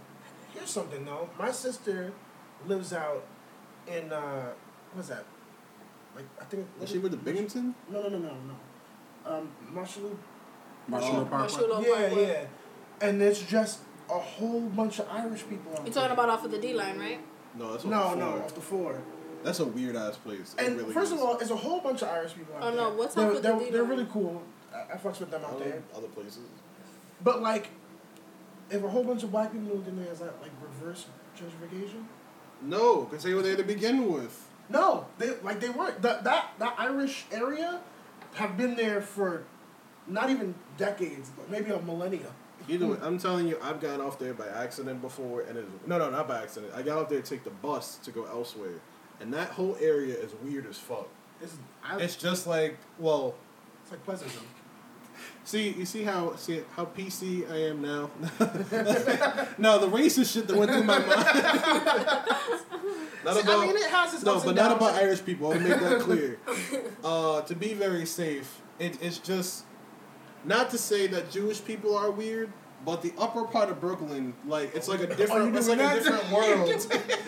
here's 0.55 0.70
something 0.70 1.05
though. 1.05 1.28
My 1.39 1.51
sister 1.51 2.12
lives 2.66 2.93
out 2.93 3.24
in 3.86 4.12
uh, 4.12 4.53
what's 4.95 5.09
that? 5.09 5.24
Like 6.16 6.24
I 6.41 6.45
think. 6.45 6.66
Was 6.80 6.91
she 6.91 6.99
with 6.99 7.12
the 7.12 7.18
Binghamton? 7.18 7.74
No, 7.91 8.03
no, 8.03 8.09
no, 8.09 8.18
no, 8.18 8.28
no. 8.30 9.30
Um, 9.30 9.49
Marshall. 9.72 10.18
Marshall 10.89 11.16
Oh. 11.20 11.24
Park. 11.24 11.30
Marshall 11.51 11.82
Yeah, 11.86 11.95
Parkway. 12.09 12.26
yeah. 12.26 13.07
And 13.07 13.22
it's 13.22 13.41
just 13.41 13.80
a 14.11 14.18
whole 14.18 14.62
bunch 14.62 14.99
of 14.99 15.09
Irish 15.11 15.47
people 15.49 15.70
You're 15.74 15.84
there. 15.84 15.93
talking 15.93 16.12
about 16.12 16.28
off 16.30 16.45
of 16.45 16.51
the 16.51 16.59
D 16.59 16.72
line, 16.72 16.99
right? 16.99 17.20
No, 17.55 17.72
that's 17.72 17.84
what 17.84 17.91
No, 17.91 18.11
the 18.11 18.16
no, 18.16 18.28
off 18.43 18.55
the 18.55 18.61
four. 18.61 19.01
That's 19.45 19.61
a 19.61 19.64
weird 19.66 19.95
ass 19.95 20.16
place. 20.16 20.55
And 20.59 20.76
really 20.78 20.93
first 20.93 21.12
is. 21.12 21.20
of 21.20 21.24
all, 21.24 21.39
it's 21.39 21.51
a 21.51 21.57
whole 21.57 21.80
bunch 21.80 22.03
of 22.03 22.09
Irish 22.09 22.34
people 22.34 22.57
out 22.57 22.62
Oh, 22.62 22.66
there. 22.66 22.76
no, 22.76 22.91
what's 22.95 23.14
they're, 23.14 23.26
up 23.26 23.34
with 23.34 23.43
the 23.43 23.49
they're, 23.49 23.59
D-line? 23.59 23.72
they're 23.72 23.84
really 23.84 24.07
cool. 24.12 24.43
I, 24.74 24.95
I 24.95 24.97
fucks 24.97 25.20
with 25.20 25.30
them 25.30 25.45
out 25.45 25.53
other, 25.55 25.64
there. 25.64 25.82
other 25.97 26.09
places. 26.09 26.41
But 27.22 27.41
like, 27.43 27.68
if 28.70 28.82
a 28.82 28.89
whole 28.89 29.05
bunch 29.05 29.22
of 29.22 29.30
black 29.30 29.53
people 29.53 29.68
moved 29.68 29.89
in 29.89 30.03
there, 30.03 30.12
is 30.12 30.18
that 30.20 30.41
like 30.43 30.51
reverse 30.62 31.07
gentrification? 31.36 32.05
No, 32.62 33.03
because 33.05 33.22
they 33.24 33.34
were 33.34 33.43
there 33.43 33.57
to 33.57 33.62
begin 33.62 34.12
with. 34.12 34.49
No, 34.68 35.07
they 35.18 35.30
like 35.43 35.61
they 35.61 35.70
weren't. 35.70 36.03
That 36.03 36.24
that 36.24 36.51
that 36.59 36.74
Irish 36.78 37.26
area 37.32 37.80
have 38.34 38.57
been 38.57 38.74
there 38.76 39.01
for 39.01 39.45
not 40.09 40.30
even 40.30 40.54
decades, 40.76 41.30
but 41.36 41.50
maybe 41.50 41.70
a 41.70 41.80
millennia. 41.80 42.32
Either 42.68 42.86
way, 42.86 42.98
I'm 43.02 43.18
telling 43.18 43.48
you, 43.48 43.59
I've 43.62 43.80
gotten 43.80 44.00
off 44.00 44.18
there 44.18 44.34
by 44.34 44.46
accident 44.48 45.00
before, 45.00 45.42
and 45.42 45.56
it's 45.56 45.68
no, 45.86 45.98
no, 45.98 46.11
not 46.11 46.28
by 46.28 46.42
accident. 46.42 46.72
I 46.74 46.82
got 46.82 46.98
off 46.98 47.09
there 47.09 47.20
to 47.20 47.26
take 47.26 47.44
the 47.44 47.50
bus 47.50 47.96
to 47.98 48.11
go 48.11 48.24
elsewhere, 48.24 48.80
and 49.20 49.32
that 49.32 49.50
whole 49.50 49.76
area 49.80 50.14
is 50.14 50.32
weird 50.42 50.66
as 50.66 50.76
fuck. 50.76 51.09
It's 51.40 51.56
I, 51.84 51.98
It's 52.00 52.16
just 52.16 52.46
like, 52.46 52.76
well, 52.98 53.34
it's 53.82 53.92
like 53.92 54.04
Pleasanton. 54.04 54.42
see, 55.44 55.70
you 55.70 55.86
see 55.86 56.02
how 56.02 56.36
see 56.36 56.62
how 56.76 56.84
PC 56.84 57.50
I 57.50 57.68
am 57.68 57.80
now. 57.80 58.11
no, 59.59 59.78
the 59.78 59.88
racist 59.88 60.32
shit 60.34 60.46
that 60.48 60.56
went 60.56 60.70
through 60.70 60.82
my 60.84 60.98
mind. 60.98 61.09
not 63.24 63.34
See, 63.34 63.40
about 63.40 63.61
I 63.61 63.66
mean, 63.66 63.76
it 63.76 63.90
has 63.90 64.14
its 64.14 64.24
no, 64.24 64.40
but 64.44 64.54
not 64.56 64.76
about 64.76 64.94
Irish 64.94 65.24
people. 65.24 65.52
I'll 65.52 65.61
make 65.61 65.80
that 65.80 66.00
clear. 66.00 66.38
Uh, 67.02 67.40
to 67.42 67.54
be 67.54 67.72
very 67.72 68.04
safe, 68.04 68.61
it, 68.78 69.00
it's 69.00 69.18
just 69.18 69.64
not 70.45 70.70
to 70.70 70.78
say 70.78 71.07
that 71.09 71.30
Jewish 71.30 71.64
people 71.64 71.97
are 71.97 72.11
weird, 72.11 72.51
but 72.84 73.03
the 73.03 73.12
upper 73.18 73.45
part 73.45 73.68
of 73.70 73.80
Brooklyn, 73.80 74.34
like 74.47 74.74
it's 74.74 74.89
like 74.89 75.01
a 75.01 75.07
different, 75.07 75.55
it's 75.57 75.68
like 75.68 75.78
a 75.80 75.95
different 75.95 76.30
world. 76.32 76.68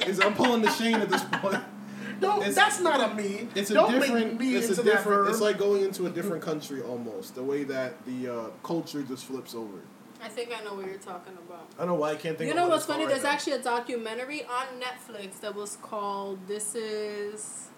Is 0.06 0.20
I'm 0.20 0.34
pulling 0.34 0.62
the 0.62 0.70
Shane 0.70 0.94
at 0.96 1.08
this 1.10 1.24
point. 1.24 1.62
No, 2.20 2.36
It's- 2.40 2.54
that's 2.54 2.80
not 2.82 3.00
a 3.00 3.14
me. 3.14 3.48
It's 3.54 3.70
a 3.70 3.74
Don't 3.74 3.92
different. 3.92 4.32
make 4.32 4.40
me 4.40 4.54
It's 4.54 4.68
into 4.68 4.82
a 4.82 4.84
that 4.84 4.90
different. 4.96 5.30
It's 5.30 5.40
like 5.40 5.56
going 5.56 5.84
into 5.84 6.04
a 6.06 6.10
different 6.10 6.42
country 6.42 6.82
almost. 6.82 7.34
The 7.34 7.42
way 7.42 7.64
that 7.64 7.94
the 8.04 8.28
uh, 8.28 8.44
culture 8.62 9.02
just 9.02 9.24
flips 9.24 9.54
over. 9.54 9.78
I 10.22 10.28
think 10.28 10.50
I 10.54 10.62
know 10.62 10.74
what 10.74 10.84
you're 10.84 10.98
talking 10.98 11.32
about. 11.48 11.66
I 11.76 11.78
don't 11.78 11.88
know 11.88 11.94
why 11.94 12.10
I 12.10 12.16
can't 12.16 12.36
think. 12.36 12.48
You 12.48 12.50
of 12.50 12.56
know 12.58 12.68
what's 12.68 12.84
funny? 12.84 13.04
right 13.04 13.12
There's 13.12 13.22
now. 13.24 13.30
actually 13.30 13.54
a 13.54 13.62
documentary 13.62 14.44
on 14.44 14.66
Netflix 14.78 15.40
that 15.40 15.54
was 15.54 15.76
called 15.80 16.46
"This 16.46 16.74
Is." 16.74 17.69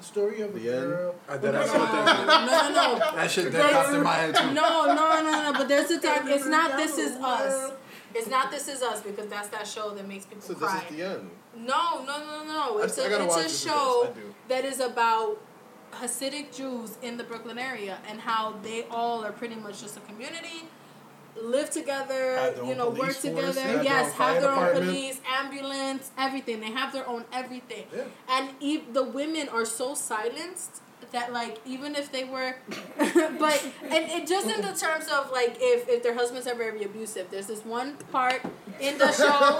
The 0.00 0.06
story 0.06 0.40
of 0.40 0.54
the, 0.54 0.60
The 0.60 0.72
end? 0.76 0.86
girl. 0.88 1.14
I 1.28 1.32
Look 1.34 1.42
did 1.42 1.54
at 1.54 1.68
I 1.68 2.46
No, 2.46 2.68
no, 2.68 2.98
no, 2.98 3.16
That 3.16 3.30
shit 3.30 3.52
that 3.52 3.72
popped 3.72 3.94
in 3.94 4.02
my 4.02 4.14
head 4.14 4.34
too. 4.34 4.52
no, 4.52 4.86
no, 4.86 5.22
no, 5.22 5.30
no. 5.30 5.52
But 5.52 5.68
there's 5.68 5.90
a 5.90 6.00
doc. 6.00 6.22
It's 6.26 6.46
not 6.46 6.76
"This 6.76 6.98
Is 6.98 7.12
Us." 7.16 7.72
It's 8.14 8.28
not 8.28 8.50
"This 8.50 8.66
Is 8.68 8.82
Us" 8.82 9.02
because 9.02 9.26
that's 9.28 9.48
that 9.48 9.66
show 9.66 9.90
that 9.94 10.06
makes 10.08 10.24
people 10.26 10.42
So 10.42 10.54
this 10.54 10.72
is 10.72 10.82
the 10.96 11.02
end. 11.02 11.30
No, 11.56 12.02
no, 12.04 12.18
no, 12.24 12.44
no. 12.44 12.78
It's 12.82 12.98
I 12.98 13.04
a 13.04 13.10
gotta 13.10 13.24
it's 13.24 13.36
watch 13.36 13.46
a 13.46 13.48
show 13.48 14.06
because 14.08 14.16
I 14.16 14.20
do. 14.20 14.34
that 14.48 14.64
is 14.64 14.80
about 14.80 15.38
Hasidic 15.92 16.54
Jews 16.56 16.96
in 17.02 17.16
the 17.16 17.24
Brooklyn 17.24 17.58
area 17.58 17.98
and 18.08 18.20
how 18.20 18.54
they 18.62 18.84
all 18.90 19.24
are 19.24 19.32
pretty 19.32 19.56
much 19.56 19.80
just 19.82 19.96
a 19.96 20.00
community, 20.00 20.68
live 21.40 21.70
together, 21.70 22.54
you 22.64 22.74
know, 22.74 22.88
work 22.88 22.98
police 23.16 23.16
force, 23.22 23.54
together. 23.56 23.60
have 23.60 23.64
their 23.64 23.78
own 23.78 23.84
yes, 23.84 24.12
have 24.14 24.40
their 24.42 24.50
own 24.52 24.72
police, 24.72 25.20
ambulance, 25.28 26.10
everything. 26.18 26.60
They 26.60 26.70
have 26.72 26.92
their 26.92 27.06
own 27.08 27.24
everything. 27.32 27.84
Yeah. 27.94 28.04
And 28.28 28.50
e- 28.60 28.82
the 28.92 29.04
women 29.04 29.48
are 29.48 29.64
so 29.64 29.94
silenced 29.94 30.82
that 31.12 31.32
like 31.32 31.58
even 31.66 31.96
if 31.96 32.12
they 32.12 32.22
were 32.22 32.54
but 32.98 33.66
and 33.82 34.04
it 34.10 34.28
just 34.28 34.46
in 34.46 34.60
the 34.60 34.72
terms 34.74 35.08
of 35.08 35.32
like 35.32 35.56
if 35.58 35.88
if 35.88 36.04
their 36.04 36.14
husbands 36.14 36.46
are 36.46 36.54
very 36.54 36.84
abusive 36.84 37.26
there's 37.32 37.48
this 37.48 37.64
one 37.64 37.96
part 38.12 38.40
in 38.78 38.96
the 38.96 39.10
show 39.10 39.58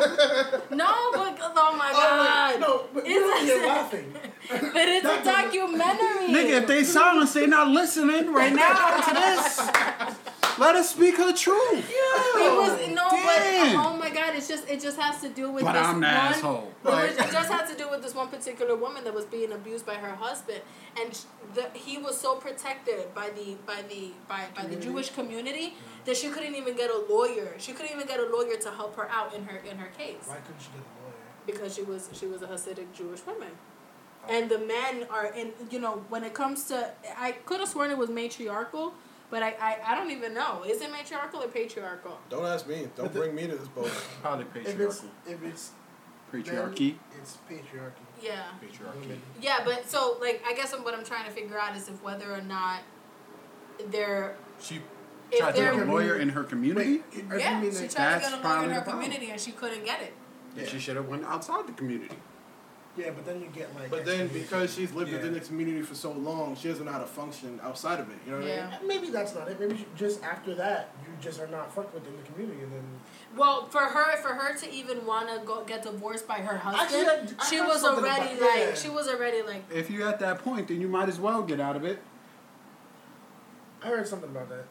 no 0.70 1.10
but 1.12 1.36
oh 1.40 1.74
my 1.76 1.90
god 1.90 2.00
Oh, 2.02 2.50
wait, 2.52 2.60
no, 2.60 2.84
but 2.94 3.02
It's 3.04 3.48
you're, 3.48 3.66
like- 3.66 3.76
laughing. 3.76 4.12
but 4.50 4.88
it's 4.88 5.04
a 5.06 5.24
documentary 5.24 6.28
Nigga, 6.28 6.60
if 6.62 6.66
they 6.68 6.84
silence, 6.84 7.32
they're 7.32 7.48
not 7.48 7.66
listening 7.68 8.32
right 8.32 8.54
now 8.54 9.00
to 9.00 9.14
this. 9.14 9.60
Let 10.60 10.76
us 10.76 10.90
speak 10.90 11.16
her 11.16 11.32
truth. 11.32 11.90
it 11.90 12.52
was 12.60 12.88
no 12.94 13.06
uh, 13.06 13.10
Damn. 13.10 13.76
but 13.76 13.86
oh 13.86 13.96
my 13.96 14.10
god 14.10 14.34
it's 14.36 14.46
just 14.46 14.68
it 14.68 14.80
just 14.80 14.98
has 15.00 15.20
to 15.22 15.28
do 15.30 15.50
with 15.50 15.64
But 15.64 15.72
this 15.72 15.86
I'm 15.86 16.00
the 16.00 16.06
one 16.06 16.14
asshole. 16.16 16.72
It, 16.84 16.88
Like- 16.88 17.10
it 17.12 17.32
just 17.32 17.50
had 17.50 17.66
to 17.66 17.76
do 17.76 17.88
with 17.90 18.02
this 18.02 18.14
one 18.14 18.28
particular 18.28 18.76
woman 18.76 19.04
that 19.04 19.14
was 19.14 19.24
being 19.24 19.52
abused 19.52 19.84
by 19.86 19.94
her 19.94 20.14
husband, 20.14 20.60
and 21.00 21.18
the, 21.54 21.64
he 21.74 21.98
was 21.98 22.18
so 22.20 22.36
protected 22.36 23.14
by 23.14 23.30
the 23.30 23.56
by 23.66 23.82
the 23.88 24.12
by, 24.28 24.44
by 24.54 24.64
the 24.66 24.76
Jewish 24.76 25.10
community 25.10 25.74
that 26.04 26.16
she 26.16 26.28
couldn't 26.30 26.54
even 26.54 26.76
get 26.76 26.90
a 26.90 27.00
lawyer. 27.12 27.54
She 27.58 27.72
couldn't 27.72 27.92
even 27.92 28.06
get 28.06 28.20
a 28.20 28.26
lawyer 28.36 28.56
to 28.56 28.70
help 28.70 28.96
her 28.96 29.08
out 29.10 29.34
in 29.34 29.44
her 29.44 29.58
in 29.70 29.78
her 29.78 29.88
case 29.96 30.24
Why 30.26 30.36
couldn't 30.36 30.60
she 30.60 30.68
get 30.76 30.80
a 30.80 30.90
lawyer? 31.02 31.14
because 31.46 31.74
she 31.74 31.82
was 31.82 32.08
she 32.12 32.26
was 32.26 32.42
a 32.42 32.46
Hasidic 32.46 32.92
Jewish 32.92 33.24
woman. 33.26 33.52
And 34.28 34.50
the 34.50 34.58
men 34.58 35.06
are 35.10 35.26
in 35.32 35.52
you 35.70 35.78
know 35.80 36.04
when 36.10 36.22
it 36.24 36.34
comes 36.34 36.64
to 36.64 36.92
I 37.18 37.32
could 37.32 37.60
have 37.60 37.68
sworn 37.68 37.90
it 37.90 37.98
was 37.98 38.10
matriarchal, 38.10 38.92
but 39.30 39.42
I, 39.42 39.54
I, 39.60 39.78
I 39.88 39.94
don't 39.94 40.10
even 40.10 40.34
know. 40.34 40.64
Is 40.64 40.80
it 40.82 40.90
matriarchal 40.90 41.42
or 41.42 41.48
patriarchal? 41.48 42.18
Don't 42.28 42.44
ask 42.44 42.66
me. 42.66 42.88
Don't 42.96 43.12
bring 43.12 43.34
me 43.34 43.46
to 43.46 43.56
this 43.56 43.68
boat. 43.68 43.86
Probably 44.22 44.46
If 44.60 44.78
it's 44.80 45.00
patriarchy. 45.00 45.04
if 45.26 45.42
it's 45.44 45.70
Patriarchy. 46.32 46.94
it's 47.20 47.38
patriarchy. 47.50 47.92
Yeah. 48.22 48.44
Patriarchy. 48.62 49.18
Yeah, 49.40 49.60
but 49.64 49.88
so 49.90 50.16
like 50.20 50.42
I 50.46 50.54
guess 50.54 50.72
what 50.72 50.94
I'm 50.94 51.04
trying 51.04 51.24
to 51.24 51.30
figure 51.32 51.58
out 51.58 51.76
is 51.76 51.88
if 51.88 52.02
whether 52.02 52.32
or 52.32 52.40
not 52.40 52.80
they're 53.88 54.36
She 54.60 54.80
if 55.32 55.38
tried 55.40 55.54
to 55.54 55.60
they're 55.60 55.74
get 55.74 55.88
a 55.88 55.90
lawyer 55.90 56.16
in 56.16 56.28
her 56.30 56.44
community. 56.44 57.02
Wait, 57.14 57.24
yeah 57.38 57.60
she 57.60 57.68
tried 57.70 57.88
to 57.88 57.94
That's 57.96 58.30
get 58.30 58.44
a 58.44 58.48
lawyer 58.48 58.64
in 58.64 58.70
her 58.70 58.80
community 58.82 59.30
and 59.30 59.40
she 59.40 59.52
couldn't 59.52 59.84
get 59.84 60.02
it. 60.02 60.12
And 60.56 60.68
she 60.68 60.78
should 60.78 60.96
have 60.96 61.08
went 61.08 61.24
outside 61.24 61.66
the 61.66 61.72
community. 61.72 62.16
Yeah, 62.96 63.10
but 63.14 63.24
then 63.24 63.40
you 63.40 63.46
get 63.54 63.72
like. 63.76 63.88
But 63.88 64.04
then 64.04 64.26
because 64.28 64.74
she's 64.74 64.92
lived 64.92 65.10
Yeah. 65.10 65.18
within 65.18 65.32
the 65.34 65.40
community 65.40 65.80
for 65.82 65.94
so 65.94 66.10
long, 66.12 66.56
she 66.56 66.68
doesn't 66.68 66.84
know 66.84 66.90
how 66.92 66.98
to 66.98 67.06
function 67.06 67.60
outside 67.62 68.00
of 68.00 68.10
it. 68.10 68.16
You 68.26 68.32
know 68.32 68.38
what 68.38 68.46
I 68.46 68.50
Yeah. 68.50 68.78
mean? 68.80 68.88
Maybe 68.88 69.10
that's 69.10 69.34
not 69.34 69.48
it. 69.48 69.60
Maybe 69.60 69.86
just 69.96 70.22
after 70.24 70.54
that, 70.56 70.88
you 71.06 71.12
just 71.20 71.40
are 71.40 71.46
not 71.46 71.72
fucked 71.72 71.94
within 71.94 72.16
the 72.16 72.22
community, 72.32 72.62
and 72.62 72.72
then 72.72 72.82
Well, 73.36 73.66
for 73.68 73.80
her 73.82 74.16
for 74.16 74.30
her 74.34 74.56
to 74.58 74.70
even 74.72 75.06
want 75.06 75.28
to 75.28 75.38
go 75.46 75.62
get 75.64 75.84
divorced 75.84 76.26
by 76.26 76.38
her 76.38 76.58
husband, 76.58 77.06
Actually, 77.08 77.36
I- 77.38 77.42
I 77.44 77.46
she 77.48 77.60
was 77.60 77.84
already 77.84 78.34
about- 78.38 78.56
yeah. 78.58 78.64
like 78.66 78.76
she 78.76 78.88
was 78.88 79.08
already 79.08 79.42
like 79.42 79.62
If 79.72 79.88
you're 79.88 80.08
at 80.08 80.18
that 80.18 80.42
point, 80.42 80.66
then 80.68 80.80
you 80.80 80.88
might 80.88 81.08
as 81.08 81.20
well 81.20 81.42
get 81.42 81.60
out 81.60 81.76
of 81.76 81.84
it. 81.84 82.02
I 83.82 83.86
heard 83.86 84.06
something 84.08 84.28
about 84.30 84.48
that. 84.48 84.64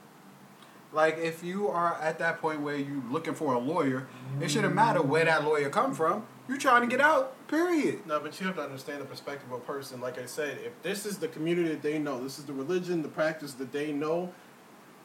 Like 0.91 1.17
if 1.19 1.43
you 1.43 1.69
are 1.69 1.95
at 2.01 2.19
that 2.19 2.41
point 2.41 2.61
where 2.61 2.75
you're 2.75 3.01
looking 3.09 3.33
for 3.33 3.53
a 3.53 3.59
lawyer, 3.59 4.07
it 4.41 4.51
shouldn't 4.51 4.75
matter 4.75 5.01
where 5.01 5.23
that 5.25 5.43
lawyer 5.45 5.69
come 5.69 5.93
from. 5.93 6.25
You're 6.49 6.57
trying 6.57 6.81
to 6.81 6.87
get 6.87 6.99
out. 6.99 7.47
Period. 7.47 8.05
No, 8.07 8.19
but 8.19 8.39
you 8.41 8.47
have 8.47 8.55
to 8.55 8.61
understand 8.63 9.01
the 9.01 9.05
perspective 9.05 9.51
of 9.51 9.59
a 9.61 9.63
person. 9.63 10.01
Like 10.01 10.17
I 10.17 10.25
said, 10.25 10.57
if 10.65 10.81
this 10.81 11.05
is 11.05 11.19
the 11.19 11.27
community 11.27 11.69
that 11.69 11.83
they 11.83 11.99
know, 11.99 12.21
this 12.21 12.39
is 12.39 12.45
the 12.45 12.53
religion, 12.53 13.03
the 13.03 13.07
practice 13.07 13.53
that 13.53 13.71
they 13.71 13.91
know, 13.91 14.33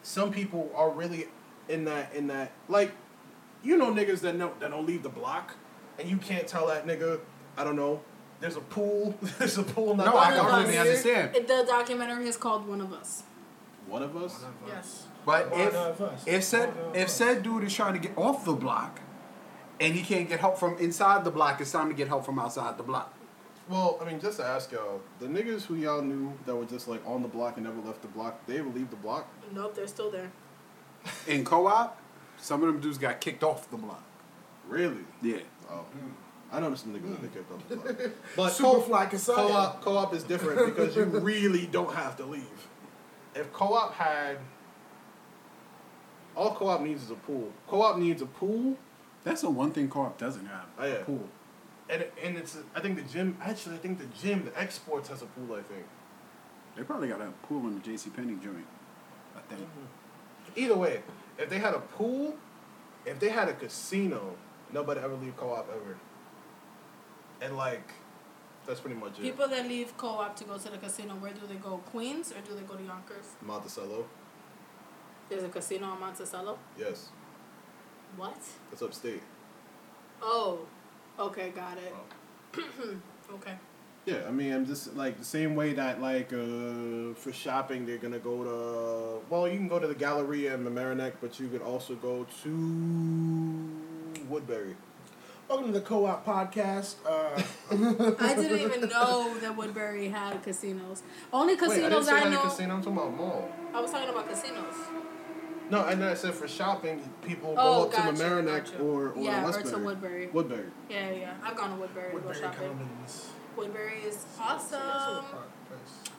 some 0.01 0.31
people 0.31 0.71
are 0.75 0.89
really 0.89 1.27
in 1.69 1.85
that 1.85 2.13
in 2.13 2.27
that 2.27 2.51
like 2.67 2.91
you 3.63 3.77
know 3.77 3.91
niggas 3.91 4.21
that 4.21 4.35
know 4.35 4.53
that 4.59 4.69
don't 4.71 4.85
leave 4.85 5.01
the 5.03 5.09
block 5.09 5.55
and 5.97 6.09
you 6.09 6.17
can't 6.17 6.47
tell 6.47 6.67
that 6.67 6.85
nigga, 6.85 7.19
I 7.57 7.63
don't 7.63 7.75
know, 7.75 8.01
there's 8.39 8.55
a 8.57 8.61
pool, 8.61 9.15
there's 9.39 9.57
a 9.57 9.63
pool 9.63 9.95
not 9.95 10.05
No, 10.07 10.13
I 10.17 10.29
One 10.31 10.33
of 10.33 10.39
far 10.39 10.49
completely 10.63 10.77
us. 10.77 11.01
from 11.01 11.09
here. 11.11 11.21
understand. 11.21 11.47
The 11.47 11.63
documentary 11.67 12.27
is 12.27 12.37
called 12.37 12.67
One 12.67 12.81
of 12.81 12.91
Us. 12.91 13.23
One 13.87 14.01
of 14.03 14.15
us? 14.17 14.43
Yes. 14.67 15.07
But 15.25 15.51
One 15.51 15.59
if 15.61 15.73
of 15.75 16.01
us. 16.01 16.23
if 16.27 16.43
said 16.43 16.75
One 16.75 16.85
of 16.89 16.95
if 16.95 17.09
said 17.09 17.43
dude 17.43 17.63
is 17.63 17.73
trying 17.73 17.93
to 17.93 17.99
get 17.99 18.17
off 18.17 18.45
the 18.45 18.53
block, 18.53 18.99
and 19.79 19.93
he 19.93 20.01
can't 20.01 20.29
get 20.29 20.39
help 20.39 20.57
from 20.57 20.77
inside 20.77 21.23
the 21.23 21.31
block, 21.31 21.59
it's 21.61 21.71
time 21.71 21.89
to 21.89 21.95
get 21.95 22.07
help 22.07 22.25
from 22.25 22.39
outside 22.39 22.77
the 22.77 22.83
block. 22.83 23.13
Well, 23.67 23.97
I 24.01 24.05
mean, 24.05 24.19
just 24.19 24.37
to 24.37 24.45
ask 24.45 24.71
y'all, 24.71 25.01
the 25.19 25.25
niggas 25.25 25.63
who 25.63 25.75
y'all 25.75 26.01
knew 26.01 26.33
that 26.45 26.55
were 26.55 26.65
just 26.65 26.87
like 26.87 27.01
on 27.05 27.23
the 27.23 27.27
block 27.27 27.57
and 27.57 27.65
never 27.65 27.81
left 27.81 28.01
the 28.03 28.07
block, 28.07 28.45
they 28.45 28.59
ever 28.59 28.69
leave 28.69 28.89
the 28.91 28.95
block? 28.95 29.27
Nope, 29.51 29.75
they're 29.75 29.87
still 29.87 30.11
there. 30.11 30.31
In 31.27 31.43
co-op, 31.43 31.99
some 32.37 32.61
of 32.61 32.67
them 32.67 32.79
dudes 32.79 32.97
got 32.97 33.19
kicked 33.19 33.43
off 33.43 33.69
the 33.71 33.77
block. 33.77 34.03
Really? 34.67 35.03
Yeah. 35.21 35.39
Oh. 35.69 35.85
I 36.51 36.59
know 36.59 36.73
some 36.75 36.93
niggas 36.93 37.09
that 37.09 37.21
they 37.21 37.27
kept 37.27 37.51
off 37.51 37.67
the 37.67 37.75
block. 37.75 38.11
But 38.35 38.51
Superfly 38.51 39.09
Kasaya. 39.09 39.35
co-op 39.35 39.81
co-op 39.81 40.13
is 40.13 40.23
different 40.23 40.75
because 40.75 40.95
you 40.95 41.03
really 41.03 41.65
don't 41.65 41.93
have 41.93 42.15
to 42.17 42.25
leave. 42.25 42.67
If 43.33 43.51
co-op 43.51 43.93
had 43.95 44.37
all 46.35 46.53
co-op 46.53 46.81
needs 46.81 47.03
is 47.03 47.11
a 47.11 47.15
pool. 47.15 47.51
Co-op 47.67 47.97
needs 47.97 48.21
a 48.21 48.25
pool 48.25 48.77
That's 49.25 49.41
the 49.41 49.49
one 49.49 49.71
thing 49.71 49.89
co-op 49.89 50.17
doesn't 50.17 50.45
have. 50.45 50.67
Oh, 50.79 50.85
yeah. 50.85 50.93
A 50.93 51.03
pool. 51.03 51.27
and 51.89 52.05
and 52.23 52.37
it's 52.37 52.57
I 52.73 52.79
think 52.79 52.95
the 52.95 53.01
gym 53.01 53.37
actually 53.41 53.75
I 53.75 53.79
think 53.79 53.99
the 53.99 54.05
gym 54.21 54.45
the 54.45 54.57
exports 54.57 55.09
has 55.09 55.21
a 55.21 55.25
pool 55.25 55.55
I 55.55 55.61
think. 55.61 55.85
They 56.77 56.83
probably 56.83 57.09
got 57.09 57.21
a 57.21 57.31
pool 57.47 57.67
in 57.67 57.81
the 57.81 57.81
JC 57.81 58.15
Penney 58.15 58.35
joint. 58.35 58.67
I 59.35 59.41
think. 59.49 59.61
Mm-hmm. 59.61 60.59
Either 60.59 60.77
way, 60.77 61.01
if 61.37 61.49
they 61.49 61.57
had 61.57 61.73
a 61.73 61.79
pool, 61.79 62.35
if 63.05 63.19
they 63.19 63.29
had 63.29 63.49
a 63.49 63.53
casino, 63.53 64.35
nobody 64.71 65.01
ever 65.01 65.15
leave 65.15 65.35
co-op 65.35 65.67
ever. 65.69 65.97
And 67.41 67.57
like 67.57 67.91
that's 68.67 68.79
pretty 68.79 68.95
much 68.95 69.19
it. 69.19 69.23
People 69.23 69.47
that 69.47 69.67
leave 69.67 69.97
co-op 69.97 70.35
to 70.37 70.43
go 70.43 70.57
to 70.57 70.69
the 70.69 70.77
casino, 70.77 71.15
where 71.15 71.33
do 71.33 71.41
they 71.47 71.55
go? 71.55 71.77
Queens 71.91 72.31
or 72.31 72.41
do 72.41 72.55
they 72.55 72.61
go 72.61 72.75
to 72.75 72.83
Yonkers? 72.83 73.25
Monticello. 73.41 74.05
There's 75.29 75.43
a 75.43 75.49
casino 75.49 75.93
in 75.93 75.99
Monticello. 75.99 76.59
Yes. 76.77 77.09
What? 78.17 78.37
That's 78.69 78.81
upstate. 78.81 79.21
Oh, 80.21 80.59
okay, 81.19 81.49
got 81.49 81.77
it. 81.77 81.93
okay. 83.33 83.55
Yeah, 84.05 84.21
I 84.27 84.31
mean, 84.31 84.53
I'm 84.53 84.65
just 84.65 84.95
like 84.95 85.17
the 85.17 85.25
same 85.25 85.55
way 85.55 85.73
that 85.73 86.01
like 86.01 86.31
uh, 86.31 87.13
for 87.15 87.33
shopping 87.33 87.85
they're 87.85 87.97
gonna 87.97 88.19
go 88.19 88.43
to. 88.43 89.25
Well, 89.29 89.47
you 89.47 89.57
can 89.57 89.67
go 89.67 89.79
to 89.79 89.87
the 89.87 89.95
Galleria 89.95 90.53
in 90.53 90.63
Mamaroneck, 90.63 91.13
but 91.19 91.39
you 91.39 91.47
could 91.47 91.61
also 91.61 91.95
go 91.95 92.25
to 92.43 93.69
Woodbury. 94.29 94.75
Welcome 95.49 95.67
to 95.67 95.73
the 95.73 95.85
Co-op 95.85 96.25
Podcast. 96.25 96.95
Uh, 97.05 97.39
I 98.19 98.33
didn't 98.35 98.59
even 98.59 98.89
know 98.89 99.37
that 99.39 99.55
Woodbury 99.55 100.07
had 100.07 100.41
casinos. 100.41 101.03
Only 101.33 101.55
Wait, 101.55 101.63
I 101.63 101.75
didn't 101.75 101.89
casinos 101.91 102.05
say 102.07 102.13
I, 102.13 102.29
know. 102.29 102.41
casino. 102.41 102.75
I'm 102.75 102.81
talking 102.81 102.97
about 102.97 103.15
mall. 103.15 103.51
I 103.73 103.81
was 103.81 103.91
talking 103.91 104.09
about 104.09 104.27
casinos. 104.27 104.73
No, 105.69 105.85
and 105.85 106.01
then 106.01 106.09
I 106.09 106.13
said 106.13 106.33
for 106.33 106.47
shopping, 106.47 107.01
people 107.23 107.55
Oh, 107.57 107.83
go 107.83 107.83
up 107.87 107.91
gotcha, 107.93 108.17
to 108.17 108.23
Mamaroneck 108.23 108.65
gotcha. 108.65 108.79
or, 108.79 109.09
or 109.09 109.21
Yeah, 109.23 109.39
or 109.47 109.51
to 109.51 109.57
Westbury. 109.59 109.83
Woodbury. 109.85 110.27
Woodbury. 110.27 110.65
Yeah, 110.89 111.11
yeah. 111.11 111.33
I've 111.43 111.55
gone 111.57 111.71
to 111.71 111.75
Woodbury, 111.81 112.05
to 112.11 112.11
go 112.11 112.15
Woodbury 112.27 112.39
shopping. 112.39 112.67
Commons. 112.69 113.29
Woodbury 113.57 113.99
is 114.05 114.25
awesome. 114.39 115.25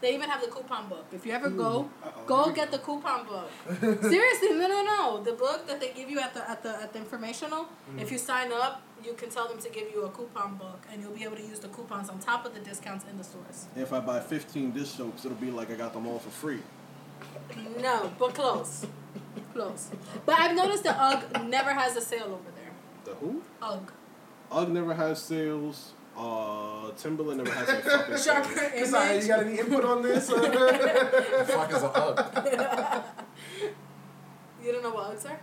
They 0.01 0.15
even 0.15 0.29
have 0.29 0.43
the 0.43 0.49
coupon 0.49 0.89
book. 0.89 1.07
If 1.13 1.25
you 1.25 1.33
ever 1.33 1.49
go, 1.49 1.89
Uh-oh, 2.05 2.23
go 2.27 2.53
get 2.53 2.71
the 2.71 2.79
coupon 2.79 3.27
book. 3.27 3.49
Seriously, 4.03 4.51
no, 4.51 4.69
no, 4.69 4.83
no. 4.83 5.23
The 5.23 5.33
book 5.33 5.67
that 5.67 5.81
they 5.81 5.93
give 5.95 6.11
you 6.11 6.21
at 6.21 6.35
the 6.35 6.49
at 6.49 6.63
the 6.63 6.71
at 6.83 6.93
the 6.93 6.99
informational. 6.99 7.65
Mm-hmm. 7.65 8.01
If 8.01 8.13
you 8.13 8.19
sign 8.19 8.53
up, 8.53 8.83
you 9.03 9.15
can 9.15 9.31
tell 9.31 9.49
them 9.49 9.59
to 9.59 9.71
give 9.71 9.91
you 9.95 10.05
a 10.05 10.11
coupon 10.11 10.57
book, 10.57 10.81
and 10.93 11.01
you'll 11.01 11.13
be 11.13 11.25
able 11.25 11.37
to 11.37 11.43
use 11.43 11.61
the 11.61 11.69
coupons 11.69 12.11
on 12.11 12.19
top 12.19 12.45
of 12.45 12.53
the 12.53 12.61
discounts 12.61 13.07
in 13.11 13.17
the 13.17 13.25
stores. 13.25 13.67
If 13.75 13.93
I 13.95 14.01
buy 14.01 14.21
15 14.21 14.73
dish 14.73 14.89
soaps, 14.91 15.25
it'll 15.25 15.39
be 15.39 15.51
like 15.51 15.71
I 15.71 15.75
got 15.75 15.95
them 15.95 16.07
all 16.07 16.19
for 16.19 16.31
free. 16.31 16.61
No, 17.81 18.13
but 18.19 18.35
close, 18.35 18.85
close. 19.57 19.91
But 20.25 20.39
I've 20.39 20.55
noticed 20.57 20.85
that 20.85 20.97
UGG 20.99 21.49
never 21.49 21.73
has 21.73 21.97
a 21.97 22.01
sale 22.01 22.25
over 22.39 22.51
there. 22.55 22.73
The 23.05 23.15
who? 23.15 23.43
UGG. 23.63 23.93
UGG 24.53 24.69
never 24.73 24.95
has 24.95 25.23
sales. 25.23 25.93
Uh, 26.17 26.91
Timberland 26.97 27.39
never 27.45 27.53
has 27.53 27.69
a 27.69 27.77
fucking 27.91 28.17
sale. 28.17 28.35
Sharper 28.43 28.49
Kasaya, 28.79 29.11
image. 29.11 29.23
you 29.23 29.29
got 29.29 29.41
any 29.41 29.59
input 29.59 29.85
on 29.85 30.03
this? 30.03 30.29
The 30.29 31.45
fuck 31.49 31.71
is 31.73 31.83
a 31.83 31.91
UGG? 31.91 33.05
You 34.65 34.73
don't 34.73 34.83
know 34.83 34.91
what 34.91 35.17
Uggs 35.17 35.27
are? 35.31 35.41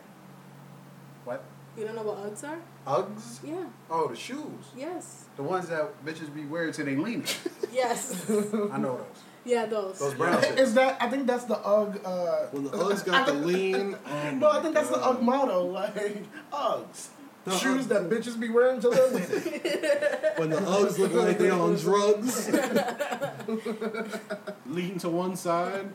What? 1.23 1.43
You 1.77 1.85
don't 1.85 1.95
know 1.95 2.03
what 2.03 2.17
Uggs 2.17 2.43
are? 2.43 2.59
Uggs? 2.85 3.39
Yeah. 3.47 3.65
Oh, 3.89 4.07
the 4.09 4.15
shoes. 4.15 4.65
Yes. 4.75 5.25
The 5.37 5.43
ones 5.43 5.69
that 5.69 6.03
bitches 6.05 6.33
be 6.33 6.43
wearing 6.45 6.73
till 6.73 6.85
they 6.85 6.95
leaning. 6.95 7.25
Yes. 7.71 8.29
I 8.29 8.77
know 8.77 8.97
those. 8.97 9.22
Yeah, 9.45 9.65
those. 9.65 9.99
Those 9.99 10.13
brown 10.13 10.41
shits. 10.41 10.57
Is 10.57 10.73
that? 10.75 10.97
I 11.01 11.09
think 11.09 11.27
that's 11.27 11.45
the 11.45 11.57
UGG. 11.57 12.01
Uh, 12.05 12.45
When 12.51 12.63
the 12.63 12.69
Uggs 12.71 13.05
got 13.05 13.27
the 13.27 13.33
lean, 13.33 13.95
oh 14.05 14.31
no, 14.35 14.49
I 14.49 14.61
think 14.61 14.73
that's 14.73 14.89
the 14.89 14.97
God. 14.97 15.17
UGG 15.17 15.23
motto. 15.23 15.65
Like 15.65 16.23
Uggs. 16.51 17.07
No, 17.45 17.53
Shoes 17.57 17.85
Uggs. 17.85 17.87
that 17.89 18.09
bitches 18.09 18.39
be 18.39 18.49
wearing 18.49 18.79
till 18.79 18.91
they're. 18.91 19.09
When 20.37 20.49
the 20.49 20.57
Uggs 20.57 20.97
look 20.97 21.13
like 21.13 21.37
they 21.37 21.49
on 21.49 21.75
drugs, 21.75 22.49
leaning 24.65 24.97
to 24.99 25.09
one 25.09 25.35
side. 25.35 25.89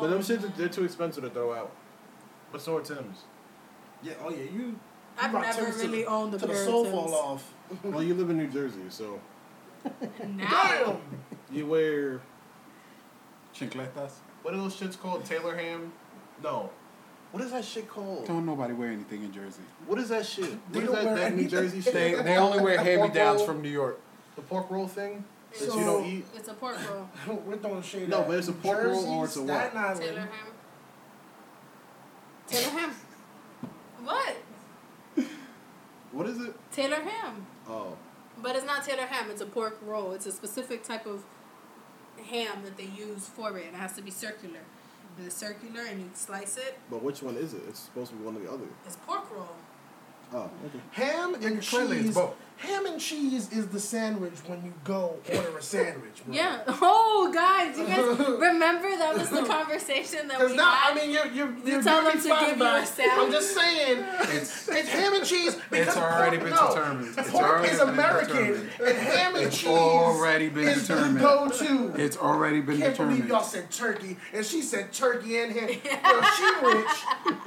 But 0.00 0.08
them 0.08 0.22
shit, 0.22 0.56
they're 0.56 0.68
too 0.68 0.84
expensive 0.84 1.22
to 1.24 1.30
throw 1.30 1.52
out. 1.52 1.70
But 2.50 2.62
so 2.62 2.76
are 2.78 2.82
Timbs. 2.82 3.18
yeah. 4.02 4.14
Oh 4.22 4.30
yeah. 4.30 4.44
You. 4.52 4.78
I've 5.18 5.32
rock 5.32 5.44
never 5.44 5.64
Timbs 5.66 5.76
to 5.76 5.82
really 5.86 6.02
the- 6.02 6.08
owned 6.08 6.34
a 6.34 6.38
to 6.38 6.46
the 6.46 6.52
pair 6.52 6.64
soul 6.64 6.84
fall 6.86 7.14
off. 7.14 7.52
Well, 7.84 8.02
you 8.02 8.14
live 8.14 8.28
in 8.30 8.38
New 8.38 8.48
Jersey, 8.48 8.80
so 8.88 9.20
Now. 10.26 10.48
Damn. 10.84 10.96
you 11.50 11.66
wear 11.66 12.20
chancletas. 13.54 14.12
what 14.42 14.54
are 14.54 14.58
those 14.58 14.76
shits 14.78 14.98
called? 14.98 15.24
Taylor 15.24 15.56
ham? 15.56 15.92
No. 16.42 16.70
What 17.32 17.42
is 17.42 17.50
that 17.52 17.64
shit 17.64 17.88
called? 17.88 18.26
Don't 18.26 18.44
nobody 18.44 18.74
wear 18.74 18.90
anything 18.90 19.22
in 19.24 19.32
Jersey. 19.32 19.62
What 19.86 19.98
is 19.98 20.10
that 20.10 20.26
shit? 20.26 20.44
They 20.72 20.80
What 20.80 20.84
is 20.84 20.90
don't 20.90 20.94
that, 20.96 21.04
wear 21.04 21.14
that 21.16 21.20
New 21.32 21.38
anything. 21.42 21.48
Jersey 21.48 21.80
shit? 21.80 21.94
They 21.94 22.14
they 22.14 22.36
only 22.36 22.60
wear 22.60 22.76
The 22.76 22.82
hand 22.84 23.02
me 23.02 23.08
downs 23.08 23.42
from 23.42 23.62
New 23.62 23.70
York. 23.70 24.00
the 24.36 24.42
pork 24.42 24.70
roll 24.70 24.86
thing 24.86 25.24
that 25.52 25.58
So- 25.70 25.78
you 25.78 25.84
don't 25.84 26.06
eat. 26.06 26.24
It's 26.34 26.48
a 26.48 26.54
pork 26.54 26.76
roll. 26.90 27.40
We're 27.46 27.56
throwing 27.56 27.82
shade. 27.82 28.08
No, 28.08 28.20
at 28.20 28.28
but 28.28 28.38
it's 28.38 28.48
a 28.48 28.52
New 28.52 28.56
pork 28.58 28.84
roll 28.84 29.04
or 29.06 29.24
it's 29.24 29.36
a 29.36 29.42
what? 29.42 29.48
Staten 29.48 29.78
Island. 29.78 30.00
Taylor 30.00 30.20
ham. 30.20 30.52
Taylor 32.46 32.70
ham. 32.78 32.94
What? 34.04 34.36
What 36.12 36.26
is 36.26 36.38
it? 36.40 36.54
Taylor 36.72 36.96
ham. 37.00 37.46
Oh, 37.68 37.96
But 38.40 38.56
it's 38.56 38.66
not 38.66 38.84
Taylor 38.84 39.06
ham. 39.06 39.30
It's 39.30 39.40
a 39.40 39.46
pork 39.46 39.78
roll. 39.84 40.12
It's 40.12 40.26
a 40.26 40.32
specific 40.32 40.84
type 40.84 41.06
of 41.06 41.24
ham 42.30 42.62
that 42.64 42.76
they 42.76 42.84
use 42.84 43.28
for 43.28 43.56
it, 43.58 43.66
and 43.66 43.74
it 43.74 43.78
has 43.78 43.92
to 43.94 44.02
be 44.02 44.10
circular. 44.10 44.60
It's 45.24 45.34
circular, 45.34 45.82
and 45.88 46.00
you 46.00 46.10
slice 46.14 46.56
it. 46.56 46.78
but 46.90 47.02
which 47.02 47.22
one 47.22 47.36
is 47.36 47.52
it? 47.52 47.62
It's 47.68 47.80
supposed 47.80 48.10
to 48.10 48.16
be 48.16 48.24
one 48.24 48.36
or 48.36 48.40
the 48.40 48.50
other. 48.50 48.64
It's 48.86 48.96
pork 48.96 49.30
roll. 49.30 49.48
Oh, 50.32 50.50
okay. 50.66 50.80
Ham 50.92 51.34
and 51.34 51.60
clearly 51.62 51.98
it's 51.98 52.06
cheese. 52.06 52.14
both. 52.14 52.34
Ham 52.62 52.86
and 52.86 53.00
cheese 53.00 53.50
is 53.52 53.66
the 53.68 53.80
sandwich 53.80 54.34
when 54.46 54.64
you 54.64 54.72
go 54.84 55.16
order 55.34 55.58
a 55.58 55.62
sandwich. 55.62 56.22
Bro. 56.26 56.34
Yeah. 56.34 56.60
Oh, 56.84 57.30
guys, 57.32 57.78
you 57.78 57.86
guys 57.86 57.98
remember 58.40 58.88
that 58.98 59.16
was 59.16 59.28
the 59.30 59.42
conversation 59.44 60.26
that 60.28 60.40
we 60.40 60.56
now, 60.56 60.70
had? 60.70 60.92
I 60.92 60.94
mean, 61.00 61.10
you're 61.10 61.26
you're 61.26 61.50
You 61.50 61.62
you're 61.64 61.82
tell 61.82 62.02
giving 62.04 62.20
them 62.28 62.38
to 62.40 62.46
give 62.50 62.58
you 62.58 62.64
a 62.64 62.86
sandwich. 62.86 63.18
I'm 63.18 63.32
just 63.32 63.54
saying, 63.54 64.04
It's 64.20 64.68
it's 64.68 64.88
ham 64.88 65.14
and 65.14 65.24
cheese. 65.24 65.56
Because 65.70 65.88
it's 65.88 65.96
already 65.96 66.38
pork, 66.38 66.48
been 66.50 66.56
no, 66.58 66.68
determined. 66.74 67.18
It's 67.18 67.30
Pork 67.30 67.44
already 67.44 67.68
is 67.68 67.78
been 67.78 67.88
American, 67.88 68.36
determined. 68.36 68.70
and 68.80 68.96
ham 68.98 69.34
and 69.36 69.44
It's 69.46 69.58
cheese 69.58 69.68
already 69.68 70.48
been 70.48 70.68
is 70.68 70.86
determined. 70.88 71.16
the 71.16 71.20
go-to. 71.20 71.94
It's 71.96 72.16
already 72.16 72.60
been 72.60 72.78
Can't 72.80 72.96
believe 72.96 73.28
y'all 73.28 73.42
said 73.42 73.70
turkey, 73.70 74.16
and 74.32 74.44
she 74.44 74.62
said 74.62 74.92
turkey 74.92 75.38
and 75.38 75.52
ham. 75.52 75.68
Yo, 75.68 76.22
she 76.36 76.66
rich. 76.66 76.86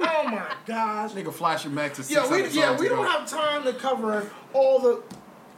Oh 0.18 0.24
my 0.28 0.46
gosh. 0.66 1.12
Nigga 1.12 1.32
flashing 1.32 1.74
back 1.74 1.92
to 1.94 2.02
six 2.02 2.10
Yeah, 2.10 2.30
we 2.30 2.48
yeah 2.48 2.76
we 2.78 2.88
don't 2.88 3.06
have 3.06 3.28
time 3.28 3.64
to 3.64 3.72
cover 3.74 4.28
all 4.56 4.78
the 4.80 5.02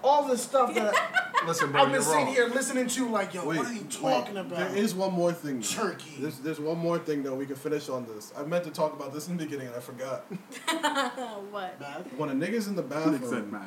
all 0.02 0.28
the 0.28 0.36
stuff 0.36 0.74
that 0.74 0.94
Listen, 1.46 1.70
bro, 1.70 1.82
I've 1.82 1.86
been 1.86 1.94
you're 1.94 2.02
sitting 2.02 2.24
wrong. 2.26 2.34
here 2.34 2.48
listening 2.48 2.88
to. 2.88 3.08
Like, 3.08 3.32
yo, 3.32 3.46
Wait, 3.46 3.58
what 3.58 3.66
are 3.66 3.72
you 3.72 3.84
talking 3.84 4.34
wait. 4.34 4.40
about? 4.40 4.58
There 4.58 4.76
is 4.76 4.94
one 4.94 5.12
more 5.12 5.32
thing. 5.32 5.60
though. 5.60 5.66
Turkey. 5.66 6.14
There's, 6.18 6.38
there's 6.40 6.60
one 6.60 6.78
more 6.78 6.98
thing 6.98 7.22
though 7.22 7.34
we 7.34 7.46
can 7.46 7.56
finish 7.56 7.88
on 7.88 8.06
this. 8.06 8.32
I 8.36 8.42
meant 8.42 8.64
to 8.64 8.70
talk 8.70 8.92
about 8.92 9.14
this 9.14 9.28
in 9.28 9.36
the 9.36 9.44
beginning 9.44 9.68
and 9.68 9.76
I 9.76 9.80
forgot. 9.80 10.24
what? 11.50 11.80
when 12.16 12.30
a 12.30 12.32
nigga's 12.32 12.66
in 12.66 12.76
the 12.76 12.82
bathroom, 12.82 13.58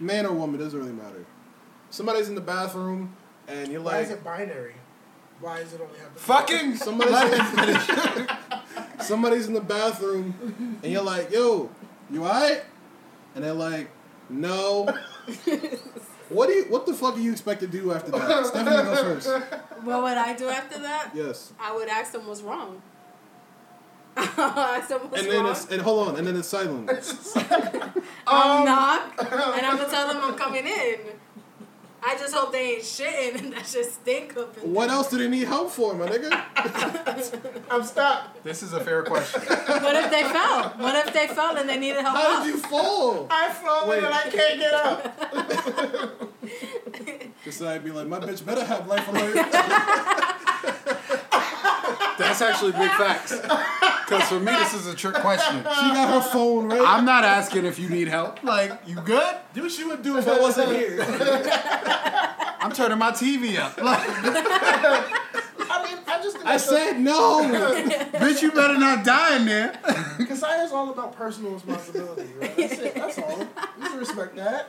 man 0.00 0.26
or 0.26 0.32
woman, 0.32 0.60
doesn't 0.60 0.78
really 0.78 0.92
matter. 0.92 1.24
Somebody's 1.90 2.28
in 2.28 2.34
the 2.34 2.40
bathroom 2.40 3.14
and 3.48 3.70
you're 3.70 3.80
Why 3.80 3.92
like, 3.92 4.04
is 4.06 4.10
it 4.10 4.24
binary? 4.24 4.74
Why 5.40 5.58
is 5.60 5.72
it 5.72 5.80
only 5.80 5.98
happening? 5.98 6.16
Fucking 6.16 6.76
somebody's 6.76 7.88
in, 7.88 9.04
somebody's 9.04 9.46
in 9.46 9.54
the 9.54 9.60
bathroom, 9.60 10.78
and 10.82 10.92
you're 10.92 11.02
like, 11.02 11.30
"Yo, 11.30 11.70
you 12.10 12.24
alright?" 12.24 12.62
And 13.34 13.44
they're 13.44 13.52
like, 13.52 13.90
"No." 14.28 14.88
What 16.30 16.46
do 16.48 16.54
you? 16.54 16.64
What 16.64 16.86
the 16.86 16.94
fuck 16.94 17.16
do 17.16 17.22
you 17.22 17.32
expect 17.32 17.60
to 17.60 17.66
do 17.66 17.92
after 17.92 18.10
that? 18.12 18.46
Stephanie, 18.46 18.76
go 18.82 18.96
first. 18.96 19.28
What 19.84 20.02
would 20.02 20.16
I 20.16 20.32
do 20.34 20.48
after 20.48 20.78
that? 20.80 21.10
Yes. 21.14 21.52
I 21.60 21.74
would 21.76 21.86
ask 21.86 22.12
them 22.12 22.26
what's 22.26 22.40
wrong. 22.40 22.80
ask 24.16 24.88
them 24.88 25.00
what's 25.10 25.22
And 25.22 25.30
then 25.30 25.42
wrong. 25.42 25.50
it's 25.52 25.66
and 25.66 25.82
hold 25.82 26.08
on, 26.08 26.16
and 26.16 26.26
then 26.26 26.34
it's 26.36 26.48
silent. 26.48 26.88
I'll 28.26 28.58
Um, 28.60 28.64
knock, 28.64 29.14
and 29.18 29.66
I'm 29.66 29.76
gonna 29.76 29.88
tell 29.90 30.08
them 30.08 30.16
I'm 30.22 30.34
coming 30.34 30.66
in. 30.66 30.98
I 32.06 32.16
just 32.18 32.34
hope 32.34 32.52
they 32.52 32.72
ain't 32.74 32.82
shitting 32.82 33.38
and 33.38 33.52
that 33.54 33.66
shit 33.66 33.86
stink 33.86 34.36
up 34.36 34.56
in 34.62 34.72
What 34.74 34.88
there. 34.88 34.96
else 34.96 35.08
do 35.10 35.16
they 35.18 35.28
need 35.28 35.46
help 35.48 35.70
for, 35.70 35.94
my 35.94 36.06
nigga? 36.06 36.30
I'm 37.70 37.82
stuck. 37.82 38.42
This 38.42 38.62
is 38.62 38.72
a 38.74 38.80
fair 38.80 39.02
question. 39.04 39.40
What 39.42 39.96
if 39.96 40.10
they 40.10 40.22
fell? 40.24 40.68
What 40.76 41.06
if 41.06 41.14
they 41.14 41.26
fell 41.28 41.56
and 41.56 41.68
they 41.68 41.78
needed 41.78 42.02
help? 42.02 42.16
How 42.16 42.38
up? 42.38 42.44
did 42.44 42.54
you 42.54 42.60
fall? 42.60 43.26
I 43.30 43.50
fall 43.52 43.88
Wait. 43.88 44.04
and 44.04 44.12
I 44.14 44.22
can't 44.24 44.58
get 44.60 44.74
up. 44.74 46.30
Just 47.44 47.62
I'd 47.62 47.82
be 47.84 47.90
like, 47.90 48.06
my 48.06 48.20
bitch 48.20 48.44
better 48.44 48.64
have 48.64 48.86
life 48.86 49.08
alert. 49.08 49.34
That's 52.18 52.40
actually 52.42 52.72
big 52.72 52.90
facts. 52.92 53.32
Because 53.40 54.28
for 54.28 54.38
me, 54.40 54.52
this 54.52 54.74
is 54.74 54.86
a 54.86 54.94
trick 54.94 55.14
question. 55.14 55.58
She 55.58 55.64
got 55.64 56.08
her 56.22 56.28
phone 56.30 56.68
right. 56.68 56.80
I'm 56.84 57.04
not 57.04 57.24
asking 57.24 57.64
if 57.64 57.78
you 57.78 57.88
need 57.88 58.08
help. 58.08 58.42
Like, 58.44 58.72
you 58.86 58.96
good? 58.96 59.36
do 59.54 59.62
what 59.62 59.72
she 59.72 59.84
would 59.84 60.02
do 60.02 60.18
if 60.18 60.28
I 60.28 60.38
wasn't 60.40 60.72
here. 60.76 61.00
I'm 62.60 62.72
turning 62.72 62.98
my 62.98 63.10
TV 63.12 63.58
up. 63.58 63.78
Like, 63.84 65.70
I 65.70 65.82
mean, 65.82 65.98
I 66.06 66.22
just 66.22 66.36
I 66.38 66.42
that's 66.52 66.64
said 66.68 67.00
no. 67.00 67.42
bitch, 68.12 68.42
you 68.42 68.52
better 68.52 68.78
not 68.78 69.04
die 69.04 69.36
in 69.36 69.46
there. 69.46 69.78
Because 70.18 70.42
I 70.42 70.62
is 70.64 70.72
all 70.72 70.90
about 70.90 71.16
personal 71.16 71.52
responsibility, 71.52 72.28
right? 72.38 72.56
That's 72.56 72.72
it. 72.78 72.94
That's 72.94 73.18
all. 73.18 73.38
You 73.38 73.46
can 73.88 73.98
respect 73.98 74.36
that. 74.36 74.68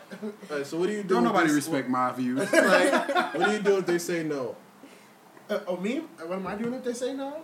Alright, 0.49 0.65
so 0.65 0.77
what 0.77 0.87
do 0.87 0.93
you 0.93 1.03
do? 1.03 1.09
Don't 1.09 1.25
if 1.25 1.31
nobody 1.31 1.49
they- 1.49 1.55
respect 1.55 1.89
my 1.89 2.11
views. 2.13 2.39
Like, 2.51 3.33
What 3.35 3.45
do 3.47 3.51
you 3.51 3.59
do 3.59 3.77
if 3.77 3.85
they 3.85 3.97
say 3.97 4.23
no? 4.23 4.55
Uh, 5.49 5.59
oh, 5.67 5.77
me? 5.77 6.01
What 6.25 6.39
am 6.39 6.47
I 6.47 6.55
doing 6.55 6.73
if 6.73 6.83
they 6.83 6.93
say 6.93 7.13
no? 7.13 7.37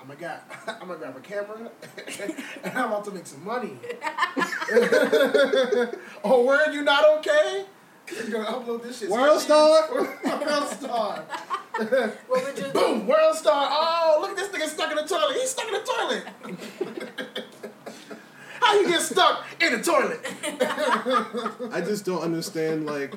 I'm 0.00 0.06
gonna 0.06 0.18
grab, 0.18 0.40
I'm 0.66 0.88
gonna 0.88 0.98
grab 0.98 1.16
a 1.16 1.20
camera, 1.20 1.70
and 2.64 2.78
I'm 2.78 2.88
about 2.88 3.04
to 3.04 3.10
make 3.10 3.26
some 3.26 3.44
money. 3.44 3.72
oh, 6.24 6.44
word, 6.44 6.72
you 6.72 6.82
not 6.82 7.18
okay? 7.18 7.66
You're 8.16 8.44
gonna 8.44 8.58
upload 8.58 8.82
this 8.82 8.98
shit. 8.98 9.10
World 9.10 9.40
Star? 9.40 9.92
World 9.92 10.68
Star. 10.68 11.24
What 12.28 12.44
would 12.44 12.58
you 12.58 12.64
do? 12.64 12.70
Boom, 12.72 13.06
World 13.06 13.36
Star. 13.36 13.68
Oh, 13.70 14.18
look 14.20 14.30
at 14.30 14.36
this 14.36 14.48
nigga 14.48 14.68
stuck 14.68 14.90
in 14.90 14.96
the 14.96 15.04
toilet. 15.04 15.36
He's 15.36 15.50
stuck 15.50 15.68
in 15.68 15.74
the 15.74 15.80
toilet. 15.80 16.24
How 18.60 18.80
you 18.80 18.88
get 18.88 19.00
stuck 19.02 19.44
in 19.60 19.72
the 19.72 19.82
toilet? 19.82 21.72
I 21.72 21.80
just 21.80 22.04
don't 22.04 22.22
understand. 22.22 22.86
Like, 22.86 23.14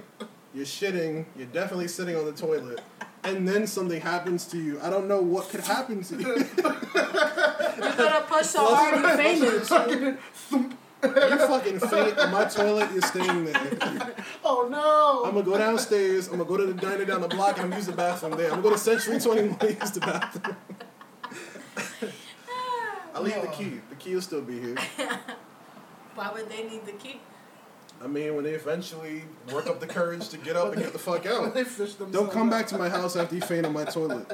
you're 0.54 0.66
shitting. 0.66 1.26
You're 1.36 1.48
definitely 1.48 1.88
sitting 1.88 2.16
on 2.16 2.26
the 2.26 2.34
toilet, 2.34 2.82
and 3.24 3.48
then 3.48 3.68
something 3.68 4.02
happens 4.02 4.46
to 4.48 4.58
you. 4.58 4.80
I 4.82 4.90
don't 4.90 5.08
know 5.08 5.22
what 5.22 5.50
could 5.50 5.62
happen 5.62 6.04
to 6.04 6.16
you. 6.16 6.36
You 6.36 7.90
gotta 7.98 8.26
push 8.28 8.46
so 8.48 8.76
hard 8.76 8.96
you 8.96 9.18
fainted. 9.18 10.18
You 11.04 11.38
fucking 11.38 11.80
faint 11.80 12.18
on 12.18 12.32
my 12.32 12.46
toilet. 12.46 12.90
You're 12.94 13.02
staying 13.02 13.44
there. 13.44 14.16
Oh 14.46 14.70
no. 14.72 15.24
I'm 15.28 15.34
gonna 15.34 15.46
go 15.46 15.58
downstairs. 15.58 16.28
I'm 16.28 16.38
gonna 16.38 16.46
go 16.46 16.56
to 16.56 16.66
the 16.66 16.74
diner 16.74 17.04
down 17.04 17.20
the 17.20 17.28
block 17.28 17.58
and 17.58 17.74
I'm 17.74 17.78
use 17.78 17.88
the 17.88 17.92
bathroom 17.92 18.38
there. 18.38 18.46
I'm 18.46 18.62
gonna 18.62 18.62
go 18.62 18.70
to 18.70 18.78
Century 18.78 19.20
21 19.20 19.58
and 19.60 19.80
use 19.82 19.92
the 19.92 20.00
bathroom. 20.00 20.56
I'll 23.14 23.22
leave 23.22 23.42
the 23.42 23.48
key. 23.48 23.82
The 23.90 23.96
key 23.96 24.16
will 24.16 24.22
still 24.22 24.42
be 24.42 24.62
here. 24.62 24.76
Why 26.16 26.32
would 26.32 26.50
they 26.50 26.64
need 26.64 26.86
the 26.86 26.94
key? 26.94 27.20
I 28.04 28.08
mean, 28.08 28.36
when 28.36 28.44
they 28.44 28.52
eventually 28.52 29.24
work 29.52 29.68
up 29.68 29.80
the 29.80 29.88
courage 29.88 30.28
to 30.30 30.38
get 30.38 30.56
up 30.56 30.74
and 30.74 30.82
get 30.82 30.92
the 30.92 31.00
fuck 31.00 31.26
out. 31.26 31.54
they 31.54 31.64
fish 31.64 31.94
themselves 31.96 32.12
Don't 32.12 32.32
come 32.32 32.50
back 32.50 32.68
to 32.68 32.78
my 32.78 32.90
house 32.90 33.16
after 33.16 33.36
you 33.36 33.42
faint 33.42 33.66
on 33.66 33.74
my 33.74 33.86
toilet. 33.86 34.30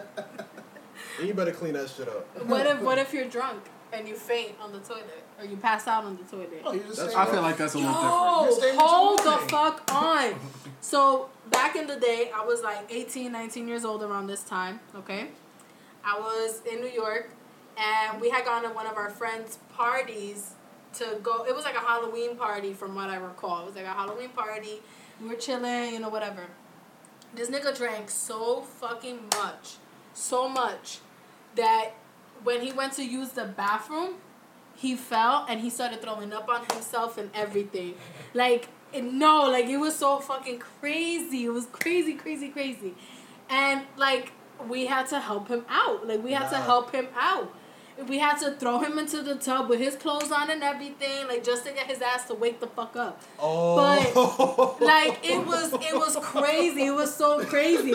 And 1.19 1.27
you 1.27 1.33
better 1.33 1.51
clean 1.51 1.73
that 1.73 1.89
shit 1.89 2.07
up. 2.07 2.25
What 2.47 2.65
if 2.65 2.81
what 2.81 2.97
if 2.97 3.13
you're 3.13 3.25
drunk 3.27 3.61
and 3.93 4.07
you 4.07 4.15
faint 4.15 4.53
on 4.59 4.71
the 4.71 4.79
toilet 4.79 5.23
or 5.39 5.45
you 5.45 5.57
pass 5.57 5.87
out 5.87 6.03
on 6.03 6.17
the 6.17 6.23
toilet? 6.23 6.61
Oh, 6.65 6.73
you 6.73 6.81
just 6.81 6.99
I 7.15 7.25
feel 7.25 7.41
like 7.41 7.57
that's 7.57 7.73
a 7.75 7.77
little 7.77 7.93
different. 7.93 8.13
Yo, 8.13 8.43
You're 8.43 8.51
staying 8.53 8.75
with 8.77 8.85
hold 8.85 9.19
your 9.19 9.25
the 9.25 9.31
roommate. 9.37 9.51
fuck 9.51 9.93
on. 9.93 10.33
So 10.81 11.29
back 11.51 11.75
in 11.75 11.87
the 11.87 11.97
day, 11.97 12.31
I 12.33 12.43
was 12.45 12.61
like 12.61 12.91
18, 12.91 13.31
19 13.31 13.67
years 13.67 13.85
old 13.85 14.01
around 14.01 14.27
this 14.27 14.43
time. 14.43 14.79
Okay, 14.95 15.27
I 16.03 16.17
was 16.17 16.61
in 16.71 16.79
New 16.79 16.87
York, 16.89 17.31
and 17.77 18.19
we 18.21 18.29
had 18.29 18.45
gone 18.45 18.63
to 18.63 18.69
one 18.69 18.87
of 18.87 18.95
our 18.95 19.09
friends' 19.09 19.59
parties 19.75 20.53
to 20.95 21.17
go. 21.21 21.45
It 21.45 21.55
was 21.55 21.65
like 21.65 21.75
a 21.75 21.79
Halloween 21.79 22.35
party, 22.35 22.73
from 22.73 22.95
what 22.95 23.09
I 23.09 23.17
recall. 23.17 23.63
It 23.63 23.65
was 23.67 23.75
like 23.75 23.85
a 23.85 23.89
Halloween 23.89 24.29
party. 24.29 24.81
We 25.21 25.27
were 25.27 25.35
chilling, 25.35 25.93
you 25.93 25.99
know, 25.99 26.09
whatever. 26.09 26.43
This 27.35 27.49
nigga 27.49 27.77
drank 27.77 28.09
so 28.09 28.61
fucking 28.61 29.19
much, 29.35 29.75
so 30.13 30.49
much, 30.49 30.99
that 31.55 31.91
when 32.43 32.61
he 32.61 32.71
went 32.71 32.93
to 32.93 33.03
use 33.03 33.29
the 33.29 33.45
bathroom, 33.45 34.15
he 34.75 34.95
fell 34.95 35.45
and 35.49 35.59
he 35.59 35.69
started 35.69 36.01
throwing 36.01 36.31
up 36.33 36.47
on 36.47 36.65
himself 36.71 37.17
and 37.17 37.29
everything. 37.33 37.95
Like, 38.33 38.69
no, 38.93 39.43
like 39.43 39.65
it 39.65 39.77
was 39.77 39.95
so 39.95 40.19
fucking 40.19 40.59
crazy. 40.59 41.45
It 41.45 41.49
was 41.49 41.67
crazy, 41.67 42.13
crazy, 42.13 42.49
crazy. 42.49 42.95
And 43.49 43.81
like, 43.97 44.31
we 44.67 44.85
had 44.85 45.07
to 45.07 45.19
help 45.19 45.49
him 45.49 45.65
out. 45.69 46.07
Like, 46.07 46.23
we 46.23 46.31
had 46.31 46.49
to 46.49 46.57
help 46.57 46.91
him 46.93 47.07
out. 47.15 47.53
We 48.07 48.17
had 48.17 48.37
to 48.39 48.51
throw 48.51 48.79
him 48.79 48.97
into 48.97 49.21
the 49.21 49.35
tub 49.35 49.69
with 49.69 49.79
his 49.79 49.95
clothes 49.95 50.31
on 50.31 50.49
and 50.49 50.63
everything, 50.63 51.27
like 51.27 51.43
just 51.43 51.65
to 51.65 51.73
get 51.73 51.87
his 51.87 52.01
ass 52.01 52.27
to 52.27 52.33
wake 52.33 52.59
the 52.59 52.67
fuck 52.67 52.95
up. 52.95 53.21
Oh. 53.39 54.77
Like 54.79 55.19
it 55.23 55.45
was, 55.45 55.73
it 55.73 55.93
was 55.93 56.17
crazy. 56.21 56.85
It 56.85 56.93
was 56.93 57.13
so 57.13 57.43
crazy, 57.45 57.91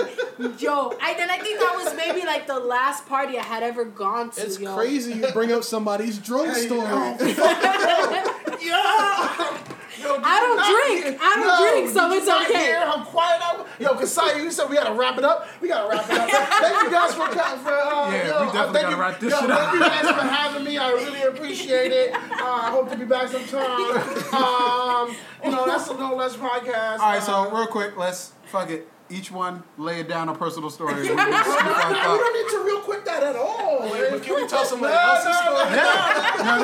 yo. 0.59 0.97
I 1.01 1.15
then 1.15 1.31
I 1.31 1.39
think 1.39 1.59
that 1.59 1.75
was 1.75 1.95
maybe 1.97 2.25
like 2.27 2.47
the 2.47 2.59
last 2.59 3.07
party 3.07 3.39
I 3.39 3.43
had 3.43 3.63
ever 3.63 3.85
gone 3.85 4.31
to. 4.33 4.43
It's 4.43 4.61
yo. 4.61 4.75
crazy 4.75 5.15
you 5.15 5.27
bring 5.33 5.53
up 5.53 5.65
somebody's 5.65 6.19
drunk 6.19 6.55
story. 6.55 7.35
Yeah. 8.65 9.59
Yo, 10.05 10.21
I 10.23 10.41
don't 10.41 10.61
drink. 10.61 11.05
hear- 11.05 11.19
I 11.21 11.35
don't 11.35 11.49
Yo, 11.49 11.71
drink, 11.73 11.95
so 11.95 12.01
did 12.09 12.13
you 12.13 12.19
it's 12.19 12.27
not 12.27 12.51
okay. 12.51 12.65
Hear 12.65 12.81
how 12.87 13.05
quiet 13.05 13.41
I 13.43 13.57
was? 13.57 13.67
Yo, 13.81 13.89
Kasaya, 13.95 14.43
you 14.43 14.51
said 14.51 14.69
we 14.69 14.77
gotta 14.77 14.93
wrap 14.95 15.17
it 15.19 15.25
up. 15.25 15.49
We 15.61 15.69
gotta 15.69 15.89
wrap 15.89 16.05
it 16.09 16.17
up. 16.19 16.29
thank 16.61 16.83
you 16.85 16.91
guys 16.91 17.15
for 17.15 17.27
coming. 17.29 17.65
for 17.65 17.71
uh, 17.73 18.11
Yeah, 18.11 18.27
yo, 18.29 18.41
we 18.43 18.49
uh, 18.49 18.53
definitely 18.53 18.53
thank 18.53 18.73
gotta 18.73 18.91
you- 18.97 19.01
wrap 19.03 19.21
this 19.21 19.33
yo, 19.33 19.41
shit 19.41 19.51
Thank 19.51 19.73
you 19.75 19.81
guys 19.81 20.01
for 20.11 20.23
having 20.23 20.65
me. 20.65 20.79
I 20.79 20.91
really 20.93 21.23
appreciate 21.23 21.93
it. 21.93 22.15
Uh, 22.15 22.19
I 22.21 22.71
hope 22.71 22.91
to 22.91 22.97
be 22.97 23.05
back 23.05 23.29
sometime. 23.29 24.03
Um, 24.35 25.15
you 25.45 25.51
know, 25.51 25.67
that's 25.67 25.89
a 25.89 25.95
No 25.95 26.15
Ledge 26.17 26.33
podcast. 26.33 26.99
All 27.01 27.11
right, 27.13 27.23
so 27.23 27.33
Uh, 27.33 27.51
real 27.57 27.67
quick, 27.67 27.97
let's 27.97 28.33
fuck 28.47 28.71
it. 28.71 28.89
Each 29.11 29.31
one 29.31 29.63
lay 29.77 30.01
it 30.01 30.09
down 30.09 30.29
a 30.31 30.35
personal 30.35 30.71
story. 30.71 30.95
We 30.95 31.01
we 31.03 31.09
can 31.09 31.17
see 31.17 31.29
if 31.29 31.47
I 31.47 31.93
don't, 31.93 32.13
we 32.13 32.19
don't 32.19 32.35
need 32.43 32.51
to 32.59 32.65
real 32.65 32.81
quick 32.81 33.05
that 33.05 33.23
at 33.23 33.37
all. 33.37 33.83
Wait, 33.83 34.11
but 34.11 34.23
can 34.23 34.35
we 34.37 34.47
tell 34.49 34.65
somebody 34.65 34.95
No, 34.95 35.01
else's 35.01 35.27
no, 35.27 35.33
story? 35.33 35.77
no, 35.77 36.55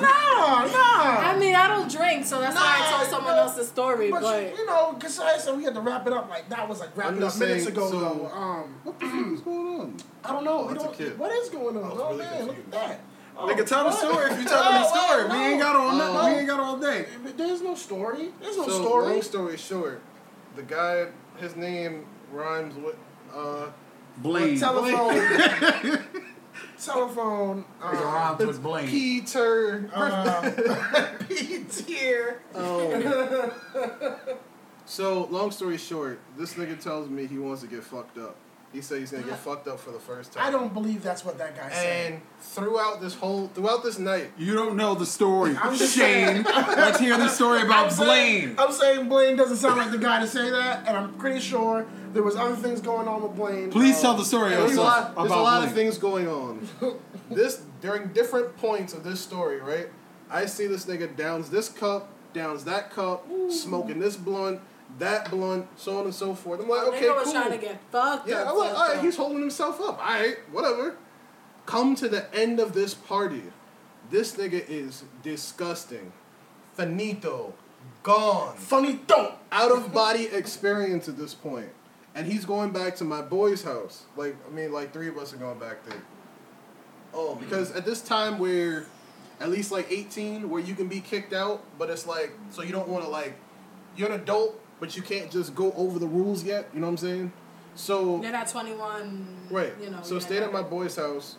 no. 0.00 0.66
no. 0.66 0.84
I 1.30 1.36
mean, 1.38 1.54
I 1.54 1.68
don't 1.68 1.90
drink, 1.90 2.26
so 2.26 2.40
that's 2.40 2.56
why 2.56 2.62
I 2.80 2.90
Nah, 2.90 2.96
told 2.98 3.10
someone 3.10 3.36
no. 3.36 3.42
else's 3.42 3.68
story. 3.68 4.10
But, 4.10 4.22
But, 4.22 4.42
you, 4.42 4.48
you 4.58 4.66
know, 4.66 4.96
Kasaya 4.98 5.38
said 5.38 5.56
we 5.56 5.64
had 5.64 5.74
to 5.74 5.80
wrap 5.80 6.06
it 6.06 6.12
up. 6.12 6.28
Like 6.28 6.48
that 6.48 6.68
was 6.68 6.80
like 6.80 6.96
wrapping 6.96 7.16
up 7.18 7.20
just 7.28 7.38
minutes 7.40 7.64
saying, 7.64 7.76
ago. 7.76 7.90
so- 7.90 8.00
though. 8.00 8.26
Um, 8.26 8.74
What 8.84 8.98
the 8.98 9.06
fuck 9.06 9.32
is 9.32 9.40
going 9.40 9.80
on? 9.80 9.96
I 10.24 10.32
don't 10.32 10.44
know. 10.44 10.58
Oh, 10.58 10.66
we 10.66 10.74
don't, 10.74 10.92
kid. 10.98 11.18
What 11.18 11.32
is 11.32 11.48
going 11.50 11.76
on? 11.76 11.84
Oh 11.84 12.08
really 12.10 12.18
man, 12.18 12.46
look 12.46 12.58
at 12.58 12.70
that. 12.72 13.00
Oh, 13.36 13.46
Nigga, 13.46 13.64
tell 13.64 13.84
the 13.84 13.90
what? 13.90 13.98
story 13.98 14.32
if 14.32 14.38
you 14.40 14.44
telling 14.48 14.74
the 14.74 14.80
No, 14.94 15.06
story. 15.06 15.28
wait, 15.28 15.30
We 15.30 15.44
ain't 15.52 15.60
got 15.60 15.76
all 15.76 15.90
Oh. 15.92 16.24
we 16.32 16.38
ain't 16.40 16.46
got 16.48 16.58
all 16.60 16.76
day. 16.76 17.06
There's 17.36 17.62
no 17.62 17.74
story. 17.76 18.30
There's 18.40 18.56
no 18.56 18.66
so, 18.66 18.82
story. 18.82 19.06
long 19.06 19.22
story 19.22 19.56
short, 19.56 20.00
the 20.56 20.62
guy, 20.62 21.06
his 21.40 21.56
name 21.56 22.06
rhymes 22.32 22.74
with, 22.76 22.96
uh, 23.34 23.66
Blaine. 24.18 24.58
Telephone. 24.58 25.98
telephone. 26.82 27.58
It 27.60 27.84
Uh, 27.84 27.90
rhymes 28.04 28.46
with 28.46 28.62
Blaine. 28.62 28.88
Peter. 28.88 29.90
uh, 29.94 30.50
P 31.28 31.64
tier. 31.64 32.42
Oh. 32.54 33.52
so, 34.86 35.24
long 35.30 35.50
story 35.50 35.76
short, 35.78 36.20
this 36.36 36.54
nigga 36.54 36.78
tells 36.80 37.08
me 37.08 37.26
he 37.26 37.38
wants 37.38 37.62
to 37.62 37.68
get 37.68 37.84
fucked 37.84 38.18
up. 38.18 38.36
He 38.72 38.82
said 38.82 38.98
he's 39.00 39.10
gonna 39.12 39.24
get 39.24 39.38
fucked 39.38 39.66
up 39.66 39.80
for 39.80 39.92
the 39.92 39.98
first 39.98 40.32
time. 40.34 40.46
I 40.46 40.50
don't 40.50 40.74
believe 40.74 41.02
that's 41.02 41.24
what 41.24 41.38
that 41.38 41.56
guy 41.56 41.70
said. 41.70 42.12
And 42.12 42.20
throughout 42.40 43.00
this 43.00 43.14
whole, 43.14 43.48
throughout 43.48 43.82
this 43.82 43.98
night, 43.98 44.30
You 44.36 44.54
don't 44.54 44.76
know 44.76 44.94
the 44.94 45.06
story. 45.06 45.56
I'm 45.58 45.74
just 45.76 45.96
Shane. 45.96 46.42
Let's 46.42 46.98
hear 47.00 47.16
the 47.16 47.28
story 47.28 47.62
about 47.62 47.86
I'm 47.86 47.90
saying, 47.92 48.44
Blaine. 48.54 48.56
I'm 48.58 48.72
saying 48.72 49.08
Blaine 49.08 49.36
doesn't 49.36 49.56
sound 49.56 49.78
like 49.78 49.90
the 49.90 49.96
guy 49.98 50.20
to 50.20 50.26
say 50.26 50.50
that, 50.50 50.86
and 50.86 50.96
I'm 50.98 51.14
pretty 51.14 51.40
sure 51.40 51.86
there 52.12 52.22
was 52.22 52.36
other 52.36 52.56
things 52.56 52.82
going 52.82 53.08
on 53.08 53.22
with 53.22 53.34
Blaine. 53.36 53.70
Please 53.70 53.98
Uh, 53.98 54.02
tell 54.02 54.14
the 54.16 54.24
story 54.24 54.50
there's 54.50 54.76
a 54.76 54.80
also 54.80 54.82
lot, 54.82 55.14
there's 55.16 55.30
a 55.30 55.32
about 55.32 55.42
lot 55.42 55.56
Blaine. 55.60 55.68
of 55.68 55.74
things 55.74 55.98
going 55.98 56.28
on. 56.28 56.68
this 57.30 57.62
during 57.80 58.08
different 58.08 58.54
points 58.58 58.92
of 58.92 59.02
this 59.02 59.18
story, 59.20 59.60
right? 59.60 59.88
I 60.30 60.44
see 60.44 60.66
this 60.66 60.84
nigga 60.84 61.16
downs 61.16 61.48
this 61.48 61.70
cup, 61.70 62.08
downs 62.34 62.64
that 62.64 62.90
cup, 62.90 63.26
smoking 63.48 63.98
this 63.98 64.14
blunt, 64.16 64.60
that 64.98 65.30
blunt, 65.30 65.66
so 65.76 65.98
on 65.98 66.04
and 66.06 66.14
so 66.14 66.34
forth. 66.34 66.60
I'm 66.60 66.68
like, 66.68 66.80
oh, 66.82 66.88
okay, 66.92 67.06
nigga 67.06 67.14
was 67.14 67.24
cool. 67.24 67.32
trying 67.34 67.50
to 67.52 67.58
get 67.58 67.80
fucked 67.92 68.28
Yeah, 68.28 68.36
up. 68.42 68.48
I'm 68.48 68.58
like, 68.58 68.74
all 68.74 68.88
right, 68.88 68.96
up. 68.98 69.04
he's 69.04 69.16
holding 69.16 69.40
himself 69.40 69.80
up. 69.80 69.98
All 69.98 70.12
right, 70.14 70.36
whatever. 70.50 70.96
Come 71.66 71.94
to 71.96 72.08
the 72.08 72.32
end 72.34 72.58
of 72.58 72.72
this 72.72 72.94
party. 72.94 73.42
This 74.10 74.34
nigga 74.36 74.64
is 74.68 75.04
disgusting. 75.22 76.12
Finito. 76.74 77.54
Gone. 78.02 78.56
Finito. 78.56 79.34
Out 79.52 79.70
of 79.70 79.92
body 79.92 80.24
experience 80.26 81.08
at 81.08 81.18
this 81.18 81.34
point. 81.34 81.68
And 82.14 82.26
he's 82.26 82.44
going 82.44 82.70
back 82.70 82.96
to 82.96 83.04
my 83.04 83.20
boy's 83.20 83.62
house. 83.62 84.04
Like, 84.16 84.34
I 84.46 84.50
mean, 84.54 84.72
like 84.72 84.92
three 84.92 85.08
of 85.08 85.18
us 85.18 85.32
are 85.32 85.36
going 85.36 85.58
back 85.58 85.84
there. 85.84 86.00
Oh, 87.14 87.34
because 87.36 87.70
at 87.72 87.84
this 87.84 88.00
time 88.02 88.38
we're 88.38 88.86
at 89.40 89.50
least 89.50 89.70
like 89.70 89.90
18 89.90 90.48
where 90.50 90.60
you 90.62 90.74
can 90.74 90.88
be 90.88 91.00
kicked 91.00 91.32
out, 91.32 91.62
but 91.78 91.90
it's 91.90 92.06
like, 92.06 92.32
so 92.50 92.62
you 92.62 92.72
don't 92.72 92.88
want 92.88 93.04
to 93.04 93.10
like, 93.10 93.34
you're 93.96 94.08
an 94.10 94.20
adult, 94.20 94.60
but 94.80 94.96
you 94.96 95.02
can't 95.02 95.30
just 95.30 95.54
go 95.54 95.72
over 95.72 95.98
the 95.98 96.06
rules 96.06 96.44
yet. 96.44 96.68
You 96.72 96.80
know 96.80 96.86
what 96.86 96.92
I'm 96.92 96.96
saying? 96.98 97.32
So, 97.74 98.20
You're 98.22 98.32
not 98.32 98.48
21. 98.48 99.48
Right. 99.50 99.72
You 99.80 99.90
know. 99.90 100.00
so 100.02 100.14
you're 100.14 100.20
stayed 100.20 100.42
at 100.42 100.52
my 100.52 100.62
boy's 100.62 100.96
house, 100.96 101.36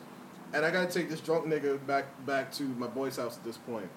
and 0.53 0.66
I 0.66 0.72
gotta 0.72 0.91
take 0.91 1.10
this 1.10 1.20
drunk 1.20 1.45
nigga 1.45 1.86
back 1.86 2.06
back 2.26 2.52
to 2.53 2.64
my 2.64 2.88
boy's 2.88 3.18
house 3.18 3.38
at 3.38 3.44
this 3.44 3.57
point. 3.57 3.90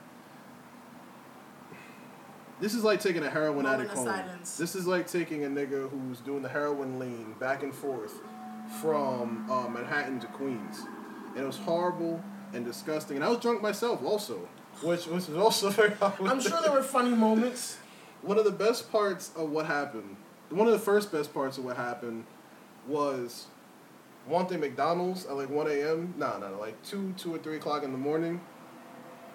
This 2.60 2.74
is 2.74 2.84
like 2.84 3.00
taking 3.00 3.24
a 3.24 3.30
heroin 3.30 3.64
Moment 3.64 3.74
addict 3.80 3.94
home. 3.94 4.06
silence. 4.06 4.56
This 4.56 4.74
is 4.76 4.86
like 4.86 5.08
taking 5.08 5.44
a 5.44 5.48
nigga 5.48 5.90
who's 5.90 6.20
doing 6.20 6.42
the 6.42 6.48
heroin 6.48 6.98
lean 6.98 7.34
back 7.40 7.62
and 7.64 7.74
forth 7.74 8.20
from 8.80 9.50
uh, 9.50 9.68
Manhattan 9.68 10.20
to 10.20 10.26
Queens, 10.28 10.78
and 11.34 11.38
it 11.42 11.46
was 11.46 11.58
horrible 11.58 12.22
and 12.52 12.64
disgusting. 12.64 13.16
And 13.16 13.24
I 13.24 13.28
was 13.28 13.38
drunk 13.38 13.62
myself 13.62 14.02
also, 14.04 14.48
which 14.80 15.06
which 15.06 15.26
was 15.28 15.36
also 15.36 15.70
very. 15.70 15.92
I'm 16.00 16.40
sure 16.40 16.60
there 16.62 16.72
were 16.72 16.82
funny 16.82 17.10
moments. 17.14 17.78
One 18.22 18.38
of 18.38 18.44
the 18.44 18.52
best 18.52 18.90
parts 18.90 19.30
of 19.36 19.50
what 19.50 19.66
happened, 19.66 20.16
one 20.50 20.66
of 20.66 20.72
the 20.72 20.78
first 20.78 21.10
best 21.10 21.34
parts 21.34 21.58
of 21.58 21.64
what 21.64 21.76
happened, 21.76 22.24
was 22.86 23.46
wanting 24.28 24.60
McDonald's 24.60 25.26
at 25.26 25.36
like 25.36 25.50
1 25.50 25.70
a.m. 25.70 26.14
No, 26.16 26.38
no, 26.38 26.58
like 26.58 26.80
2, 26.84 27.14
2 27.16 27.34
or 27.34 27.38
3 27.38 27.56
o'clock 27.56 27.82
in 27.82 27.92
the 27.92 27.98
morning. 27.98 28.40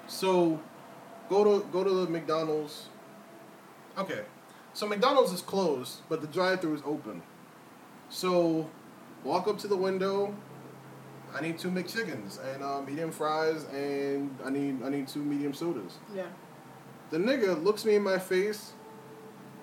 So, 0.07 0.59
go 1.29 1.43
to 1.43 1.67
go 1.71 1.83
to 1.83 1.89
the 1.89 2.07
McDonald's. 2.09 2.87
Okay, 3.97 4.21
so 4.73 4.87
McDonald's 4.87 5.33
is 5.33 5.41
closed, 5.41 6.01
but 6.07 6.21
the 6.21 6.27
drive-through 6.27 6.75
is 6.75 6.81
open. 6.85 7.21
So, 8.09 8.69
walk 9.23 9.47
up 9.47 9.57
to 9.59 9.67
the 9.67 9.75
window. 9.75 10.33
I 11.35 11.41
need 11.41 11.59
two 11.59 11.69
McChickens 11.69 12.39
and 12.53 12.63
uh, 12.63 12.81
medium 12.81 13.11
fries, 13.11 13.65
and 13.73 14.37
I 14.45 14.49
need 14.49 14.81
I 14.83 14.89
need 14.89 15.09
two 15.09 15.21
medium 15.21 15.53
sodas. 15.53 15.97
Yeah. 16.15 16.27
The 17.09 17.17
nigga 17.17 17.61
looks 17.61 17.85
me 17.85 17.95
in 17.95 18.03
my 18.03 18.17
face, 18.17 18.73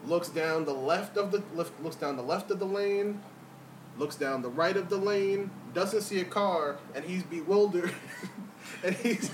looks 0.06 0.28
down 0.28 0.64
the 0.64 0.74
left 0.74 1.16
of 1.16 1.30
the 1.30 1.42
left, 1.54 1.72
looks 1.82 1.96
down 1.96 2.16
the 2.16 2.22
left 2.22 2.50
of 2.50 2.58
the 2.58 2.66
lane, 2.66 3.20
looks 3.98 4.16
down 4.16 4.42
the 4.42 4.48
right 4.48 4.76
of 4.76 4.88
the 4.88 4.96
lane, 4.96 5.50
doesn't 5.72 6.02
see 6.02 6.20
a 6.20 6.24
car, 6.24 6.76
and 6.94 7.04
he's 7.04 7.22
bewildered. 7.22 7.92
and 8.84 8.94
he's 8.96 9.30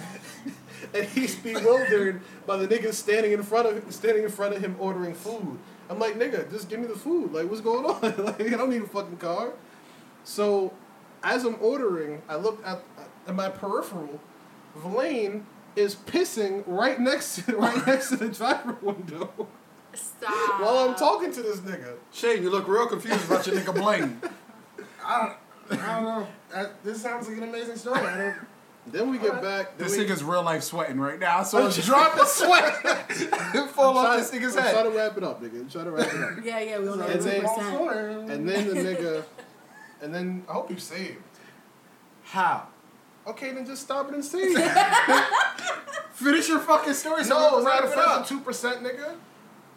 and 0.94 1.05
he's 1.06 1.34
bewildered 1.36 2.20
by 2.47 2.56
the 2.56 2.66
nigga 2.66 2.92
standing 2.92 3.32
in 3.32 3.42
front 3.42 3.66
of 3.66 3.92
standing 3.94 4.24
in 4.24 4.30
front 4.30 4.55
of 4.55 4.62
him 4.62 4.76
ordering 4.78 5.14
food. 5.14 5.59
I'm 5.88 5.98
like, 5.98 6.14
nigga, 6.14 6.48
just 6.51 6.68
give 6.68 6.78
me 6.78 6.86
the 6.86 6.94
food. 6.94 7.32
Like, 7.32 7.51
what's 7.51 7.60
going 7.60 7.84
on? 7.84 8.01
like, 8.24 8.40
I 8.40 8.56
don't 8.56 8.70
need 8.70 8.82
a 8.82 8.86
fucking 8.86 9.16
car. 9.16 9.52
So, 10.22 10.72
as 11.24 11.44
I'm 11.44 11.56
ordering, 11.60 12.22
I 12.28 12.36
look 12.36 12.64
at, 12.64 12.80
at 13.26 13.34
my 13.34 13.48
peripheral. 13.48 14.20
Blaine 14.76 15.47
is 15.74 15.97
pissing 15.97 16.62
right 16.66 17.01
next 17.01 17.44
to 17.44 17.56
right 17.56 17.84
next 17.86 18.10
to 18.10 18.16
the 18.16 18.28
driver 18.28 18.76
window 18.80 19.48
Stop. 19.95 20.61
while 20.61 20.79
I'm 20.89 20.95
talking 20.95 21.33
to 21.33 21.43
this 21.43 21.59
nigga. 21.61 21.95
Shane, 22.12 22.43
you 22.43 22.51
look 22.51 22.69
real 22.69 22.87
confused 22.87 23.25
about 23.27 23.47
your 23.47 23.57
nigga 23.57 23.75
Blaine. 23.75 24.21
I 25.05 25.35
don't. 25.71 25.81
I 25.81 25.95
don't 26.01 26.05
know. 26.05 26.27
I, 26.55 26.67
this 26.85 27.03
sounds 27.03 27.29
like 27.29 27.39
an 27.39 27.45
amazing 27.45 27.77
story. 27.77 28.01
I 28.01 28.17
don't. 28.19 28.37
Then 28.87 29.11
we 29.11 29.19
get 29.19 29.41
back. 29.43 29.77
This 29.79 29.97
we, 29.97 30.05
nigga's 30.05 30.25
real 30.25 30.43
life 30.43 30.62
sweating 30.62 30.99
right 30.99 31.19
now. 31.19 31.43
So 31.43 31.67
it's 31.67 31.85
dropping 31.85 32.25
sweat. 32.27 32.75
Fall 33.71 33.97
off 33.99 34.17
this 34.19 34.31
nigga's 34.31 34.57
I'm 34.57 34.62
head. 34.62 34.73
trying 34.73 34.91
to 34.91 34.97
wrap 34.97 35.17
it 35.17 35.23
up, 35.25 35.43
nigga. 35.43 35.61
I'm 35.61 35.69
trying 35.69 35.85
to 35.85 35.91
wrap 35.91 36.12
it 36.12 36.21
up. 36.21 36.45
Yeah, 36.45 36.61
yeah, 36.61 36.79
we 36.79 36.89
only 36.89 37.05
And 37.05 37.12
have 37.12 37.25
then- 37.25 37.41
two 37.43 37.47
percent. 37.47 38.31
And 38.31 38.49
then 38.49 38.69
the 38.69 38.75
nigga, 38.75 39.25
and 40.03 40.15
then 40.15 40.45
I 40.49 40.53
hope 40.55 40.71
you 40.71 40.79
saved. 40.79 41.19
How? 42.25 42.69
Okay, 43.27 43.53
then 43.53 43.67
just 43.67 43.83
stop 43.83 44.09
it 44.09 44.15
and 44.15 44.25
save. 44.25 44.57
Finish 46.12 46.49
your 46.49 46.61
fucking 46.61 46.95
story. 46.95 47.25
So 47.25 47.35
no, 47.39 47.59
we 47.59 47.65
not 47.65 47.81
can 47.83 47.91
wrap 47.91 47.99
it 47.99 47.99
up. 47.99 48.27
two 48.27 48.41
percent, 48.41 48.83
nigga. 48.83 49.15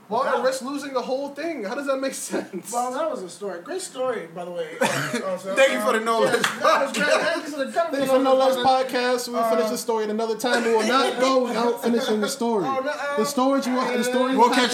Well, 0.09 0.23
I 0.23 0.43
risk 0.43 0.61
losing 0.61 0.93
the 0.93 1.01
whole 1.01 1.29
thing. 1.29 1.63
How 1.63 1.75
does 1.75 1.87
that 1.87 1.97
make 1.97 2.13
sense? 2.13 2.71
Well, 2.71 2.91
that 2.91 3.09
was 3.09 3.23
a 3.23 3.29
story. 3.29 3.61
Great 3.61 3.81
story, 3.81 4.27
by 4.35 4.45
the 4.45 4.51
way. 4.51 4.67
Uh, 5.23 5.37
so, 5.37 5.55
Thank 5.55 5.71
you 5.73 5.77
uh, 5.79 5.85
for 5.85 5.97
the 5.97 6.03
knowledge. 6.03 6.33
yes, 6.33 6.43
less 6.43 6.59
that 6.59 6.87
was. 6.87 6.97
Thank 6.97 7.45
you 7.45 7.51
for 7.51 7.65
the 7.65 8.17
you 8.17 8.23
No 8.23 8.35
Ledge 8.35 8.55
podcast. 8.65 9.31
We'll 9.31 9.49
finish 9.49 9.65
Uh, 9.65 9.69
the 9.71 9.77
story 9.77 10.03
at 10.05 10.09
another 10.09 10.35
time. 10.37 10.63
We 10.65 10.71
will 10.73 10.87
not 10.87 11.19
go 11.19 11.43
without 11.45 11.81
finishing 11.83 12.19
the 12.19 12.27
story. 12.27 12.65
Oh, 12.67 12.79
no, 12.83 12.89
uh, 12.91 13.17
The 13.17 13.25
story 13.25 13.61
you 13.65 13.73
want. 13.75 13.95
The 13.97 14.03
story. 14.03 14.35
We'll 14.35 14.49
catch 14.49 14.73